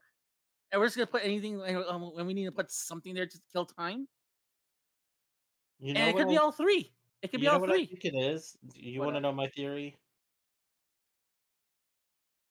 and 0.75 0.81
we're 0.81 0.89
just 0.89 0.97
gonna 0.99 1.07
put 1.07 1.25
anything, 1.25 1.62
um, 1.62 2.12
and 2.18 2.27
we 2.27 2.35
need 2.35 2.47
to 2.47 2.53
put 2.53 2.72
something 2.72 3.14
there 3.14 3.29
to 3.29 3.41
kill 3.53 3.66
time, 3.66 4.09
You 5.79 5.95
and 5.95 6.09
it 6.11 6.16
could 6.16 6.29
what 6.29 6.29
be 6.29 6.37
all 6.37 6.53
three. 6.53 6.95
It 7.22 7.29
could 7.31 7.41
be 7.41 7.49
know 7.49 7.59
all 7.59 7.61
what 7.61 7.70
I 7.70 7.75
three. 7.75 7.91
think 7.91 8.05
it 8.05 8.14
is? 8.16 8.57
You 8.75 9.03
want 9.03 9.16
to 9.16 9.20
know 9.20 9.33
my 9.33 9.49
theory? 9.49 9.99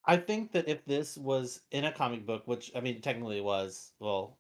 I 0.05 0.15
think 0.15 0.53
that 0.53 0.69
if 0.69 0.86
this 0.86 1.17
was 1.17 1.63
in 1.69 1.84
a 1.84 1.91
comic 1.91 2.26
book, 2.26 2.47
which 2.47 2.71
I 2.76 2.80
mean 2.80 3.01
technically 3.01 3.39
it 3.39 3.43
was, 3.43 3.93
well, 3.99 4.39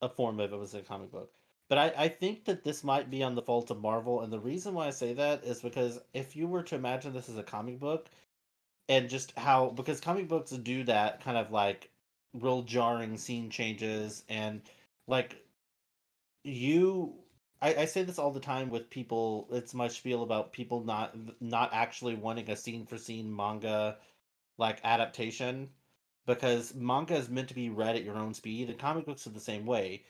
a 0.00 0.08
form 0.08 0.40
of 0.40 0.52
it 0.52 0.56
was 0.56 0.74
a 0.74 0.82
comic 0.82 1.10
book. 1.10 1.34
But 1.68 1.78
I, 1.78 2.04
I 2.04 2.08
think 2.08 2.44
that 2.46 2.64
this 2.64 2.84
might 2.84 3.10
be 3.10 3.22
on 3.22 3.34
the 3.34 3.42
fault 3.42 3.70
of 3.70 3.80
Marvel, 3.80 4.22
and 4.22 4.32
the 4.32 4.40
reason 4.40 4.74
why 4.74 4.86
I 4.88 4.90
say 4.90 5.12
that 5.14 5.44
is 5.44 5.60
because 5.62 6.00
if 6.14 6.36
you 6.36 6.48
were 6.48 6.62
to 6.64 6.74
imagine 6.76 7.12
this 7.12 7.28
as 7.28 7.36
a 7.38 7.42
comic 7.42 7.78
book, 7.80 8.10
and 8.88 9.10
just 9.10 9.32
how 9.38 9.70
because 9.70 10.00
comic 10.00 10.28
books 10.28 10.52
do 10.52 10.84
that 10.84 11.20
kind 11.22 11.38
of 11.38 11.52
like 11.52 11.92
real 12.34 12.62
jarring 12.62 13.16
scene 13.16 13.50
changes 13.50 14.24
and 14.28 14.62
like 15.06 15.42
you 16.44 17.14
I, 17.60 17.74
I 17.74 17.84
say 17.86 18.02
this 18.02 18.18
all 18.18 18.30
the 18.30 18.40
time 18.40 18.70
with 18.70 18.90
people 18.90 19.48
it's 19.50 19.74
my 19.74 19.88
spiel 19.88 20.22
about 20.22 20.52
people 20.52 20.84
not 20.84 21.14
not 21.40 21.70
actually 21.72 22.14
wanting 22.14 22.50
a 22.50 22.56
scene 22.56 22.86
for 22.86 22.98
scene 22.98 23.34
manga 23.34 23.96
like 24.58 24.80
adaptation 24.84 25.68
because 26.26 26.74
manga 26.74 27.16
is 27.16 27.30
meant 27.30 27.48
to 27.48 27.54
be 27.54 27.70
read 27.70 27.96
at 27.96 28.04
your 28.04 28.16
own 28.16 28.34
speed 28.34 28.68
and 28.68 28.78
comic 28.78 29.06
books 29.06 29.26
are 29.26 29.30
the 29.30 29.40
same 29.40 29.64
way. 29.64 30.04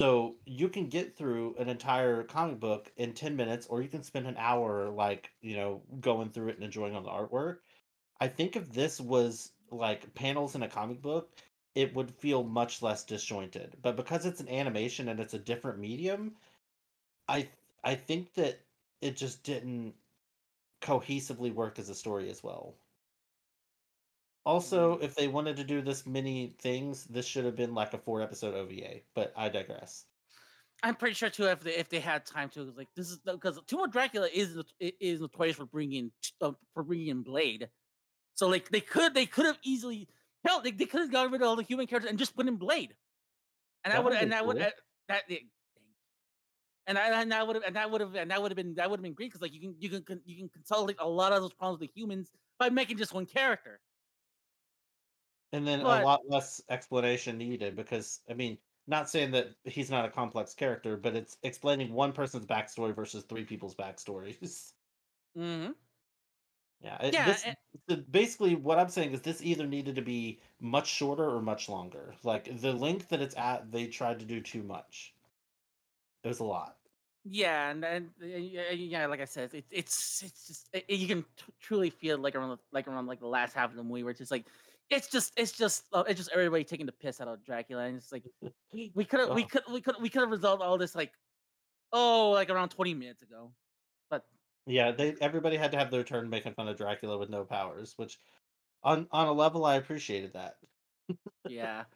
So 0.00 0.36
you 0.44 0.68
can 0.68 0.88
get 0.88 1.16
through 1.16 1.54
an 1.58 1.68
entire 1.68 2.24
comic 2.24 2.60
book 2.60 2.92
in 2.96 3.14
10 3.14 3.36
minutes 3.36 3.66
or 3.68 3.82
you 3.82 3.88
can 3.88 4.02
spend 4.02 4.26
an 4.26 4.36
hour 4.36 4.90
like 4.90 5.30
you 5.40 5.56
know 5.56 5.82
going 6.00 6.30
through 6.30 6.48
it 6.48 6.56
and 6.56 6.64
enjoying 6.64 6.94
all 6.94 7.02
the 7.02 7.08
artwork. 7.08 7.58
I 8.20 8.28
think 8.28 8.56
if 8.56 8.70
this 8.72 9.00
was 9.00 9.52
like 9.70 10.12
panels 10.14 10.54
in 10.54 10.62
a 10.62 10.68
comic 10.68 11.00
book 11.00 11.30
it 11.74 11.94
would 11.94 12.10
feel 12.10 12.44
much 12.44 12.82
less 12.82 13.04
disjointed. 13.04 13.76
But 13.80 13.96
because 13.96 14.26
it's 14.26 14.40
an 14.40 14.48
animation 14.48 15.08
and 15.08 15.20
it's 15.20 15.34
a 15.34 15.38
different 15.38 15.78
medium 15.78 16.36
i 17.28 17.48
i 17.84 17.94
think 17.94 18.34
that 18.34 18.58
it 19.00 19.16
just 19.16 19.42
didn't 19.44 19.94
cohesively 20.82 21.54
work 21.54 21.78
as 21.78 21.88
a 21.88 21.94
story 21.94 22.28
as 22.30 22.42
well. 22.42 22.74
Also, 24.44 24.98
if 24.98 25.14
they 25.14 25.28
wanted 25.28 25.56
to 25.56 25.64
do 25.64 25.80
this 25.80 26.04
many 26.04 26.54
things, 26.58 27.04
this 27.04 27.24
should 27.24 27.44
have 27.44 27.54
been 27.54 27.74
like 27.74 27.94
a 27.94 27.98
four 27.98 28.20
episode 28.20 28.54
OVA, 28.54 29.00
but 29.14 29.32
I 29.36 29.48
digress. 29.48 30.04
I'm 30.82 30.96
pretty 30.96 31.14
sure 31.14 31.30
too 31.30 31.44
if 31.44 31.60
they 31.60 31.76
if 31.76 31.88
they 31.88 32.00
had 32.00 32.26
time 32.26 32.48
to 32.50 32.72
like 32.76 32.88
this 32.96 33.08
is 33.08 33.18
because 33.18 33.60
Tomb 33.68 33.82
of 33.82 33.92
Dracula 33.92 34.28
is 34.32 34.58
is 34.80 35.20
notorious 35.20 35.56
for 35.56 35.66
bringing 35.66 36.10
uh, 36.40 36.52
for 36.74 36.82
bringing 36.82 37.06
in 37.08 37.22
Blade, 37.22 37.68
so 38.34 38.48
like 38.48 38.68
they 38.68 38.80
could 38.80 39.14
they 39.14 39.26
could 39.26 39.46
have 39.46 39.58
easily 39.62 40.08
hell 40.44 40.60
they, 40.62 40.70
they 40.70 40.86
could 40.86 41.02
have 41.02 41.12
got 41.12 41.30
rid 41.30 41.42
of 41.42 41.48
all 41.48 41.56
the 41.56 41.62
human 41.62 41.86
characters 41.86 42.10
and 42.10 42.18
just 42.18 42.34
put 42.36 42.48
in 42.48 42.56
Blade, 42.56 42.96
and 43.84 43.92
That 43.92 43.98
that 43.98 44.04
would 44.04 44.12
and 44.14 44.32
that 44.32 44.46
would 44.46 44.56
cool. 44.58 44.70
that 45.08 45.24
yeah, 45.28 45.38
and 46.86 46.98
I, 46.98 47.22
and 47.22 47.32
that 47.32 47.46
would 47.46 47.56
have 47.56 47.64
and 47.64 47.76
that 47.76 47.90
would 47.90 48.00
have 48.00 48.14
and 48.14 48.30
that 48.30 48.42
would 48.42 48.50
have 48.50 48.56
been 48.56 48.74
that 48.74 48.90
would 48.90 48.98
have 48.98 49.04
been 49.04 49.14
great 49.14 49.26
because 49.26 49.42
like 49.42 49.52
you 49.52 49.60
can 49.60 49.76
you 49.78 50.00
can 50.02 50.22
you 50.24 50.36
can 50.36 50.48
consolidate 50.48 50.96
a 50.98 51.08
lot 51.08 51.32
of 51.32 51.40
those 51.42 51.54
problems 51.54 51.80
with 51.80 51.90
the 51.94 52.00
humans 52.00 52.30
by 52.58 52.70
making 52.70 52.96
just 52.96 53.12
one 53.14 53.26
character. 53.26 53.80
And 55.52 55.66
then 55.66 55.82
But- 55.82 56.02
a 56.02 56.04
lot 56.04 56.20
less 56.26 56.60
explanation 56.68 57.38
needed 57.38 57.76
because, 57.76 58.22
I 58.28 58.34
mean, 58.34 58.58
not 58.86 59.08
saying 59.08 59.30
that 59.32 59.54
he's 59.64 59.90
not 59.90 60.04
a 60.04 60.10
complex 60.10 60.54
character, 60.54 60.96
but 60.96 61.14
it's 61.14 61.38
explaining 61.42 61.92
one 61.92 62.12
person's 62.12 62.46
backstory 62.46 62.94
versus 62.94 63.24
three 63.24 63.44
people's 63.44 63.74
backstories. 63.74 64.72
hmm 65.34 65.72
Yeah, 66.82 66.96
it, 67.00 67.14
Yeah, 67.14 67.26
this, 67.26 67.42
and- 67.44 67.56
the, 67.86 67.96
basically 67.96 68.54
what 68.54 68.78
I'm 68.78 68.88
saying 68.88 69.12
is 69.12 69.20
this 69.20 69.42
either 69.42 69.66
needed 69.66 69.94
to 69.96 70.02
be 70.02 70.40
much 70.60 70.88
shorter 70.88 71.24
or 71.24 71.40
much 71.40 71.68
longer. 71.68 72.14
Like 72.22 72.60
the 72.60 72.72
length 72.72 73.08
that 73.10 73.20
it's 73.20 73.36
at, 73.36 73.70
they 73.70 73.86
tried 73.86 74.18
to 74.20 74.24
do 74.24 74.40
too 74.40 74.62
much. 74.62 75.14
It 76.24 76.28
was 76.28 76.40
a 76.40 76.44
lot. 76.44 76.76
Yeah, 77.24 77.70
and 77.70 77.82
then 77.82 78.10
yeah, 78.20 79.06
like 79.06 79.20
I 79.20 79.26
said, 79.26 79.54
it, 79.54 79.64
it's 79.70 80.22
it's 80.24 80.46
just 80.48 80.68
it, 80.72 80.90
you 80.90 81.06
can 81.06 81.22
t- 81.22 81.52
truly 81.60 81.88
feel 81.88 82.18
like 82.18 82.34
around 82.34 82.58
like 82.72 82.88
around 82.88 83.06
like 83.06 83.20
the 83.20 83.28
last 83.28 83.54
half 83.54 83.70
of 83.70 83.76
the 83.76 83.84
movie 83.84 84.02
where 84.02 84.10
it's 84.10 84.18
just 84.18 84.32
like 84.32 84.46
it's 84.90 85.06
just 85.06 85.32
it's 85.36 85.52
just 85.52 85.84
uh, 85.92 86.02
it's 86.08 86.18
just 86.18 86.30
everybody 86.32 86.64
taking 86.64 86.84
the 86.86 86.92
piss 86.92 87.20
out 87.20 87.28
of 87.28 87.44
Dracula 87.44 87.84
and 87.84 87.96
it's 87.96 88.10
like 88.10 88.24
we 88.94 89.04
could 89.04 89.20
have 89.20 89.30
we 89.30 89.44
could 89.44 89.62
we 89.72 89.80
could 89.80 89.94
we 90.00 90.08
could 90.08 90.22
have 90.22 90.30
resolved 90.32 90.62
all 90.62 90.76
this 90.78 90.96
like 90.96 91.12
oh 91.92 92.30
like 92.30 92.50
around 92.50 92.70
20 92.70 92.94
minutes 92.94 93.22
ago. 93.22 93.52
Yeah, 94.66 94.92
they 94.92 95.14
everybody 95.20 95.56
had 95.56 95.72
to 95.72 95.78
have 95.78 95.90
their 95.90 96.04
turn 96.04 96.30
making 96.30 96.54
fun 96.54 96.68
of 96.68 96.76
Dracula 96.76 97.18
with 97.18 97.30
no 97.30 97.44
powers, 97.44 97.94
which 97.96 98.18
on 98.82 99.08
on 99.10 99.26
a 99.26 99.32
level 99.32 99.64
I 99.64 99.76
appreciated 99.76 100.34
that. 100.34 100.56
yeah. 101.48 101.84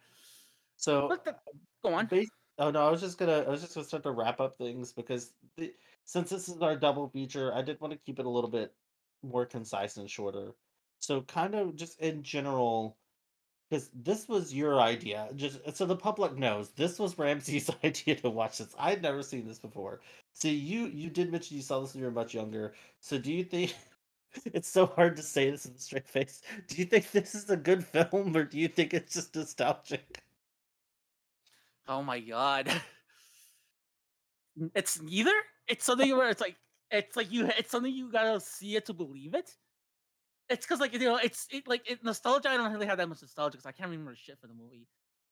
So 0.79 1.09
the, 1.25 1.35
go 1.83 1.95
on. 1.95 2.05
Based, 2.05 2.31
oh 2.59 2.69
no, 2.69 2.87
I 2.87 2.91
was 2.91 3.01
just 3.01 3.17
gonna 3.17 3.39
I 3.47 3.49
was 3.49 3.61
just 3.61 3.73
gonna 3.73 3.87
start 3.87 4.03
to 4.03 4.11
wrap 4.11 4.39
up 4.39 4.55
things 4.55 4.93
because 4.93 5.33
the, 5.57 5.73
since 6.05 6.29
this 6.29 6.47
is 6.47 6.61
our 6.61 6.77
double 6.77 7.09
feature, 7.09 7.51
I 7.51 7.63
did 7.63 7.81
want 7.81 7.93
to 7.93 7.99
keep 8.05 8.19
it 8.19 8.27
a 8.27 8.29
little 8.29 8.49
bit 8.51 8.75
more 9.23 9.45
concise 9.45 9.97
and 9.97 10.07
shorter. 10.07 10.53
So 10.99 11.21
kind 11.23 11.55
of 11.55 11.75
just 11.75 11.99
in 11.99 12.21
general, 12.21 12.99
because 13.69 13.89
this 13.93 14.27
was 14.27 14.53
your 14.53 14.79
idea. 14.79 15.29
Just 15.35 15.59
uh, 15.65 15.71
so 15.71 15.85
the 15.85 15.95
public 15.95 16.37
knows, 16.37 16.69
this 16.69 16.99
was 16.99 17.17
Ramses' 17.17 17.69
idea 17.83 18.15
to 18.15 18.29
watch 18.29 18.59
this. 18.59 18.75
I'd 18.79 19.01
never 19.01 19.23
seen 19.23 19.47
this 19.47 19.59
before. 19.59 20.01
So 20.33 20.47
you 20.47 20.87
you 20.87 21.09
did 21.09 21.31
mention 21.31 21.57
you 21.57 21.63
saw 21.63 21.79
this 21.79 21.93
when 21.93 22.01
you 22.01 22.05
were 22.07 22.13
much 22.13 22.33
younger. 22.33 22.73
So 22.99 23.17
do 23.17 23.33
you 23.33 23.43
think 23.43 23.75
it's 24.45 24.69
so 24.69 24.85
hard 24.85 25.15
to 25.17 25.23
say 25.23 25.49
this 25.49 25.65
in 25.65 25.73
a 25.73 25.79
straight 25.79 26.07
face? 26.07 26.41
Do 26.67 26.77
you 26.77 26.85
think 26.85 27.11
this 27.11 27.35
is 27.35 27.49
a 27.49 27.57
good 27.57 27.85
film, 27.85 28.35
or 28.35 28.43
do 28.43 28.57
you 28.57 28.67
think 28.67 28.93
it's 28.93 29.13
just 29.13 29.35
nostalgic? 29.35 30.23
Oh 31.87 32.03
my 32.03 32.19
god. 32.19 32.69
It's 34.75 35.01
neither. 35.01 35.33
It's 35.67 35.85
something 35.85 36.15
where 36.15 36.29
it's 36.29 36.41
like 36.41 36.55
it's 36.91 37.15
like 37.15 37.31
you 37.31 37.49
it's 37.57 37.71
something 37.71 37.93
you 37.93 38.11
gotta 38.11 38.39
see 38.39 38.75
it 38.75 38.85
to 38.87 38.93
believe 38.93 39.33
it. 39.33 39.55
It's 40.49 40.65
because 40.65 40.79
like 40.79 40.93
you 40.93 40.99
know 40.99 41.17
it's 41.17 41.47
it, 41.51 41.67
like 41.67 41.89
it, 41.89 42.03
nostalgia. 42.03 42.49
I 42.49 42.57
don't 42.57 42.71
really 42.71 42.85
have 42.85 42.97
that 42.97 43.09
much 43.09 43.21
nostalgia 43.21 43.57
because 43.57 43.65
I 43.65 43.71
can't 43.71 43.89
remember 43.89 44.15
shit 44.15 44.39
for 44.39 44.47
the 44.47 44.53
movie, 44.53 44.87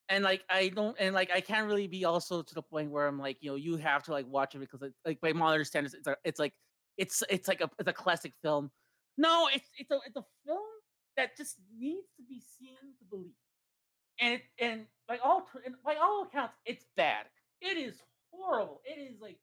and 0.08 0.22
like 0.22 0.44
I 0.50 0.68
don't 0.68 0.96
and 0.98 1.14
like 1.14 1.30
I 1.32 1.40
can't 1.40 1.66
really 1.66 1.86
be 1.86 2.04
also 2.04 2.42
to 2.42 2.54
the 2.54 2.62
point 2.62 2.90
where 2.90 3.06
I'm 3.06 3.18
like 3.18 3.38
you 3.40 3.50
know 3.50 3.56
you 3.56 3.76
have 3.78 4.02
to 4.04 4.10
like 4.12 4.26
watch 4.28 4.54
it 4.54 4.58
because 4.58 4.82
it, 4.82 4.92
like 5.06 5.20
by 5.20 5.32
modern 5.32 5.64
standards 5.64 5.94
it's 5.94 6.06
a, 6.06 6.16
it's 6.24 6.38
like 6.38 6.52
it's 6.98 7.22
it's 7.30 7.48
like 7.48 7.62
a 7.62 7.70
it's 7.78 7.88
a 7.88 7.92
classic 7.94 8.32
film. 8.42 8.70
No, 9.16 9.48
it's 9.54 9.68
it's 9.78 9.90
a 9.90 9.98
it's 10.06 10.16
a 10.16 10.24
film 10.46 10.60
that 11.16 11.36
just 11.36 11.56
needs 11.78 12.08
to 12.18 12.22
be 12.28 12.42
seen 12.58 12.76
to 12.98 13.04
believe, 13.08 13.32
and 14.20 14.40
and 14.58 14.86
by 15.08 15.16
all 15.18 15.46
and 15.64 15.76
by 15.82 15.96
all 15.96 16.24
accounts 16.24 16.54
it's 16.66 16.84
bad. 16.96 17.24
It 17.62 17.78
is 17.78 18.02
horrible. 18.30 18.82
It 18.84 19.00
is 19.00 19.18
like 19.20 19.38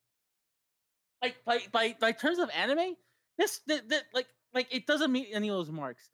like 1.23 1.35
by 1.45 1.59
by 1.71 1.95
by 1.99 2.11
terms 2.11 2.37
of 2.37 2.49
anime, 2.51 2.95
this 3.37 3.61
that 3.67 4.03
like 4.13 4.27
like 4.53 4.67
it 4.73 4.85
doesn't 4.85 5.11
meet 5.11 5.29
any 5.31 5.49
of 5.49 5.55
those 5.55 5.71
marks. 5.71 6.09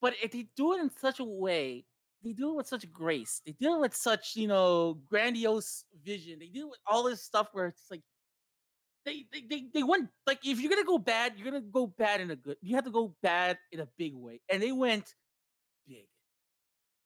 But 0.00 0.14
if 0.22 0.32
they 0.32 0.48
do 0.56 0.74
it 0.74 0.80
in 0.80 0.90
such 0.90 1.20
a 1.20 1.24
way, 1.24 1.84
they 2.24 2.32
do 2.32 2.50
it 2.50 2.56
with 2.56 2.66
such 2.66 2.90
grace. 2.92 3.40
They 3.44 3.52
do 3.52 3.74
it 3.74 3.80
with 3.80 3.94
such, 3.94 4.36
you 4.36 4.46
know, 4.48 4.98
grandiose 5.08 5.84
vision. 6.04 6.38
They 6.38 6.46
do 6.46 6.66
it 6.66 6.70
with 6.70 6.80
all 6.86 7.04
this 7.04 7.22
stuff 7.22 7.48
where 7.52 7.66
it's 7.66 7.90
like 7.90 8.02
they 9.04 9.26
they 9.32 9.42
they, 9.48 9.64
they 9.74 9.82
went 9.82 10.08
like 10.26 10.38
if 10.44 10.60
you're 10.60 10.70
gonna 10.70 10.84
go 10.84 10.98
bad, 10.98 11.34
you're 11.36 11.50
gonna 11.50 11.60
go 11.60 11.86
bad 11.86 12.20
in 12.20 12.30
a 12.30 12.36
good 12.36 12.56
you 12.60 12.74
have 12.76 12.84
to 12.84 12.90
go 12.90 13.14
bad 13.22 13.58
in 13.72 13.80
a 13.80 13.88
big 13.96 14.14
way. 14.14 14.40
And 14.48 14.62
they 14.62 14.72
went 14.72 15.14
big. 15.86 16.06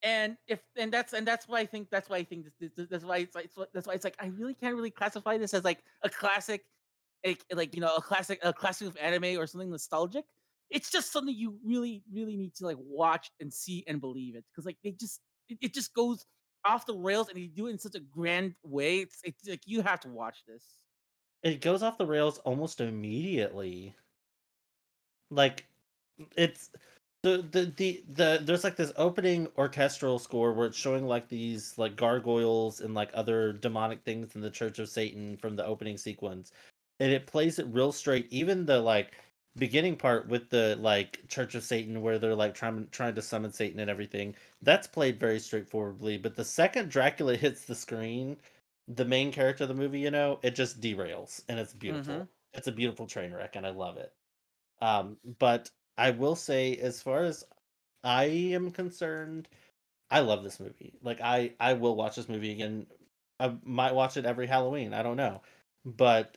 And 0.02 0.36
if 0.46 0.60
and 0.76 0.92
that's 0.92 1.14
and 1.14 1.26
that's 1.26 1.48
why 1.48 1.60
I 1.60 1.66
think 1.66 1.88
that's 1.90 2.08
why 2.10 2.18
I 2.18 2.24
think 2.24 2.46
this, 2.60 2.70
this, 2.76 2.86
that's 2.90 3.04
why 3.04 3.18
it's 3.18 3.34
like 3.34 3.50
that's 3.72 3.86
why 3.86 3.94
it's 3.94 4.04
like 4.04 4.16
I 4.20 4.26
really 4.26 4.54
can't 4.54 4.74
really 4.74 4.90
classify 4.90 5.38
this 5.38 5.54
as 5.54 5.64
like 5.64 5.82
a 6.02 6.10
classic 6.10 6.64
like, 7.24 7.44
like 7.52 7.74
you 7.74 7.80
know 7.80 7.94
a 7.96 8.02
classic 8.02 8.38
a 8.42 8.52
classic 8.52 8.88
of 8.88 8.96
anime 8.98 9.38
or 9.38 9.46
something 9.46 9.70
nostalgic 9.70 10.24
it's 10.70 10.90
just 10.90 11.12
something 11.12 11.34
you 11.34 11.56
really 11.64 12.02
really 12.12 12.36
need 12.36 12.54
to 12.54 12.64
like 12.64 12.76
watch 12.80 13.30
and 13.40 13.52
see 13.52 13.84
and 13.86 14.00
believe 14.00 14.34
it 14.34 14.44
because 14.50 14.66
like 14.66 14.76
they 14.82 14.90
just 14.92 15.20
it, 15.48 15.58
it, 15.60 15.74
just 15.74 15.94
goes 15.94 16.24
off 16.64 16.86
the 16.86 16.94
rails 16.94 17.28
and 17.28 17.36
they 17.38 17.46
do 17.46 17.68
it 17.68 17.70
in 17.70 17.78
such 17.78 17.94
a 17.94 18.00
grand 18.00 18.54
way 18.64 18.98
it's, 18.98 19.20
it's 19.24 19.48
like 19.48 19.60
you 19.66 19.80
have 19.82 20.00
to 20.00 20.08
watch 20.08 20.38
this. 20.46 20.64
It 21.42 21.60
goes 21.60 21.82
off 21.82 21.98
the 21.98 22.06
rails 22.06 22.38
almost 22.38 22.80
immediately. 22.80 23.94
Like 25.30 25.66
it's 26.36 26.70
the, 27.22 27.44
the 27.50 27.72
the 27.76 28.04
the 28.08 28.40
there's 28.42 28.64
like 28.64 28.76
this 28.76 28.92
opening 28.96 29.48
orchestral 29.58 30.18
score 30.18 30.52
where 30.52 30.66
it's 30.66 30.78
showing 30.78 31.06
like 31.06 31.28
these 31.28 31.74
like 31.76 31.96
gargoyles 31.96 32.80
and 32.80 32.94
like 32.94 33.10
other 33.14 33.52
demonic 33.52 34.02
things 34.04 34.34
in 34.36 34.40
the 34.40 34.50
church 34.50 34.78
of 34.78 34.88
satan 34.88 35.36
from 35.36 35.56
the 35.56 35.66
opening 35.66 35.96
sequence 35.96 36.52
and 37.00 37.10
it 37.10 37.26
plays 37.26 37.58
it 37.58 37.66
real 37.70 37.90
straight 37.90 38.28
even 38.30 38.64
the 38.64 38.78
like 38.78 39.14
beginning 39.56 39.96
part 39.96 40.28
with 40.28 40.50
the 40.50 40.76
like 40.80 41.26
Church 41.28 41.54
of 41.54 41.64
Satan 41.64 42.02
where 42.02 42.18
they're 42.18 42.34
like 42.34 42.54
trying 42.54 42.88
trying 42.90 43.14
to 43.14 43.22
summon 43.22 43.52
Satan 43.52 43.80
and 43.80 43.90
everything, 43.90 44.34
that's 44.62 44.86
played 44.86 45.18
very 45.18 45.38
straightforwardly. 45.38 46.18
But 46.18 46.36
the 46.36 46.44
second 46.44 46.90
Dracula 46.90 47.36
hits 47.36 47.64
the 47.64 47.74
screen, 47.74 48.36
the 48.88 49.04
main 49.04 49.32
character 49.32 49.64
of 49.64 49.68
the 49.68 49.74
movie, 49.74 50.00
you 50.00 50.10
know, 50.10 50.38
it 50.42 50.54
just 50.54 50.80
derails 50.80 51.42
and 51.48 51.58
it's 51.58 51.72
beautiful. 51.72 52.14
Mm-hmm. 52.14 52.24
It's 52.54 52.68
a 52.68 52.72
beautiful 52.72 53.06
train 53.06 53.32
wreck 53.32 53.56
and 53.56 53.66
I 53.66 53.70
love 53.70 53.96
it. 53.96 54.12
Um, 54.80 55.16
but 55.38 55.70
I 55.98 56.10
will 56.10 56.36
say, 56.36 56.76
as 56.76 57.02
far 57.02 57.24
as 57.24 57.44
I 58.04 58.24
am 58.24 58.70
concerned, 58.70 59.48
I 60.10 60.20
love 60.20 60.44
this 60.44 60.60
movie. 60.60 60.94
Like 61.02 61.20
I 61.20 61.52
I 61.58 61.72
will 61.74 61.96
watch 61.96 62.16
this 62.16 62.28
movie 62.28 62.52
again. 62.52 62.86
I 63.40 63.54
might 63.64 63.94
watch 63.94 64.16
it 64.16 64.24
every 64.24 64.46
Halloween. 64.46 64.94
I 64.94 65.02
don't 65.02 65.16
know. 65.16 65.42
But 65.84 66.36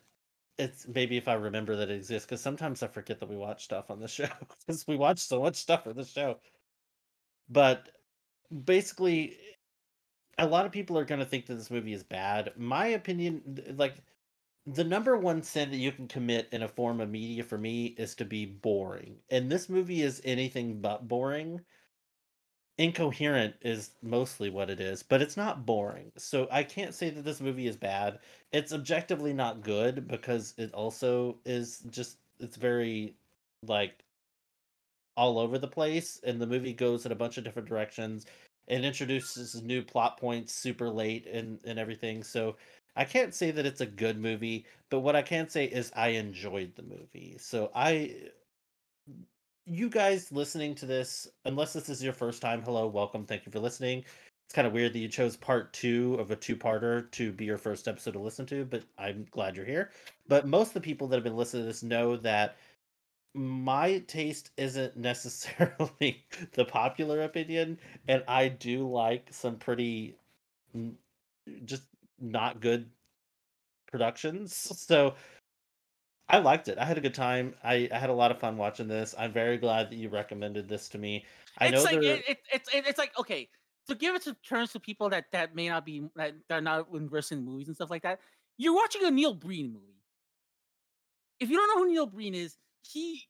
it's 0.60 0.88
maybe 0.88 1.18
if 1.18 1.28
I 1.28 1.34
remember 1.34 1.76
that 1.78 1.90
it 1.90 1.96
exists 1.96 2.26
because 2.26 2.42
sometimes 2.42 2.84
I 2.84 2.88
forget 2.88 3.20
that 3.20 3.30
we 3.30 3.38
watch 3.38 3.64
stuff 3.64 3.90
on 3.90 4.00
the 4.00 4.08
show 4.10 4.30
because 4.66 4.86
we 4.88 4.98
watch 4.98 5.20
so 5.20 5.42
much 5.42 5.56
stuff 5.56 5.86
for 5.86 5.94
the 5.94 6.06
show. 6.06 6.40
But 7.50 7.90
basically, 8.66 9.38
a 10.38 10.46
lot 10.46 10.66
of 10.66 10.72
people 10.72 10.98
are 10.98 11.06
going 11.06 11.20
to 11.20 11.26
think 11.26 11.46
that 11.48 11.56
this 11.56 11.72
movie 11.72 11.94
is 11.94 12.04
bad. 12.04 12.52
My 12.58 12.88
opinion, 12.88 13.64
like 13.76 13.96
the 14.66 14.84
number 14.84 15.18
one 15.18 15.42
sin 15.42 15.72
that 15.72 15.78
you 15.78 15.92
can 15.92 16.08
commit 16.08 16.50
in 16.52 16.64
a 16.64 16.68
form 16.68 17.02
of 17.02 17.10
media 17.10 17.44
for 17.44 17.58
me 17.58 17.88
is 17.98 18.14
to 18.16 18.26
be 18.26 18.46
boring, 18.46 19.18
and 19.30 19.52
this 19.52 19.70
movie 19.70 20.02
is 20.02 20.22
anything 20.26 20.82
but 20.82 21.08
boring 21.08 21.62
incoherent 22.80 23.56
is 23.62 23.92
mostly 24.02 24.50
what 24.50 24.70
it 24.70 24.80
is, 24.80 25.04
but 25.04 25.22
it's 25.22 25.38
not 25.38 25.66
boring. 25.66 26.12
So 26.18 26.48
I 26.50 26.64
can't 26.64 26.96
say 26.96 27.10
that 27.12 27.26
this 27.26 27.42
movie 27.42 27.68
is 27.68 27.76
bad. 27.78 28.20
It's 28.54 28.74
objectively 28.74 29.34
not 29.34 29.62
good 29.62 30.08
because 30.08 30.54
it 30.58 30.74
also 30.74 31.38
is 31.46 31.84
just 31.90 32.18
it's 32.40 32.56
very 32.56 33.16
like 33.68 34.04
all 35.18 35.38
over 35.40 35.58
the 35.60 35.68
place 35.68 36.22
and 36.24 36.42
the 36.42 36.48
movie 36.48 36.74
goes 36.74 37.06
in 37.06 37.12
a 37.12 37.16
bunch 37.16 37.38
of 37.38 37.44
different 37.44 37.68
directions 37.68 38.26
and 38.70 38.86
introduces 38.86 39.62
new 39.62 39.82
plot 39.82 40.18
points 40.18 40.54
super 40.54 40.90
late 40.90 41.28
and 41.28 41.60
and 41.66 41.78
everything. 41.80 42.24
So 42.24 42.56
I 42.96 43.04
can't 43.06 43.34
say 43.34 43.52
that 43.52 43.66
it's 43.66 43.82
a 43.82 43.86
good 43.86 44.18
movie, 44.18 44.66
but 44.90 45.02
what 45.02 45.16
I 45.18 45.22
can 45.22 45.50
say 45.50 45.66
is 45.66 45.92
I 45.96 46.10
enjoyed 46.10 46.76
the 46.76 46.84
movie. 46.84 47.38
So 47.40 47.72
I 47.76 48.30
you 49.70 49.88
guys 49.88 50.32
listening 50.32 50.74
to 50.76 50.86
this, 50.86 51.28
unless 51.46 51.74
this 51.74 51.90
is 51.90 52.04
your 52.04 52.14
first 52.14 52.42
time, 52.42 52.62
hello, 52.64 52.88
welcome, 52.88 53.24
thank 53.24 53.46
you 53.46 53.52
for 53.52 53.60
listening. 53.60 54.04
It's 54.48 54.56
kind 54.56 54.66
of 54.66 54.74
weird 54.74 54.94
that 54.94 55.00
you 55.00 55.08
chose 55.08 55.38
part 55.38 55.72
two 55.74 56.16
of 56.16 56.32
a 56.32 56.36
two 56.36 56.56
parter 56.56 57.10
to 57.12 57.32
be 57.32 57.46
your 57.46 57.60
first 57.60 57.88
episode 57.88 58.14
to 58.14 58.20
listen 58.20 58.48
to, 58.48 58.66
but 58.66 58.84
I'm 58.98 59.28
glad 59.30 59.56
you're 59.56 59.66
here. 59.66 59.92
But 60.28 60.48
most 60.48 60.70
of 60.70 60.74
the 60.74 60.82
people 60.82 61.08
that 61.08 61.18
have 61.18 61.24
been 61.24 61.38
listening 61.38 61.64
to 61.64 61.68
this 61.68 61.84
know 61.84 62.18
that 62.18 62.58
my 63.36 64.00
taste 64.08 64.50
isn't 64.58 64.98
necessarily 64.98 66.26
the 66.54 66.66
popular 66.66 67.22
opinion, 67.22 67.78
and 68.08 68.24
I 68.28 68.48
do 68.48 68.90
like 68.90 69.28
some 69.30 69.58
pretty 69.58 70.16
mm, 70.76 70.94
just 71.66 71.84
not 72.20 72.60
good 72.60 72.90
productions. 73.92 74.56
So 74.80 75.14
I 76.30 76.40
liked 76.40 76.68
it. 76.68 76.78
I 76.78 76.86
had 76.86 76.98
a 76.98 77.02
good 77.02 77.16
time. 77.16 77.56
I, 77.64 77.90
I 77.92 77.98
had 77.98 78.10
a 78.10 78.14
lot 78.14 78.32
of 78.32 78.40
fun 78.40 78.58
watching 78.58 78.88
this. 78.88 79.16
I'm 79.18 79.34
very 79.34 79.58
glad 79.58 79.90
that 79.90 79.96
you 79.96 80.10
recommended 80.10 80.70
this 80.70 80.88
to 80.90 80.98
me. 80.98 81.26
I 81.58 81.68
it's 81.68 81.76
know 81.76 81.84
like 81.84 82.04
it, 82.04 82.24
it, 82.28 82.38
it's 82.54 82.70
it's 82.74 83.00
like 83.00 83.18
okay 83.20 83.50
so 83.90 83.96
give 83.96 84.14
it 84.14 84.22
to 84.24 84.36
turns 84.48 84.72
to 84.74 84.80
people 84.80 85.10
that 85.10 85.26
that 85.32 85.56
may 85.56 85.68
not 85.68 85.84
be 85.84 86.04
that 86.16 86.36
are 86.52 86.62
not 86.62 86.88
versed 86.92 87.32
in 87.32 87.44
movies 87.44 87.68
and 87.68 87.76
stuff 87.76 87.90
like 87.90 88.04
that. 88.04 88.20
You're 88.58 88.76
watching 88.76 89.04
a 89.04 89.10
Neil 89.10 89.34
Breen 89.34 89.74
movie. 89.74 89.86
If 91.40 91.50
you 91.50 91.58
don't 91.58 91.68
know 91.70 91.84
who 91.84 91.92
Neil 91.92 92.06
Breen 92.06 92.36
is, 92.36 92.56
he 92.84 93.28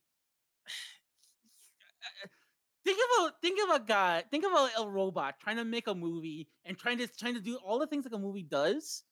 think 2.86 2.97
of 2.97 3.26
a 3.26 3.34
think 3.41 3.60
of 3.64 3.82
a 3.82 3.86
guy, 3.86 4.26
think 4.30 4.45
of 4.45 4.52
a, 4.52 4.82
a 4.82 4.89
robot 4.89 5.39
trying 5.39 5.56
to 5.56 5.64
make 5.64 5.88
a 5.88 5.95
movie 5.95 6.50
and 6.66 6.78
trying 6.78 6.97
to 6.97 7.08
trying 7.08 7.36
to 7.36 7.41
do 7.41 7.58
all 7.64 7.80
the 7.80 7.88
things 7.88 8.04
like 8.04 8.14
a 8.14 8.20
movie 8.20 8.43
does 8.43 9.04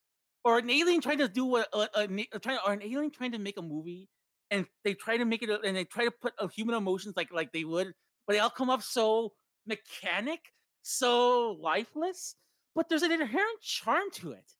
or 0.43 0.57
an 0.57 0.69
alien 0.69 1.01
trying 1.01 1.17
to 1.19 1.27
do 1.27 1.45
what 1.45 1.67
a, 1.73 1.87
a, 1.95 2.27
a 2.33 2.39
trying 2.39 2.59
or 2.65 2.73
an 2.73 2.81
alien 2.81 3.11
trying 3.11 3.31
to 3.31 3.39
make 3.39 3.57
a 3.57 3.61
movie 3.61 4.09
and 4.51 4.65
they 4.83 4.93
try 4.93 5.17
to 5.17 5.25
make 5.25 5.43
it 5.43 5.49
and 5.63 5.75
they 5.75 5.83
try 5.83 6.05
to 6.05 6.11
put 6.11 6.33
human 6.53 6.75
emotions 6.75 7.15
like 7.15 7.31
like 7.33 7.51
they 7.51 7.63
would 7.63 7.93
but 8.25 8.33
they 8.33 8.39
all 8.39 8.49
come 8.49 8.69
up 8.69 8.81
so 8.81 9.33
mechanic 9.65 10.39
so 10.83 11.57
lifeless 11.61 12.35
but 12.75 12.87
there's 12.89 13.01
an 13.03 13.11
inherent 13.11 13.61
charm 13.61 14.09
to 14.11 14.31
it 14.31 14.53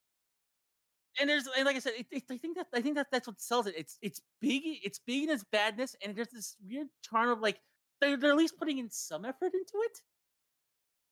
and 1.20 1.28
there's 1.28 1.48
and 1.56 1.66
like 1.66 1.76
I 1.76 1.80
said, 1.80 1.94
it, 1.98 2.06
it, 2.10 2.24
I 2.30 2.36
think 2.36 2.56
that 2.56 2.66
I 2.72 2.80
think 2.80 2.96
that 2.96 3.08
that's 3.10 3.26
what 3.26 3.40
sells 3.40 3.66
it. 3.66 3.74
It's 3.76 3.98
it's 4.02 4.20
big, 4.40 4.62
it's 4.84 4.98
big 4.98 5.24
in 5.24 5.30
its 5.30 5.44
badness, 5.50 5.96
and 6.04 6.16
there's 6.16 6.28
this 6.28 6.56
weird 6.66 6.88
charm 7.02 7.30
of 7.30 7.40
like 7.40 7.60
they're 8.00 8.16
they're 8.16 8.30
at 8.30 8.36
least 8.36 8.58
putting 8.58 8.78
in 8.78 8.90
some 8.90 9.24
effort 9.24 9.52
into 9.54 9.74
it. 9.84 9.98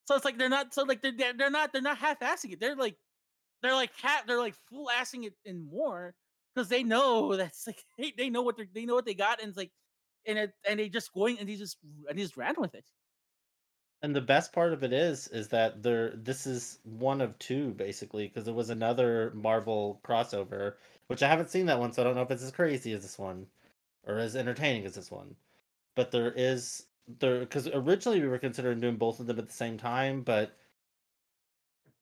So 0.07 0.15
it's 0.15 0.25
like 0.25 0.39
they're 0.39 0.49
not 0.49 0.73
so 0.75 0.85
like 0.85 1.03
they're 1.03 1.33
they're, 1.35 1.51
not 1.51 1.73
they're 1.73 1.83
not 1.83 1.99
half 1.99 2.21
assing 2.21 2.53
it. 2.53 2.61
They're 2.61 2.77
like 2.77 2.97
they're 3.63 3.75
like 3.75 3.91
half 4.01 4.27
they're 4.27 4.39
like 4.39 4.55
full 4.69 4.89
assing 4.99 5.25
it 5.25 5.35
and 5.45 5.69
more 5.71 6.15
because 6.55 6.69
they 6.69 6.83
know 6.83 7.37
that's 7.37 7.67
like 7.67 7.83
they, 7.99 8.13
they 8.17 8.31
know 8.31 8.43
what 8.43 8.57
they 8.57 8.69
they 8.75 8.85
know 8.87 8.95
what 8.95 9.07
they 9.07 9.15
got 9.15 9.41
and 9.41 9.49
it's 9.49 9.59
like 9.59 9.73
and 10.27 10.39
it 10.39 10.53
and 10.69 10.81
they 10.81 10.89
just 10.89 11.13
going 11.13 11.39
and 11.39 11.49
they 11.49 11.55
just 11.55 11.79
and 12.09 12.19
they 12.19 12.23
just 12.23 12.37
ran 12.37 12.55
with 12.59 12.75
it. 12.75 12.85
And 14.03 14.15
the 14.15 14.21
best 14.21 14.53
part 14.53 14.73
of 14.73 14.85
it 14.85 14.93
is, 14.93 15.27
is 15.29 15.49
that 15.49 15.83
there. 15.83 16.11
This 16.15 16.47
is 16.47 16.79
one 16.85 17.21
of 17.21 17.39
two 17.39 17.71
basically, 17.73 18.29
because 18.29 18.47
it 18.47 18.55
was 18.55 18.71
another 18.71 19.33
Marvel 19.35 20.01
crossover, 20.05 20.75
which 21.07 21.23
I 21.23 21.29
haven't 21.29 21.51
seen 21.51 21.67
that 21.67 21.79
one, 21.79 21.93
so 21.93 22.03
I 22.03 22.05
don't 22.05 22.15
know 22.15 22.23
if 22.23 22.31
it's 22.31 22.43
as 22.43 22.53
crazy 22.53 22.93
as 22.93 23.03
this 23.03 23.19
one, 23.19 23.47
or 24.07 24.19
as 24.19 24.37
entertaining 24.37 24.85
as 24.85 24.95
this 24.95 25.11
one. 25.11 25.35
But 25.95 26.11
there 26.11 26.33
is 26.37 26.87
there 27.21 27.41
because 27.41 27.69
originally 27.69 28.21
we 28.21 28.29
were 28.29 28.39
considering 28.39 28.81
doing 28.81 28.97
both 28.97 29.19
of 29.19 29.27
them 29.27 29.39
at 29.39 29.47
the 29.47 29.53
same 29.53 29.79
time, 29.79 30.23
but 30.23 30.57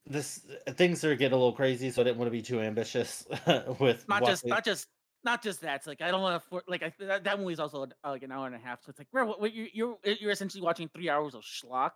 this 0.06 0.46
things 0.70 1.04
are 1.04 1.14
getting 1.14 1.32
a 1.34 1.36
little 1.36 1.52
crazy, 1.52 1.90
so 1.90 2.02
I 2.02 2.04
didn't 2.04 2.18
want 2.18 2.26
to 2.26 2.32
be 2.32 2.42
too 2.42 2.60
ambitious 2.60 3.26
with 3.80 4.06
Not 4.08 4.24
just 4.24 4.44
watching- 4.44 4.50
not 4.50 4.64
just 4.64 4.88
not 5.24 5.42
just 5.42 5.60
that. 5.62 5.76
It's 5.76 5.86
like 5.86 6.02
I 6.02 6.10
don't 6.10 6.20
want 6.20 6.42
to 6.50 6.60
like 6.68 6.82
I, 6.82 6.92
that, 6.98 7.24
that 7.24 7.40
movie's 7.40 7.58
also 7.58 7.86
like 8.04 8.22
an 8.22 8.30
hour 8.30 8.46
and 8.46 8.54
a 8.54 8.58
half. 8.58 8.82
So 8.82 8.90
it's 8.90 8.98
like 8.98 9.10
bro, 9.10 9.24
what, 9.24 9.40
what, 9.40 9.54
you 9.54 9.68
you're 9.72 9.96
eh, 10.04 10.16
you're 10.20 10.30
essentially 10.30 10.62
watching 10.62 10.88
three 10.88 11.08
hours 11.08 11.34
of 11.34 11.42
schlock. 11.42 11.92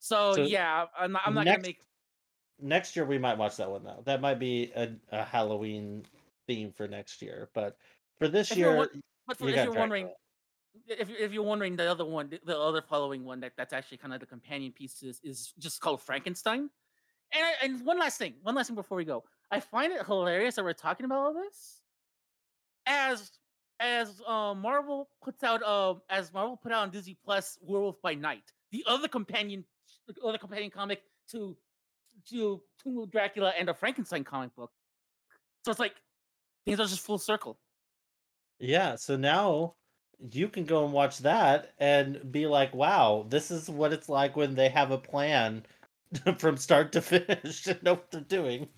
So, 0.00 0.34
So, 0.34 0.42
yeah, 0.42 0.86
I'm 0.98 1.12
not, 1.12 1.22
I'm 1.24 1.34
not 1.34 1.44
gonna 1.44 1.58
make 1.60 1.78
next 2.60 2.96
year 2.96 3.04
we 3.04 3.18
might 3.18 3.38
watch 3.38 3.56
that 3.58 3.70
one 3.70 3.84
though. 3.84 4.02
That 4.04 4.20
might 4.20 4.40
be 4.40 4.72
a, 4.74 4.90
a 5.12 5.22
Halloween 5.22 6.04
theme 6.48 6.72
for 6.72 6.88
next 6.88 7.22
year, 7.22 7.48
but 7.54 7.76
for 8.18 8.26
this 8.26 8.50
If 8.50 8.58
year, 8.58 8.88
But 9.28 9.36
for, 9.38 9.48
you 9.48 9.54
if 9.54 9.64
you're 9.64 9.74
wondering, 9.74 10.10
if 10.88 11.08
if 11.08 11.32
you're 11.32 11.44
wondering, 11.44 11.76
the 11.76 11.88
other 11.88 12.04
one, 12.04 12.28
the- 12.30 12.40
the 12.44 12.58
other 12.58 12.82
following 12.82 13.24
one 13.24 13.38
that 13.40 13.52
that's 13.56 13.72
actually 13.72 13.98
kind 13.98 14.12
of 14.12 14.18
the 14.18 14.26
companion 14.26 14.72
piece 14.72 14.94
to 14.98 15.06
this 15.06 15.20
is 15.22 15.52
just 15.60 15.80
called 15.80 16.02
Frankenstein. 16.02 16.68
And 17.34 17.44
I, 17.44 17.64
and 17.64 17.84
one 17.86 17.98
last 17.98 18.18
thing, 18.18 18.34
one 18.42 18.54
last 18.54 18.66
thing 18.66 18.76
before 18.76 18.96
we 18.96 19.04
go, 19.04 19.24
I 19.50 19.60
find 19.60 19.92
it 19.92 20.06
hilarious 20.06 20.56
that 20.56 20.64
we're 20.64 20.72
talking 20.72 21.06
about 21.06 21.18
all 21.18 21.34
this, 21.34 21.82
as 22.86 23.32
as 23.80 24.20
uh, 24.26 24.54
Marvel 24.54 25.08
puts 25.22 25.42
out 25.42 25.62
uh, 25.62 25.94
as 26.10 26.32
Marvel 26.32 26.56
put 26.56 26.72
out 26.72 26.82
on 26.82 26.90
Disney 26.90 27.16
Plus 27.24 27.58
Werewolf 27.62 28.00
by 28.02 28.14
Night, 28.14 28.52
the 28.70 28.84
other 28.86 29.08
companion, 29.08 29.64
the 30.06 30.14
other 30.22 30.38
companion 30.38 30.70
comic 30.70 31.02
to 31.30 31.56
to 32.30 32.60
Tomb 32.82 32.98
of 32.98 33.10
Dracula 33.10 33.52
and 33.58 33.68
a 33.68 33.74
Frankenstein 33.74 34.24
comic 34.24 34.54
book. 34.54 34.70
So 35.64 35.70
it's 35.70 35.80
like 35.80 35.94
things 36.64 36.80
are 36.80 36.86
just 36.86 37.00
full 37.00 37.18
circle. 37.18 37.58
Yeah, 38.58 38.96
so 38.96 39.16
now 39.16 39.74
you 40.30 40.48
can 40.48 40.64
go 40.64 40.84
and 40.84 40.92
watch 40.92 41.18
that 41.18 41.72
and 41.78 42.30
be 42.30 42.46
like, 42.46 42.74
wow, 42.74 43.26
this 43.28 43.50
is 43.50 43.68
what 43.68 43.92
it's 43.92 44.08
like 44.08 44.36
when 44.36 44.54
they 44.54 44.68
have 44.68 44.90
a 44.90 44.98
plan 44.98 45.64
from 46.38 46.56
start 46.56 46.92
to 46.92 47.02
finish 47.02 47.66
and 47.66 47.82
know 47.84 47.94
what 47.94 48.10
they're 48.10 48.20
doing. 48.20 48.68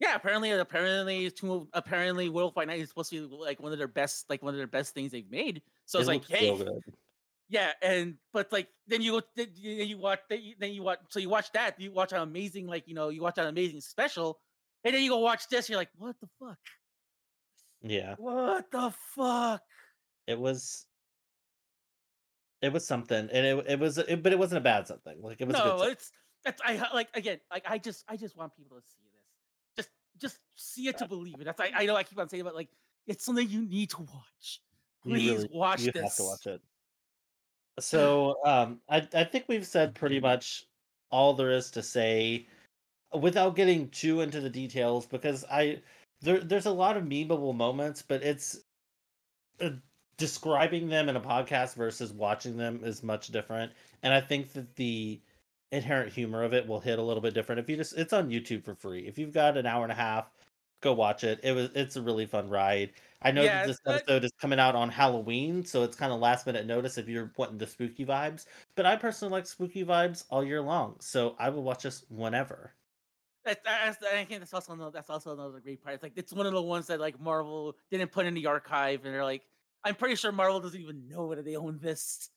Yeah, 0.00 0.14
apparently, 0.14 0.50
apparently, 0.52 1.32
apparently, 1.72 2.28
Werewolf 2.28 2.54
by 2.54 2.64
Night 2.64 2.80
is 2.80 2.88
supposed 2.90 3.10
to 3.10 3.28
be 3.28 3.34
like 3.34 3.60
one 3.60 3.72
of 3.72 3.78
their 3.78 3.88
best, 3.88 4.30
like 4.30 4.42
one 4.42 4.54
of 4.54 4.58
their 4.58 4.68
best 4.68 4.94
things 4.94 5.10
they've 5.10 5.28
made. 5.30 5.62
So 5.86 5.98
It 5.98 6.02
it's 6.02 6.08
like, 6.08 6.24
hey, 6.28 6.56
yeah, 7.48 7.72
and 7.82 8.18
but 8.32 8.52
like 8.52 8.68
then 8.86 9.00
you 9.02 9.12
go, 9.20 9.22
then 9.34 9.48
you 9.54 9.98
watch, 9.98 10.20
then 10.28 10.42
you, 10.42 10.54
then 10.58 10.72
you 10.72 10.82
watch, 10.82 11.00
so 11.10 11.18
you 11.18 11.28
watch 11.28 11.50
that, 11.52 11.80
you 11.80 11.92
watch 11.92 12.12
an 12.12 12.20
amazing, 12.20 12.66
like 12.66 12.86
you 12.86 12.94
know, 12.94 13.08
you 13.08 13.22
watch 13.22 13.38
an 13.38 13.46
amazing 13.46 13.80
special, 13.80 14.40
and 14.84 14.94
then 14.94 15.02
you 15.02 15.10
go 15.10 15.18
watch 15.18 15.48
this, 15.48 15.68
you're 15.68 15.78
like, 15.78 15.90
what 15.96 16.16
the 16.20 16.28
fuck, 16.38 16.58
Yeah, 17.80 18.16
what 18.16 18.70
the 18.70 18.90
fuck? 19.14 19.62
it 20.26 20.38
was 20.38 20.86
it 22.60 22.72
was 22.72 22.86
something 22.86 23.28
and 23.30 23.46
it 23.46 23.64
it 23.68 23.78
was 23.80 23.98
it, 23.98 24.22
but 24.22 24.32
it 24.32 24.38
wasn't 24.38 24.58
a 24.58 24.62
bad 24.62 24.86
something. 24.86 25.20
Like 25.22 25.40
it 25.40 25.46
was 25.46 25.58
a 25.58 25.62
good 25.62 25.76
No, 25.78 25.82
it's 25.82 26.12
that's 26.44 26.60
I 26.64 26.80
like 26.94 27.08
again, 27.14 27.38
like 27.50 27.64
I 27.68 27.78
just 27.78 28.04
I 28.08 28.16
just 28.16 28.36
want 28.36 28.54
people 28.56 28.76
to 28.76 28.82
see 28.82 29.04
this, 29.76 29.86
just 29.86 29.90
just 30.20 30.38
see 30.56 30.88
it 30.88 30.98
to 30.98 31.08
believe 31.08 31.40
it. 31.40 31.44
That's 31.44 31.60
I, 31.60 31.70
I 31.74 31.86
know 31.86 31.96
I 31.96 32.02
keep 32.02 32.18
on 32.18 32.28
saying, 32.28 32.44
but 32.44 32.54
like 32.54 32.68
it's 33.06 33.24
something 33.24 33.48
you 33.48 33.62
need 33.62 33.90
to 33.90 34.02
watch. 34.02 34.60
You 35.04 35.12
Please 35.14 35.30
really- 35.32 35.48
watch 35.52 35.82
you 35.82 35.92
this. 35.92 36.02
have 36.02 36.16
to 36.16 36.22
watch 36.24 36.46
it. 36.46 36.60
So 37.80 38.38
um 38.44 38.80
I 38.88 39.06
I 39.14 39.22
think 39.22 39.44
we've 39.46 39.66
said 39.66 39.94
pretty 39.94 40.18
much 40.18 40.64
all 41.10 41.32
there 41.34 41.52
is 41.52 41.70
to 41.70 41.82
say 41.82 42.48
without 43.14 43.54
getting 43.54 43.88
too 43.90 44.20
into 44.20 44.40
the 44.40 44.50
details 44.50 45.06
because 45.06 45.44
I 45.50 45.80
there 46.20 46.40
there's 46.40 46.66
a 46.66 46.72
lot 46.72 46.96
of 46.96 47.04
memeable 47.04 47.54
moments, 47.54 48.02
but 48.02 48.24
it's 48.24 48.58
uh, 49.60 49.70
describing 50.16 50.88
them 50.88 51.08
in 51.08 51.14
a 51.14 51.20
podcast 51.20 51.76
versus 51.76 52.12
watching 52.12 52.56
them 52.56 52.80
is 52.82 53.04
much 53.04 53.28
different. 53.28 53.70
And 54.02 54.12
I 54.12 54.20
think 54.20 54.52
that 54.54 54.74
the 54.74 55.20
inherent 55.72 56.12
humor 56.12 56.42
of 56.44 56.54
it 56.54 56.66
will 56.66 56.80
hit 56.80 56.98
a 56.98 57.02
little 57.02 57.20
bit 57.22 57.34
different. 57.34 57.58
If 57.60 57.68
you 57.68 57.76
just 57.76 57.96
it's 57.96 58.12
on 58.12 58.30
YouTube 58.30 58.64
for 58.64 58.74
free. 58.74 59.06
If 59.06 59.18
you've 59.18 59.32
got 59.32 59.56
an 59.56 59.66
hour 59.66 59.82
and 59.82 59.92
a 59.92 59.94
half, 59.94 60.32
go 60.80 60.92
watch 60.94 61.24
it. 61.24 61.40
It 61.42 61.52
was 61.52 61.70
it's 61.74 61.96
a 61.96 62.02
really 62.02 62.26
fun 62.26 62.48
ride. 62.48 62.92
I 63.22 63.30
know 63.32 63.42
Yeah, 63.42 63.48
that 63.48 63.64
this 63.64 63.78
episode 63.86 64.24
is 64.24 64.32
coming 64.40 64.58
out 64.60 64.74
on 64.76 64.88
Halloween, 64.90 65.64
so 65.64 65.82
it's 65.82 65.96
kind 65.96 66.12
of 66.12 66.20
last 66.20 66.46
minute 66.46 66.66
notice 66.66 66.98
if 66.98 67.08
you're 67.08 67.32
wanting 67.36 67.58
the 67.58 67.66
spooky 67.66 68.04
vibes. 68.06 68.46
But 68.76 68.86
I 68.86 68.96
personally 68.96 69.32
like 69.32 69.46
spooky 69.46 69.84
vibes 69.84 70.24
all 70.30 70.44
year 70.44 70.62
long, 70.62 71.00
so 71.00 71.36
I 71.38 71.50
will 71.50 71.62
watch 71.64 71.82
this 71.84 72.04
whenever. 72.08 72.74
That's, 73.44 73.60
that's 73.64 74.02
I 74.02 74.24
think 74.24 74.40
that's 74.40 74.52
also 74.52 74.72
another, 74.72 74.90
that's 74.90 75.10
also 75.10 75.32
another 75.32 75.60
great 75.60 75.82
part. 75.82 75.94
It's 75.94 76.02
like 76.02 76.12
it's 76.16 76.32
one 76.32 76.46
of 76.46 76.52
the 76.52 76.62
ones 76.62 76.86
that 76.88 77.00
like 77.00 77.18
Marvel 77.18 77.76
didn't 77.90 78.12
put 78.12 78.26
in 78.26 78.34
the 78.34 78.46
archive, 78.46 79.04
and 79.04 79.14
they're 79.14 79.24
like, 79.24 79.46
I'm 79.84 79.94
pretty 79.94 80.16
sure 80.16 80.32
Marvel 80.32 80.60
doesn't 80.60 80.80
even 80.80 81.08
know 81.08 81.34
that 81.34 81.44
they 81.44 81.56
own 81.56 81.78
this. 81.78 82.30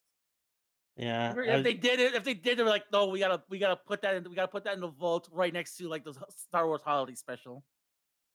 Yeah, 0.97 1.31
If 1.31 1.49
I- 1.49 1.61
they 1.61 1.73
did 1.73 1.99
it, 1.99 2.13
if 2.15 2.23
they 2.23 2.33
did, 2.33 2.57
they're 2.59 2.65
like, 2.65 2.83
no, 2.91 3.07
we 3.07 3.19
gotta 3.19 3.41
we 3.49 3.57
gotta 3.59 3.77
put 3.77 4.01
that 4.01 4.15
in, 4.15 4.23
we 4.29 4.35
gotta 4.35 4.47
put 4.51 4.63
that 4.65 4.73
in 4.73 4.81
the 4.81 4.87
vault 4.89 5.29
right 5.31 5.53
next 5.53 5.77
to 5.77 5.87
like 5.87 6.03
the 6.03 6.13
Star 6.29 6.67
Wars 6.67 6.81
holiday 6.83 7.15
special. 7.15 7.63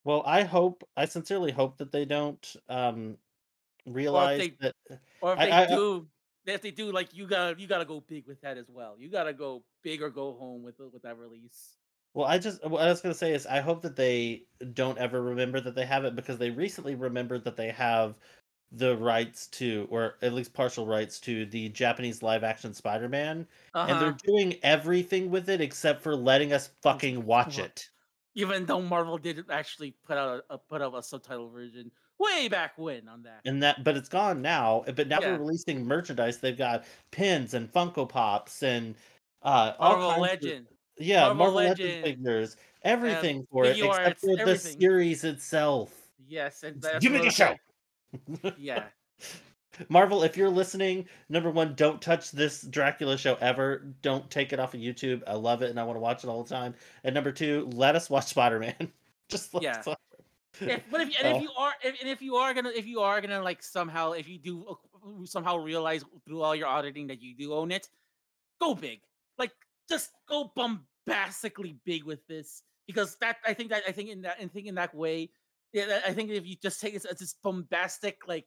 well, 0.05 0.23
I 0.25 0.43
hope 0.43 0.89
I 0.97 1.05
sincerely 1.07 1.53
hope 1.53 1.79
that 1.79 1.93
they 1.93 2.05
don't 2.05 2.57
um 2.69 3.19
realize 3.87 4.39
they- 4.41 4.57
that 4.61 4.75
Or 5.21 5.35
if 5.35 5.39
I- 5.39 5.45
they 5.47 5.53
I- 5.53 5.63
I- 5.65 5.67
do, 5.67 6.09
if 6.47 6.63
they 6.63 6.71
do, 6.71 6.93
like 6.93 7.13
you 7.15 7.27
gotta 7.27 7.61
you 7.61 7.67
gotta 7.67 7.85
go 7.85 8.01
big 8.01 8.27
with 8.27 8.41
that 8.41 8.57
as 8.57 8.69
well. 8.71 8.97
You 8.99 9.11
gotta 9.11 9.33
go 9.35 9.63
big 9.83 10.03
or 10.03 10.11
go 10.11 10.35
home 10.35 10.63
with 10.63 10.79
with 10.79 11.03
that 11.03 11.19
release. 11.19 11.77
Well, 12.15 12.27
I 12.27 12.39
just 12.39 12.65
what 12.65 12.81
I 12.81 12.89
was 12.89 13.03
gonna 13.03 13.15
say 13.15 13.35
is 13.35 13.47
I 13.47 13.61
hope 13.61 13.83
that 13.83 13.97
they 13.97 14.45
don't 14.73 14.97
ever 14.99 15.21
remember 15.23 15.61
that 15.61 15.75
they 15.75 15.85
have 15.85 16.05
it 16.07 16.17
because 16.17 16.39
they 16.39 16.51
recently 16.51 16.95
remembered 16.95 17.45
that 17.45 17.57
they 17.57 17.71
have 17.71 18.15
the 18.73 18.97
rights 18.97 19.47
to, 19.49 19.87
or 19.91 20.17
at 20.23 20.33
least 20.33 20.53
partial 20.53 20.87
rights 20.87 21.21
to, 21.21 21.47
the 21.47 21.69
Japanese 21.71 22.23
live 22.23 22.45
action 22.45 22.75
Spider 22.75 23.09
Man, 23.09 23.47
and 23.75 23.91
Uh-huh. 23.91 24.01
they're 24.01 24.17
doing 24.25 24.57
everything 24.63 25.31
with 25.31 25.49
it 25.49 25.61
except 25.61 26.03
for 26.03 26.17
letting 26.17 26.53
us 26.53 26.71
fucking 26.83 27.25
watch 27.25 27.59
it. 27.59 27.89
Even 28.35 28.67
though 28.67 28.83
Marvel 28.83 29.17
did 29.19 29.45
actually 29.51 29.93
put 30.07 30.19
out 30.19 30.45
a, 30.51 30.59
put 30.59 30.83
out 30.83 30.95
a 30.95 31.03
subtitle 31.03 31.49
version 31.49 31.91
way 32.19 32.49
back 32.49 32.77
when 32.77 33.09
on 33.09 33.23
that. 33.23 33.41
And 33.45 33.63
that, 33.63 33.83
but 33.85 33.97
it's 33.97 34.09
gone 34.09 34.43
now. 34.43 34.85
But 34.95 35.09
now 35.09 35.21
Yeah. 35.21 35.31
they're 35.31 35.39
releasing 35.39 35.85
merchandise. 35.87 36.39
They've 36.39 36.57
got 36.57 36.85
pins 37.13 37.55
and 37.55 37.73
Funko 37.73 38.07
Pops 38.09 38.63
and 38.63 38.95
uh, 39.43 39.73
all 39.79 39.97
Marvel 39.99 40.27
kinds 40.27 40.45
of- 40.45 40.67
yeah, 40.99 41.21
Marvel 41.21 41.37
Marvel, 41.37 41.55
Legends 41.57 41.81
Legend, 41.81 42.05
figures, 42.05 42.57
everything 42.83 43.47
for 43.51 43.65
it 43.65 43.79
except 43.79 44.21
for 44.21 44.37
the 44.37 44.57
series 44.59 45.25
itself. 45.25 45.95
Yes, 46.27 46.63
and 46.63 46.85
Give 47.01 47.13
me 47.13 47.19
the 47.19 47.31
show. 47.31 47.55
Thing- 48.19 48.53
Yeah. 48.59 48.85
Marvel, 49.91 50.23
if 50.23 50.37
you're 50.39 50.49
listening, 50.49 51.07
number 51.29 51.51
one, 51.51 51.75
don't 51.75 52.01
touch 52.01 52.31
this 52.31 52.63
Dracula 52.63 53.19
show 53.19 53.35
ever. 53.43 53.95
Don't 54.01 54.31
take 54.31 54.55
it 54.55 54.59
off 54.59 54.73
of 54.73 54.81
YouTube. 54.81 55.23
I 55.27 55.35
love 55.35 55.61
it 55.61 55.69
and 55.71 55.79
I 55.79 55.83
want 55.83 55.97
to 55.97 56.01
watch 56.01 56.25
it 56.25 56.29
all 56.29 56.43
the 56.43 56.49
time. 56.49 56.75
And 57.05 57.15
number 57.15 57.31
two, 57.31 57.69
let 57.75 57.95
us 57.95 58.09
watch 58.09 58.25
Spider 58.29 58.59
Man. 58.59 58.91
Just 59.29 59.53
let 59.53 59.63
Yeah. 59.63 59.79
us 59.79 59.87
watch 59.87 59.99
it. 60.61 60.69
if, 60.71 60.83
but 60.91 61.01
if, 61.03 61.09
and 61.23 61.35
Oh. 61.35 61.37
if 61.37 61.43
you 61.43 61.51
are 61.59 61.73
if, 61.85 62.01
and 62.01 62.09
if 62.09 62.23
you 62.23 62.37
are 62.37 62.55
gonna 62.55 62.71
if 62.75 62.87
you 62.87 63.01
are 63.01 63.21
gonna 63.21 63.43
like 63.43 63.63
somehow 63.63 64.13
if 64.13 64.27
you 64.27 64.39
do 64.39 64.65
uh, 64.67 65.27
somehow 65.27 65.59
realize 65.59 66.03
through 66.25 66.41
all 66.41 66.55
your 66.57 66.67
auditing 66.69 67.07
that 67.09 67.21
you 67.21 67.35
do 67.35 67.53
own 67.53 67.71
it 67.71 67.91
go 68.59 68.75
big 68.75 69.01
like 69.39 69.53
just 69.87 70.13
go 70.27 70.51
bombastically 70.57 71.77
big 71.85 72.05
with 72.05 72.27
this 72.27 72.63
because 72.87 73.17
that 73.17 73.37
i 73.47 73.53
think 73.53 73.69
that 73.69 73.83
i 73.87 73.93
think 73.93 74.09
in 74.09 74.23
that 74.23 74.39
i 74.41 74.47
think 74.47 74.67
in 74.67 74.75
that 74.75 74.95
way 74.95 75.29
yeah 75.73 76.01
i 76.07 76.13
think 76.13 76.31
if 76.31 76.47
you 76.47 76.57
just 76.63 76.81
take 76.81 76.95
it 76.95 77.05
as 77.05 77.19
this 77.19 77.35
bombastic 77.43 78.19
like 78.27 78.47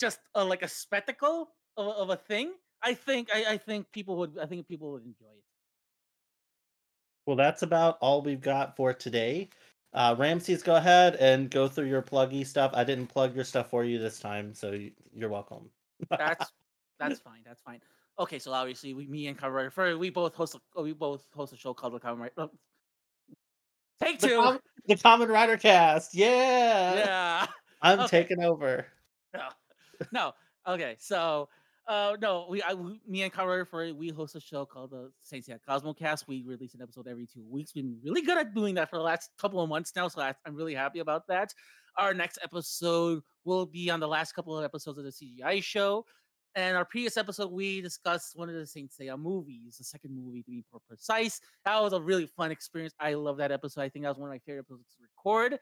just 0.00 0.18
a, 0.34 0.44
like 0.44 0.62
a 0.62 0.68
spectacle 0.68 1.50
of, 1.76 1.86
a- 1.86 1.90
of 1.90 2.10
a 2.10 2.16
thing 2.16 2.52
i 2.82 2.94
think 2.94 3.28
I, 3.34 3.44
I 3.54 3.56
think 3.58 3.90
people 3.92 4.16
would 4.18 4.38
i 4.40 4.46
think 4.46 4.66
people 4.68 4.92
would 4.92 5.04
enjoy 5.04 5.32
it 5.32 5.44
Well, 7.26 7.36
that's 7.36 7.62
about 7.62 7.96
all 8.02 8.20
we've 8.20 8.40
got 8.42 8.76
for 8.76 8.92
today. 8.92 9.48
Uh, 9.94 10.14
Ramses, 10.18 10.62
go 10.62 10.76
ahead 10.76 11.16
and 11.16 11.48
go 11.50 11.68
through 11.68 11.86
your 11.86 12.02
pluggy 12.02 12.44
stuff. 12.46 12.72
I 12.74 12.84
didn't 12.84 13.06
plug 13.06 13.34
your 13.34 13.44
stuff 13.44 13.70
for 13.70 13.82
you 13.82 13.98
this 13.98 14.20
time, 14.20 14.52
so 14.52 14.72
you- 14.72 14.92
you're 15.14 15.30
welcome. 15.30 15.70
that's 16.10 16.52
that's 17.00 17.20
fine. 17.20 17.40
That's 17.46 17.62
fine. 17.62 17.80
Okay, 18.18 18.38
so 18.38 18.52
obviously 18.52 18.92
we, 18.92 19.06
me 19.06 19.28
and 19.28 19.38
Cover 19.38 19.54
Writer, 19.54 19.96
we 19.96 20.10
both 20.10 20.34
host 20.34 20.54
a, 20.76 20.82
we 20.82 20.92
both 20.92 21.24
host 21.34 21.54
a 21.54 21.56
show 21.56 21.72
called 21.72 21.94
the 21.94 21.98
Cover 21.98 22.30
Take 24.02 24.18
The, 24.20 24.28
two. 24.28 24.42
com- 24.42 24.60
the 24.86 24.96
Common 24.96 25.28
Rider 25.28 25.56
cast. 25.56 26.14
Yeah. 26.14 26.94
Yeah. 26.94 27.46
I'm 27.82 28.00
Okay. 28.00 28.22
taking 28.22 28.42
over. 28.42 28.86
No. 29.34 29.48
No. 30.12 30.32
Okay. 30.66 30.96
So, 30.98 31.48
uh, 31.86 32.16
no, 32.20 32.46
we, 32.48 32.62
I, 32.62 32.72
we 32.72 33.00
me 33.06 33.22
and 33.22 33.32
Colorado 33.32 33.64
for 33.66 33.92
we 33.92 34.08
host 34.08 34.34
a 34.36 34.40
show 34.40 34.64
called 34.64 34.90
the 34.90 35.10
Saints 35.22 35.48
Cosmo 35.66 35.92
Cosmocast. 35.92 36.24
We 36.26 36.42
release 36.46 36.74
an 36.74 36.80
episode 36.82 37.06
every 37.06 37.26
two 37.26 37.44
weeks. 37.48 37.74
We've 37.74 37.84
been 37.84 37.98
really 38.02 38.22
good 38.22 38.38
at 38.38 38.54
doing 38.54 38.74
that 38.76 38.88
for 38.88 38.96
the 38.96 39.02
last 39.02 39.30
couple 39.38 39.60
of 39.60 39.68
months 39.68 39.92
now, 39.94 40.08
so 40.08 40.22
I, 40.22 40.34
I'm 40.46 40.54
really 40.54 40.74
happy 40.74 41.00
about 41.00 41.26
that. 41.28 41.52
Our 41.98 42.14
next 42.14 42.38
episode 42.42 43.22
will 43.44 43.66
be 43.66 43.90
on 43.90 44.00
the 44.00 44.08
last 44.08 44.32
couple 44.32 44.58
of 44.58 44.64
episodes 44.64 44.98
of 44.98 45.04
the 45.04 45.10
CGI 45.10 45.62
show. 45.62 46.06
And 46.56 46.76
our 46.76 46.84
previous 46.84 47.16
episode, 47.16 47.50
we 47.50 47.80
discussed 47.80 48.36
one 48.36 48.48
of 48.48 48.54
the 48.54 48.66
Saint 48.66 48.92
Seiya 48.92 49.18
movies, 49.18 49.76
the 49.78 49.84
second 49.84 50.14
movie 50.14 50.42
to 50.42 50.50
be 50.50 50.64
more 50.72 50.80
precise. 50.86 51.40
That 51.64 51.80
was 51.82 51.92
a 51.92 52.00
really 52.00 52.26
fun 52.26 52.52
experience. 52.52 52.94
I 53.00 53.14
love 53.14 53.38
that 53.38 53.50
episode. 53.50 53.82
I 53.82 53.88
think 53.88 54.04
that 54.04 54.10
was 54.10 54.18
one 54.18 54.28
of 54.28 54.34
my 54.34 54.38
favorite 54.38 54.60
episodes 54.60 54.94
to 54.96 55.02
record. 55.02 55.58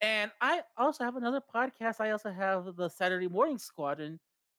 And 0.00 0.30
I 0.40 0.62
also 0.76 1.04
have 1.04 1.16
another 1.16 1.40
podcast. 1.54 2.00
I 2.00 2.10
also 2.10 2.32
have 2.32 2.76
the 2.76 2.88
Saturday 2.88 3.28
Morning 3.28 3.58
Squadron, 3.58 4.18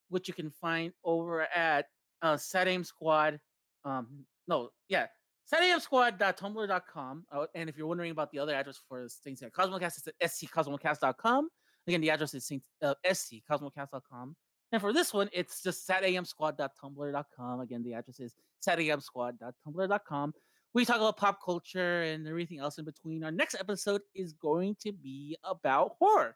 which 0.10 0.28
you 0.28 0.34
can 0.34 0.50
find 0.50 0.94
over 1.04 1.42
at 1.54 1.88
uh, 2.22 2.38
Saturday 2.38 2.82
Squad. 2.84 3.40
Um, 3.84 4.26
no, 4.48 4.70
yeah, 4.88 5.08
SaturdaySquad.tumblr.com. 5.52 7.26
Uh, 7.32 7.46
and 7.56 7.70
if 7.70 7.78
you're 7.78 7.88
wondering 7.88 8.12
about 8.12 8.32
the 8.32 8.40
other 8.40 8.54
address 8.54 8.80
for 8.88 9.08
Saints 9.08 9.42
Seiya 9.42 9.52
Cosmocast, 9.52 9.98
it's 9.98 10.08
at 10.08 10.16
scosmocast.com. 10.30 11.50
Again, 11.88 12.02
the 12.02 12.12
address 12.12 12.34
is 12.34 12.46
Saint, 12.46 12.64
uh, 12.82 12.94
scosmocast.com. 13.06 14.36
And 14.72 14.82
for 14.82 14.94
this 14.94 15.14
one, 15.14 15.30
it's 15.34 15.64
just 15.64 15.88
satamsquad.tumblr.com. 15.88 17.60
Again, 17.60 17.84
the 17.84 17.94
address 17.94 18.20
is 18.20 18.36
satamsquad.tumblr.com. 18.68 20.34
We 20.74 20.86
talk 20.86 20.98
about 20.98 21.18
pop 21.18 21.40
culture 21.44 22.04
and 22.04 22.28
everything 22.28 22.60
else 22.60 22.78
in 22.78 22.86
between. 22.86 23.24
Our 23.24 23.32
next 23.32 23.56
episode 23.56 24.02
is 24.14 24.34
going 24.34 24.76
to 24.82 24.92
be 24.92 25.36
about 25.44 25.94
horror, 26.00 26.36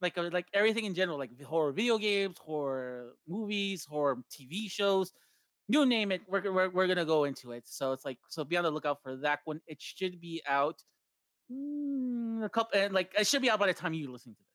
like 0.00 0.16
uh, 0.16 0.30
like 0.32 0.46
everything 0.54 0.86
in 0.86 0.94
general, 0.94 1.18
like 1.18 1.38
horror 1.42 1.72
video 1.72 1.98
games, 1.98 2.38
horror 2.38 3.12
movies, 3.28 3.84
horror 3.84 4.24
TV 4.30 4.70
shows, 4.70 5.12
you 5.68 5.86
name 5.86 6.12
it. 6.12 6.22
We're 6.28 6.52
we're, 6.52 6.70
we're 6.70 6.86
gonna 6.86 7.04
go 7.04 7.24
into 7.24 7.52
it. 7.52 7.64
So 7.66 7.92
it's 7.92 8.04
like 8.04 8.18
so 8.28 8.44
be 8.44 8.56
on 8.56 8.64
the 8.64 8.70
lookout 8.70 9.02
for 9.02 9.16
that 9.16 9.40
one. 9.44 9.60
It 9.66 9.80
should 9.80 10.20
be 10.20 10.42
out 10.46 10.82
mm, 11.50 12.44
a 12.44 12.48
couple, 12.48 12.80
and 12.80 12.94
like 12.94 13.12
it 13.18 13.26
should 13.26 13.42
be 13.42 13.50
out 13.50 13.58
by 13.58 13.66
the 13.66 13.74
time 13.74 13.94
you 13.94 14.10
listen 14.10 14.34
to 14.34 14.40
this. 14.40 14.51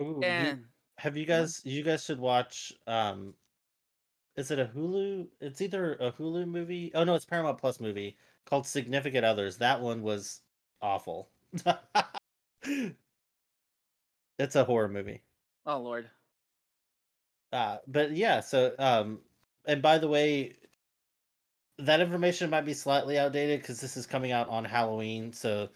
Ooh, 0.00 0.20
you- 0.24 0.64
have 0.98 1.16
you 1.16 1.26
guys? 1.26 1.60
You 1.64 1.82
guys 1.82 2.04
should 2.04 2.18
watch. 2.20 2.72
Um, 2.86 3.34
is 4.36 4.50
it 4.50 4.58
a 4.58 4.66
Hulu? 4.66 5.28
It's 5.40 5.60
either 5.60 5.94
a 5.94 6.12
Hulu 6.12 6.46
movie. 6.46 6.90
Oh 6.94 7.04
no, 7.04 7.14
it's 7.14 7.24
Paramount 7.24 7.58
Plus 7.58 7.80
movie 7.80 8.16
called 8.46 8.66
Significant 8.66 9.24
Others. 9.24 9.58
That 9.58 9.80
one 9.80 10.02
was 10.02 10.40
awful. 10.82 11.30
it's 14.38 14.56
a 14.56 14.64
horror 14.64 14.88
movie. 14.88 15.22
oh 15.66 15.78
lord, 15.80 16.10
Uh, 17.52 17.78
but 17.86 18.12
yeah, 18.12 18.40
so 18.40 18.74
um, 18.78 19.20
and 19.64 19.82
by 19.82 19.98
the 19.98 20.08
way, 20.08 20.56
that 21.78 22.00
information 22.00 22.50
might 22.50 22.64
be 22.64 22.74
slightly 22.74 23.18
outdated 23.18 23.60
because 23.60 23.80
this 23.80 23.96
is 23.96 24.06
coming 24.06 24.32
out 24.32 24.48
on 24.48 24.64
Halloween. 24.64 25.32
So 25.32 25.68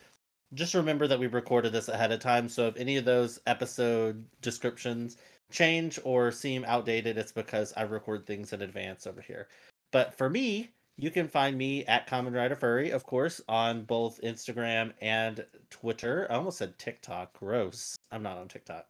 just 0.54 0.74
remember 0.74 1.06
that 1.06 1.18
we 1.18 1.26
recorded 1.26 1.72
this 1.72 1.88
ahead 1.88 2.12
of 2.12 2.20
time. 2.20 2.48
So 2.48 2.66
if 2.68 2.76
any 2.76 2.96
of 2.96 3.04
those 3.04 3.38
episode 3.46 4.24
descriptions 4.40 5.16
change 5.50 5.98
or 6.04 6.30
seem 6.30 6.64
outdated, 6.66 7.18
it's 7.18 7.32
because 7.32 7.72
I 7.76 7.82
record 7.82 8.26
things 8.26 8.52
in 8.52 8.62
advance 8.62 9.06
over 9.06 9.20
here. 9.20 9.48
But 9.92 10.16
for 10.16 10.28
me, 10.28 10.70
you 10.96 11.10
can 11.10 11.28
find 11.28 11.56
me 11.56 11.84
at 11.86 12.06
Common 12.06 12.34
Rider 12.34 12.56
Furry, 12.56 12.90
of 12.90 13.04
course, 13.04 13.40
on 13.48 13.84
both 13.84 14.20
Instagram 14.22 14.92
and 15.00 15.44
Twitter. 15.70 16.26
I 16.30 16.34
almost 16.34 16.58
said 16.58 16.78
TikTok. 16.78 17.32
Gross. 17.38 17.96
I'm 18.10 18.22
not 18.22 18.38
on 18.38 18.48
TikTok. 18.48 18.86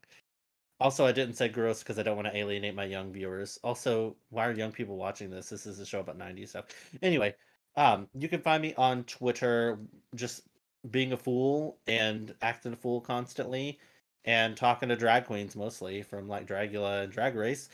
Also, 0.81 1.07
I 1.07 1.13
didn't 1.13 1.37
say 1.37 1.49
gross 1.49 1.79
because 1.79 2.01
I 2.01 2.03
don't 2.03 2.17
want 2.17 2.27
to 2.27 2.37
alienate 2.37 2.75
my 2.75 2.85
young 2.85 3.13
viewers. 3.13 3.57
Also, 3.63 4.17
why 4.31 4.47
are 4.49 4.53
young 4.53 4.73
people 4.73 4.97
watching 4.97 5.31
this? 5.31 5.49
This 5.49 5.65
is 5.65 5.79
a 5.79 5.87
show 5.87 6.01
about 6.01 6.19
90s 6.19 6.49
stuff. 6.49 6.65
Anyway, 7.03 7.35
um, 7.77 8.09
you 8.15 8.29
can 8.29 8.43
find 8.43 8.61
me 8.61 8.75
on 8.75 9.05
Twitter 9.05 9.79
just 10.17 10.43
being 10.91 11.13
a 11.13 11.17
fool 11.17 11.79
and 11.87 12.35
acting 12.43 12.73
a 12.73 12.77
fool 12.77 13.01
constantly 13.01 13.79
and 14.25 14.57
talking 14.57 14.89
to 14.89 14.97
drag 14.97 15.27
queens 15.27 15.57
mostly 15.57 16.03
from 16.03 16.29
like 16.29 16.47
Dragula 16.47 17.05
and 17.05 17.13
Drag 17.13 17.35
Race. 17.35 17.69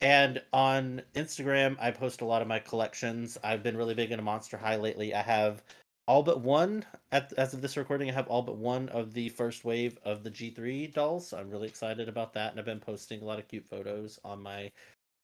And 0.00 0.42
on 0.52 1.02
Instagram, 1.14 1.76
I 1.80 1.92
post 1.92 2.22
a 2.22 2.24
lot 2.24 2.42
of 2.42 2.48
my 2.48 2.58
collections. 2.58 3.38
I've 3.44 3.62
been 3.62 3.76
really 3.76 3.94
big 3.94 4.10
into 4.10 4.24
Monster 4.24 4.56
High 4.56 4.76
lately. 4.76 5.14
I 5.14 5.22
have 5.22 5.62
all 6.08 6.24
but 6.24 6.40
one 6.40 6.84
at 7.12 7.32
as 7.34 7.54
of 7.54 7.62
this 7.62 7.76
recording. 7.76 8.10
I 8.10 8.14
have 8.14 8.26
all 8.26 8.42
but 8.42 8.56
one 8.56 8.88
of 8.88 9.12
the 9.14 9.28
first 9.28 9.64
wave 9.64 9.98
of 10.04 10.24
the 10.24 10.30
G3 10.30 10.92
dolls. 10.92 11.28
So 11.28 11.38
I'm 11.38 11.50
really 11.50 11.68
excited 11.68 12.08
about 12.08 12.32
that, 12.34 12.50
and 12.50 12.58
I've 12.58 12.66
been 12.66 12.80
posting 12.80 13.22
a 13.22 13.24
lot 13.24 13.38
of 13.38 13.46
cute 13.46 13.66
photos 13.70 14.18
on 14.24 14.42
my 14.42 14.72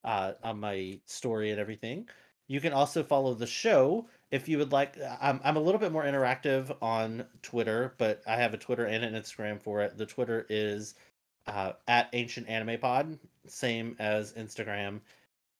uh, 0.05 0.32
on 0.44 0.60
my 0.60 1.01
story 1.06 1.51
and 1.51 1.59
everything. 1.59 2.09
You 2.47 2.60
can 2.60 2.73
also 2.73 3.02
follow 3.02 3.35
the 3.35 3.47
show 3.47 4.06
if 4.30 4.48
you 4.48 4.59
would 4.59 4.72
like. 4.72 4.96
I'm 5.20 5.40
I'm 5.44 5.56
a 5.56 5.60
little 5.60 5.80
bit 5.80 5.92
more 5.92 6.05
interactive 6.05 6.76
on 6.82 7.24
Twitter, 7.42 7.94
but 7.98 8.22
I 8.26 8.36
have 8.36 8.55
a 8.55 8.59
Twitter 8.59 8.86
and 8.86 9.05
an 9.05 9.14
Instagram 9.14 9.60
for 9.62 9.80
it. 9.82 9.96
The 9.96 10.06
Twitter 10.06 10.46
is 10.48 10.94
uh, 11.46 11.72
at 11.86 12.09
Ancient 12.12 12.48
Anime 12.48 12.78
Pod, 12.78 13.18
same 13.46 13.96
as 13.98 14.32
Instagram. 14.34 15.00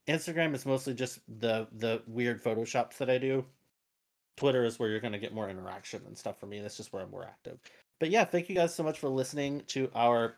Instagram 0.07 0.55
is 0.55 0.67
mostly 0.67 0.95
just 0.95 1.21
the 1.41 1.67
the 1.73 2.03
weird 2.07 2.43
photoshops 2.43 2.97
that 2.99 3.11
I 3.11 3.19
do. 3.19 3.45
Twitter 4.37 4.65
is 4.65 4.79
where 4.79 4.89
you're 4.89 5.01
going 5.01 5.13
to 5.13 5.19
get 5.19 5.35
more 5.35 5.51
interaction 5.51 6.01
and 6.07 6.17
stuff 6.17 6.39
for 6.39 6.47
me. 6.47 6.61
That's 6.61 6.77
just 6.77 6.93
where 6.93 7.03
I'm 7.03 7.11
more 7.11 7.25
active. 7.25 7.59
But 7.99 8.11
yeah, 8.11 8.25
thank 8.25 8.49
you 8.49 8.55
guys 8.55 8.75
so 8.75 8.85
much 8.85 8.99
for 8.99 9.09
listening 9.09 9.63
to 9.69 9.91
our 9.95 10.37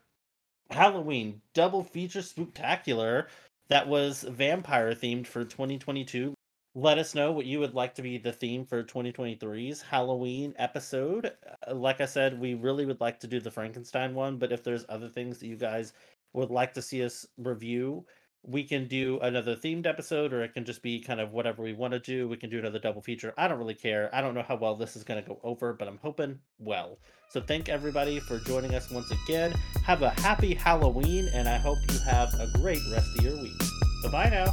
Halloween 0.71 1.43
double 1.53 1.85
feature 1.85 2.21
spooktacular 2.21 3.27
that 3.69 3.89
was 3.89 4.23
vampire 4.23 4.95
themed 4.95 5.27
for 5.27 5.45
2022. 5.45 6.35
Let 6.75 6.99
us 6.99 7.17
know 7.17 7.33
what 7.33 7.47
you 7.47 7.59
would 7.59 7.75
like 7.75 7.97
to 7.97 8.03
be 8.03 8.17
the 8.17 8.33
theme 8.33 8.65
for 8.65 8.85
2023's 8.85 9.83
Halloween 9.83 10.55
episode. 10.57 11.33
Uh, 11.67 11.75
Like 11.75 12.01
I 12.01 12.07
said, 12.07 12.39
we 12.39 12.55
really 12.55 12.87
would 12.87 13.01
like 13.01 13.19
to 13.21 13.27
do 13.27 13.41
the 13.41 13.51
Frankenstein 13.51 14.15
one, 14.15 14.37
but 14.37 14.53
if 14.53 14.63
there's 14.63 14.85
other 14.89 15.09
things 15.09 15.39
that 15.39 15.49
you 15.49 15.57
guys 15.57 15.93
would 16.33 16.51
like 16.51 16.73
to 16.75 16.83
see 16.83 17.05
us 17.05 17.27
review, 17.39 18.07
we 18.45 18.63
can 18.63 18.87
do 18.87 19.19
another 19.21 19.57
themed 19.57 19.85
episode 19.85 20.33
or 20.33 20.45
it 20.45 20.55
can 20.55 20.65
just 20.65 20.81
be 20.81 21.01
kind 21.01 21.21
of 21.21 21.33
whatever 21.33 21.61
we 21.61 21.73
want 21.73 21.93
to 21.93 21.99
do. 21.99 22.29
We 22.29 22.37
can 22.37 22.51
do 22.51 22.61
another 22.61 22.79
double 22.79 23.03
feature. 23.03 23.35
I 23.37 23.49
don't 23.49 23.59
really 23.59 23.75
care. 23.75 24.09
I 24.15 24.21
don't 24.21 24.35
know 24.35 24.45
how 24.47 24.55
well 24.57 24.77
this 24.77 24.95
is 24.95 25.03
going 25.03 25.21
to 25.21 25.29
go 25.29 25.41
over, 25.43 25.73
but 25.73 25.89
I'm 25.89 25.99
hoping 26.01 26.39
well. 26.61 27.01
So 27.31 27.41
thank 27.41 27.69
everybody 27.69 28.21
for 28.21 28.39
joining 28.39 28.77
us 28.77 28.91
once 28.93 29.11
again. 29.11 29.53
Have 29.85 30.03
a 30.03 30.11
happy 30.11 30.55
Halloween 30.55 31.29
and 31.35 31.49
I 31.49 31.59
hope 31.59 31.79
you 31.91 31.99
have 31.99 32.33
a 32.35 32.49
great 32.59 32.81
rest 32.93 33.19
of 33.19 33.25
your 33.25 33.43
week. 33.43 33.59
Bye 34.05 34.11
bye 34.11 34.31
now. 34.31 34.53